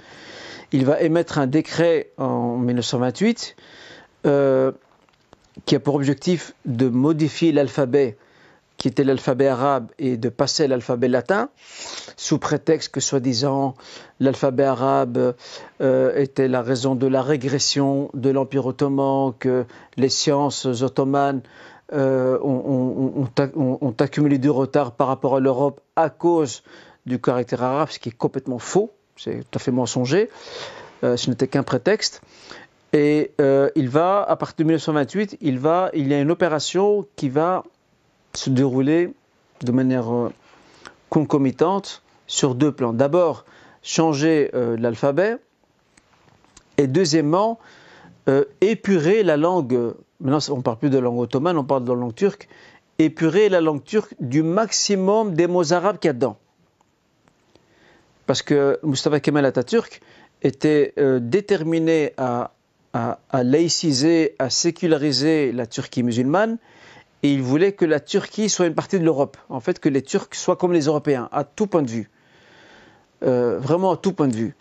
Il 0.72 0.86
va 0.86 1.02
émettre 1.02 1.38
un 1.38 1.48
décret 1.48 2.12
en 2.18 2.58
1928 2.58 3.56
qui 5.66 5.76
a 5.76 5.80
pour 5.80 5.96
objectif 5.96 6.54
de 6.66 6.88
modifier 6.90 7.52
l'alphabet 7.52 8.18
qui 8.78 8.88
était 8.88 9.04
l'alphabet 9.04 9.48
arabe 9.48 9.88
et 9.98 10.18
de 10.18 10.30
passer 10.30 10.68
l'alphabet 10.68 11.08
latin, 11.08 11.50
sous 12.16 12.38
prétexte 12.38 12.94
que 12.94 13.00
soi-disant 13.00 13.76
l'alphabet 14.20 14.64
arabe 14.64 15.36
euh, 15.82 16.16
était 16.16 16.48
la 16.48 16.62
raison 16.62 16.96
de 16.96 17.08
la 17.08 17.22
régression 17.22 18.10
de 18.14 18.30
l'Empire 18.30 18.68
ottoman, 18.68 19.34
que 19.40 19.66
les 19.98 20.10
sciences 20.10 20.66
ottomanes 20.66 21.42
euh, 21.94 22.38
ont, 22.42 23.94
accumulé 24.00 24.38
du 24.38 24.50
retard 24.50 24.92
par 24.92 25.08
rapport 25.08 25.38
à 25.38 25.40
l'Europe 25.40 25.82
à 25.96 26.10
cause 26.10 26.64
du 27.06 27.20
caractère 27.20 27.64
arabe, 27.64 27.90
ce 27.90 28.00
qui 28.00 28.10
est 28.10 28.18
complètement 28.18 28.60
faux, 28.60 28.92
c'est 29.16 29.40
tout 29.50 29.58
à 29.58 29.60
fait 29.60 29.72
mensonger, 29.72 30.30
euh, 31.04 31.18
ce 31.18 31.30
n'était 31.30 31.48
qu'un 31.48 31.64
prétexte. 31.64 32.22
Et 32.94 33.32
il 33.76 33.90
va, 33.90 34.24
à 34.24 34.36
partir 34.36 34.58
de 34.58 34.64
1928, 34.64 35.38
il, 35.42 35.60
va, 35.60 35.90
il 35.94 36.08
y 36.08 36.14
a 36.14 36.22
une 36.22 36.32
opération 36.32 37.06
qui 37.16 37.30
va 37.30 37.64
se 38.34 38.50
dérouler 38.50 39.14
de 39.64 39.72
manière 39.72 40.14
euh, 40.14 40.32
concomitante 41.10 42.04
sur 42.28 42.56
deux 42.56 42.72
plans. 42.72 42.94
D'abord, 42.94 43.46
changer 43.82 44.52
euh, 44.54 44.78
l'alphabet 44.78 45.38
et 46.78 46.88
deuxièmement, 46.88 47.60
euh, 48.30 48.44
épurer 48.62 49.24
la 49.24 49.38
langue, 49.38 49.96
maintenant 50.20 50.40
on 50.52 50.58
ne 50.58 50.62
parle 50.62 50.78
plus 50.78 50.90
de 50.90 51.00
langue 51.00 51.20
ottomane, 51.20 51.58
on 51.58 51.64
parle 51.64 51.86
de 51.86 51.94
langue 51.94 52.14
turque, 52.14 52.48
épurer 53.00 53.50
la 53.50 53.62
langue 53.62 53.84
turque 53.84 54.14
du 54.20 54.44
maximum 54.44 55.34
des 55.34 55.48
mots 55.48 55.74
arabes 55.74 55.98
qu'il 55.98 56.10
y 56.10 56.12
a 56.12 56.14
dedans. 56.14 56.38
Parce 58.28 58.42
que 58.42 58.80
Mustafa 58.84 59.20
Kemal 59.20 59.46
Atatürk 59.46 60.02
était 60.44 60.94
déterminé 61.22 62.14
à, 62.18 62.52
à 62.94 63.44
laïciser, 63.44 64.36
à 64.40 64.50
séculariser 64.50 65.52
la 65.52 65.68
Turquie 65.68 66.04
musulmane, 66.04 66.58
et 67.24 67.34
il 67.34 67.42
voulait 67.42 67.72
que 67.72 67.86
la 67.86 68.00
Turquie 68.00 68.50
soit 68.50 68.68
une 68.68 68.76
partie 68.76 69.00
de 69.00 69.04
l'Europe. 69.04 69.38
En 69.50 69.60
fait, 69.60 69.80
que 69.80 69.90
les 69.90 70.02
Turcs 70.02 70.34
soient 70.34 70.56
comme 70.56 70.74
les 70.74 70.86
Européens, 70.86 71.30
à 71.32 71.44
tout 71.44 71.68
point 71.68 71.82
de 71.82 71.90
vue. 71.90 72.10
Euh, 73.24 73.58
vraiment 73.60 73.92
à 73.92 73.98
tout 73.98 74.14
point 74.14 74.28
de 74.28 74.36
vue. 74.36 74.56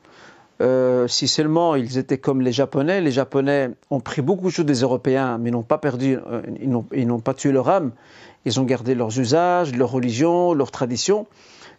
Euh, 0.63 1.07
si 1.07 1.29
seulement 1.29 1.75
ils 1.75 1.99
étaient 1.99 2.17
comme 2.17 2.41
les 2.41 2.53
Japonais, 2.53 3.03
les 3.03 3.11
Japonais 3.11 3.73
ont 3.91 4.01
pris 4.01 4.23
beaucoup 4.23 4.47
de 4.47 4.53
choses 4.53 4.65
des 4.65 4.81
Européens, 4.81 5.37
mais 5.37 5.51
n'ont 5.51 5.63
pas 5.63 5.77
perdu, 5.77 6.17
euh, 6.17 6.41
ils 6.93 7.07
n'ont 7.07 7.21
pas 7.21 7.35
tué 7.35 7.53
leur 7.53 7.69
âme. 7.69 7.93
Ils 8.47 8.59
ont 8.59 8.65
gardé 8.65 8.95
leurs 8.95 9.19
usages, 9.19 9.75
leur 9.75 9.91
religion, 9.91 10.55
leurs 10.55 10.71
traditions, 10.71 11.27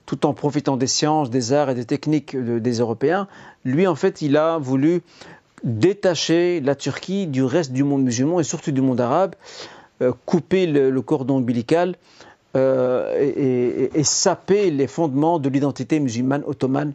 tout 0.05 0.27
en 0.27 0.33
profitant 0.35 0.77
des 0.77 0.85
sciences, 0.85 1.31
des 1.31 1.53
arts 1.53 1.71
et 1.71 1.75
des 1.75 1.85
techniques 1.85 2.35
des 2.37 2.73
Européens. 2.79 3.27
Lui, 3.65 3.87
en 3.87 3.95
fait, 3.95 4.21
il 4.21 4.37
a 4.37 4.59
voulu 4.59 5.01
détacher 5.63 6.61
la 6.61 6.75
Turquie 6.75 7.27
du 7.27 7.43
reste 7.43 7.71
du 7.71 7.83
monde 7.83 8.03
musulman 8.03 8.39
et 8.39 8.43
surtout 8.43 8.71
du 8.71 8.81
monde 8.81 9.01
arabe 9.01 9.35
euh, 10.03 10.13
couper 10.25 10.67
le, 10.67 11.01
cordon 11.01 11.37
ombilical 11.37 11.95
euh, 12.55 13.89
et, 13.95 14.03
saper 14.03 14.69
les 14.69 14.85
fondements 14.85 15.39
de 15.39 15.49
l'identité 15.49 15.99
musulmane 15.99 16.43
ottomane 16.45 16.93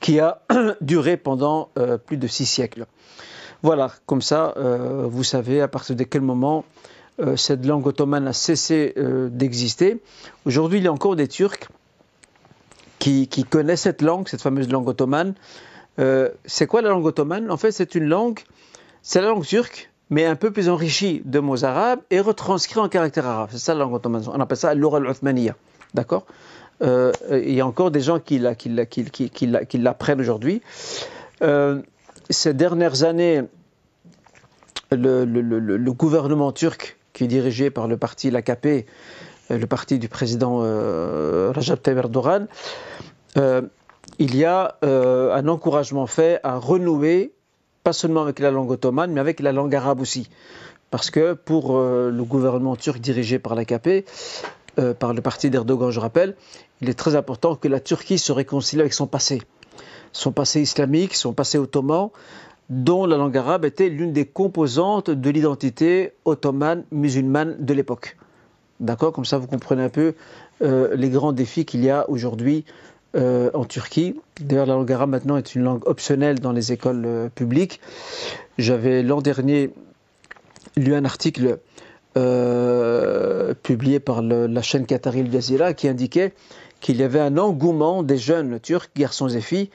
qui 0.00 0.18
a 0.18 0.42
duré 0.80 1.16
pendant 1.16 1.68
euh, 1.78 1.98
plus 1.98 2.16
de 2.16 2.26
six 2.26 2.46
siècles. 2.46 2.86
Voilà, 3.62 3.92
comme 4.06 4.22
ça, 4.22 4.54
vous 4.56 5.22
savez 5.22 5.60
à 5.60 5.68
partir 5.68 5.94
de 5.94 6.02
quel 6.02 6.20
moment 6.20 6.64
cette 7.36 7.64
langue 7.64 7.86
ottomane 7.86 8.26
a 8.26 8.32
cessé 8.32 8.92
d'exister. 9.30 10.02
Aujourd'hui, 10.44 10.80
il 10.80 10.84
y 10.84 10.88
a 10.88 10.92
encore 10.92 11.14
des 11.14 11.28
Turcs 11.28 11.68
qui, 12.98 13.28
qui, 13.28 13.44
connaissent 13.44 13.82
cette 13.82 14.02
langue, 14.02 14.26
cette 14.26 14.42
fameuse 14.42 14.68
langue 14.68 14.88
ottomane. 14.88 15.34
C'est 15.96 16.66
quoi 16.66 16.82
la 16.82 16.90
langue 16.90 17.06
ottomane? 17.06 17.50
En 17.50 17.56
fait, 17.56 17.72
c'est 17.72 17.94
une 17.94 18.08
langue, 18.08 18.40
c'est 19.02 19.20
la 19.20 19.28
langue 19.28 19.44
turque, 19.44 19.90
mais 20.10 20.26
un 20.26 20.36
peu 20.36 20.50
plus 20.50 20.68
enrichi 20.68 21.22
de 21.24 21.38
mots 21.38 21.64
arabes 21.64 22.00
et 22.10 22.20
retranscrit 22.20 22.80
en 22.80 22.88
caractère 22.88 23.26
arabe. 23.26 23.48
C'est 23.52 23.58
ça 23.58 23.72
la 23.74 23.80
langue 23.80 23.94
ottomane. 23.94 24.22
On 24.26 24.40
appelle 24.40 24.58
ça 24.58 24.74
l'oral 24.74 25.06
uthmaniya. 25.08 25.56
D'accord? 25.94 26.26
Euh, 26.82 27.12
Il 27.30 27.54
y 27.54 27.60
a 27.60 27.66
encore 27.66 27.90
des 27.90 28.00
gens 28.00 28.18
qui, 28.18 28.38
l'apprennent 28.38 30.20
aujourd'hui. 30.20 30.62
Euh, 31.42 31.80
ces 32.28 32.54
dernières 32.54 33.04
années, 33.04 33.42
le, 34.90 35.90
gouvernement 35.90 36.52
turc, 36.52 36.98
qui 37.12 37.24
est 37.24 37.28
dirigé 37.28 37.70
par 37.70 37.88
le 37.88 37.96
parti 37.96 38.30
l'AKP, 38.30 38.66
euh, 38.66 39.58
le 39.58 39.66
parti 39.66 39.98
du 39.98 40.08
président 40.08 40.58
Rajab 41.52 41.80
Tayyip 41.80 41.98
Erdogan, 41.98 42.48
il 44.22 44.36
y 44.36 44.44
a 44.44 44.76
un 44.82 45.48
encouragement 45.48 46.06
fait 46.06 46.38
à 46.42 46.56
renouer 46.56 47.32
pas 47.82 47.92
seulement 47.92 48.22
avec 48.22 48.38
la 48.38 48.50
langue 48.50 48.70
ottomane, 48.70 49.12
mais 49.12 49.20
avec 49.20 49.40
la 49.40 49.52
langue 49.52 49.74
arabe 49.74 50.00
aussi. 50.00 50.28
Parce 50.90 51.10
que 51.10 51.32
pour 51.32 51.76
euh, 51.76 52.10
le 52.10 52.24
gouvernement 52.24 52.76
turc 52.76 53.00
dirigé 53.00 53.38
par 53.38 53.54
l'AKP, 53.54 54.04
euh, 54.78 54.94
par 54.94 55.14
le 55.14 55.22
parti 55.22 55.50
d'Erdogan, 55.50 55.90
je 55.90 56.00
rappelle, 56.00 56.36
il 56.80 56.88
est 56.88 56.94
très 56.94 57.16
important 57.16 57.56
que 57.56 57.68
la 57.68 57.80
Turquie 57.80 58.18
se 58.18 58.32
réconcilie 58.32 58.80
avec 58.80 58.92
son 58.92 59.06
passé. 59.06 59.42
Son 60.12 60.32
passé 60.32 60.60
islamique, 60.60 61.14
son 61.14 61.32
passé 61.32 61.58
ottoman, 61.58 62.10
dont 62.68 63.06
la 63.06 63.16
langue 63.16 63.36
arabe 63.36 63.64
était 63.64 63.88
l'une 63.88 64.12
des 64.12 64.26
composantes 64.26 65.10
de 65.10 65.30
l'identité 65.30 66.12
ottomane 66.24 66.84
musulmane 66.92 67.56
de 67.58 67.74
l'époque. 67.74 68.16
D'accord? 68.80 69.12
Comme 69.12 69.24
ça, 69.24 69.38
vous 69.38 69.46
comprenez 69.46 69.82
un 69.82 69.88
peu 69.88 70.14
euh, 70.62 70.94
les 70.94 71.08
grands 71.08 71.32
défis 71.32 71.64
qu'il 71.64 71.84
y 71.84 71.90
a 71.90 72.08
aujourd'hui 72.10 72.64
euh, 73.14 73.50
en 73.52 73.66
Turquie. 73.66 74.18
D'ailleurs, 74.40 74.64
la 74.64 74.72
langue 74.72 74.90
arabe 74.90 75.10
maintenant 75.10 75.36
est 75.36 75.54
une 75.54 75.64
langue 75.64 75.86
optionnelle 75.86 76.40
dans 76.40 76.52
les 76.52 76.72
écoles 76.72 77.02
euh, 77.04 77.28
publiques. 77.28 77.78
J'avais 78.56 79.02
l'an 79.02 79.20
dernier 79.20 79.70
lu 80.78 80.94
un 80.94 81.04
article 81.04 81.58
euh, 82.16 83.52
publié 83.62 84.00
par 84.00 84.22
la 84.22 84.62
chaîne 84.62 84.86
Qatari 84.86 85.20
El 85.20 85.30
Jazeera 85.30 85.74
qui 85.74 85.88
indiquait 85.88 86.32
qu'il 86.80 86.96
y 86.96 87.02
avait 87.02 87.20
un 87.20 87.36
engouement 87.36 88.02
des 88.02 88.16
jeunes 88.16 88.58
turcs, 88.58 88.88
garçons 88.96 89.28
et 89.28 89.42
filles, 89.42 89.68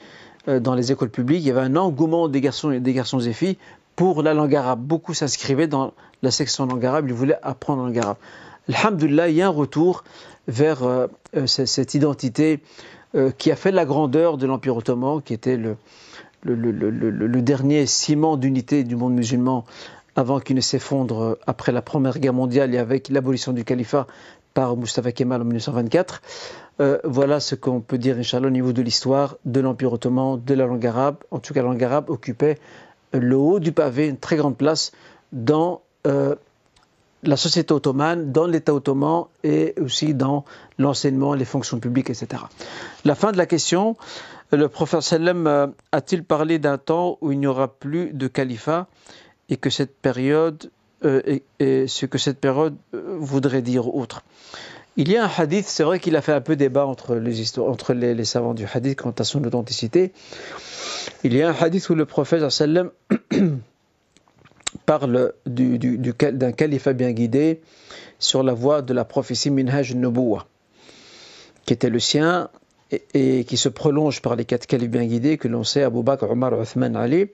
dans 0.48 0.74
les 0.74 0.90
écoles 0.90 1.10
publiques. 1.10 1.42
Il 1.42 1.46
y 1.46 1.52
avait 1.52 1.60
un 1.60 1.76
engouement 1.76 2.26
des 2.26 2.40
garçons, 2.40 2.70
des 2.70 2.92
garçons 2.92 3.20
et 3.20 3.32
filles 3.32 3.56
pour 3.94 4.24
la 4.24 4.34
langue 4.34 4.56
arabe. 4.56 4.80
Beaucoup 4.80 5.14
s'inscrivaient 5.14 5.68
dans 5.68 5.92
la 6.22 6.32
section 6.32 6.66
langue 6.66 6.84
arabe, 6.84 7.06
ils 7.06 7.14
voulaient 7.14 7.38
apprendre 7.44 7.82
la 7.82 7.88
langue 7.88 7.98
arabe. 7.98 8.16
Alhamdulillah, 8.68 9.28
il 9.28 9.36
y 9.36 9.42
a 9.42 9.46
un 9.46 9.50
retour 9.50 10.02
vers 10.48 11.08
cette 11.46 11.94
identité 11.94 12.60
euh, 13.14 13.30
qui 13.36 13.50
a 13.50 13.56
fait 13.56 13.72
la 13.72 13.84
grandeur 13.84 14.36
de 14.36 14.46
l'Empire 14.46 14.76
ottoman, 14.76 15.22
qui 15.22 15.34
était 15.34 15.56
le, 15.56 15.76
dernier 17.42 17.86
ciment 17.86 18.36
d'unité 18.36 18.84
du 18.84 18.96
monde 18.96 19.14
musulman 19.14 19.64
avant 20.16 20.40
qu'il 20.40 20.56
ne 20.56 20.60
s'effondre 20.60 21.38
après 21.46 21.72
la 21.72 21.82
Première 21.82 22.18
Guerre 22.18 22.34
mondiale 22.34 22.74
et 22.74 22.78
avec 22.78 23.08
l'abolition 23.08 23.52
du 23.52 23.64
califat 23.64 24.06
par 24.54 24.76
Mustafa 24.76 25.12
Kemal 25.12 25.42
en 25.42 25.44
1924. 25.44 26.22
Euh, 26.80 26.98
voilà 27.04 27.40
ce 27.40 27.54
qu'on 27.54 27.80
peut 27.80 27.98
dire, 27.98 28.18
Inch'Allah, 28.18 28.48
au 28.48 28.50
niveau 28.50 28.72
de 28.72 28.82
l'histoire 28.82 29.36
de 29.44 29.60
l'Empire 29.60 29.92
ottoman, 29.92 30.40
de 30.44 30.54
la 30.54 30.66
langue 30.66 30.86
arabe. 30.86 31.16
En 31.30 31.38
tout 31.38 31.54
cas, 31.54 31.62
la 31.62 31.68
langue 31.68 31.84
arabe 31.84 32.10
occupait 32.10 32.58
le 33.12 33.36
haut 33.36 33.60
du 33.60 33.72
pavé, 33.72 34.08
une 34.08 34.16
très 34.16 34.36
grande 34.36 34.56
place 34.56 34.92
dans 35.32 35.82
euh, 36.06 36.34
la 37.22 37.36
société 37.36 37.72
ottomane, 37.74 38.32
dans 38.32 38.46
l'État 38.46 38.74
ottoman 38.74 39.24
et 39.42 39.74
aussi 39.80 40.14
dans 40.14 40.44
l'enseignement, 40.78 41.34
les 41.34 41.44
fonctions 41.44 41.80
publiques, 41.80 42.10
etc. 42.10 42.42
La 43.04 43.14
fin 43.14 43.32
de 43.32 43.38
la 43.38 43.46
question, 43.46 43.96
le 44.52 44.68
prophète 44.68 45.02
sallam 45.02 45.46
euh, 45.46 45.66
a-t-il 45.92 46.24
parlé 46.24 46.58
d'un 46.58 46.78
temps 46.78 47.18
où 47.20 47.32
il 47.32 47.40
n'y 47.40 47.46
aura 47.46 47.68
plus 47.68 48.12
de 48.12 48.28
califat 48.28 48.86
et 49.48 49.56
que 49.56 49.70
cette 49.70 49.96
période 49.96 50.70
euh, 51.04 51.38
et, 51.60 51.86
ce 51.86 52.06
que 52.06 52.18
cette 52.18 52.40
période 52.40 52.76
euh, 52.94 53.16
voudrait 53.18 53.62
dire 53.62 53.94
autre? 53.94 54.22
Il 54.96 55.10
y 55.12 55.16
a 55.16 55.24
un 55.24 55.30
hadith, 55.36 55.66
c'est 55.66 55.84
vrai 55.84 56.00
qu'il 56.00 56.16
a 56.16 56.22
fait 56.22 56.32
un 56.32 56.40
peu 56.40 56.56
débat 56.56 56.84
entre 56.84 57.14
les, 57.14 58.24
savants 58.24 58.54
du 58.54 58.66
hadith 58.72 59.00
quant 59.00 59.14
à 59.16 59.22
son 59.22 59.44
authenticité. 59.44 60.12
Il 61.22 61.36
y 61.36 61.42
a 61.42 61.50
un 61.50 61.54
hadith 61.54 61.88
où 61.88 61.94
le 61.94 62.04
prophète 62.04 62.48
sallam 62.50 62.90
parle 64.86 65.32
d'un 65.46 65.76
du, 65.76 65.78
du, 65.98 66.14
califat 66.14 66.92
bien 66.92 67.12
guidé 67.12 67.60
sur 68.18 68.42
la 68.42 68.52
voie 68.52 68.82
de 68.82 68.92
la 68.92 69.04
prophétie 69.04 69.50
Minhaj 69.50 69.94
Nubuwa, 69.94 70.46
qui 71.64 71.72
était 71.72 71.90
le 71.90 71.98
sien 71.98 72.50
et, 73.14 73.44
qui 73.44 73.56
se 73.56 73.68
prolonge 73.68 74.22
par 74.22 74.36
les 74.36 74.44
quatre 74.44 74.66
califes 74.66 74.90
bien 74.90 75.06
guidés 75.06 75.38
que 75.38 75.48
l'on 75.48 75.64
sait, 75.64 75.82
Abu 75.82 76.02
Bakr, 76.02 76.30
Omar, 76.30 76.60
Uthman, 76.60 76.96
Ali. 76.96 77.28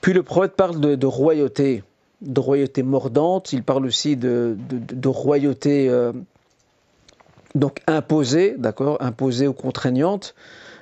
Puis 0.00 0.12
le 0.12 0.22
prophète 0.22 0.54
parle 0.54 0.80
de, 0.80 1.06
royauté, 1.06 1.82
de 2.22 2.40
royauté 2.40 2.82
mordante, 2.82 3.52
il 3.52 3.62
parle 3.62 3.86
aussi 3.86 4.16
de, 4.16 4.56
de 4.58 5.08
royauté 5.08 5.88
euh, 5.88 6.12
donc 7.54 7.80
imposée, 7.86 8.54
d'accord, 8.58 8.98
imposée 9.00 9.48
ou 9.48 9.52
contraignante 9.52 10.34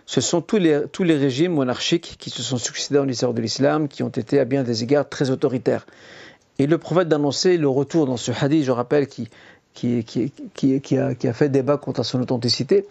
ce 0.06 0.20
sont 0.20 0.40
tous 0.40 0.58
les, 0.58 0.84
tous 0.92 1.02
les 1.02 1.16
régimes 1.16 1.54
monarchiques 1.54 2.16
qui 2.18 2.30
se 2.30 2.42
sont 2.42 2.58
succédés 2.58 2.98
dans 2.98 3.04
l'histoire 3.04 3.34
de 3.34 3.42
l'islam, 3.42 3.88
qui 3.88 4.04
ont 4.04 4.08
été 4.08 4.38
à 4.38 4.44
bien 4.44 4.62
des 4.62 4.84
égards 4.84 5.08
très 5.08 5.30
autoritaires. 5.30 5.84
Et 6.58 6.66
le 6.66 6.78
prophète 6.78 7.08
d'annoncer 7.08 7.58
le 7.58 7.68
retour 7.68 8.06
dans 8.06 8.16
ce 8.16 8.30
hadith, 8.32 8.64
je 8.64 8.70
rappelle, 8.70 9.08
qui, 9.08 9.28
qui, 9.74 10.04
qui, 10.04 10.80
qui, 10.80 10.98
a, 10.98 11.32
fait 11.32 11.48
débat 11.48 11.76
contre 11.76 12.04
son 12.04 12.22
authenticité. 12.22 12.86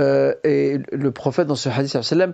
Euh, 0.00 0.34
et 0.44 0.78
le 0.92 1.10
prophète 1.10 1.48
dans 1.48 1.56
ce 1.56 1.68
hadith 1.68 1.96
euh, 1.96 2.32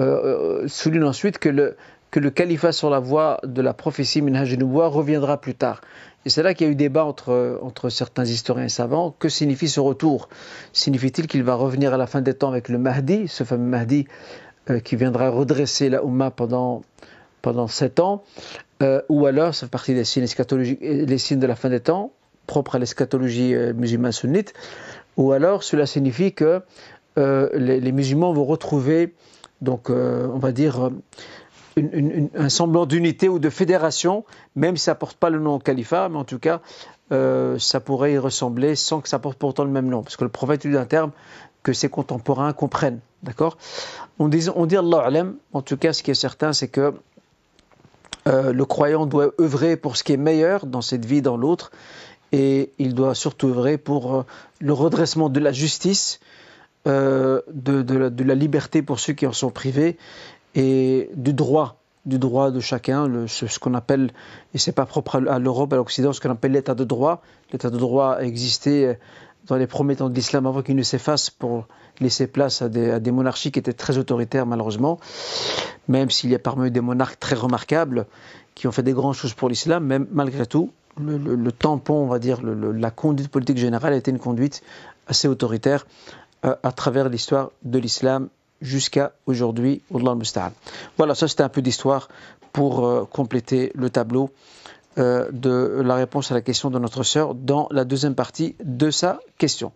euh, 0.00 0.68
souligne 0.68 1.04
ensuite 1.04 1.38
que, 1.38 1.48
le, 1.48 1.76
que 2.12 2.20
le 2.20 2.30
califat 2.30 2.72
sur 2.72 2.90
la 2.90 3.00
voie 3.00 3.40
de 3.42 3.62
la 3.62 3.72
prophétie 3.72 4.20
Minhaj 4.20 4.56
reviendra 4.60 5.40
plus 5.40 5.54
tard. 5.54 5.80
Et 6.24 6.30
c'est 6.30 6.42
là 6.42 6.54
qu'il 6.54 6.66
y 6.66 6.70
a 6.70 6.72
eu 6.72 6.76
débat 6.76 7.04
entre, 7.04 7.88
certains 7.88 8.24
historiens 8.24 8.66
et 8.66 8.68
savants. 8.68 9.14
Que 9.18 9.30
signifie 9.30 9.68
ce 9.68 9.80
retour? 9.80 10.28
Signifie-t-il 10.74 11.26
qu'il 11.26 11.42
va 11.42 11.54
revenir 11.54 11.94
à 11.94 11.96
la 11.96 12.06
fin 12.06 12.20
des 12.20 12.34
temps 12.34 12.50
avec 12.50 12.68
le 12.68 12.78
Mahdi, 12.78 13.26
ce 13.28 13.44
fameux 13.44 13.64
Mahdi 13.64 14.06
euh, 14.70 14.78
qui 14.78 14.94
viendra 14.94 15.30
redresser 15.30 15.88
la 15.88 16.04
Ummah 16.04 16.30
pendant, 16.30 16.82
pendant 17.40 17.66
sept 17.66 17.98
ans 17.98 18.22
euh, 18.82 19.00
Ou 19.08 19.24
alors, 19.24 19.54
ça 19.54 19.66
fait 19.66 19.70
partie 19.70 19.94
des 19.94 20.04
signes 20.04 20.26
les 20.80 21.18
signes 21.18 21.40
de 21.40 21.46
la 21.46 21.56
fin 21.56 21.70
des 21.70 21.80
temps, 21.80 22.12
propres 22.46 22.76
à 22.76 22.78
l'eschatologie 22.78 23.54
euh, 23.54 23.72
musulmane 23.72 24.12
sunnite 24.12 24.52
Ou 25.16 25.32
alors, 25.32 25.62
cela 25.62 25.86
signifie 25.86 26.34
que 26.34 26.60
les, 27.16 27.80
les, 27.80 27.92
musulmans 27.92 28.32
vont 28.32 28.46
retrouver, 28.46 29.12
donc, 29.60 29.90
on 29.90 30.38
va 30.38 30.50
dire, 30.50 30.90
un 31.76 32.48
semblant 32.48 32.86
d'unité 32.86 33.28
ou 33.28 33.38
de 33.38 33.50
fédération, 33.50 34.24
même 34.56 34.76
si 34.76 34.84
ça 34.84 34.92
ne 34.92 34.98
porte 34.98 35.16
pas 35.16 35.30
le 35.30 35.38
nom 35.38 35.58
califat, 35.58 36.08
mais 36.08 36.18
en 36.18 36.24
tout 36.24 36.38
cas, 36.38 36.60
euh, 37.12 37.58
ça 37.58 37.80
pourrait 37.80 38.14
y 38.14 38.18
ressembler 38.18 38.74
sans 38.74 39.00
que 39.00 39.08
ça 39.08 39.18
porte 39.18 39.38
pourtant 39.38 39.64
le 39.64 39.70
même 39.70 39.88
nom. 39.88 40.02
Parce 40.02 40.16
que 40.16 40.24
le 40.24 40.30
prophète 40.30 40.66
dit 40.66 40.76
un 40.76 40.86
terme 40.86 41.10
que 41.62 41.72
ses 41.72 41.88
contemporains 41.88 42.52
comprennent. 42.52 43.00
D'accord? 43.22 43.58
On 44.18 44.28
dit, 44.28 44.48
on 44.54 44.66
Allah 44.66 45.26
en 45.52 45.62
tout 45.62 45.76
cas, 45.76 45.92
ce 45.92 46.02
qui 46.02 46.10
est 46.10 46.14
certain, 46.14 46.52
c'est 46.52 46.68
que 46.68 46.94
euh, 48.28 48.52
le 48.52 48.64
croyant 48.64 49.06
doit 49.06 49.32
œuvrer 49.40 49.76
pour 49.76 49.96
ce 49.96 50.04
qui 50.04 50.12
est 50.12 50.18
meilleur 50.18 50.66
dans 50.66 50.80
cette 50.80 51.04
vie, 51.04 51.22
dans 51.22 51.36
l'autre, 51.36 51.70
et 52.30 52.72
il 52.78 52.94
doit 52.94 53.14
surtout 53.14 53.48
œuvrer 53.48 53.78
pour 53.78 54.14
euh, 54.14 54.22
le 54.60 54.72
redressement 54.72 55.28
de 55.28 55.40
la 55.40 55.52
justice, 55.52 56.20
de, 56.84 58.24
la, 58.24 58.34
liberté 58.34 58.82
pour 58.82 58.98
ceux 58.98 59.12
qui 59.12 59.24
en 59.24 59.32
sont 59.32 59.50
privés, 59.50 59.96
et 60.54 61.10
du 61.14 61.32
droit, 61.32 61.76
du 62.06 62.18
droit 62.18 62.50
de 62.50 62.60
chacun, 62.60 63.26
ce, 63.26 63.58
qu'on 63.58 63.74
appelle, 63.74 64.10
et 64.54 64.58
c'est 64.58 64.72
pas 64.72 64.86
propre 64.86 65.22
à, 65.28 65.38
l'Europe, 65.38 65.72
à 65.72 65.76
l'Occident, 65.76 66.12
ce 66.12 66.20
qu'on 66.20 66.30
appelle 66.30 66.52
l'état 66.52 66.74
de 66.74 66.84
droit. 66.84 67.22
L'état 67.52 67.70
de 67.70 67.78
droit 67.78 68.16
a 68.18 68.22
existé 68.22 68.86
euh, 68.86 68.94
dans 69.46 69.56
les 69.56 69.66
premiers 69.66 69.96
temps 69.96 70.08
de 70.08 70.14
l'islam 70.14 70.46
avant 70.46 70.62
qu'il 70.62 70.76
ne 70.76 70.82
s'efface 70.82 71.30
pour 71.30 71.66
laisser 72.00 72.26
place 72.26 72.62
à 72.62 72.68
des, 72.68 73.10
monarchies 73.10 73.52
qui 73.52 73.58
étaient 73.58 73.72
très 73.72 73.98
autoritaires 73.98 74.46
malheureusement, 74.46 74.98
même 75.88 76.10
s'il 76.10 76.30
y 76.30 76.34
a 76.34 76.38
parmi 76.38 76.66
eux 76.66 76.70
des 76.70 76.80
monarques 76.80 77.18
très 77.18 77.34
remarquables 77.34 78.06
qui 78.54 78.66
ont 78.66 78.72
fait 78.72 78.82
des 78.82 78.92
grandes 78.92 79.14
choses 79.14 79.34
pour 79.34 79.48
l'islam, 79.48 79.84
même 79.84 80.06
malgré 80.12 80.46
tout, 80.46 80.70
le, 81.00 81.16
le, 81.16 81.52
tampon, 81.52 81.94
on 81.94 82.06
va 82.06 82.18
dire, 82.18 82.40
la 82.42 82.90
conduite 82.90 83.28
politique 83.28 83.56
générale 83.56 83.94
a 83.94 83.96
été 83.96 84.10
une 84.10 84.18
conduite 84.18 84.62
assez 85.06 85.26
autoritaire 85.26 85.86
euh, 86.44 86.54
à 86.62 86.72
travers 86.72 87.08
l'histoire 87.08 87.50
de 87.62 87.78
l'islam 87.78 88.28
jusqu'à 88.62 89.12
aujourd'hui. 89.26 89.82
Voilà, 89.90 91.14
ça 91.14 91.28
c'était 91.28 91.42
un 91.42 91.48
peu 91.48 91.60
d'histoire 91.60 92.08
pour 92.52 92.86
euh, 92.86 93.04
compléter 93.04 93.72
le 93.74 93.90
tableau 93.90 94.30
euh, 94.98 95.28
de 95.32 95.82
la 95.84 95.94
réponse 95.94 96.30
à 96.30 96.34
la 96.34 96.42
question 96.42 96.70
de 96.70 96.78
notre 96.78 97.02
sœur 97.02 97.34
dans 97.34 97.66
la 97.70 97.84
deuxième 97.84 98.14
partie 98.14 98.56
de 98.62 98.90
sa 98.90 99.20
question. 99.38 99.72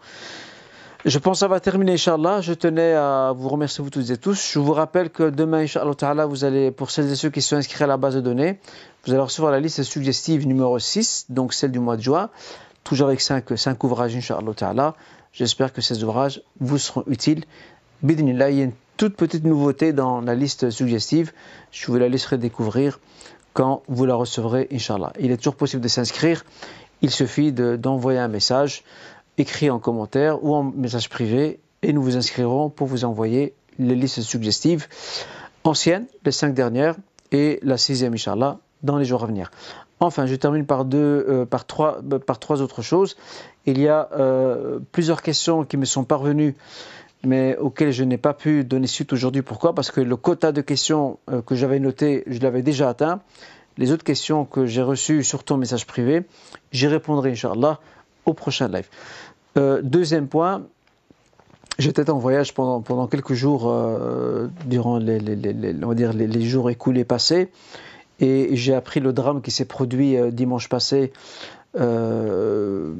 Je 1.06 1.18
pense 1.18 1.36
que 1.36 1.40
ça 1.40 1.48
va 1.48 1.60
terminer, 1.60 1.92
Inch'Allah. 1.92 2.40
Je 2.40 2.52
tenais 2.52 2.92
à 2.92 3.32
vous 3.34 3.48
remercier, 3.48 3.82
vous 3.82 3.90
toutes 3.90 4.10
et 4.10 4.16
tous. 4.16 4.50
Je 4.52 4.58
vous 4.58 4.72
rappelle 4.72 5.10
que 5.10 5.30
demain, 5.30 5.58
Inch'Allah, 5.58 6.26
vous 6.26 6.44
allez, 6.44 6.70
pour 6.70 6.90
celles 6.90 7.10
et 7.10 7.14
ceux 7.14 7.30
qui 7.30 7.40
sont 7.42 7.56
inscrits 7.56 7.84
à 7.84 7.86
la 7.86 7.96
base 7.96 8.16
de 8.16 8.20
données, 8.20 8.58
vous 9.04 9.12
allez 9.12 9.22
recevoir 9.22 9.52
la 9.52 9.60
liste 9.60 9.82
suggestive 9.84 10.46
numéro 10.46 10.78
6, 10.78 11.26
donc 11.28 11.54
celle 11.54 11.70
du 11.70 11.78
mois 11.78 11.96
de 11.96 12.02
juin, 12.02 12.28
toujours 12.82 13.06
avec 13.06 13.20
5, 13.20 13.56
5 13.56 13.84
ouvrages, 13.84 14.16
Inch'Allah. 14.16 14.94
J'espère 15.32 15.72
que 15.72 15.80
ces 15.80 16.02
ouvrages 16.02 16.42
vous 16.60 16.78
seront 16.78 17.04
utiles 17.06 17.44
Bidnillah, 18.02 18.51
il 18.51 18.59
y 18.59 18.60
a 18.60 18.64
une 18.64 18.73
toute 18.97 19.16
petite 19.16 19.44
nouveauté 19.44 19.93
dans 19.93 20.20
la 20.20 20.35
liste 20.35 20.70
suggestive. 20.70 21.32
Je 21.70 21.86
vous 21.86 21.97
la 21.97 22.09
laisserai 22.09 22.39
découvrir 22.39 23.01
quand 23.52 23.82
vous 23.89 24.05
la 24.05 24.14
recevrez, 24.14 24.68
Inch'Allah. 24.73 25.12
Il 25.18 25.31
est 25.31 25.39
toujours 25.39 25.56
possible 25.56 25.82
de 25.82 25.89
s'inscrire. 25.89 26.44
Il 27.02 27.10
suffit 27.10 27.52
d'envoyer 27.52 28.18
un 28.18 28.28
message 28.28 28.85
écrit 29.39 29.70
en 29.70 29.78
commentaire 29.78 30.43
ou 30.44 30.55
en 30.55 30.62
message 30.62 31.09
privé 31.09 31.60
et 31.82 31.93
nous 31.93 32.02
vous 32.02 32.16
inscrirons 32.16 32.70
pour 32.70 32.86
vous 32.86 33.05
envoyer 33.05 33.55
les 33.78 33.94
listes 33.94 34.23
suggestives 34.23 34.86
anciennes, 35.64 36.06
les 36.24 36.32
cinq 36.32 36.55
dernières 36.55 36.97
et 37.32 37.59
la 37.62 37.77
sixième, 37.77 38.14
Inch'Allah, 38.14 38.59
dans 38.82 38.98
les 38.98 39.05
jours 39.05 39.24
à 39.24 39.27
venir. 39.27 39.51
Enfin, 40.01 40.27
je 40.27 40.35
termine 40.35 40.66
par, 40.66 40.85
deux, 40.85 41.24
euh, 41.28 41.47
par, 41.47 41.66
trois, 41.66 42.01
par 42.27 42.39
trois 42.39 42.60
autres 42.60 42.82
choses. 42.82 43.16
Il 43.64 43.81
y 43.81 43.89
a 43.89 44.10
euh, 44.12 44.78
plusieurs 44.93 45.23
questions 45.23 45.64
qui 45.64 45.77
me 45.77 45.86
sont 45.86 46.05
parvenues 46.05 46.55
mais 47.27 47.57
auquel 47.57 47.90
je 47.90 48.05
n'ai 48.05 48.19
pas 48.19 48.32
pu 48.32 48.65
donner 48.65 48.86
suite 48.86 49.12
aujourd'hui. 49.12 49.43
Pourquoi? 49.43 49.74
Parce 49.74 49.90
que 49.90 50.01
le 50.01 50.16
quota 50.16 50.53
de 50.53 50.61
questions 50.61 51.19
euh, 51.31 51.43
que 51.43 51.55
j'avais 51.57 51.81
noté, 51.81 52.23
je 52.28 52.39
l'avais 52.39 52.62
déjà 52.62 52.89
atteint. 52.89 53.20
Les 53.77 53.93
autres 53.93 54.05
questions 54.05 54.44
que 54.44 54.65
j'ai 54.65 54.81
reçues, 54.81 55.23
surtout 55.23 55.55
en 55.55 55.57
message 55.59 55.86
privé, 55.86 56.23
j'y 56.70 56.86
répondrai, 56.86 57.32
Inch'Allah, 57.32 57.81
au 58.24 58.32
prochain 58.32 58.69
live. 58.69 58.89
Euh, 59.59 59.82
deuxième 59.82 60.28
point, 60.28 60.62
j'étais 61.78 62.09
en 62.09 62.19
voyage 62.19 62.55
pendant, 62.55 63.07
quelques 63.09 63.35
jours, 63.35 63.65
euh, 63.66 64.47
durant 64.65 64.98
les, 64.98 66.44
jours 66.44 66.70
écoulés 66.70 67.05
passés, 67.05 67.51
et 68.20 68.57
j'ai 68.57 68.73
appris 68.73 69.01
le 69.01 69.12
drame 69.12 69.43
qui 69.43 69.51
s'est 69.51 69.66
produit 69.66 70.16
dimanche 70.32 70.70
passé 70.70 71.12
euh, 71.78 72.93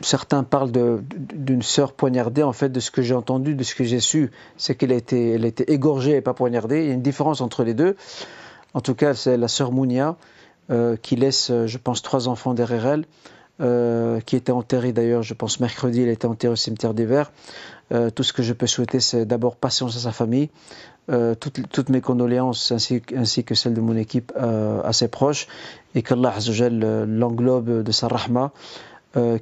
certains 0.00 0.42
parlent 0.42 0.72
d'une 0.72 1.62
sœur 1.62 1.92
poignardée. 1.92 2.42
En 2.42 2.52
fait, 2.52 2.68
de 2.68 2.80
ce 2.80 2.90
que 2.90 3.02
j'ai 3.02 3.14
entendu, 3.14 3.54
de 3.54 3.62
ce 3.62 3.74
que 3.74 3.84
j'ai 3.84 4.00
su, 4.00 4.30
c'est 4.56 4.74
qu'elle 4.74 4.92
a, 4.92 4.96
été, 4.96 5.34
a 5.34 5.46
été 5.46 5.72
égorgée 5.72 6.16
et 6.16 6.20
pas 6.20 6.34
poignardée. 6.34 6.82
Il 6.82 6.88
y 6.88 6.90
a 6.90 6.94
une 6.94 7.02
différence 7.02 7.40
entre 7.40 7.64
les 7.64 7.74
deux. 7.74 7.96
En 8.74 8.80
tout 8.80 8.94
cas, 8.94 9.14
c'est 9.14 9.36
la 9.36 9.48
sœur 9.48 9.72
Mounia 9.72 10.16
euh, 10.70 10.96
qui 10.96 11.16
laisse, 11.16 11.50
je 11.66 11.78
pense, 11.78 12.02
trois 12.02 12.28
enfants 12.28 12.54
derrière 12.54 12.86
elle. 12.86 13.04
Euh, 13.60 14.20
qui 14.20 14.36
était 14.36 14.52
enterrée 14.52 14.92
d'ailleurs, 14.92 15.24
je 15.24 15.34
pense 15.34 15.58
mercredi, 15.58 16.02
elle 16.02 16.10
était 16.10 16.26
enterrée 16.26 16.52
au 16.52 16.56
cimetière 16.56 16.94
des 16.94 17.04
Verts. 17.04 17.32
tout 18.14 18.22
ce 18.22 18.32
que 18.32 18.44
je 18.44 18.52
peux 18.52 18.68
souhaiter, 18.68 19.00
c'est 19.00 19.26
d'abord 19.26 19.56
patience 19.56 19.96
à 19.96 19.98
sa 19.98 20.12
famille, 20.12 20.48
euh, 21.10 21.34
toutes, 21.34 21.88
mes 21.88 22.02
condoléances 22.02 22.70
ainsi, 22.70 23.00
que 23.00 23.54
celles 23.54 23.72
de 23.72 23.80
mon 23.80 23.96
équipe 23.96 24.30
euh, 24.36 24.82
à 24.84 24.92
ses 24.92 25.08
proches 25.08 25.46
et 25.98 26.02
qu'Allah 26.02 26.32
euh, 26.48 27.04
l'englobe 27.06 27.82
de 27.82 27.92
sa 27.92 28.06
rahma, 28.06 28.52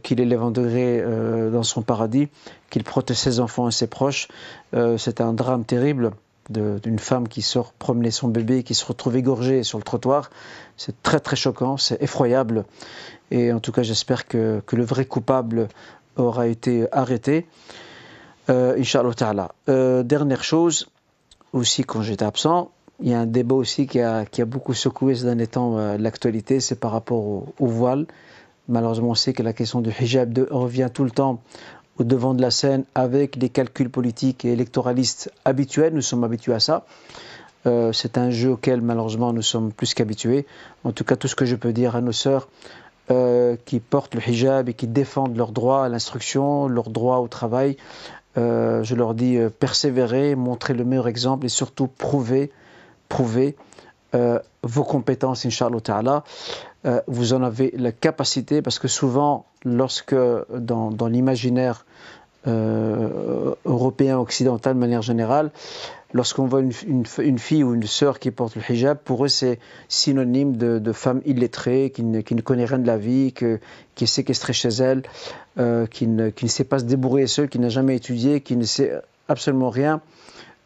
qu'il 0.03 0.21
élève 0.21 0.43
en 0.43 0.51
degré 0.51 1.05
dans 1.53 1.65
son 1.65 1.83
paradis, 1.83 2.29
qu'il 2.71 2.83
protège 2.83 3.19
ses 3.19 3.41
enfants 3.41 3.69
et 3.69 3.73
ses 3.73 3.89
proches. 3.89 4.29
C'est 4.97 5.21
un 5.21 5.35
drame 5.35 5.65
terrible 5.65 6.13
d'une 6.49 6.99
femme 6.99 7.29
qui 7.29 7.43
sort 7.43 7.73
promener 7.73 8.11
son 8.11 8.29
bébé 8.29 8.59
et 8.59 8.63
qui 8.63 8.73
se 8.75 8.87
retrouve 8.87 9.17
égorgée 9.17 9.65
sur 9.65 9.77
le 9.77 9.85
trottoir. 9.85 10.31
C'est 10.79 11.03
très 11.03 11.21
très 11.21 11.37
choquant, 11.37 11.77
c'est 11.77 12.01
effroyable. 12.01 12.65
Et 13.31 13.53
en 13.53 13.61
tout 13.61 13.73
cas, 13.73 13.83
j'espère 13.83 14.27
que, 14.27 14.63
que, 14.67 14.77
le 14.77 14.85
vrai 14.85 15.05
coupable 15.05 15.69
aura 16.17 16.47
été 16.47 16.87
arrêté. 16.91 17.47
Euh, 18.49 18.79
Inch'Allah 18.79 19.13
ta'ala. 19.13 19.53
dernière 20.05 20.43
chose, 20.43 20.89
aussi 21.53 21.85
quand 21.85 22.01
j'étais 22.01 22.25
absent. 22.25 22.71
Il 23.01 23.11
y 23.11 23.15
a 23.15 23.21
un 23.21 23.27
débat 23.27 23.55
aussi 23.55 23.87
qui 23.87 24.01
a, 24.01 24.25
beaucoup 24.47 24.73
secoué 24.73 25.15
ces 25.15 25.25
derniers 25.25 25.47
temps 25.47 25.79
euh, 25.79 25.99
l'actualité, 25.99 26.61
c'est 26.61 26.81
par 26.81 26.93
rapport 26.93 27.23
au, 27.59 27.67
voile. 27.67 28.07
Malheureusement, 28.69 29.11
on 29.11 29.15
sait 29.15 29.35
que 29.35 29.43
la 29.43 29.53
question 29.53 29.83
du 29.83 29.91
hijab 29.91 30.47
revient 30.51 30.89
tout 30.93 31.05
le 31.05 31.11
temps 31.11 31.43
au 31.99 32.05
devant 32.05 32.33
de 32.33 32.41
la 32.41 32.51
scène 32.51 32.85
avec 32.95 33.39
des 33.39 33.51
calculs 33.51 33.91
politiques 33.91 34.45
et 34.47 34.53
électoralistes 34.53 35.31
habituels. 35.45 35.93
Nous 35.93 36.01
sommes 36.01 36.25
habitués 36.25 36.55
à 36.55 36.61
ça. 36.61 36.87
Euh, 37.67 37.93
c'est 37.93 38.17
un 38.17 38.31
jeu 38.31 38.53
auquel 38.53 38.81
malheureusement 38.81 39.33
nous 39.33 39.43
sommes 39.43 39.73
plus 39.73 39.93
qu'habitués. 39.93 40.47
En 40.85 40.93
tout 40.93 41.05
cas, 41.05 41.17
tout 41.17 41.29
ce 41.29 41.35
que 41.35 41.45
je 41.45 41.55
peux 41.55 41.75
dire 41.75 41.97
à 41.97 42.01
nos 42.01 42.13
sœurs 42.13 42.49
euh, 43.11 43.57
qui 43.67 43.79
portent 43.79 44.15
le 44.15 44.27
hijab 44.27 44.71
et 44.71 44.75
qui 44.75 44.87
défendent 44.87 45.37
leurs 45.37 45.53
droits 45.53 45.85
à 45.85 45.89
l'instruction, 45.91 46.67
leurs 46.67 46.91
droits 46.91 47.21
au 47.21 47.29
travail, 47.29 47.77
je 48.37 48.95
leur 48.95 49.15
dis 49.15 49.39
persévérer, 49.59 50.35
montrer 50.35 50.75
le 50.75 50.85
meilleur 50.85 51.09
exemple 51.09 51.47
et 51.47 51.49
surtout 51.49 51.87
prouver, 51.87 52.51
prouver 53.09 53.57
euh, 54.15 54.39
vos 54.63 54.85
compétences, 54.85 55.47
Inch'Allah 55.47 55.81
Ta'ala. 55.81 56.25
vous 57.09 57.33
en 57.33 57.43
avez 57.43 57.73
la 57.77 57.93
capacité 57.93 58.63
parce 58.63 58.79
que 58.79 58.89
souvent, 58.89 59.47
lorsque 59.65 60.15
dans, 60.15 60.91
dans 60.91 61.09
l'imaginaire 61.09 61.85
européen, 62.47 64.19
occidental 64.19 64.75
de 64.75 64.79
manière 64.79 65.03
générale, 65.03 65.51
lorsqu'on 66.17 66.47
voit 66.47 66.61
une, 66.61 67.39
fille 67.39 67.63
ou 67.63 67.75
une 67.75 67.87
sœur 67.87 68.19
qui 68.19 68.31
porte 68.31 68.57
le 68.57 68.63
hijab, 68.69 68.99
pour 68.99 69.25
eux 69.25 69.29
c'est 69.29 69.59
synonyme 69.89 70.57
de, 70.57 70.93
femme 70.93 71.21
illettrée, 71.27 71.93
qui 71.95 72.03
ne, 72.03 72.21
connaît 72.41 72.65
rien 72.65 72.79
de 72.79 72.87
la 72.87 72.97
vie, 72.97 73.33
qui 73.33 74.05
est 74.05 74.07
séquestrée 74.07 74.53
chez 74.53 74.69
elle, 74.69 75.03
euh, 75.59 75.87
qui, 75.87 76.07
ne, 76.07 76.31
sait 76.47 76.65
pas 76.65 76.79
se 76.79 76.85
débrouiller 76.85 77.27
seule, 77.27 77.49
qui 77.49 77.59
n'a 77.59 77.69
jamais 77.69 77.97
étudié, 77.97 78.41
qui 78.41 78.57
ne 78.57 78.65
sait 78.65 78.93
absolument 79.29 79.71
rien 79.71 80.01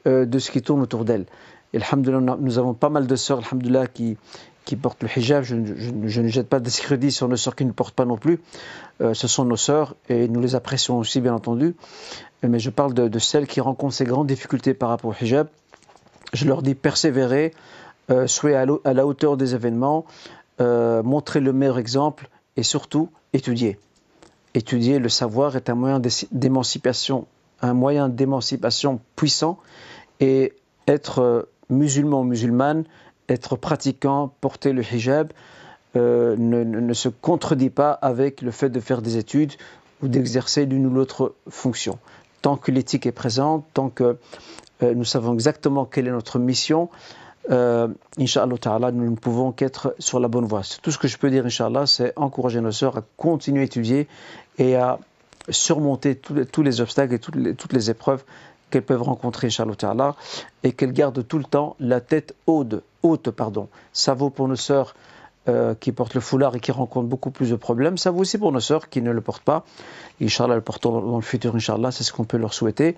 euh, 0.07 0.25
de 0.25 0.39
ce 0.39 0.51
qui 0.51 0.63
tourne 0.63 0.83
autour 0.83 1.05
d'elle. 1.05 1.25
Et 1.73 1.79
nous 1.95 2.59
avons 2.59 2.75
pas 2.75 2.89
mal 2.89 3.07
de 3.07 3.17
sœurs, 3.17 3.43
qui, 3.95 4.17
qui 4.65 4.77
portent 4.77 5.03
le 5.03 5.09
hijab. 5.15 5.45
Je, 5.45 5.55
ne 5.55 6.29
jette 6.29 6.49
pas 6.49 6.59
de 6.59 6.65
discrédit 6.65 7.13
sur 7.13 7.29
nos 7.29 7.37
sœurs 7.37 7.55
qui 7.55 7.65
ne 7.65 7.73
portent 7.73 7.95
pas 7.95 8.05
non 8.05 8.17
plus. 8.17 8.41
Euh, 9.01 9.15
ce 9.15 9.29
sont 9.29 9.45
nos 9.45 9.57
sœurs 9.57 9.95
et 10.09 10.29
nous 10.29 10.41
les 10.41 10.55
apprécions 10.55 10.99
aussi, 10.99 11.21
bien 11.21 11.35
entendu 11.35 11.75
mais 12.49 12.59
je 12.59 12.71
parle 12.71 12.95
de, 12.95 13.19
celles 13.19 13.47
qui 13.47 13.61
rencontrent 13.61 13.95
ces 13.95 14.05
grandes 14.05 14.27
difficultés 14.27 14.75
par 14.75 14.89
rapport 14.89 15.11
au 15.11 15.25
hijab. 15.25 15.49
Je 16.33 16.47
leur 16.47 16.63
dis 16.63 16.75
persévérer, 16.75 17.53
euh, 18.11 18.27
soyez 18.27 18.57
à, 18.57 18.93
la 18.95 19.07
hauteur 19.07 19.37
des 19.37 19.55
événements, 19.55 20.07
euh, 20.61 21.03
montrez 21.03 21.41
le 21.41 21.53
meilleur 21.53 21.79
exemple 21.79 22.29
et 22.57 22.63
surtout 22.63 23.11
étudiez. 23.33 23.79
Étudier 24.55 24.99
le 24.99 25.09
savoir 25.09 25.57
est 25.57 25.69
un 25.71 25.75
moyen 25.75 26.01
d'émancipation, 26.33 27.27
un 27.63 27.75
moyen 27.75 28.09
d'émancipation 28.09 29.01
puissant 29.17 29.59
et 30.21 30.55
être 30.87 31.21
euh, 31.21 31.43
musulman 31.71 32.21
ou 32.21 32.25
musulmane, 32.25 32.85
être 33.29 33.57
pratiquant, 33.57 34.33
porter 34.41 34.73
le 34.73 34.83
hijab, 34.83 35.33
ne, 35.95 36.37
ne, 36.37 36.93
se 36.93 37.09
contredit 37.09 37.71
pas 37.71 37.91
avec 37.91 38.43
le 38.43 38.51
fait 38.51 38.69
de 38.71 38.79
faire 38.79 39.03
des 39.03 39.17
études 39.17 39.55
ou 40.03 40.09
d'exercer 40.09 40.67
l'une 40.67 40.87
ou 40.87 40.91
l'autre 40.91 41.35
fonction. 41.49 41.99
Tant 42.43 42.57
que 42.57 42.71
l'éthique 42.71 43.07
est 43.07 43.13
présente, 43.13 43.65
tant 43.75 43.89
que 43.89 44.17
nous 44.83 45.05
savons 45.05 45.35
exactement 45.35 45.85
quelle 45.85 46.07
est 46.07 46.13
notre 46.13 46.39
mission, 46.39 46.91
euh, 47.51 47.89
Inch'Allah 48.19 48.93
nous 48.93 49.11
ne 49.11 49.17
pouvons 49.17 49.53
qu'être 49.53 49.95
sur 49.99 50.21
la 50.21 50.29
bonne 50.29 50.45
voie. 50.45 50.63
Tout 50.83 50.91
ce 50.91 50.99
que 50.99 51.09
je 51.09 51.17
peux 51.17 51.31
dire, 51.31 51.47
Inch'Allah, 51.47 51.87
c'est 51.87 52.13
encourager 52.17 52.61
nos 52.61 52.71
sœurs 52.71 52.99
à 52.99 53.03
continuer 53.17 53.63
à 53.63 53.65
étudier 53.65 54.09
et 54.59 54.77
à 54.77 54.99
surmonter 55.49 56.17
tous 56.17 56.63
les, 56.63 56.81
obstacles 56.81 57.15
et 57.15 57.19
toutes 57.19 57.73
les, 57.73 57.91
épreuves 57.91 58.25
qu'elles 58.71 58.83
peuvent 58.83 59.03
rencontrer, 59.03 59.49
Inch'Allah, 59.49 60.17
et 60.63 60.73
qu'elles 60.73 60.93
gardent 60.93 61.27
tout 61.27 61.39
le 61.39 61.45
temps 61.45 61.77
la 61.81 62.01
tête 62.01 62.35
haute. 62.47 62.83
haute 63.03 63.31
pardon. 63.31 63.69
Ça 63.93 64.15
vaut 64.15 64.31
pour 64.31 64.49
nos 64.49 64.57
sœurs 64.57 64.95
euh, 65.49 65.75
qui 65.75 65.91
portent 65.91 66.15
le 66.15 66.21
foulard 66.21 66.55
et 66.55 66.61
qui 66.61 66.71
rencontrent 66.71 67.09
beaucoup 67.09 67.31
plus 67.31 67.51
de 67.51 67.57
problèmes. 67.57 67.97
Ça 67.97 68.11
vaut 68.11 68.21
aussi 68.21 68.37
pour 68.37 68.53
nos 68.53 68.61
sœurs 68.61 68.91
qui 68.91 69.01
ne 69.01 69.11
le 69.11 69.23
portent 69.23 69.43
pas. 69.43 69.65
Inch'Allah, 70.21 70.55
le 70.55 70.61
porteront 70.61 71.01
dans 71.01 71.17
le 71.17 71.23
futur, 71.23 71.57
Inch'Allah, 71.57 71.91
c'est 71.91 72.05
ce 72.05 72.13
qu'on 72.13 72.25
peut 72.25 72.37
leur 72.37 72.53
souhaiter. 72.53 72.95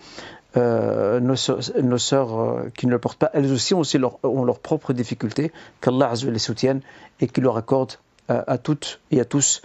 Euh, 0.57 1.21
nos, 1.21 1.37
sœurs, 1.37 2.41
euh, 2.41 2.69
qui 2.77 2.87
ne 2.87 2.91
le 2.91 2.99
portent 2.99 3.19
pas, 3.19 3.31
elles 3.33 3.51
aussi 3.53 3.75
ont, 3.75 3.79
aussi 3.79 3.99
ont 4.25 4.45
leurs 4.45 4.59
propres 4.59 4.93
difficultés, 4.93 5.53
qu'Allah 5.81 6.13
les 6.27 6.39
soutienne 6.41 6.81
et 7.21 7.29
qu'il 7.29 7.45
leur 7.45 7.57
accorde 7.57 7.93
à 8.29 8.57
toutes 8.57 9.01
et 9.11 9.21
à 9.21 9.25
tous 9.25 9.63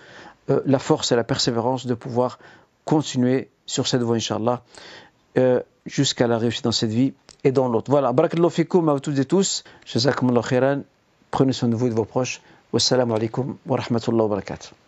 la 0.48 0.80
force 0.80 1.12
et 1.12 1.16
la 1.16 1.24
persévérance 1.24 1.86
de 1.86 1.94
pouvoir 1.94 2.38
continuer 2.86 3.50
sur 3.66 3.88
cette 3.88 4.02
voie, 4.02 4.16
Inch'Allah, 4.16 4.62
jusqu'à 5.86 6.28
la 6.28 6.38
réussite 6.38 6.64
dans 6.64 6.72
cette 6.72 6.92
vie 6.92 7.14
et 7.44 7.52
dans 7.52 7.68
l'autre. 7.68 7.92
Voilà, 7.92 8.14
barakallahu 8.14 8.52
fikoum 8.52 8.90
à 8.90 9.00
toutes 9.00 9.20
et 9.20 9.26
tous. 9.26 9.64
Jazakumullah 9.86 10.42
khairan. 10.42 10.82
Prenez 11.32 11.54
soin 11.54 11.70
de 11.70 11.76
vous 11.76 11.88
et 11.88 11.90
de 11.90 11.96
vos 11.96 12.06
proches. 12.06 12.42
Wassalamu 12.74 13.14
alaikum 13.14 13.58
wa 13.66 13.78
rahmatullahi 13.78 14.24
wa 14.24 14.36
barakatuh. 14.36 14.87